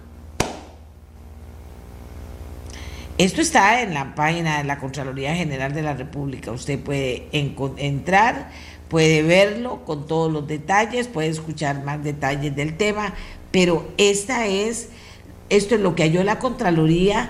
Esto 3.20 3.42
está 3.42 3.82
en 3.82 3.92
la 3.92 4.14
página 4.14 4.56
de 4.56 4.64
la 4.64 4.78
Contraloría 4.78 5.34
General 5.34 5.74
de 5.74 5.82
la 5.82 5.92
República. 5.92 6.52
Usted 6.52 6.80
puede 6.80 7.28
entrar, 7.30 8.48
puede 8.88 9.22
verlo 9.22 9.84
con 9.84 10.06
todos 10.06 10.32
los 10.32 10.48
detalles, 10.48 11.06
puede 11.06 11.28
escuchar 11.28 11.84
más 11.84 12.02
detalles 12.02 12.56
del 12.56 12.78
tema, 12.78 13.12
pero 13.50 13.86
esta 13.98 14.46
es, 14.46 14.88
esto 15.50 15.74
es 15.74 15.82
lo 15.82 15.94
que 15.94 16.04
halló 16.04 16.24
la 16.24 16.38
Contraloría 16.38 17.28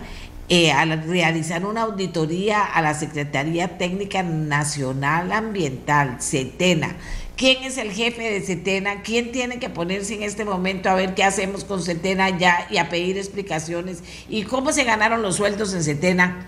eh, 0.49 0.71
al 0.71 1.03
realizar 1.09 1.67
una 1.67 1.83
auditoría 1.83 2.63
a 2.63 2.83
la 2.83 2.95
Secretaría 2.95 3.77
Técnica 3.77 4.23
Nacional 4.23 5.33
Ambiental, 5.33 6.19
CETENA, 6.21 6.95
quién 7.41 7.65
es 7.65 7.79
el 7.79 7.91
jefe 7.91 8.23
de 8.31 8.43
Setena, 8.43 9.01
quién 9.01 9.33
tiene 9.33 9.59
que 9.59 9.71
ponerse 9.71 10.13
en 10.13 10.23
este 10.23 10.45
momento 10.45 10.91
a 10.91 10.95
ver 10.95 11.15
qué 11.15 11.25
hacemos 11.25 11.65
con 11.65 11.83
Setena 11.83 12.37
ya 12.37 12.67
y 12.69 12.77
a 12.77 12.91
pedir 12.91 13.17
explicaciones 13.17 14.03
y 14.29 14.43
cómo 14.43 14.73
se 14.73 14.85
ganaron 14.85 15.23
los 15.23 15.37
sueldos 15.37 15.73
en 15.73 15.83
Setena 15.83 16.47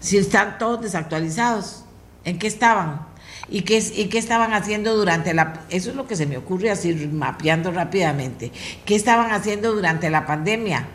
si 0.00 0.16
están 0.16 0.56
todos 0.56 0.80
desactualizados, 0.80 1.84
en 2.24 2.38
qué 2.38 2.46
estaban. 2.46 3.06
¿Y 3.50 3.62
qué, 3.62 3.84
¿Y 3.94 4.06
qué 4.06 4.16
estaban 4.16 4.54
haciendo 4.54 4.96
durante 4.96 5.34
la... 5.34 5.60
Eso 5.68 5.90
es 5.90 5.96
lo 5.96 6.06
que 6.06 6.16
se 6.16 6.24
me 6.24 6.38
ocurre 6.38 6.70
así, 6.70 6.94
mapeando 6.94 7.70
rápidamente. 7.70 8.50
¿Qué 8.86 8.94
estaban 8.94 9.30
haciendo 9.30 9.74
durante 9.74 10.08
la 10.08 10.24
pandemia? 10.24 10.88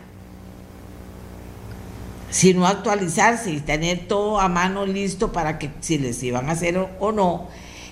Si 2.30 2.52
no 2.52 2.66
actualizarse 2.66 3.52
y 3.52 3.60
tener 3.60 4.08
todo 4.08 4.40
a 4.40 4.48
mano 4.48 4.86
listo 4.86 5.30
para 5.30 5.56
que 5.60 5.70
si 5.78 5.98
les 5.98 6.20
iban 6.24 6.48
a 6.48 6.52
hacer 6.52 6.76
o, 6.98 7.12
no, 7.12 7.46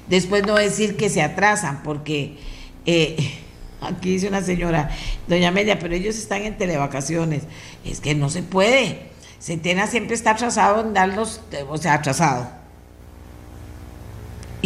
después 0.09 0.47
no 0.47 0.55
decir 0.55 0.97
que 0.97 1.09
se 1.09 1.23
atrasan, 1.23 1.83
porque 1.83 2.39
eh, 2.85 3.17
aquí 3.81 4.11
dice 4.11 4.29
una 4.29 4.43
señora, 4.43 4.91
doña 5.29 5.49
Amelia, 5.49 5.79
pero 5.79 5.95
ellos 5.95 6.17
están 6.17 6.43
en 6.43 6.57
televacaciones. 6.59 7.45
Es 7.85 8.01
que 8.01 8.15
no 8.15 8.31
se 8.31 8.43
puede. 8.43 9.11
Centena 9.39 9.87
siempre 9.87 10.15
está 10.15 10.33
atrasado 10.33 10.81
en 10.81 10.95
darlos, 10.95 11.41
o 11.69 11.79
sea, 11.79 11.95
atrasado 11.95 12.57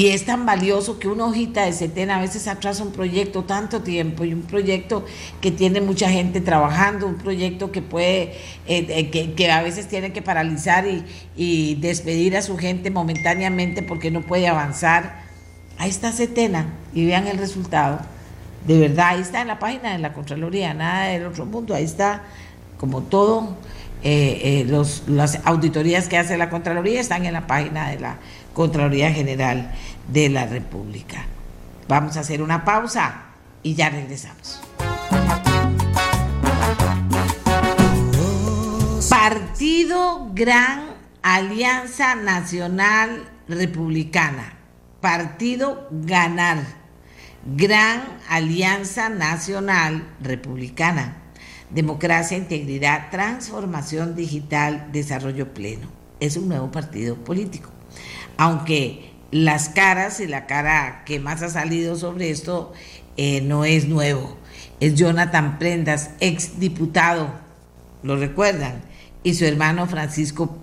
y 0.00 0.08
es 0.08 0.24
tan 0.24 0.46
valioso 0.46 0.98
que 0.98 1.08
una 1.08 1.26
hojita 1.26 1.66
de 1.66 1.74
setena 1.74 2.16
a 2.16 2.20
veces 2.22 2.48
atrasa 2.48 2.82
un 2.82 2.90
proyecto 2.90 3.44
tanto 3.44 3.82
tiempo 3.82 4.24
y 4.24 4.32
un 4.32 4.40
proyecto 4.40 5.04
que 5.42 5.50
tiene 5.50 5.82
mucha 5.82 6.08
gente 6.08 6.40
trabajando, 6.40 7.06
un 7.06 7.16
proyecto 7.16 7.70
que 7.70 7.82
puede, 7.82 8.32
eh, 8.66 9.10
eh, 9.12 9.34
que, 9.34 9.50
a 9.50 9.62
veces 9.62 9.88
tiene 9.88 10.12
que 10.14 10.22
paralizar 10.22 10.86
y, 11.36 11.74
despedir 11.74 12.34
a 12.36 12.40
su 12.40 12.56
gente 12.56 12.90
momentáneamente 12.90 13.82
porque 13.82 14.10
no 14.10 14.22
puede 14.22 14.48
avanzar. 14.48 15.29
Ahí 15.80 15.88
está 15.88 16.12
Setena 16.12 16.66
y 16.92 17.06
vean 17.06 17.26
el 17.26 17.38
resultado. 17.38 18.00
De 18.66 18.78
verdad, 18.78 19.06
ahí 19.08 19.22
está 19.22 19.40
en 19.40 19.48
la 19.48 19.58
página 19.58 19.92
de 19.92 19.98
la 19.98 20.12
Contraloría, 20.12 20.74
nada 20.74 21.06
del 21.06 21.24
otro 21.24 21.46
mundo, 21.46 21.74
ahí 21.74 21.84
está 21.84 22.20
como 22.76 23.00
todo. 23.04 23.56
Eh, 24.02 24.66
los, 24.68 25.04
las 25.08 25.40
auditorías 25.46 26.06
que 26.06 26.18
hace 26.18 26.36
la 26.36 26.50
Contraloría 26.50 27.00
están 27.00 27.24
en 27.24 27.32
la 27.32 27.46
página 27.46 27.88
de 27.88 27.98
la 27.98 28.18
Contraloría 28.52 29.10
General 29.10 29.72
de 30.06 30.28
la 30.28 30.44
República. 30.44 31.24
Vamos 31.88 32.18
a 32.18 32.20
hacer 32.20 32.42
una 32.42 32.62
pausa 32.62 33.22
y 33.62 33.74
ya 33.74 33.88
regresamos. 33.88 34.60
Partido 39.08 40.28
Gran 40.34 40.90
Alianza 41.22 42.16
Nacional 42.16 43.24
Republicana. 43.48 44.59
Partido 45.00 45.88
Ganar. 45.90 46.58
Gran 47.56 48.02
Alianza 48.28 49.08
Nacional 49.08 50.06
Republicana. 50.20 51.16
Democracia, 51.70 52.36
integridad, 52.36 53.10
transformación 53.10 54.14
digital, 54.14 54.88
desarrollo 54.92 55.54
pleno. 55.54 55.88
Es 56.18 56.36
un 56.36 56.48
nuevo 56.48 56.70
partido 56.70 57.16
político. 57.16 57.70
Aunque 58.36 59.10
las 59.30 59.68
caras 59.68 60.20
y 60.20 60.26
la 60.26 60.46
cara 60.46 61.02
que 61.06 61.20
más 61.20 61.42
ha 61.42 61.48
salido 61.48 61.96
sobre 61.96 62.30
esto 62.30 62.72
eh, 63.16 63.40
no 63.40 63.64
es 63.64 63.86
nuevo. 63.86 64.36
Es 64.80 64.94
Jonathan 64.94 65.58
Prendas, 65.58 66.10
ex 66.20 66.58
diputado, 66.58 67.30
lo 68.02 68.16
recuerdan, 68.16 68.82
y 69.22 69.34
su 69.34 69.44
hermano 69.44 69.86
Francisco 69.86 70.56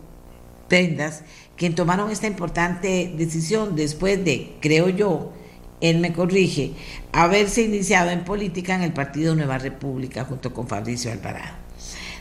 Prendas, 0.67 1.23
quien 1.55 1.75
tomaron 1.75 2.11
esta 2.11 2.27
importante 2.27 3.13
decisión 3.17 3.75
después 3.75 4.23
de, 4.23 4.55
creo 4.61 4.89
yo, 4.89 5.33
él 5.81 5.99
me 5.99 6.13
corrige, 6.13 6.73
haberse 7.11 7.61
iniciado 7.63 8.09
en 8.09 8.23
política 8.23 8.75
en 8.75 8.81
el 8.81 8.93
Partido 8.93 9.35
Nueva 9.35 9.57
República 9.57 10.25
junto 10.25 10.53
con 10.53 10.67
Fabricio 10.67 11.11
Alvarado. 11.11 11.67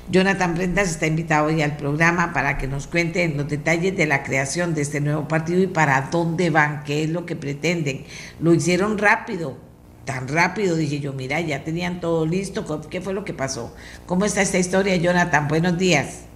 Jonathan 0.09 0.55
Prendas 0.55 0.90
está 0.90 1.06
invitado 1.06 1.47
hoy 1.47 1.62
al 1.62 1.77
programa 1.77 2.32
para 2.32 2.59
que 2.59 2.68
nos 2.68 2.86
cuente 2.86 3.28
los 3.28 3.48
detalles 3.48 3.97
de 3.97 4.06
la 4.06 4.23
creación 4.23 4.73
de 4.73 4.82
este 4.82 5.01
nuevo 5.01 5.27
partido 5.27 5.60
y 5.60 5.66
para 5.66 6.09
dónde 6.12 6.51
van, 6.51 6.85
qué 6.85 7.02
es 7.02 7.10
lo 7.10 7.27
que 7.27 7.35
pretenden. 7.35 8.05
Lo 8.39 8.55
hicieron 8.55 8.98
rápido, 8.98 9.56
tan 10.05 10.28
rápido, 10.28 10.77
dije 10.77 11.01
yo, 11.01 11.12
mira, 11.12 11.40
ya 11.40 11.64
tenían 11.64 12.01
todo 12.01 12.24
listo, 12.24 12.82
¿qué 12.89 13.01
fue 13.01 13.14
lo 13.14 13.24
que 13.24 13.35
pasó? 13.35 13.74
¿Cómo 14.06 14.24
está 14.24 14.43
esta 14.43 14.59
historia, 14.59 14.94
Jonathan? 14.94 15.48
Buenos 15.48 15.77
días. 15.77 16.27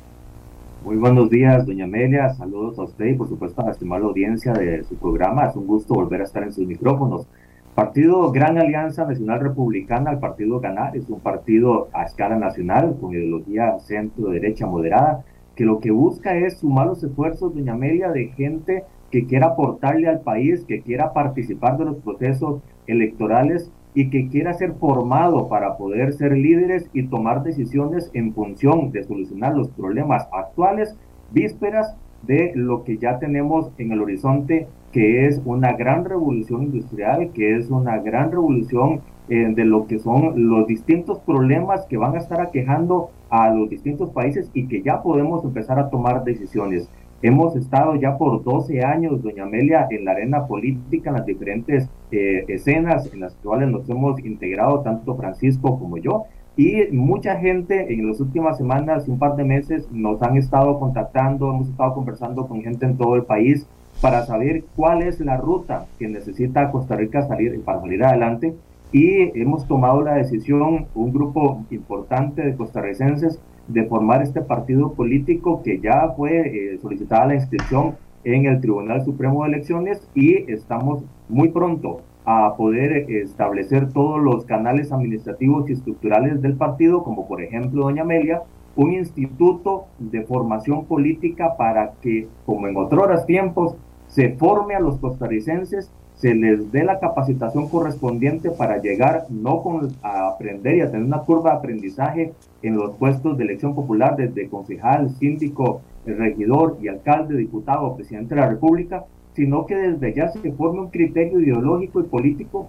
Muy 0.82 0.96
buenos 0.96 1.28
días, 1.28 1.66
doña 1.66 1.84
Amelia, 1.84 2.30
saludos 2.30 2.78
a 2.78 2.84
usted 2.84 3.04
y 3.04 3.14
por 3.14 3.28
supuesto 3.28 3.60
a 3.60 3.66
la 3.66 3.72
estimada 3.72 4.02
audiencia 4.06 4.54
de 4.54 4.82
su 4.84 4.96
programa. 4.96 5.44
Es 5.44 5.54
un 5.54 5.66
gusto 5.66 5.92
volver 5.92 6.22
a 6.22 6.24
estar 6.24 6.42
en 6.42 6.54
sus 6.54 6.66
micrófonos. 6.66 7.28
Partido 7.74 8.32
Gran 8.32 8.56
Alianza 8.56 9.04
Nacional 9.04 9.40
Republicana, 9.40 10.12
el 10.12 10.18
partido 10.18 10.58
Ganar, 10.58 10.96
es 10.96 11.06
un 11.10 11.20
partido 11.20 11.88
a 11.92 12.04
escala 12.04 12.36
nacional 12.36 12.96
con 12.98 13.12
ideología 13.12 13.78
centro-derecha 13.80 14.66
moderada, 14.66 15.22
que 15.54 15.66
lo 15.66 15.80
que 15.80 15.90
busca 15.90 16.34
es 16.34 16.60
sumar 16.60 16.86
los 16.86 17.04
esfuerzos, 17.04 17.54
doña 17.54 17.74
Amelia, 17.74 18.10
de 18.10 18.28
gente 18.28 18.84
que 19.10 19.26
quiera 19.26 19.48
aportarle 19.48 20.08
al 20.08 20.20
país, 20.20 20.64
que 20.64 20.80
quiera 20.80 21.12
participar 21.12 21.76
de 21.76 21.84
los 21.84 21.96
procesos 21.98 22.62
electorales 22.86 23.70
y 23.94 24.10
que 24.10 24.28
quiera 24.28 24.54
ser 24.54 24.74
formado 24.74 25.48
para 25.48 25.76
poder 25.76 26.12
ser 26.12 26.32
líderes 26.32 26.88
y 26.92 27.04
tomar 27.04 27.42
decisiones 27.42 28.10
en 28.14 28.32
función 28.34 28.92
de 28.92 29.04
solucionar 29.04 29.56
los 29.56 29.68
problemas 29.70 30.28
actuales, 30.32 30.96
vísperas 31.32 31.96
de 32.22 32.52
lo 32.54 32.84
que 32.84 32.98
ya 32.98 33.18
tenemos 33.18 33.70
en 33.78 33.92
el 33.92 34.02
horizonte 34.02 34.68
que 34.92 35.26
es 35.26 35.40
una 35.44 35.72
gran 35.72 36.04
revolución 36.04 36.64
industrial, 36.64 37.30
que 37.32 37.56
es 37.56 37.70
una 37.70 37.98
gran 37.98 38.30
revolución 38.30 39.00
eh, 39.28 39.52
de 39.54 39.64
lo 39.64 39.86
que 39.86 40.00
son 40.00 40.48
los 40.50 40.66
distintos 40.66 41.20
problemas 41.20 41.86
que 41.86 41.96
van 41.96 42.14
a 42.16 42.18
estar 42.18 42.40
aquejando 42.40 43.10
a 43.30 43.50
los 43.50 43.70
distintos 43.70 44.10
países 44.10 44.50
y 44.54 44.66
que 44.66 44.82
ya 44.82 45.02
podemos 45.02 45.44
empezar 45.44 45.78
a 45.78 45.88
tomar 45.88 46.24
decisiones. 46.24 46.90
Hemos 47.22 47.54
estado 47.54 47.96
ya 47.96 48.16
por 48.16 48.42
12 48.42 48.82
años, 48.82 49.22
doña 49.22 49.42
Amelia, 49.42 49.86
en 49.90 50.06
la 50.06 50.12
arena 50.12 50.46
política, 50.46 51.10
en 51.10 51.16
las 51.16 51.26
diferentes 51.26 51.88
eh, 52.10 52.44
escenas 52.48 53.12
en 53.12 53.20
las 53.20 53.34
cuales 53.36 53.68
nos 53.68 53.88
hemos 53.90 54.18
integrado, 54.24 54.80
tanto 54.80 55.14
Francisco 55.16 55.78
como 55.78 55.98
yo, 55.98 56.24
y 56.56 56.86
mucha 56.92 57.36
gente 57.36 57.92
en 57.92 58.08
las 58.08 58.20
últimas 58.20 58.56
semanas, 58.56 59.06
un 59.06 59.18
par 59.18 59.36
de 59.36 59.44
meses, 59.44 59.86
nos 59.92 60.22
han 60.22 60.36
estado 60.36 60.78
contactando, 60.78 61.50
hemos 61.50 61.68
estado 61.68 61.94
conversando 61.94 62.46
con 62.48 62.62
gente 62.62 62.86
en 62.86 62.96
todo 62.96 63.16
el 63.16 63.24
país 63.24 63.66
para 64.00 64.24
saber 64.24 64.64
cuál 64.74 65.02
es 65.02 65.20
la 65.20 65.36
ruta 65.36 65.86
que 65.98 66.08
necesita 66.08 66.70
Costa 66.70 66.96
Rica 66.96 67.26
salir, 67.26 67.62
para 67.62 67.80
salir 67.80 68.02
adelante. 68.02 68.54
Y 68.92 69.38
hemos 69.40 69.66
tomado 69.68 70.02
la 70.02 70.14
decisión, 70.14 70.86
un 70.94 71.12
grupo 71.12 71.64
importante 71.70 72.42
de 72.42 72.56
costarricenses, 72.56 73.38
de 73.72 73.84
formar 73.84 74.22
este 74.22 74.40
partido 74.40 74.92
político 74.92 75.62
que 75.62 75.80
ya 75.80 76.12
fue 76.16 76.74
eh, 76.74 76.78
solicitada 76.80 77.26
la 77.26 77.34
inscripción 77.34 77.96
en 78.24 78.46
el 78.46 78.60
Tribunal 78.60 79.04
Supremo 79.04 79.42
de 79.42 79.50
Elecciones 79.50 80.06
y 80.14 80.50
estamos 80.50 81.02
muy 81.28 81.48
pronto 81.48 82.02
a 82.24 82.54
poder 82.56 83.10
establecer 83.10 83.92
todos 83.92 84.20
los 84.20 84.44
canales 84.44 84.92
administrativos 84.92 85.68
y 85.68 85.72
estructurales 85.72 86.42
del 86.42 86.54
partido, 86.54 87.02
como 87.02 87.26
por 87.26 87.42
ejemplo 87.42 87.84
Doña 87.84 88.02
Amelia, 88.02 88.42
un 88.76 88.92
instituto 88.92 89.86
de 89.98 90.22
formación 90.22 90.84
política 90.84 91.56
para 91.56 91.92
que, 92.02 92.28
como 92.46 92.68
en 92.68 92.76
otros 92.76 93.26
tiempos, 93.26 93.74
se 94.06 94.30
forme 94.36 94.74
a 94.74 94.80
los 94.80 94.98
costarricenses, 94.98 95.90
se 96.20 96.34
les 96.34 96.70
dé 96.70 96.84
la 96.84 97.00
capacitación 97.00 97.68
correspondiente 97.68 98.50
para 98.50 98.76
llegar 98.76 99.24
no 99.30 99.62
con, 99.62 99.88
a 100.02 100.28
aprender 100.28 100.76
y 100.76 100.80
a 100.82 100.90
tener 100.90 101.06
una 101.06 101.20
curva 101.20 101.52
de 101.52 101.56
aprendizaje 101.56 102.32
en 102.62 102.76
los 102.76 102.94
puestos 102.96 103.38
de 103.38 103.44
elección 103.44 103.74
popular 103.74 104.16
desde 104.16 104.50
concejal, 104.50 105.08
síndico, 105.16 105.80
regidor 106.04 106.76
y 106.82 106.88
alcalde, 106.88 107.36
diputado 107.36 107.96
presidente 107.96 108.34
de 108.34 108.40
la 108.42 108.50
República, 108.50 109.04
sino 109.32 109.64
que 109.64 109.76
desde 109.76 110.12
ya 110.12 110.28
se 110.28 110.52
forme 110.52 110.80
un 110.80 110.90
criterio 110.90 111.40
ideológico 111.40 112.00
y 112.00 112.04
político 112.04 112.68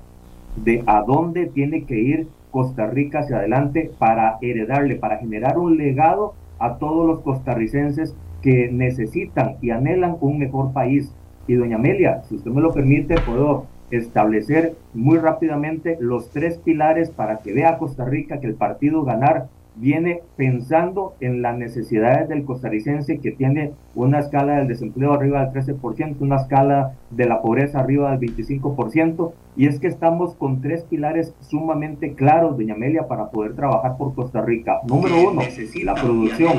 de 0.56 0.84
a 0.86 1.02
dónde 1.02 1.48
tiene 1.48 1.84
que 1.84 2.00
ir 2.00 2.28
Costa 2.52 2.88
Rica 2.88 3.20
hacia 3.20 3.38
adelante 3.38 3.92
para 3.98 4.38
heredarle, 4.42 4.96
para 4.96 5.18
generar 5.18 5.58
un 5.58 5.78
legado 5.78 6.36
a 6.58 6.78
todos 6.78 7.06
los 7.06 7.22
costarricenses 7.22 8.16
que 8.42 8.70
necesitan 8.72 9.56
y 9.62 9.72
anhelan 9.72 10.16
un 10.22 10.40
mejor 10.40 10.72
país, 10.72 11.14
y 11.48 11.56
doña 11.56 11.76
Amelia, 11.76 12.24
si 12.24 12.36
usted 12.36 12.52
me 12.52 12.62
lo 12.62 12.74
permite, 12.74 13.16
puedo 13.22 13.66
establecer 13.92 14.76
muy 14.94 15.18
rápidamente 15.18 15.98
los 16.00 16.30
tres 16.30 16.58
pilares 16.58 17.10
para 17.10 17.40
que 17.40 17.54
vea 17.54 17.78
Costa 17.78 18.06
Rica 18.06 18.40
que 18.40 18.48
el 18.48 18.56
partido 18.56 19.04
ganar 19.04 19.48
viene 19.76 20.22
pensando 20.36 21.16
en 21.20 21.42
las 21.42 21.58
necesidades 21.58 22.28
del 22.30 22.44
costarricense 22.44 23.20
que 23.20 23.32
tiene 23.32 23.72
una 23.96 24.20
escala 24.20 24.58
del 24.58 24.68
desempleo 24.68 25.14
arriba 25.14 25.46
del 25.46 25.64
13%, 25.64 26.16
una 26.20 26.38
escala 26.38 26.94
de 27.12 27.26
la 27.26 27.42
pobreza 27.42 27.80
arriba 27.80 28.16
del 28.16 28.36
25%, 28.36 29.34
y 29.56 29.68
es 29.68 29.80
que 29.80 29.88
estamos 29.88 30.36
con 30.36 30.62
tres 30.62 30.84
pilares 30.84 31.34
sumamente 31.42 32.14
claros, 32.14 32.58
doña 32.58 32.74
Amelia, 32.74 33.08
para 33.08 33.30
poder 33.30 33.54
trabajar 33.54 33.98
por 33.98 34.16
Costa 34.16 34.42
Rica. 34.42 34.80
Número 34.88 35.30
uno, 35.30 35.42
la 35.84 35.96
producción. 35.96 36.54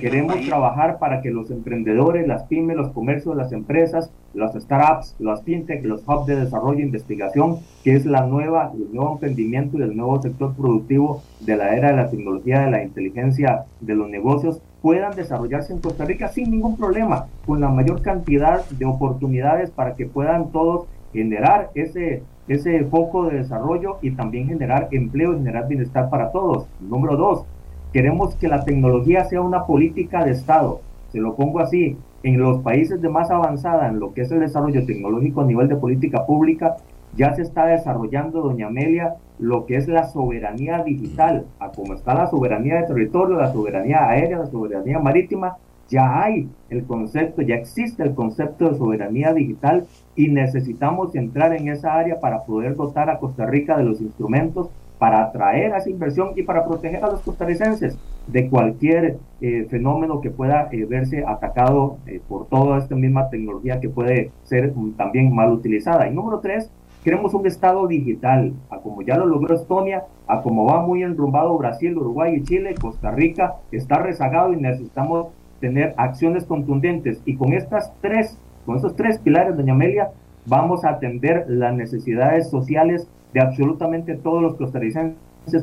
Queremos 0.00 0.40
trabajar 0.46 0.98
para 0.98 1.22
que 1.22 1.30
los 1.30 1.50
emprendedores, 1.50 2.28
las 2.28 2.44
pymes, 2.44 2.76
los 2.76 2.90
comercios, 2.90 3.34
las 3.36 3.52
empresas, 3.52 4.10
las 4.34 4.54
startups, 4.54 5.16
las 5.18 5.42
fintech, 5.42 5.84
los 5.84 6.02
hubs 6.06 6.26
de 6.26 6.36
desarrollo 6.36 6.80
e 6.80 6.82
investigación, 6.82 7.58
que 7.82 7.94
es 7.94 8.04
la 8.04 8.26
nueva, 8.26 8.72
el 8.74 8.92
nuevo 8.92 9.14
emprendimiento 9.14 9.78
y 9.78 9.82
el 9.82 9.96
nuevo 9.96 10.20
sector 10.20 10.54
productivo 10.54 11.22
de 11.40 11.56
la 11.56 11.76
era 11.76 11.90
de 11.90 11.96
la 11.96 12.10
tecnología, 12.10 12.60
de 12.60 12.70
la 12.70 12.82
inteligencia 12.82 13.64
de 13.80 13.94
los 13.94 14.08
negocios, 14.08 14.60
puedan 14.84 15.16
desarrollarse 15.16 15.72
en 15.72 15.78
Costa 15.78 16.04
Rica 16.04 16.28
sin 16.28 16.50
ningún 16.50 16.76
problema, 16.76 17.24
con 17.46 17.58
la 17.58 17.70
mayor 17.70 18.02
cantidad 18.02 18.68
de 18.68 18.84
oportunidades 18.84 19.70
para 19.70 19.94
que 19.94 20.04
puedan 20.04 20.52
todos 20.52 20.84
generar 21.10 21.70
ese, 21.74 22.22
ese 22.48 22.84
foco 22.84 23.24
de 23.24 23.38
desarrollo 23.38 23.96
y 24.02 24.10
también 24.10 24.46
generar 24.46 24.88
empleo 24.92 25.32
y 25.32 25.38
generar 25.38 25.68
bienestar 25.68 26.10
para 26.10 26.30
todos. 26.32 26.66
Número 26.82 27.16
dos, 27.16 27.46
queremos 27.94 28.34
que 28.34 28.46
la 28.46 28.62
tecnología 28.62 29.24
sea 29.24 29.40
una 29.40 29.64
política 29.64 30.22
de 30.22 30.32
Estado. 30.32 30.82
Se 31.12 31.18
lo 31.18 31.34
pongo 31.34 31.60
así, 31.60 31.96
en 32.22 32.38
los 32.38 32.60
países 32.60 33.00
de 33.00 33.08
más 33.08 33.30
avanzada 33.30 33.88
en 33.88 33.98
lo 33.98 34.12
que 34.12 34.20
es 34.20 34.30
el 34.32 34.40
desarrollo 34.40 34.84
tecnológico 34.84 35.40
a 35.40 35.46
nivel 35.46 35.66
de 35.66 35.76
política 35.76 36.26
pública, 36.26 36.76
ya 37.16 37.34
se 37.34 37.42
está 37.42 37.66
desarrollando, 37.66 38.42
doña 38.42 38.68
Amelia, 38.68 39.14
lo 39.38 39.66
que 39.66 39.76
es 39.76 39.88
la 39.88 40.04
soberanía 40.04 40.82
digital, 40.82 41.46
a 41.58 41.70
como 41.70 41.94
está 41.94 42.14
la 42.14 42.28
soberanía 42.28 42.76
de 42.80 42.86
territorio, 42.86 43.36
la 43.36 43.52
soberanía 43.52 44.08
aérea, 44.08 44.38
la 44.38 44.46
soberanía 44.46 44.98
marítima, 44.98 45.56
ya 45.88 46.22
hay 46.22 46.48
el 46.70 46.84
concepto, 46.84 47.42
ya 47.42 47.56
existe 47.56 48.02
el 48.02 48.14
concepto 48.14 48.68
de 48.68 48.78
soberanía 48.78 49.32
digital 49.34 49.86
y 50.16 50.28
necesitamos 50.28 51.14
entrar 51.14 51.54
en 51.54 51.68
esa 51.68 51.94
área 51.94 52.20
para 52.20 52.44
poder 52.44 52.74
dotar 52.74 53.10
a 53.10 53.18
Costa 53.18 53.46
Rica 53.46 53.76
de 53.76 53.84
los 53.84 54.00
instrumentos 54.00 54.70
para 54.98 55.24
atraer 55.24 55.74
a 55.74 55.78
esa 55.78 55.90
inversión 55.90 56.30
y 56.36 56.42
para 56.42 56.64
proteger 56.64 57.04
a 57.04 57.10
los 57.10 57.20
costarricenses 57.20 57.98
de 58.26 58.48
cualquier 58.48 59.18
eh, 59.40 59.66
fenómeno 59.68 60.20
que 60.20 60.30
pueda 60.30 60.68
eh, 60.72 60.86
verse 60.86 61.24
atacado 61.26 61.98
eh, 62.06 62.20
por 62.26 62.46
toda 62.46 62.78
esta 62.78 62.94
misma 62.94 63.28
tecnología 63.28 63.80
que 63.80 63.88
puede 63.88 64.30
ser 64.44 64.72
um, 64.74 64.92
también 64.94 65.34
mal 65.34 65.52
utilizada. 65.52 66.08
Y 66.08 66.14
número 66.14 66.38
tres, 66.38 66.70
queremos 67.04 67.34
un 67.34 67.46
Estado 67.46 67.86
digital, 67.86 68.54
a 68.70 68.78
como 68.78 69.02
ya 69.02 69.18
lo 69.18 69.26
logró 69.26 69.54
Estonia, 69.54 70.04
a 70.26 70.40
como 70.40 70.64
va 70.64 70.80
muy 70.80 71.02
enrumbado 71.02 71.56
Brasil, 71.58 71.96
Uruguay 71.96 72.36
y 72.36 72.44
Chile, 72.44 72.74
Costa 72.80 73.10
Rica 73.10 73.56
está 73.70 73.98
rezagado 73.98 74.54
y 74.54 74.56
necesitamos 74.56 75.28
tener 75.60 75.94
acciones 75.98 76.44
contundentes. 76.44 77.20
Y 77.26 77.36
con 77.36 77.52
estas 77.52 77.92
tres, 78.00 78.38
con 78.64 78.76
estos 78.76 78.96
tres 78.96 79.18
pilares, 79.18 79.56
doña 79.56 79.74
Amelia, 79.74 80.10
vamos 80.46 80.84
a 80.84 80.90
atender 80.90 81.44
las 81.48 81.74
necesidades 81.74 82.48
sociales 82.48 83.06
de 83.34 83.40
absolutamente 83.40 84.14
todos 84.14 84.42
los 84.42 84.54
costarricenses, 84.56 85.16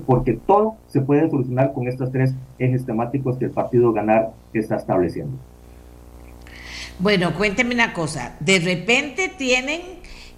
porque 0.05 0.34
todo 0.34 0.76
se 0.88 1.01
puede 1.01 1.30
solucionar 1.30 1.73
con 1.73 1.88
estos 1.88 2.11
tres 2.11 2.35
ejes 2.59 2.85
temáticos 2.85 3.38
que 3.38 3.45
el 3.45 3.51
Partido 3.51 3.91
Ganar 3.93 4.31
está 4.53 4.76
estableciendo. 4.76 5.38
Bueno, 6.99 7.34
cuénteme 7.35 7.73
una 7.73 7.93
cosa, 7.93 8.35
de 8.39 8.59
repente 8.59 9.31
tienen 9.35 9.81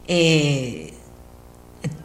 eh, 0.07 0.92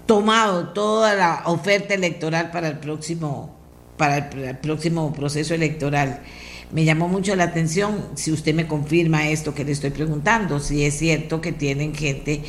tomado 0.08 0.70
toda 0.70 1.14
la 1.14 1.42
oferta 1.44 1.92
electoral 1.92 2.50
para 2.50 2.68
el 2.68 2.78
próximo 2.78 3.54
para 3.98 4.16
el, 4.16 4.56
próximo 4.56 5.12
proceso 5.12 5.52
electoral. 5.52 6.22
Me 6.72 6.84
llamó 6.84 7.08
mucho 7.08 7.36
la 7.36 7.44
atención 7.44 8.06
si 8.14 8.32
usted 8.32 8.54
me 8.54 8.66
confirma 8.66 9.28
esto 9.28 9.54
que 9.54 9.64
le 9.64 9.72
estoy 9.72 9.90
preguntando, 9.90 10.60
si 10.60 10.84
es 10.84 10.96
cierto 10.96 11.42
que 11.42 11.52
tienen 11.52 11.94
gente 11.94 12.42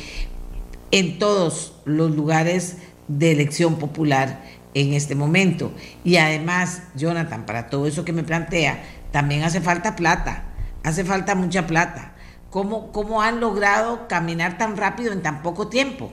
en 0.90 1.18
todos 1.18 1.74
los 1.84 2.12
lugares 2.12 2.78
de 3.08 3.32
elección 3.32 3.76
popular 3.76 4.42
en 4.72 4.94
este 4.94 5.14
momento. 5.14 5.72
Y 6.02 6.16
además, 6.16 6.84
Jonathan, 6.94 7.44
para 7.44 7.68
todo 7.68 7.86
eso 7.86 8.06
que 8.06 8.14
me 8.14 8.22
plantea, 8.22 8.82
también 9.10 9.42
hace 9.42 9.60
falta 9.60 9.96
plata, 9.96 10.44
hace 10.82 11.04
falta 11.04 11.34
mucha 11.34 11.66
plata. 11.66 12.14
¿Cómo, 12.48 12.90
cómo 12.90 13.20
han 13.20 13.40
logrado 13.40 14.08
caminar 14.08 14.56
tan 14.56 14.78
rápido 14.78 15.12
en 15.12 15.20
tan 15.22 15.42
poco 15.42 15.68
tiempo? 15.68 16.10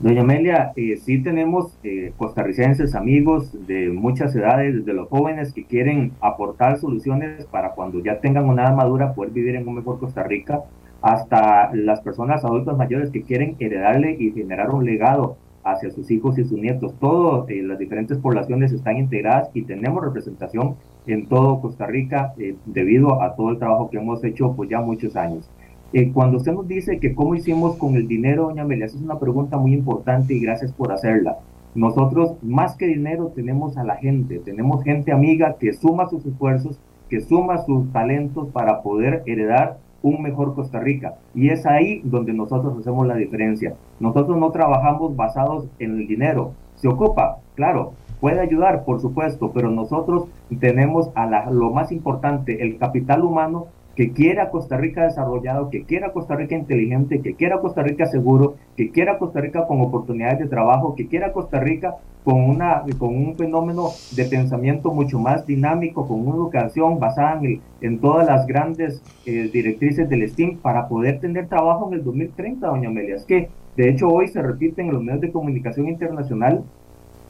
Doña 0.00 0.20
Amelia, 0.20 0.72
eh, 0.76 0.96
sí 0.96 1.20
tenemos 1.20 1.76
eh, 1.82 2.12
costarricenses, 2.16 2.94
amigos 2.94 3.52
de 3.66 3.88
muchas 3.88 4.32
edades, 4.36 4.76
desde 4.76 4.92
los 4.92 5.08
jóvenes 5.08 5.52
que 5.52 5.64
quieren 5.64 6.12
aportar 6.20 6.78
soluciones 6.78 7.46
para 7.46 7.72
cuando 7.72 8.00
ya 8.00 8.20
tengan 8.20 8.48
una 8.48 8.62
edad 8.62 8.76
madura 8.76 9.12
poder 9.14 9.32
vivir 9.32 9.56
en 9.56 9.66
un 9.66 9.74
mejor 9.74 9.98
Costa 9.98 10.22
Rica, 10.22 10.62
hasta 11.02 11.74
las 11.74 12.00
personas 12.00 12.44
adultas 12.44 12.76
mayores 12.76 13.10
que 13.10 13.22
quieren 13.22 13.56
heredarle 13.58 14.16
y 14.20 14.30
generar 14.30 14.70
un 14.70 14.84
legado 14.84 15.36
hacia 15.64 15.90
sus 15.90 16.08
hijos 16.12 16.38
y 16.38 16.44
sus 16.44 16.58
nietos. 16.58 16.94
Todas 17.00 17.48
eh, 17.50 17.62
las 17.62 17.78
diferentes 17.78 18.18
poblaciones 18.18 18.72
están 18.72 18.98
integradas 18.98 19.50
y 19.52 19.62
tenemos 19.62 20.04
representación 20.04 20.76
en 21.08 21.26
todo 21.26 21.60
Costa 21.60 21.86
Rica 21.86 22.34
eh, 22.38 22.54
debido 22.66 23.20
a 23.20 23.34
todo 23.34 23.50
el 23.50 23.58
trabajo 23.58 23.90
que 23.90 23.98
hemos 23.98 24.22
hecho 24.22 24.52
pues 24.54 24.70
ya 24.70 24.80
muchos 24.80 25.16
años. 25.16 25.50
Eh, 25.92 26.12
cuando 26.12 26.36
usted 26.36 26.52
nos 26.52 26.68
dice 26.68 26.98
que 26.98 27.14
cómo 27.14 27.34
hicimos 27.34 27.76
con 27.76 27.94
el 27.96 28.06
dinero, 28.06 28.44
doña 28.44 28.62
Amelia, 28.62 28.86
es 28.86 28.94
una 28.94 29.18
pregunta 29.18 29.56
muy 29.56 29.72
importante 29.72 30.34
y 30.34 30.40
gracias 30.40 30.72
por 30.72 30.92
hacerla. 30.92 31.38
Nosotros, 31.74 32.34
más 32.42 32.76
que 32.76 32.86
dinero, 32.86 33.32
tenemos 33.34 33.78
a 33.78 33.84
la 33.84 33.96
gente, 33.96 34.38
tenemos 34.40 34.82
gente 34.84 35.12
amiga 35.12 35.56
que 35.58 35.72
suma 35.72 36.08
sus 36.08 36.26
esfuerzos, 36.26 36.78
que 37.08 37.20
suma 37.20 37.58
sus 37.64 37.90
talentos 37.92 38.48
para 38.48 38.82
poder 38.82 39.22
heredar 39.26 39.78
un 40.02 40.22
mejor 40.22 40.54
Costa 40.54 40.78
Rica. 40.78 41.14
Y 41.34 41.48
es 41.48 41.64
ahí 41.64 42.02
donde 42.04 42.32
nosotros 42.32 42.78
hacemos 42.78 43.06
la 43.06 43.14
diferencia. 43.14 43.74
Nosotros 43.98 44.36
no 44.36 44.50
trabajamos 44.50 45.16
basados 45.16 45.68
en 45.78 45.92
el 45.92 46.06
dinero. 46.06 46.52
Se 46.74 46.88
ocupa, 46.88 47.38
claro, 47.54 47.92
puede 48.20 48.40
ayudar, 48.40 48.84
por 48.84 49.00
supuesto, 49.00 49.52
pero 49.52 49.70
nosotros 49.70 50.26
tenemos 50.60 51.10
a 51.14 51.26
la, 51.26 51.50
lo 51.50 51.70
más 51.70 51.92
importante, 51.92 52.62
el 52.62 52.78
capital 52.78 53.22
humano 53.24 53.66
que 53.98 54.12
quiera 54.12 54.50
Costa 54.50 54.76
Rica 54.76 55.02
desarrollado, 55.02 55.70
que 55.70 55.82
quiera 55.82 56.12
Costa 56.12 56.36
Rica 56.36 56.54
inteligente, 56.54 57.20
que 57.20 57.34
quiera 57.34 57.58
Costa 57.58 57.82
Rica 57.82 58.06
seguro, 58.06 58.54
que 58.76 58.92
quiera 58.92 59.18
Costa 59.18 59.40
Rica 59.40 59.66
con 59.66 59.80
oportunidades 59.80 60.38
de 60.38 60.46
trabajo, 60.46 60.94
que 60.94 61.08
quiera 61.08 61.32
Costa 61.32 61.58
Rica 61.58 61.96
con, 62.22 62.40
una, 62.48 62.84
con 62.96 63.08
un 63.16 63.34
fenómeno 63.36 63.88
de 64.14 64.24
pensamiento 64.26 64.94
mucho 64.94 65.18
más 65.18 65.44
dinámico, 65.48 66.06
con 66.06 66.20
una 66.20 66.36
educación 66.36 67.00
basada 67.00 67.40
en, 67.42 67.60
en 67.80 67.98
todas 67.98 68.24
las 68.24 68.46
grandes 68.46 69.02
eh, 69.26 69.50
directrices 69.52 70.08
del 70.08 70.28
STEAM 70.28 70.58
para 70.58 70.86
poder 70.86 71.18
tener 71.18 71.48
trabajo 71.48 71.88
en 71.88 71.94
el 71.94 72.04
2030, 72.04 72.68
doña 72.68 72.90
Amelia. 72.90 73.16
Es 73.16 73.24
que, 73.24 73.48
de 73.76 73.88
hecho, 73.88 74.06
hoy 74.06 74.28
se 74.28 74.40
repite 74.40 74.80
en 74.80 74.92
los 74.92 75.02
medios 75.02 75.22
de 75.22 75.32
comunicación 75.32 75.88
internacional 75.88 76.62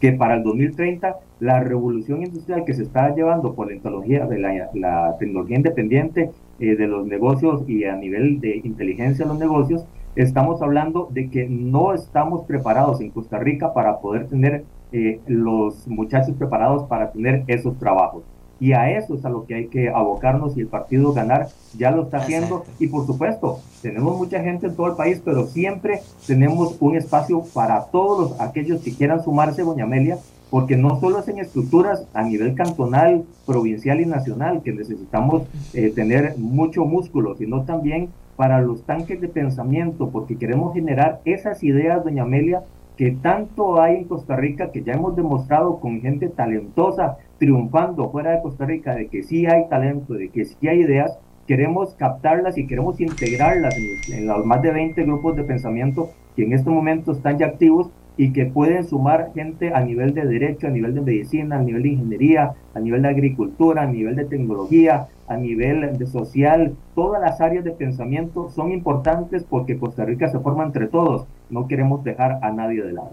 que 0.01 0.13
para 0.13 0.35
el 0.35 0.43
2030 0.43 1.17
la 1.41 1.61
revolución 1.61 2.23
industrial 2.23 2.65
que 2.65 2.75
se 2.75 2.83
está 2.83 3.15
llevando 3.15 3.55
por 3.55 3.69
la 3.69 3.75
tecnología, 3.75 4.27
de 4.27 4.39
la, 4.39 5.17
tecnología 5.19 5.57
independiente 5.57 6.31
eh, 6.61 6.77
de 6.77 6.87
los 6.87 7.07
negocios 7.07 7.63
y 7.69 7.85
a 7.85 7.97
nivel 7.97 8.41
de 8.41 8.61
inteligencia 8.65 9.25
de 9.25 9.31
los 9.31 9.39
negocios, 9.39 9.85
estamos 10.17 10.61
hablando 10.63 11.09
de 11.11 11.31
que 11.31 11.49
no 11.49 11.95
estamos 11.95 12.45
preparados 12.47 13.01
en 13.01 13.11
Costa 13.11 13.39
Rica 13.39 13.73
para 13.73 14.01
poder 14.01 14.27
tener 14.27 14.65
eh, 14.91 15.21
los 15.27 15.87
muchachos 15.87 16.35
preparados 16.37 16.85
para 16.85 17.13
tener 17.13 17.45
esos 17.47 17.79
trabajos. 17.79 18.25
Y 18.61 18.73
a 18.73 18.91
eso 18.91 19.15
es 19.15 19.25
a 19.25 19.31
lo 19.31 19.47
que 19.47 19.55
hay 19.55 19.67
que 19.69 19.89
abocarnos 19.89 20.57
y 20.57 20.61
el 20.63 20.67
partido 20.67 21.13
ganar 21.13 21.47
ya 21.77 21.93
lo 21.93 22.03
está 22.03 22.17
haciendo. 22.19 22.65
Y 22.81 22.89
por 22.89 23.07
supuesto, 23.07 23.61
tenemos 23.83 24.19
mucha 24.19 24.43
gente 24.43 24.67
en 24.67 24.75
todo 24.75 24.89
el 24.89 24.97
país, 24.97 25.23
pero 25.25 25.47
siempre 25.47 26.01
tenemos 26.27 26.77
un 26.81 26.97
espacio 26.97 27.45
para 27.55 27.85
todos 27.85 28.31
los, 28.31 28.41
aquellos 28.41 28.81
que 28.81 28.93
quieran 28.93 29.23
sumarse, 29.23 29.63
doña 29.63 29.85
Amelia, 29.85 30.19
porque 30.51 30.77
no 30.77 30.99
solo 31.01 31.19
es 31.19 31.29
en 31.29 31.39
estructuras 31.39 32.07
a 32.15 32.23
nivel 32.23 32.55
cantonal, 32.55 33.25
provincial 33.47 34.01
y 34.01 34.07
nacional 34.07 34.63
que 34.63 34.73
necesitamos 34.73 35.43
eh, 35.75 35.91
tener 35.95 36.37
mucho 36.39 36.85
músculo, 36.85 37.35
sino 37.37 37.65
también 37.65 38.11
para 38.37 38.61
los 38.61 38.85
tanques 38.85 39.21
de 39.21 39.29
pensamiento, 39.29 40.11
porque 40.11 40.37
queremos 40.37 40.73
generar 40.73 41.21
esas 41.25 41.63
ideas, 41.65 42.05
doña 42.05 42.23
Amelia, 42.23 42.63
que 42.97 43.13
tanto 43.13 43.81
hay 43.81 43.97
en 43.97 44.05
Costa 44.05 44.37
Rica, 44.37 44.71
que 44.73 44.83
ya 44.83 44.95
hemos 44.95 45.15
demostrado 45.17 45.79
con 45.81 46.01
gente 46.01 46.29
talentosa 46.29 47.17
triunfando 47.39 48.11
fuera 48.11 48.33
de 48.33 48.43
Costa 48.43 48.65
Rica, 48.65 48.95
de 48.95 49.07
que 49.07 49.23
sí 49.23 49.47
hay 49.47 49.69
talento, 49.69 50.15
de 50.15 50.29
que 50.31 50.45
sí 50.45 50.69
hay 50.69 50.81
ideas, 50.81 51.19
queremos 51.47 51.95
captarlas 51.95 52.59
y 52.59 52.67
queremos 52.67 53.01
integrarlas 53.01 53.75
en, 54.13 54.27
los 54.27 54.45
más 54.45 54.63
de 54.63 54.73
20 54.73 55.03
grupos 55.05 55.37
de 55.37 55.45
pensamiento 55.45 56.11
que 56.37 56.45
en 56.45 56.53
este 56.53 56.71
momento 56.71 57.13
están 57.13 57.39
ya 57.39 57.47
activos 57.47 57.89
y 58.19 58.33
que 58.33 58.47
pueden 58.47 58.87
sumar 58.87 59.31
gente 59.33 59.73
a 59.73 59.81
nivel 59.81 60.13
de 60.13 60.27
derecho, 60.27 60.67
a 60.67 60.71
nivel 60.71 60.93
de 60.93 61.01
medicina, 61.01 61.57
a 61.57 61.63
nivel 61.63 61.85
de 61.85 61.89
ingeniería, 61.91 62.53
a 62.75 62.81
nivel 62.81 63.03
de 63.03 63.09
agricultura, 63.09 63.83
a 63.83 63.87
nivel 63.87 64.17
de 64.17 64.25
tecnología, 64.25 65.07
a 65.29 65.37
nivel 65.37 65.97
de 65.97 66.07
social. 66.07 66.75
Todas 66.97 67.23
las 67.23 67.41
áreas 67.41 67.65
de 67.65 67.71
pensamiento 67.71 68.51
son 68.51 68.73
importantes 68.73 69.45
porque 69.49 69.79
Costa 69.79 70.05
Rica 70.05 70.29
se 70.29 70.41
forma 70.41 70.65
entre 70.65 70.89
todos. 70.89 71.27
No 71.49 71.69
queremos 71.69 72.03
dejar 72.03 72.41
a 72.43 72.51
nadie 72.51 72.83
de 72.83 72.93
lado. 72.93 73.13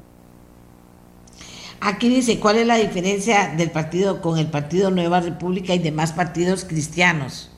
Aquí 1.81 2.09
dice, 2.09 2.39
¿cuál 2.39 2.57
es 2.57 2.65
la 2.65 2.77
diferencia 2.77 3.53
del 3.55 3.69
partido 3.69 4.23
con 4.23 4.39
el 4.39 4.47
Partido 4.47 4.89
Nueva 4.89 5.21
República 5.21 5.75
y 5.75 5.79
demás 5.79 6.13
partidos 6.13 6.65
cristianos? 6.65 7.54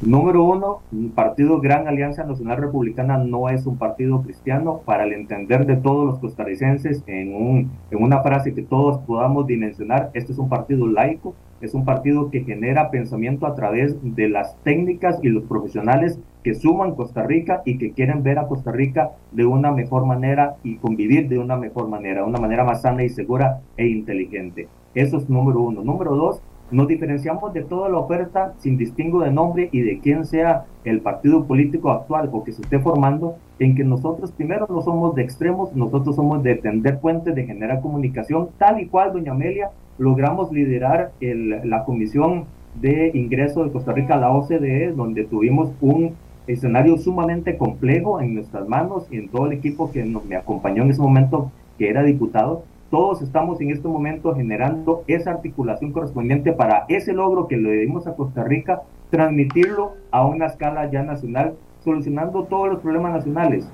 Número 0.00 0.44
uno, 0.44 0.78
el 0.92 1.08
partido 1.08 1.60
Gran 1.60 1.88
Alianza 1.88 2.22
Nacional 2.22 2.58
Republicana 2.58 3.18
no 3.18 3.48
es 3.48 3.66
un 3.66 3.78
partido 3.78 4.22
cristiano 4.22 4.80
para 4.84 5.02
el 5.02 5.12
entender 5.12 5.66
de 5.66 5.74
todos 5.74 6.06
los 6.06 6.20
costarricenses 6.20 7.02
en, 7.08 7.34
un, 7.34 7.72
en 7.90 8.00
una 8.00 8.22
frase 8.22 8.54
que 8.54 8.62
todos 8.62 8.98
podamos 8.98 9.48
dimensionar. 9.48 10.10
Este 10.14 10.30
es 10.30 10.38
un 10.38 10.48
partido 10.48 10.86
laico, 10.86 11.34
es 11.60 11.74
un 11.74 11.84
partido 11.84 12.30
que 12.30 12.44
genera 12.44 12.92
pensamiento 12.92 13.44
a 13.44 13.56
través 13.56 13.96
de 14.00 14.28
las 14.28 14.56
técnicas 14.62 15.18
y 15.20 15.30
los 15.30 15.42
profesionales 15.42 16.20
que 16.44 16.54
suman 16.54 16.94
Costa 16.94 17.24
Rica 17.24 17.62
y 17.64 17.76
que 17.76 17.90
quieren 17.90 18.22
ver 18.22 18.38
a 18.38 18.46
Costa 18.46 18.70
Rica 18.70 19.10
de 19.32 19.46
una 19.46 19.72
mejor 19.72 20.06
manera 20.06 20.58
y 20.62 20.76
convivir 20.76 21.28
de 21.28 21.40
una 21.40 21.56
mejor 21.56 21.88
manera, 21.88 22.20
de 22.20 22.28
una 22.28 22.38
manera 22.38 22.62
más 22.62 22.82
sana 22.82 23.02
y 23.02 23.08
segura 23.08 23.62
e 23.76 23.88
inteligente. 23.88 24.68
Eso 24.94 25.16
es 25.16 25.28
número 25.28 25.60
uno. 25.60 25.82
Número 25.82 26.14
dos, 26.14 26.40
Nos 26.70 26.86
diferenciamos 26.86 27.54
de 27.54 27.62
toda 27.62 27.88
la 27.88 27.98
oferta 27.98 28.52
sin 28.58 28.76
distingo 28.76 29.20
de 29.22 29.30
nombre 29.30 29.70
y 29.72 29.80
de 29.80 30.00
quién 30.00 30.26
sea 30.26 30.66
el 30.84 31.00
partido 31.00 31.44
político 31.44 31.90
actual 31.90 32.28
o 32.30 32.44
que 32.44 32.52
se 32.52 32.60
esté 32.60 32.78
formando, 32.78 33.36
en 33.58 33.74
que 33.74 33.84
nosotros 33.84 34.32
primero 34.32 34.66
no 34.68 34.82
somos 34.82 35.14
de 35.14 35.22
extremos, 35.22 35.74
nosotros 35.74 36.14
somos 36.16 36.42
de 36.42 36.56
tender 36.56 37.00
puentes, 37.00 37.34
de 37.34 37.46
generar 37.46 37.80
comunicación, 37.80 38.50
tal 38.58 38.80
y 38.80 38.86
cual, 38.86 39.14
doña 39.14 39.32
Amelia, 39.32 39.70
logramos 39.96 40.52
liderar 40.52 41.12
la 41.20 41.84
comisión 41.84 42.44
de 42.80 43.12
ingreso 43.14 43.64
de 43.64 43.72
Costa 43.72 43.92
Rica 43.92 44.14
a 44.14 44.18
la 44.18 44.30
OCDE, 44.30 44.92
donde 44.92 45.24
tuvimos 45.24 45.70
un 45.80 46.14
escenario 46.46 46.98
sumamente 46.98 47.56
complejo 47.56 48.20
en 48.20 48.34
nuestras 48.34 48.68
manos 48.68 49.06
y 49.10 49.16
en 49.16 49.28
todo 49.28 49.46
el 49.46 49.52
equipo 49.52 49.90
que 49.90 50.04
nos, 50.04 50.24
me 50.26 50.36
acompañó 50.36 50.82
en 50.82 50.90
ese 50.90 51.00
momento, 51.00 51.50
que 51.78 51.88
era 51.88 52.02
diputado, 52.02 52.64
todos 52.90 53.20
estamos 53.20 53.60
en 53.60 53.70
este 53.70 53.86
momento 53.86 54.34
generando 54.34 55.04
esa 55.06 55.32
articulación 55.32 55.92
correspondiente 55.92 56.52
para 56.52 56.86
ese 56.88 57.12
logro 57.12 57.46
que 57.46 57.58
le 57.58 57.72
dimos 57.72 58.06
a 58.06 58.14
Costa 58.14 58.44
Rica, 58.44 58.82
transmitirlo 59.10 59.92
a 60.10 60.24
una 60.24 60.46
escala 60.46 60.90
ya 60.90 61.02
nacional, 61.02 61.54
solucionando 61.84 62.44
todos 62.44 62.68
los 62.68 62.80
problemas 62.80 63.12
nacionales. 63.12 63.68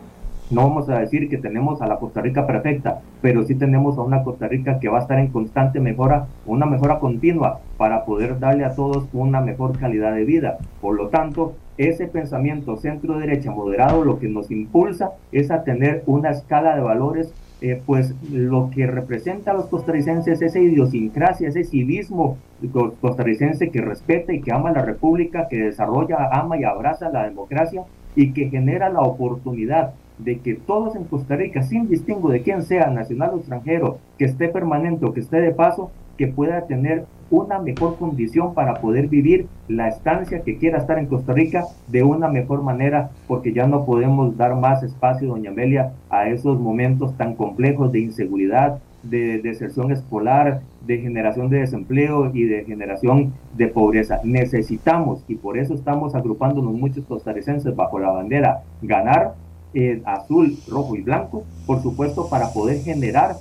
No 0.50 0.62
vamos 0.62 0.90
a 0.90 0.98
decir 0.98 1.28
que 1.30 1.38
tenemos 1.38 1.80
a 1.80 1.86
la 1.86 1.96
Costa 1.96 2.20
Rica 2.20 2.46
perfecta, 2.46 3.00
pero 3.22 3.44
sí 3.44 3.54
tenemos 3.54 3.96
a 3.96 4.02
una 4.02 4.24
Costa 4.24 4.48
Rica 4.48 4.78
que 4.78 4.88
va 4.88 4.98
a 4.98 5.02
estar 5.02 5.18
en 5.18 5.28
constante 5.28 5.80
mejora, 5.80 6.26
una 6.44 6.66
mejora 6.66 6.98
continua 6.98 7.60
para 7.78 8.04
poder 8.04 8.38
darle 8.40 8.64
a 8.64 8.74
todos 8.74 9.08
una 9.12 9.40
mejor 9.40 9.78
calidad 9.78 10.12
de 10.14 10.24
vida. 10.24 10.58
Por 10.80 10.96
lo 10.96 11.08
tanto, 11.08 11.54
ese 11.78 12.08
pensamiento 12.08 12.76
centro-derecha 12.76 13.52
moderado 13.52 14.04
lo 14.04 14.18
que 14.18 14.28
nos 14.28 14.50
impulsa 14.50 15.12
es 15.32 15.50
a 15.50 15.64
tener 15.64 16.02
una 16.06 16.30
escala 16.30 16.74
de 16.74 16.82
valores 16.82 17.32
eh, 17.60 17.80
pues 17.84 18.14
lo 18.30 18.70
que 18.70 18.86
representa 18.86 19.52
a 19.52 19.54
los 19.54 19.66
costarricenses, 19.66 20.42
esa 20.42 20.58
idiosincrasia, 20.58 21.48
ese 21.48 21.64
civismo 21.64 22.36
costarricense 23.00 23.70
que 23.70 23.80
respeta 23.80 24.32
y 24.32 24.40
que 24.40 24.52
ama 24.52 24.72
la 24.72 24.82
república, 24.82 25.48
que 25.48 25.64
desarrolla, 25.64 26.28
ama 26.32 26.58
y 26.58 26.64
abraza 26.64 27.10
la 27.10 27.24
democracia 27.24 27.84
y 28.16 28.32
que 28.32 28.48
genera 28.48 28.88
la 28.90 29.00
oportunidad 29.00 29.94
de 30.18 30.38
que 30.38 30.54
todos 30.54 30.94
en 30.96 31.04
Costa 31.04 31.36
Rica, 31.36 31.62
sin 31.62 31.88
distingo 31.88 32.30
de 32.30 32.42
quién 32.42 32.62
sea, 32.62 32.88
nacional 32.90 33.30
o 33.34 33.38
extranjero, 33.38 33.98
que 34.18 34.26
esté 34.26 34.48
permanente 34.48 35.04
o 35.04 35.12
que 35.12 35.20
esté 35.20 35.40
de 35.40 35.50
paso, 35.50 35.90
que 36.16 36.28
pueda 36.28 36.66
tener 36.66 37.04
una 37.30 37.58
mejor 37.58 37.96
condición 37.96 38.54
para 38.54 38.74
poder 38.74 39.08
vivir 39.08 39.46
la 39.68 39.88
estancia 39.88 40.42
que 40.42 40.58
quiera 40.58 40.78
estar 40.78 40.98
en 40.98 41.06
Costa 41.06 41.32
Rica 41.32 41.64
de 41.88 42.02
una 42.02 42.28
mejor 42.28 42.62
manera, 42.62 43.10
porque 43.26 43.52
ya 43.52 43.66
no 43.66 43.84
podemos 43.84 44.36
dar 44.36 44.54
más 44.54 44.82
espacio, 44.82 45.28
doña 45.28 45.50
Amelia, 45.50 45.92
a 46.10 46.28
esos 46.28 46.60
momentos 46.60 47.16
tan 47.16 47.34
complejos 47.34 47.90
de 47.92 48.00
inseguridad, 48.00 48.78
de 49.02 49.38
deserción 49.38 49.90
escolar, 49.90 50.62
de 50.86 50.98
generación 50.98 51.50
de 51.50 51.58
desempleo 51.58 52.30
y 52.32 52.44
de 52.44 52.64
generación 52.64 53.32
de 53.54 53.68
pobreza. 53.68 54.20
Necesitamos, 54.24 55.24
y 55.28 55.34
por 55.34 55.58
eso 55.58 55.74
estamos 55.74 56.14
agrupándonos 56.14 56.72
muchos 56.72 57.04
costarricenses 57.04 57.74
bajo 57.74 57.98
la 57.98 58.10
bandera, 58.10 58.62
ganar 58.80 59.34
eh, 59.74 60.00
azul, 60.04 60.56
rojo 60.68 60.96
y 60.96 61.02
blanco, 61.02 61.44
por 61.66 61.82
supuesto, 61.82 62.28
para 62.28 62.48
poder 62.52 62.78
generar 62.82 63.36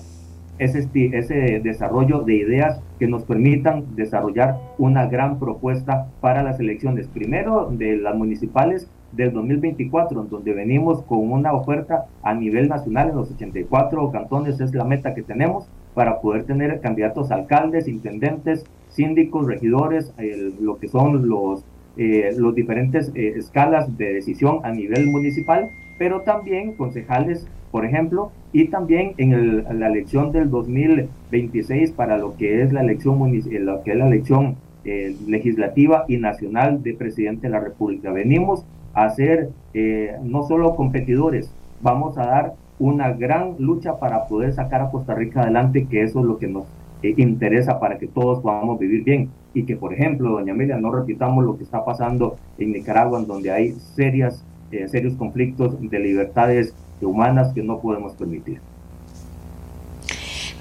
ese, 0.60 0.88
ese 0.94 1.62
desarrollo 1.64 2.22
de 2.22 2.36
ideas 2.36 2.82
que 3.00 3.08
nos 3.08 3.24
permitan 3.24 3.96
desarrollar 3.96 4.58
una 4.78 5.08
gran 5.08 5.40
propuesta 5.40 6.08
para 6.22 6.44
las 6.44 6.60
elecciones, 6.60 7.08
primero 7.08 7.70
de 7.72 7.98
las 7.98 8.16
municipales 8.16 8.88
del 9.12 9.34
2024, 9.34 10.24
donde 10.24 10.54
venimos 10.54 11.04
con 11.04 11.32
una 11.32 11.54
oferta 11.54 12.06
a 12.24 12.34
nivel 12.34 12.68
nacional 12.68 13.10
en 13.10 13.16
los 13.16 13.32
84 13.32 14.12
cantones, 14.12 14.60
es 14.60 14.74
la 14.74 14.84
meta 14.84 15.14
que 15.14 15.22
tenemos 15.22 15.68
para 15.94 16.22
poder 16.22 16.46
tener 16.46 16.82
candidatos 16.82 17.32
alcaldes, 17.32 17.88
intendentes, 17.88 18.66
síndicos, 18.90 19.48
regidores, 19.48 20.14
lo 20.60 20.78
que 20.78 20.88
son 20.88 21.28
los, 21.28 21.64
eh, 21.98 22.32
los 22.38 22.56
diferentes 22.56 23.12
eh, 23.16 23.34
escalas 23.36 23.96
de 23.98 24.14
decisión 24.14 24.60
a 24.64 24.72
nivel 24.72 25.08
municipal, 25.08 25.70
pero 26.00 26.22
también 26.22 26.74
concejales 26.74 27.48
por 27.74 27.86
ejemplo, 27.86 28.32
y 28.52 28.68
también 28.68 29.16
en 29.18 29.80
la 29.80 29.88
elección 29.88 30.32
del 30.32 30.52
2026 30.52 31.90
para 31.94 32.20
lo 32.20 32.38
que 32.38 32.62
es 32.62 32.72
la 32.72 32.82
elección, 32.82 33.20
eh, 33.52 33.60
lo 33.60 33.82
que 33.82 33.94
es 33.94 33.98
la 33.98 34.06
elección 34.06 34.58
eh, 34.86 35.16
legislativa 35.28 36.06
y 36.08 36.18
nacional 36.18 36.84
de 36.84 36.94
presidente 36.94 37.48
de 37.48 37.50
la 37.50 37.60
República. 37.60 38.12
Venimos 38.12 38.64
a 38.94 39.10
ser 39.10 39.50
eh, 39.74 40.16
no 40.22 40.44
solo 40.44 40.76
competidores, 40.76 41.52
vamos 41.82 42.16
a 42.20 42.28
dar 42.28 42.54
una 42.78 43.12
gran 43.12 43.56
lucha 43.58 43.98
para 43.98 44.28
poder 44.28 44.54
sacar 44.54 44.82
a 44.82 44.92
Costa 44.92 45.16
Rica 45.16 45.42
adelante, 45.42 45.88
que 45.90 46.04
eso 46.04 46.20
es 46.20 46.26
lo 46.28 46.38
que 46.38 46.48
nos 46.48 46.66
interesa 47.02 47.80
para 47.80 47.98
que 47.98 48.06
todos 48.06 48.40
podamos 48.42 48.78
vivir 48.78 49.04
bien 49.04 49.30
y 49.56 49.64
que, 49.64 49.76
por 49.76 49.96
ejemplo, 49.96 50.30
doña 50.30 50.54
Amelia, 50.54 50.78
no 50.78 50.92
repitamos 50.92 51.44
lo 51.44 51.58
que 51.58 51.64
está 51.64 51.84
pasando 51.84 52.36
en 52.60 52.72
Nicaragua, 52.72 53.20
en 53.20 53.26
donde 53.26 53.50
hay 53.50 53.72
serias, 53.72 54.46
serios 54.70 55.16
conflictos 55.16 55.76
de 55.82 56.00
libertades 56.00 56.76
humanas 57.06 57.54
que 57.54 57.64
no 57.64 57.80
podemos 57.80 58.14
permitir. 58.14 58.60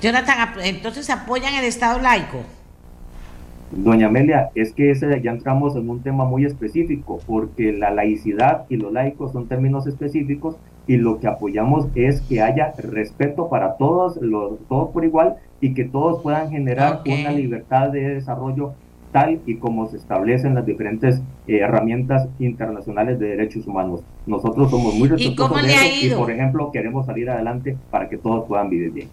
Jonathan, 0.00 0.54
entonces 0.64 1.08
apoyan 1.10 1.54
el 1.54 1.64
Estado 1.64 2.00
laico. 2.00 2.38
Doña 3.70 4.08
Amelia, 4.08 4.50
es 4.54 4.72
que 4.72 4.90
ese, 4.90 5.22
ya 5.22 5.30
entramos 5.30 5.76
en 5.76 5.88
un 5.88 6.02
tema 6.02 6.24
muy 6.26 6.44
específico, 6.44 7.20
porque 7.26 7.72
la 7.72 7.90
laicidad 7.90 8.66
y 8.68 8.76
los 8.76 8.92
laicos 8.92 9.32
son 9.32 9.48
términos 9.48 9.86
específicos 9.86 10.56
y 10.86 10.96
lo 10.96 11.20
que 11.20 11.26
apoyamos 11.26 11.86
es 11.94 12.20
que 12.22 12.42
haya 12.42 12.74
respeto 12.76 13.48
para 13.48 13.76
todos, 13.76 14.16
los, 14.16 14.58
todos 14.68 14.90
por 14.90 15.04
igual 15.04 15.36
y 15.60 15.72
que 15.72 15.84
todos 15.84 16.22
puedan 16.22 16.50
generar 16.50 17.00
una 17.06 17.30
libertad 17.30 17.90
de 17.90 18.14
desarrollo 18.14 18.74
tal 19.12 19.40
y 19.46 19.56
como 19.56 19.88
se 19.88 19.98
establecen 19.98 20.54
las 20.54 20.66
diferentes 20.66 21.20
eh, 21.46 21.58
herramientas 21.58 22.28
internacionales 22.38 23.18
de 23.20 23.28
derechos 23.28 23.66
humanos. 23.66 24.00
Nosotros 24.26 24.70
somos 24.70 24.94
muy 24.94 25.08
respetuosos 25.08 25.62
de 25.62 25.74
eso 25.74 26.06
y, 26.06 26.18
por 26.18 26.30
ejemplo, 26.30 26.72
queremos 26.72 27.06
salir 27.06 27.30
adelante 27.30 27.76
para 27.90 28.08
que 28.08 28.16
todos 28.16 28.46
puedan 28.48 28.70
vivir 28.70 28.90
bien. 28.90 29.08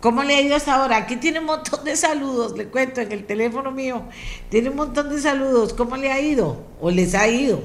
¿Cómo 0.00 0.24
le 0.24 0.34
ha 0.34 0.40
ido 0.40 0.56
hasta 0.56 0.74
ahora? 0.74 0.96
Aquí 0.96 1.14
tiene 1.16 1.38
un 1.38 1.46
montón 1.46 1.84
de 1.84 1.94
saludos, 1.94 2.56
le 2.58 2.66
cuento 2.66 3.00
en 3.00 3.12
el 3.12 3.24
teléfono 3.24 3.70
mío. 3.70 4.02
Tiene 4.48 4.70
un 4.70 4.76
montón 4.76 5.08
de 5.10 5.18
saludos. 5.18 5.74
¿Cómo 5.74 5.96
le 5.96 6.10
ha 6.10 6.20
ido? 6.20 6.56
¿O 6.80 6.90
les 6.90 7.14
ha 7.14 7.28
ido? 7.28 7.60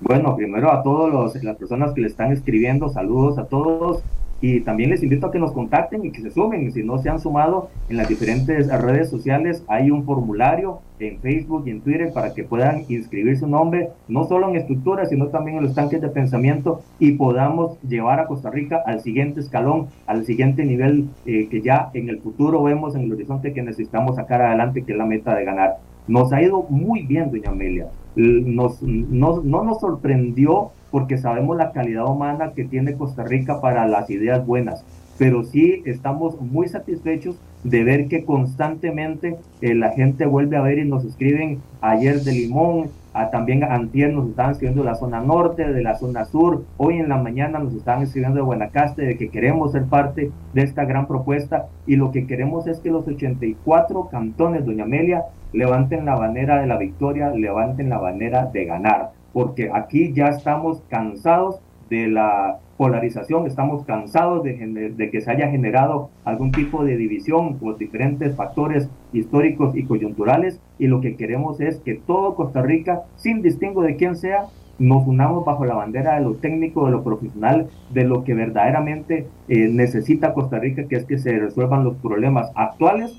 Bueno, 0.00 0.36
primero 0.36 0.70
a 0.70 0.82
todas 0.82 1.34
las 1.42 1.56
personas 1.56 1.92
que 1.92 2.02
le 2.02 2.06
están 2.06 2.30
escribiendo, 2.30 2.88
saludos 2.88 3.38
a 3.38 3.46
todos. 3.46 4.02
Y 4.42 4.60
también 4.60 4.90
les 4.90 5.04
invito 5.04 5.28
a 5.28 5.30
que 5.30 5.38
nos 5.38 5.52
contacten 5.52 6.04
y 6.04 6.10
que 6.10 6.20
se 6.20 6.32
sumen. 6.32 6.72
Si 6.72 6.82
no 6.82 6.98
se 6.98 7.08
han 7.08 7.20
sumado 7.20 7.70
en 7.88 7.96
las 7.96 8.08
diferentes 8.08 8.68
redes 8.82 9.08
sociales, 9.08 9.64
hay 9.68 9.92
un 9.92 10.04
formulario 10.04 10.80
en 10.98 11.20
Facebook 11.20 11.62
y 11.66 11.70
en 11.70 11.80
Twitter 11.80 12.12
para 12.12 12.34
que 12.34 12.42
puedan 12.42 12.84
inscribir 12.88 13.38
su 13.38 13.46
nombre, 13.46 13.90
no 14.08 14.24
solo 14.24 14.48
en 14.48 14.56
estructuras, 14.56 15.10
sino 15.10 15.28
también 15.28 15.58
en 15.58 15.62
los 15.62 15.74
tanques 15.74 16.00
de 16.00 16.08
pensamiento 16.08 16.82
y 16.98 17.12
podamos 17.12 17.80
llevar 17.82 18.18
a 18.18 18.26
Costa 18.26 18.50
Rica 18.50 18.82
al 18.84 19.00
siguiente 19.00 19.38
escalón, 19.38 19.86
al 20.06 20.24
siguiente 20.24 20.64
nivel 20.64 21.08
eh, 21.24 21.46
que 21.48 21.62
ya 21.62 21.90
en 21.94 22.08
el 22.08 22.18
futuro 22.18 22.64
vemos 22.64 22.96
en 22.96 23.02
el 23.02 23.12
horizonte 23.12 23.52
que 23.52 23.62
necesitamos 23.62 24.16
sacar 24.16 24.42
adelante, 24.42 24.82
que 24.82 24.90
es 24.90 24.98
la 24.98 25.06
meta 25.06 25.36
de 25.36 25.44
ganar. 25.44 25.76
Nos 26.08 26.32
ha 26.32 26.42
ido 26.42 26.64
muy 26.68 27.02
bien, 27.02 27.30
doña 27.30 27.50
Amelia. 27.50 27.86
Nos, 28.16 28.82
no 28.82 29.40
nos 29.42 29.80
sorprendió 29.80 30.72
porque 30.92 31.18
sabemos 31.18 31.56
la 31.56 31.72
calidad 31.72 32.06
humana 32.06 32.52
que 32.54 32.64
tiene 32.64 32.94
Costa 32.94 33.24
Rica 33.24 33.60
para 33.60 33.88
las 33.88 34.08
ideas 34.10 34.46
buenas, 34.46 34.84
pero 35.18 35.42
sí 35.42 35.82
estamos 35.86 36.40
muy 36.40 36.68
satisfechos 36.68 37.36
de 37.64 37.82
ver 37.82 38.08
que 38.08 38.24
constantemente 38.24 39.36
eh, 39.60 39.74
la 39.74 39.90
gente 39.90 40.26
vuelve 40.26 40.56
a 40.56 40.62
ver 40.62 40.78
y 40.78 40.84
nos 40.84 41.04
escriben 41.04 41.60
ayer 41.80 42.20
de 42.20 42.32
Limón, 42.32 42.90
a, 43.14 43.30
también 43.30 43.62
antier 43.62 44.12
nos 44.12 44.28
estaban 44.28 44.52
escribiendo 44.52 44.82
de 44.82 44.90
la 44.90 44.94
zona 44.96 45.20
norte, 45.20 45.70
de 45.72 45.82
la 45.82 45.96
zona 45.96 46.24
sur, 46.24 46.64
hoy 46.76 46.98
en 46.98 47.08
la 47.08 47.18
mañana 47.18 47.58
nos 47.58 47.74
estaban 47.74 48.02
escribiendo 48.02 48.36
de 48.36 48.42
Buenacaste, 48.42 49.02
de 49.02 49.16
que 49.16 49.28
queremos 49.28 49.72
ser 49.72 49.84
parte 49.84 50.30
de 50.54 50.62
esta 50.62 50.84
gran 50.84 51.06
propuesta 51.06 51.66
y 51.86 51.96
lo 51.96 52.10
que 52.10 52.26
queremos 52.26 52.66
es 52.66 52.80
que 52.80 52.90
los 52.90 53.06
84 53.06 54.08
cantones, 54.08 54.66
doña 54.66 54.84
Amelia, 54.84 55.24
levanten 55.52 56.04
la 56.04 56.16
bandera 56.16 56.60
de 56.60 56.66
la 56.66 56.78
victoria, 56.78 57.30
levanten 57.30 57.88
la 57.90 57.98
bandera 57.98 58.46
de 58.46 58.64
ganar 58.64 59.21
porque 59.32 59.70
aquí 59.72 60.12
ya 60.12 60.28
estamos 60.28 60.82
cansados 60.88 61.60
de 61.88 62.08
la 62.08 62.58
polarización, 62.76 63.46
estamos 63.46 63.84
cansados 63.84 64.42
de, 64.42 65.10
que 65.12 65.20
se 65.20 65.30
haya 65.30 65.48
generado 65.48 66.10
algún 66.24 66.50
tipo 66.50 66.84
de 66.84 66.96
división 66.96 67.58
por 67.58 67.76
diferentes 67.76 68.34
factores 68.34 68.88
históricos 69.12 69.76
y 69.76 69.84
coyunturales 69.84 70.60
y 70.78 70.86
lo 70.86 71.00
que 71.00 71.16
queremos 71.16 71.60
es 71.60 71.76
que 71.80 71.94
todo 71.94 72.34
Costa 72.34 72.62
Rica, 72.62 73.02
sin 73.16 73.42
distingo 73.42 73.82
de 73.82 73.96
quién 73.96 74.16
sea, 74.16 74.46
nos 74.78 75.06
unamos 75.06 75.44
bajo 75.44 75.64
la 75.64 75.74
bandera 75.74 76.14
de 76.14 76.22
lo 76.22 76.34
técnico, 76.34 76.86
de 76.86 76.92
lo 76.92 77.04
profesional, 77.04 77.68
de 77.92 78.04
lo 78.04 78.24
que 78.24 78.34
verdaderamente 78.34 79.28
eh, 79.48 79.68
necesita 79.68 80.34
Costa 80.34 80.58
Rica, 80.58 80.88
que 80.88 80.96
es 80.96 81.04
que 81.04 81.18
se 81.18 81.38
resuelvan 81.38 81.84
los 81.84 81.96
problemas 81.98 82.50
actuales, 82.56 83.14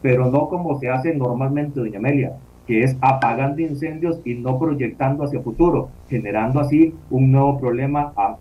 pero 0.00 0.30
no 0.30 0.48
como 0.48 0.78
se 0.78 0.90
hace 0.90 1.14
normalmente, 1.14 1.80
doña 1.80 1.98
Amelia, 1.98 2.36
que 2.66 2.84
es 2.84 2.96
apagando 3.00 3.60
incendios 3.60 4.20
y 4.24 4.34
no 4.34 4.58
proyectando 4.58 5.24
hacia 5.24 5.40
futuro, 5.40 5.90
generando 6.08 6.60
así 6.60 6.94
un 7.10 7.32
nuevo 7.32 7.58
problema 7.58 8.12
a, 8.16 8.36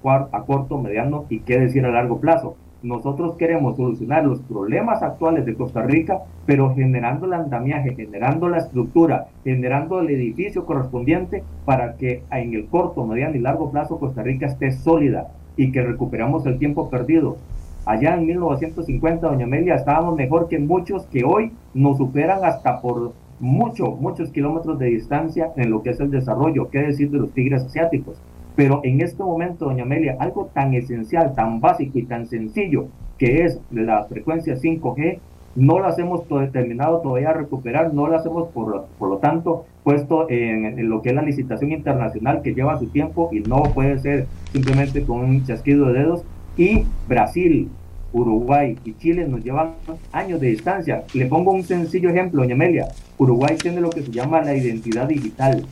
corto, 0.46 0.78
mediano 0.78 1.26
y 1.30 1.40
qué 1.40 1.60
decir 1.60 1.86
a 1.86 1.92
largo 1.92 2.20
plazo. 2.20 2.56
nosotros 2.84 3.36
queremos 3.38 3.78
solucionar 3.78 4.26
los 4.26 4.42
problemas 4.42 5.04
actuales 5.04 5.46
de 5.46 5.54
Costa 5.54 5.84
Rica, 5.84 6.22
pero 6.48 6.74
generando 6.74 7.28
el 7.28 7.34
andamiaje, 7.34 7.94
generando 7.94 8.50
la 8.50 8.58
estructura, 8.58 9.28
generando 9.44 10.00
el 10.00 10.10
edificio 10.10 10.66
correspondiente 10.66 11.44
para 11.64 11.96
que 11.98 12.24
en 12.32 12.56
el 12.56 12.66
corto, 12.68 13.06
mediano 13.06 13.36
y 13.36 13.40
largo 13.40 13.72
plazo 13.72 14.00
Costa 14.00 14.24
Rica 14.24 14.48
esté 14.48 14.72
sólida 14.72 15.28
y 15.56 15.72
que 15.72 15.84
recuperamos 15.84 16.46
el 16.48 16.58
tiempo 16.58 16.90
perdido. 16.90 17.38
Allá 17.86 18.16
en 18.16 18.26
1950, 18.28 19.28
doña 19.28 19.46
Amelia, 19.46 19.76
estábamos 19.76 20.16
mejor 20.16 20.48
que 20.48 20.60
muchos 20.60 21.06
que 21.08 21.24
hoy 21.24 21.52
nos 21.74 21.98
superan 21.98 22.44
hasta 22.46 22.80
por 22.80 23.14
muchos, 23.42 24.00
muchos 24.00 24.32
kilómetros 24.32 24.80
de 24.80 24.86
distancia 24.88 25.52
en 25.58 25.70
lo 25.70 25.82
que 25.84 25.90
es 25.90 26.00
el 26.00 26.12
desarrollo, 26.12 26.70
qué 26.70 26.80
decir 26.80 27.12
de 27.12 27.18
los 27.18 27.32
tigres 27.32 27.64
asiáticos. 27.64 28.22
Pero 28.56 28.82
en 28.84 29.02
este 29.02 29.24
momento, 29.24 29.66
doña 29.66 29.84
Amelia, 29.84 30.18
algo 30.20 30.50
tan 30.54 30.74
esencial, 30.74 31.34
tan 31.36 31.60
básico 31.60 31.98
y 31.98 32.04
tan 32.04 32.28
sencillo 32.28 32.88
que 33.18 33.44
es 33.44 33.60
la 33.72 34.06
frecuencia 34.06 34.56
5G, 34.56 35.20
no 35.56 35.80
lo 35.80 35.98
hemos 35.98 36.24
terminado 36.52 37.02
todavía 37.02 37.32
a 37.32 37.34
recuperar, 37.34 37.94
no 37.94 38.08
lo 38.08 38.16
hacemos 38.16 38.50
por, 38.50 38.86
por 38.98 39.10
lo 39.10 39.18
tanto 39.18 39.66
puesto 39.84 40.30
en, 40.30 40.66
en, 40.66 40.90
lo 40.90 41.02
que 41.02 41.10
es 41.10 41.16
la 41.16 41.22
licitación 41.22 41.72
internacional 41.72 42.42
que 42.42 42.54
lleva 42.54 42.80
su 42.80 42.88
tiempo 42.88 43.30
y 43.32 43.42
no 43.42 43.64
puede 43.64 44.00
ser 44.00 44.28
simplemente 44.54 45.04
con 45.04 45.20
un 45.20 45.44
chasquido 45.44 45.88
de 45.88 46.00
dedos. 46.00 46.24
Y 46.58 46.86
Brasil, 47.08 47.70
Uruguay 48.14 48.78
y 48.84 48.94
Chile 48.98 49.28
nos 49.28 49.44
llevan 49.44 49.74
años 50.12 50.40
de 50.40 50.48
distancia. 50.48 51.04
Le 51.14 51.26
pongo 51.26 51.52
un 51.52 51.64
sencillo 51.64 52.10
ejemplo, 52.10 52.42
doña 52.42 52.56
Amelia. 52.56 52.88
Uruguay 53.18 53.56
tiene 53.58 53.82
lo 53.82 53.90
que 53.90 54.02
se 54.04 54.12
llama 54.12 54.42
la 54.42 54.56
identidad 54.56 55.08
digital. 55.08 55.66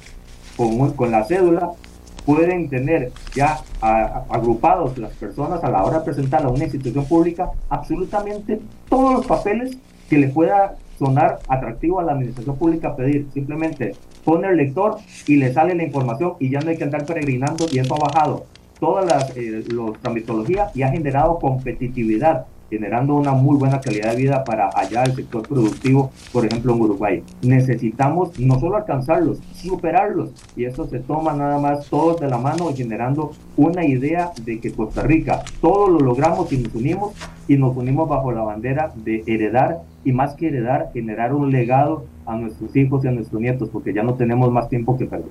Con, 0.55 0.91
con 0.91 1.11
la 1.11 1.23
cédula 1.23 1.71
pueden 2.25 2.69
tener 2.69 3.11
ya 3.33 3.59
agrupados 3.81 4.97
las 4.97 5.13
personas 5.13 5.63
a 5.63 5.69
la 5.69 5.83
hora 5.83 5.99
de 5.99 6.05
presentar 6.05 6.43
a 6.43 6.49
una 6.49 6.65
institución 6.65 7.05
pública 7.05 7.49
absolutamente 7.69 8.59
todos 8.89 9.13
los 9.13 9.25
papeles 9.25 9.77
que 10.09 10.17
le 10.17 10.27
pueda 10.27 10.75
sonar 10.99 11.39
atractivo 11.47 11.99
a 11.99 12.03
la 12.03 12.11
administración 12.11 12.57
pública 12.57 12.95
pedir. 12.95 13.27
Simplemente 13.33 13.95
pone 14.25 14.49
el 14.49 14.57
lector 14.57 14.97
y 15.27 15.37
le 15.37 15.53
sale 15.53 15.73
la 15.73 15.83
información 15.83 16.33
y 16.39 16.49
ya 16.49 16.59
no 16.59 16.69
hay 16.69 16.77
que 16.77 16.83
andar 16.83 17.05
peregrinando 17.05 17.65
y 17.71 17.79
eso 17.79 17.95
todas 18.79 19.05
las 19.05 19.35
eh, 19.37 19.63
tramitologías 20.01 20.75
y 20.75 20.83
ha 20.83 20.89
generado 20.89 21.39
competitividad 21.39 22.45
generando 22.69 23.15
una 23.15 23.31
muy 23.31 23.57
buena 23.57 23.81
calidad 23.81 24.11
de 24.11 24.17
vida 24.17 24.43
para 24.43 24.69
allá 24.75 25.03
el 25.03 25.15
sector 25.15 25.47
productivo, 25.47 26.11
por 26.31 26.45
ejemplo 26.45 26.73
en 26.73 26.81
Uruguay. 26.81 27.23
Necesitamos 27.41 28.39
no 28.39 28.59
solo 28.59 28.77
alcanzarlos, 28.77 29.39
superarlos, 29.53 30.31
y 30.55 30.65
eso 30.65 30.87
se 30.87 30.99
toma 30.99 31.33
nada 31.33 31.57
más 31.57 31.87
todos 31.87 32.19
de 32.19 32.29
la 32.29 32.37
mano 32.37 32.71
generando 32.75 33.31
una 33.57 33.85
idea 33.85 34.31
de 34.43 34.59
que 34.59 34.71
Costa 34.71 35.03
Rica, 35.03 35.43
todos 35.61 35.89
lo 35.89 35.99
logramos 35.99 36.51
y 36.53 36.57
nos 36.57 36.73
unimos, 36.75 37.13
y 37.47 37.57
nos 37.57 37.75
unimos 37.75 38.07
bajo 38.07 38.31
la 38.31 38.41
bandera 38.41 38.93
de 38.95 39.23
heredar, 39.25 39.81
y 40.05 40.11
más 40.11 40.35
que 40.35 40.47
heredar, 40.47 40.91
generar 40.93 41.33
un 41.33 41.51
legado 41.51 42.05
a 42.25 42.35
nuestros 42.35 42.75
hijos 42.75 43.03
y 43.03 43.07
a 43.07 43.11
nuestros 43.11 43.41
nietos, 43.41 43.69
porque 43.69 43.93
ya 43.93 44.03
no 44.03 44.13
tenemos 44.13 44.51
más 44.51 44.69
tiempo 44.69 44.97
que 44.97 45.05
perder. 45.05 45.29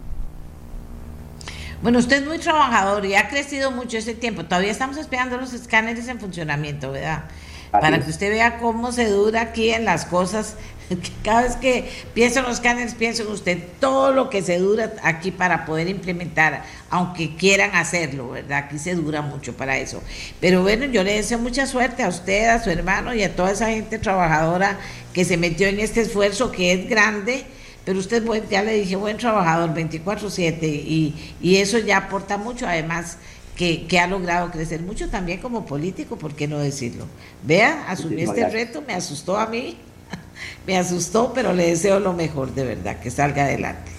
Bueno, 1.81 2.01
usted 2.01 2.23
es 2.23 2.27
muy 2.27 2.39
trabajador 2.39 3.07
y 3.07 3.15
ha 3.15 3.29
crecido 3.29 3.71
mucho 3.71 3.99
ese 3.99 4.15
tiempo. 4.15 4.45
Todavía 4.45 4.73
estamos 4.73 4.97
esperando 4.97 5.37
los 5.37 5.53
escáneres 5.53 6.09
en 6.09 6.19
funcionamiento, 6.19 6.91
¿verdad? 6.91 7.25
Para 7.71 8.01
que 8.01 8.11
usted 8.11 8.31
vea 8.31 8.59
cómo 8.59 8.91
se 8.91 9.09
dura 9.09 9.43
aquí 9.43 9.71
en 9.71 9.85
las 9.85 10.05
cosas. 10.05 10.57
Cada 11.23 11.43
vez 11.43 11.55
que 11.55 11.89
pienso 12.15 12.41
en 12.41 12.47
los 12.47 12.55
escáneres, 12.55 12.95
pienso 12.95 13.23
en 13.23 13.29
usted 13.29 13.59
todo 13.79 14.13
lo 14.13 14.29
que 14.29 14.43
se 14.43 14.59
dura 14.59 14.93
aquí 15.05 15.31
para 15.31 15.67
poder 15.67 15.89
implementar, 15.89 16.65
aunque 16.91 17.37
quieran 17.37 17.77
hacerlo, 17.77 18.31
¿verdad? 18.31 18.65
Aquí 18.67 18.79
se 18.81 18.97
dura 18.97 19.23
mucho 19.23 19.57
para 19.57 19.77
eso. 19.77 20.03
Pero 20.41 20.63
bueno, 20.63 20.87
yo 20.87 21.05
le 21.05 21.15
deseo 21.15 21.39
mucha 21.39 21.67
suerte 21.69 22.03
a 22.03 22.09
usted, 22.09 22.49
a 22.49 22.61
su 22.61 22.71
hermano 22.71 23.15
y 23.15 23.23
a 23.23 23.37
toda 23.37 23.53
esa 23.53 23.69
gente 23.69 24.01
trabajadora 24.01 24.79
que 25.13 25.25
se 25.25 25.37
metió 25.37 25.69
en 25.69 25.79
este 25.79 26.01
esfuerzo 26.01 26.51
que 26.51 26.73
es 26.73 26.89
grande 26.89 27.47
pero 27.89 28.01
usted, 28.01 28.23
ya 28.51 28.63
le 28.63 28.75
dije, 28.75 28.97
buen 28.97 29.17
trabajador, 29.17 29.73
24/7, 29.73 30.59
y, 30.63 31.15
y 31.41 31.57
eso 31.57 31.79
ya 31.79 31.97
aporta 31.97 32.37
mucho, 32.37 32.67
además 32.67 33.17
que, 33.57 33.87
que, 33.87 33.99
ha 33.99 34.07
logrado 34.07 34.51
crecer 34.51 34.83
mucho 34.83 35.09
también 35.09 35.41
como 35.41 35.65
político, 35.65 36.17
¿por 36.17 36.35
qué 36.35 36.47
no 36.47 36.59
decirlo? 36.59 37.07
Vea, 37.47 37.87
asumí 37.89 38.21
este 38.21 38.47
reto, 38.47 38.83
me 38.87 38.93
asustó 38.93 39.39
a 39.39 39.47
mí, 39.47 39.79
me 40.67 40.77
asustó, 40.77 41.33
pero 41.33 41.55
le 41.55 41.69
deseo 41.69 41.99
lo 41.99 42.13
mejor, 42.13 42.53
de 42.53 42.67
verdad, 42.67 43.01
que 43.01 43.11
salga 43.11 43.45
adelante. 43.45 43.91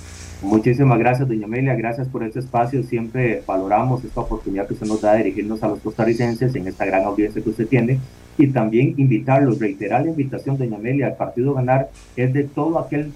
Muchísimas 0.44 1.00
gracias, 1.00 1.28
doña 1.28 1.46
Amelia, 1.46 1.74
gracias 1.74 2.08
por 2.08 2.24
este 2.24 2.42
espacio, 2.42 2.84
siempre 2.84 3.42
valoramos 3.48 4.04
esta 4.04 4.22
oportunidad 4.22 4.68
que 4.68 4.76
usted 4.76 4.86
nos 4.86 5.02
da 5.02 5.14
de 5.14 5.24
dirigirnos 5.24 5.64
a 5.64 5.68
los 5.68 5.80
costarricenses 5.80 6.54
en 6.54 6.68
esta 6.68 6.86
gran 6.86 7.06
audiencia 7.06 7.42
que 7.42 7.50
usted 7.50 7.68
tiene 7.68 8.00
y 8.40 8.48
también 8.48 8.94
invitarlos, 8.96 9.60
reiterar 9.60 10.04
la 10.04 10.12
invitación, 10.12 10.58
doña 10.58 10.78
Amelia, 10.78 11.08
al 11.08 11.18
Partido 11.18 11.54
Ganar 11.54 11.90
es 12.16 12.32
de 12.34 12.46
todo 12.46 12.80
aquel, 12.80 13.12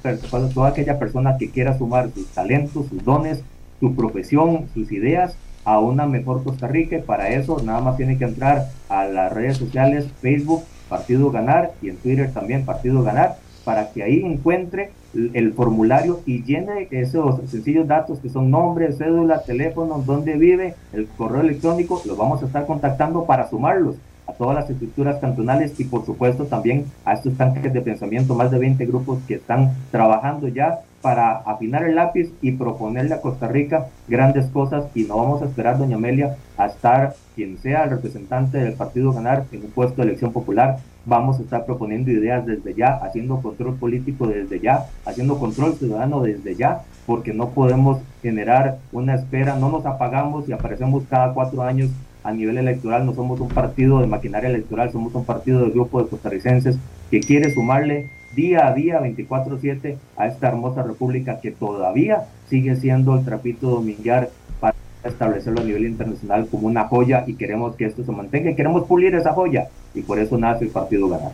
toda 0.54 0.68
aquella 0.68 1.00
persona 1.00 1.38
que 1.38 1.50
quiera 1.50 1.78
sumar 1.78 2.12
sus 2.12 2.28
talentos, 2.28 2.88
sus 2.88 3.06
dones, 3.06 3.42
su 3.80 3.96
profesión, 3.96 4.66
sus 4.74 4.92
ideas 4.92 5.38
a 5.64 5.80
una 5.80 6.06
mejor 6.08 6.44
Costa 6.44 6.68
Rica. 6.68 6.98
para 7.06 7.30
eso 7.30 7.62
nada 7.64 7.80
más 7.80 7.96
tiene 7.96 8.18
que 8.18 8.26
entrar 8.26 8.68
a 8.90 9.06
las 9.06 9.32
redes 9.32 9.56
sociales, 9.56 10.10
Facebook, 10.22 10.64
Partido 10.90 11.32
Ganar 11.32 11.72
y 11.82 11.88
en 11.88 11.96
Twitter 11.96 12.30
también 12.34 12.66
Partido 12.66 13.02
Ganar, 13.02 13.38
para 13.64 13.92
que 13.92 14.04
ahí 14.04 14.22
encuentre 14.26 14.92
el 15.14 15.54
formulario 15.54 16.20
y 16.26 16.44
llene 16.44 16.90
esos 16.92 17.50
sencillos 17.50 17.88
datos 17.88 18.20
que 18.20 18.28
son 18.28 18.52
nombre, 18.52 18.92
cédula, 18.92 19.42
teléfono, 19.44 20.04
dónde 20.06 20.34
vive, 20.34 20.76
el 20.92 21.08
correo 21.08 21.40
electrónico, 21.40 22.02
los 22.06 22.18
vamos 22.18 22.44
a 22.44 22.48
estar 22.48 22.66
contactando 22.66 23.24
para 23.24 23.50
sumarlos 23.50 23.96
a 24.28 24.34
todas 24.34 24.56
las 24.56 24.70
estructuras 24.70 25.20
cantonales 25.20 25.80
y 25.80 25.84
por 25.86 26.06
supuesto 26.06 26.46
también 26.46 26.86
a 27.06 27.14
estos 27.14 27.36
tanques 27.36 27.74
de 27.74 27.82
pensamiento, 27.82 28.36
más 28.36 28.52
de 28.52 28.60
20 28.60 28.86
grupos 28.86 29.20
que 29.28 29.36
están 29.36 29.74
trabajando 29.92 30.48
ya 30.48 30.80
para 31.04 31.40
afinar 31.40 31.84
el 31.84 31.96
lápiz 31.96 32.32
y 32.42 32.54
proponerle 32.54 33.14
a 33.14 33.22
Costa 33.22 33.50
Rica 33.50 33.88
grandes 34.08 34.46
cosas 34.46 34.86
y 34.96 35.04
no 35.04 35.18
vamos 35.18 35.42
a 35.42 35.46
esperar, 35.46 35.78
doña 35.78 35.98
Amelia, 35.98 36.38
a 36.58 36.68
estar 36.68 37.16
quien 37.36 37.58
sea 37.58 37.84
el 37.84 37.90
representante 37.90 38.58
del 38.58 38.74
partido 38.74 39.12
ganar 39.12 39.44
en 39.52 39.66
un 39.66 39.72
puesto 39.72 39.98
de 39.98 40.08
elección 40.08 40.32
popular. 40.32 40.78
Vamos 41.06 41.40
a 41.40 41.42
estar 41.42 41.66
proponiendo 41.66 42.10
ideas 42.10 42.46
desde 42.46 42.74
ya, 42.74 42.96
haciendo 42.96 43.42
control 43.42 43.76
político 43.76 44.28
desde 44.28 44.62
ya, 44.62 44.86
haciendo 45.06 45.38
control 45.38 45.74
ciudadano 45.74 46.22
desde 46.22 46.56
ya, 46.56 46.84
porque 47.06 47.34
no 47.34 47.50
podemos 47.50 48.00
generar 48.22 48.78
una 48.94 49.16
espera, 49.16 49.58
no 49.58 49.70
nos 49.70 49.86
apagamos 49.86 50.48
y 50.48 50.54
aparecemos 50.54 51.04
cada 51.10 51.34
cuatro 51.34 51.64
años 51.64 51.90
a 52.24 52.32
nivel 52.32 52.58
electoral, 52.58 53.06
no 53.06 53.14
somos 53.14 53.40
un 53.40 53.50
partido 53.50 54.00
de 54.00 54.08
maquinaria 54.08 54.50
electoral, 54.50 54.92
somos 54.92 55.14
un 55.16 55.26
partido 55.26 55.64
de 55.64 55.72
grupo 55.72 56.02
de 56.02 56.10
costarricenses 56.10 56.78
que 57.12 57.20
quiere 57.20 57.54
sumarle 57.54 58.10
día 58.36 58.68
a 58.68 58.74
día, 58.74 59.00
24/7, 59.00 59.98
a 60.18 60.28
esta 60.28 60.48
hermosa 60.48 60.84
república 60.84 61.40
que 61.40 61.52
todavía 61.52 62.26
sigue 62.50 62.76
siendo 62.76 63.16
el 63.16 63.26
trapito 63.26 63.70
dominguear 63.70 64.30
para 64.60 64.76
establecerlo 65.04 65.62
a 65.62 65.64
nivel 65.66 65.86
internacional 65.86 66.48
como 66.48 66.68
una 66.68 66.86
joya 66.86 67.24
y 67.28 67.36
queremos 67.36 67.76
que 67.76 67.86
esto 67.86 68.04
se 68.04 68.12
mantenga 68.12 68.52
y 68.52 68.56
queremos 68.56 68.86
pulir 68.86 69.14
esa 69.16 69.34
joya 69.34 69.68
y 69.94 70.02
por 70.02 70.18
eso 70.20 70.38
nace 70.38 70.66
el 70.66 70.72
Partido 70.72 71.10
Ganar. 71.10 71.34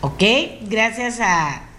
Ok, 0.00 0.22
gracias 0.68 1.20
a 1.20 1.71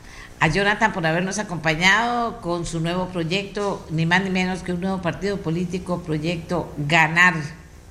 a 0.43 0.47
Jonathan 0.49 0.91
por 0.91 1.07
habernos 1.07 1.39
acompañado 1.39 2.41
con 2.41 2.65
su 2.65 2.81
nuevo 2.81 3.07
proyecto, 3.07 3.87
ni 3.89 4.05
más 4.05 4.21
ni 4.23 4.29
menos 4.29 4.61
que 4.61 4.73
un 4.73 4.81
nuevo 4.81 5.01
partido 5.01 5.37
político, 5.37 6.01
proyecto 6.01 6.69
Ganar, 6.75 7.35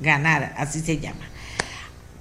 Ganar, 0.01 0.53
así 0.59 0.81
se 0.81 0.99
llama. 0.99 1.25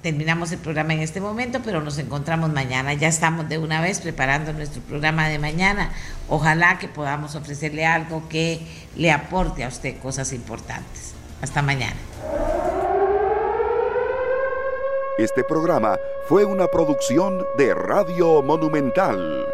Terminamos 0.00 0.50
el 0.50 0.58
programa 0.58 0.94
en 0.94 1.00
este 1.00 1.20
momento, 1.20 1.60
pero 1.62 1.82
nos 1.82 1.98
encontramos 1.98 2.50
mañana. 2.50 2.94
Ya 2.94 3.08
estamos 3.08 3.46
de 3.50 3.58
una 3.58 3.82
vez 3.82 4.00
preparando 4.00 4.54
nuestro 4.54 4.80
programa 4.80 5.28
de 5.28 5.38
mañana. 5.38 5.92
Ojalá 6.30 6.78
que 6.78 6.88
podamos 6.88 7.34
ofrecerle 7.34 7.84
algo 7.84 8.26
que 8.30 8.66
le 8.96 9.12
aporte 9.12 9.64
a 9.64 9.68
usted 9.68 9.98
cosas 9.98 10.32
importantes. 10.32 11.12
Hasta 11.42 11.60
mañana. 11.60 11.96
Este 15.18 15.44
programa 15.44 15.98
fue 16.26 16.46
una 16.46 16.68
producción 16.68 17.44
de 17.58 17.74
Radio 17.74 18.42
Monumental. 18.42 19.44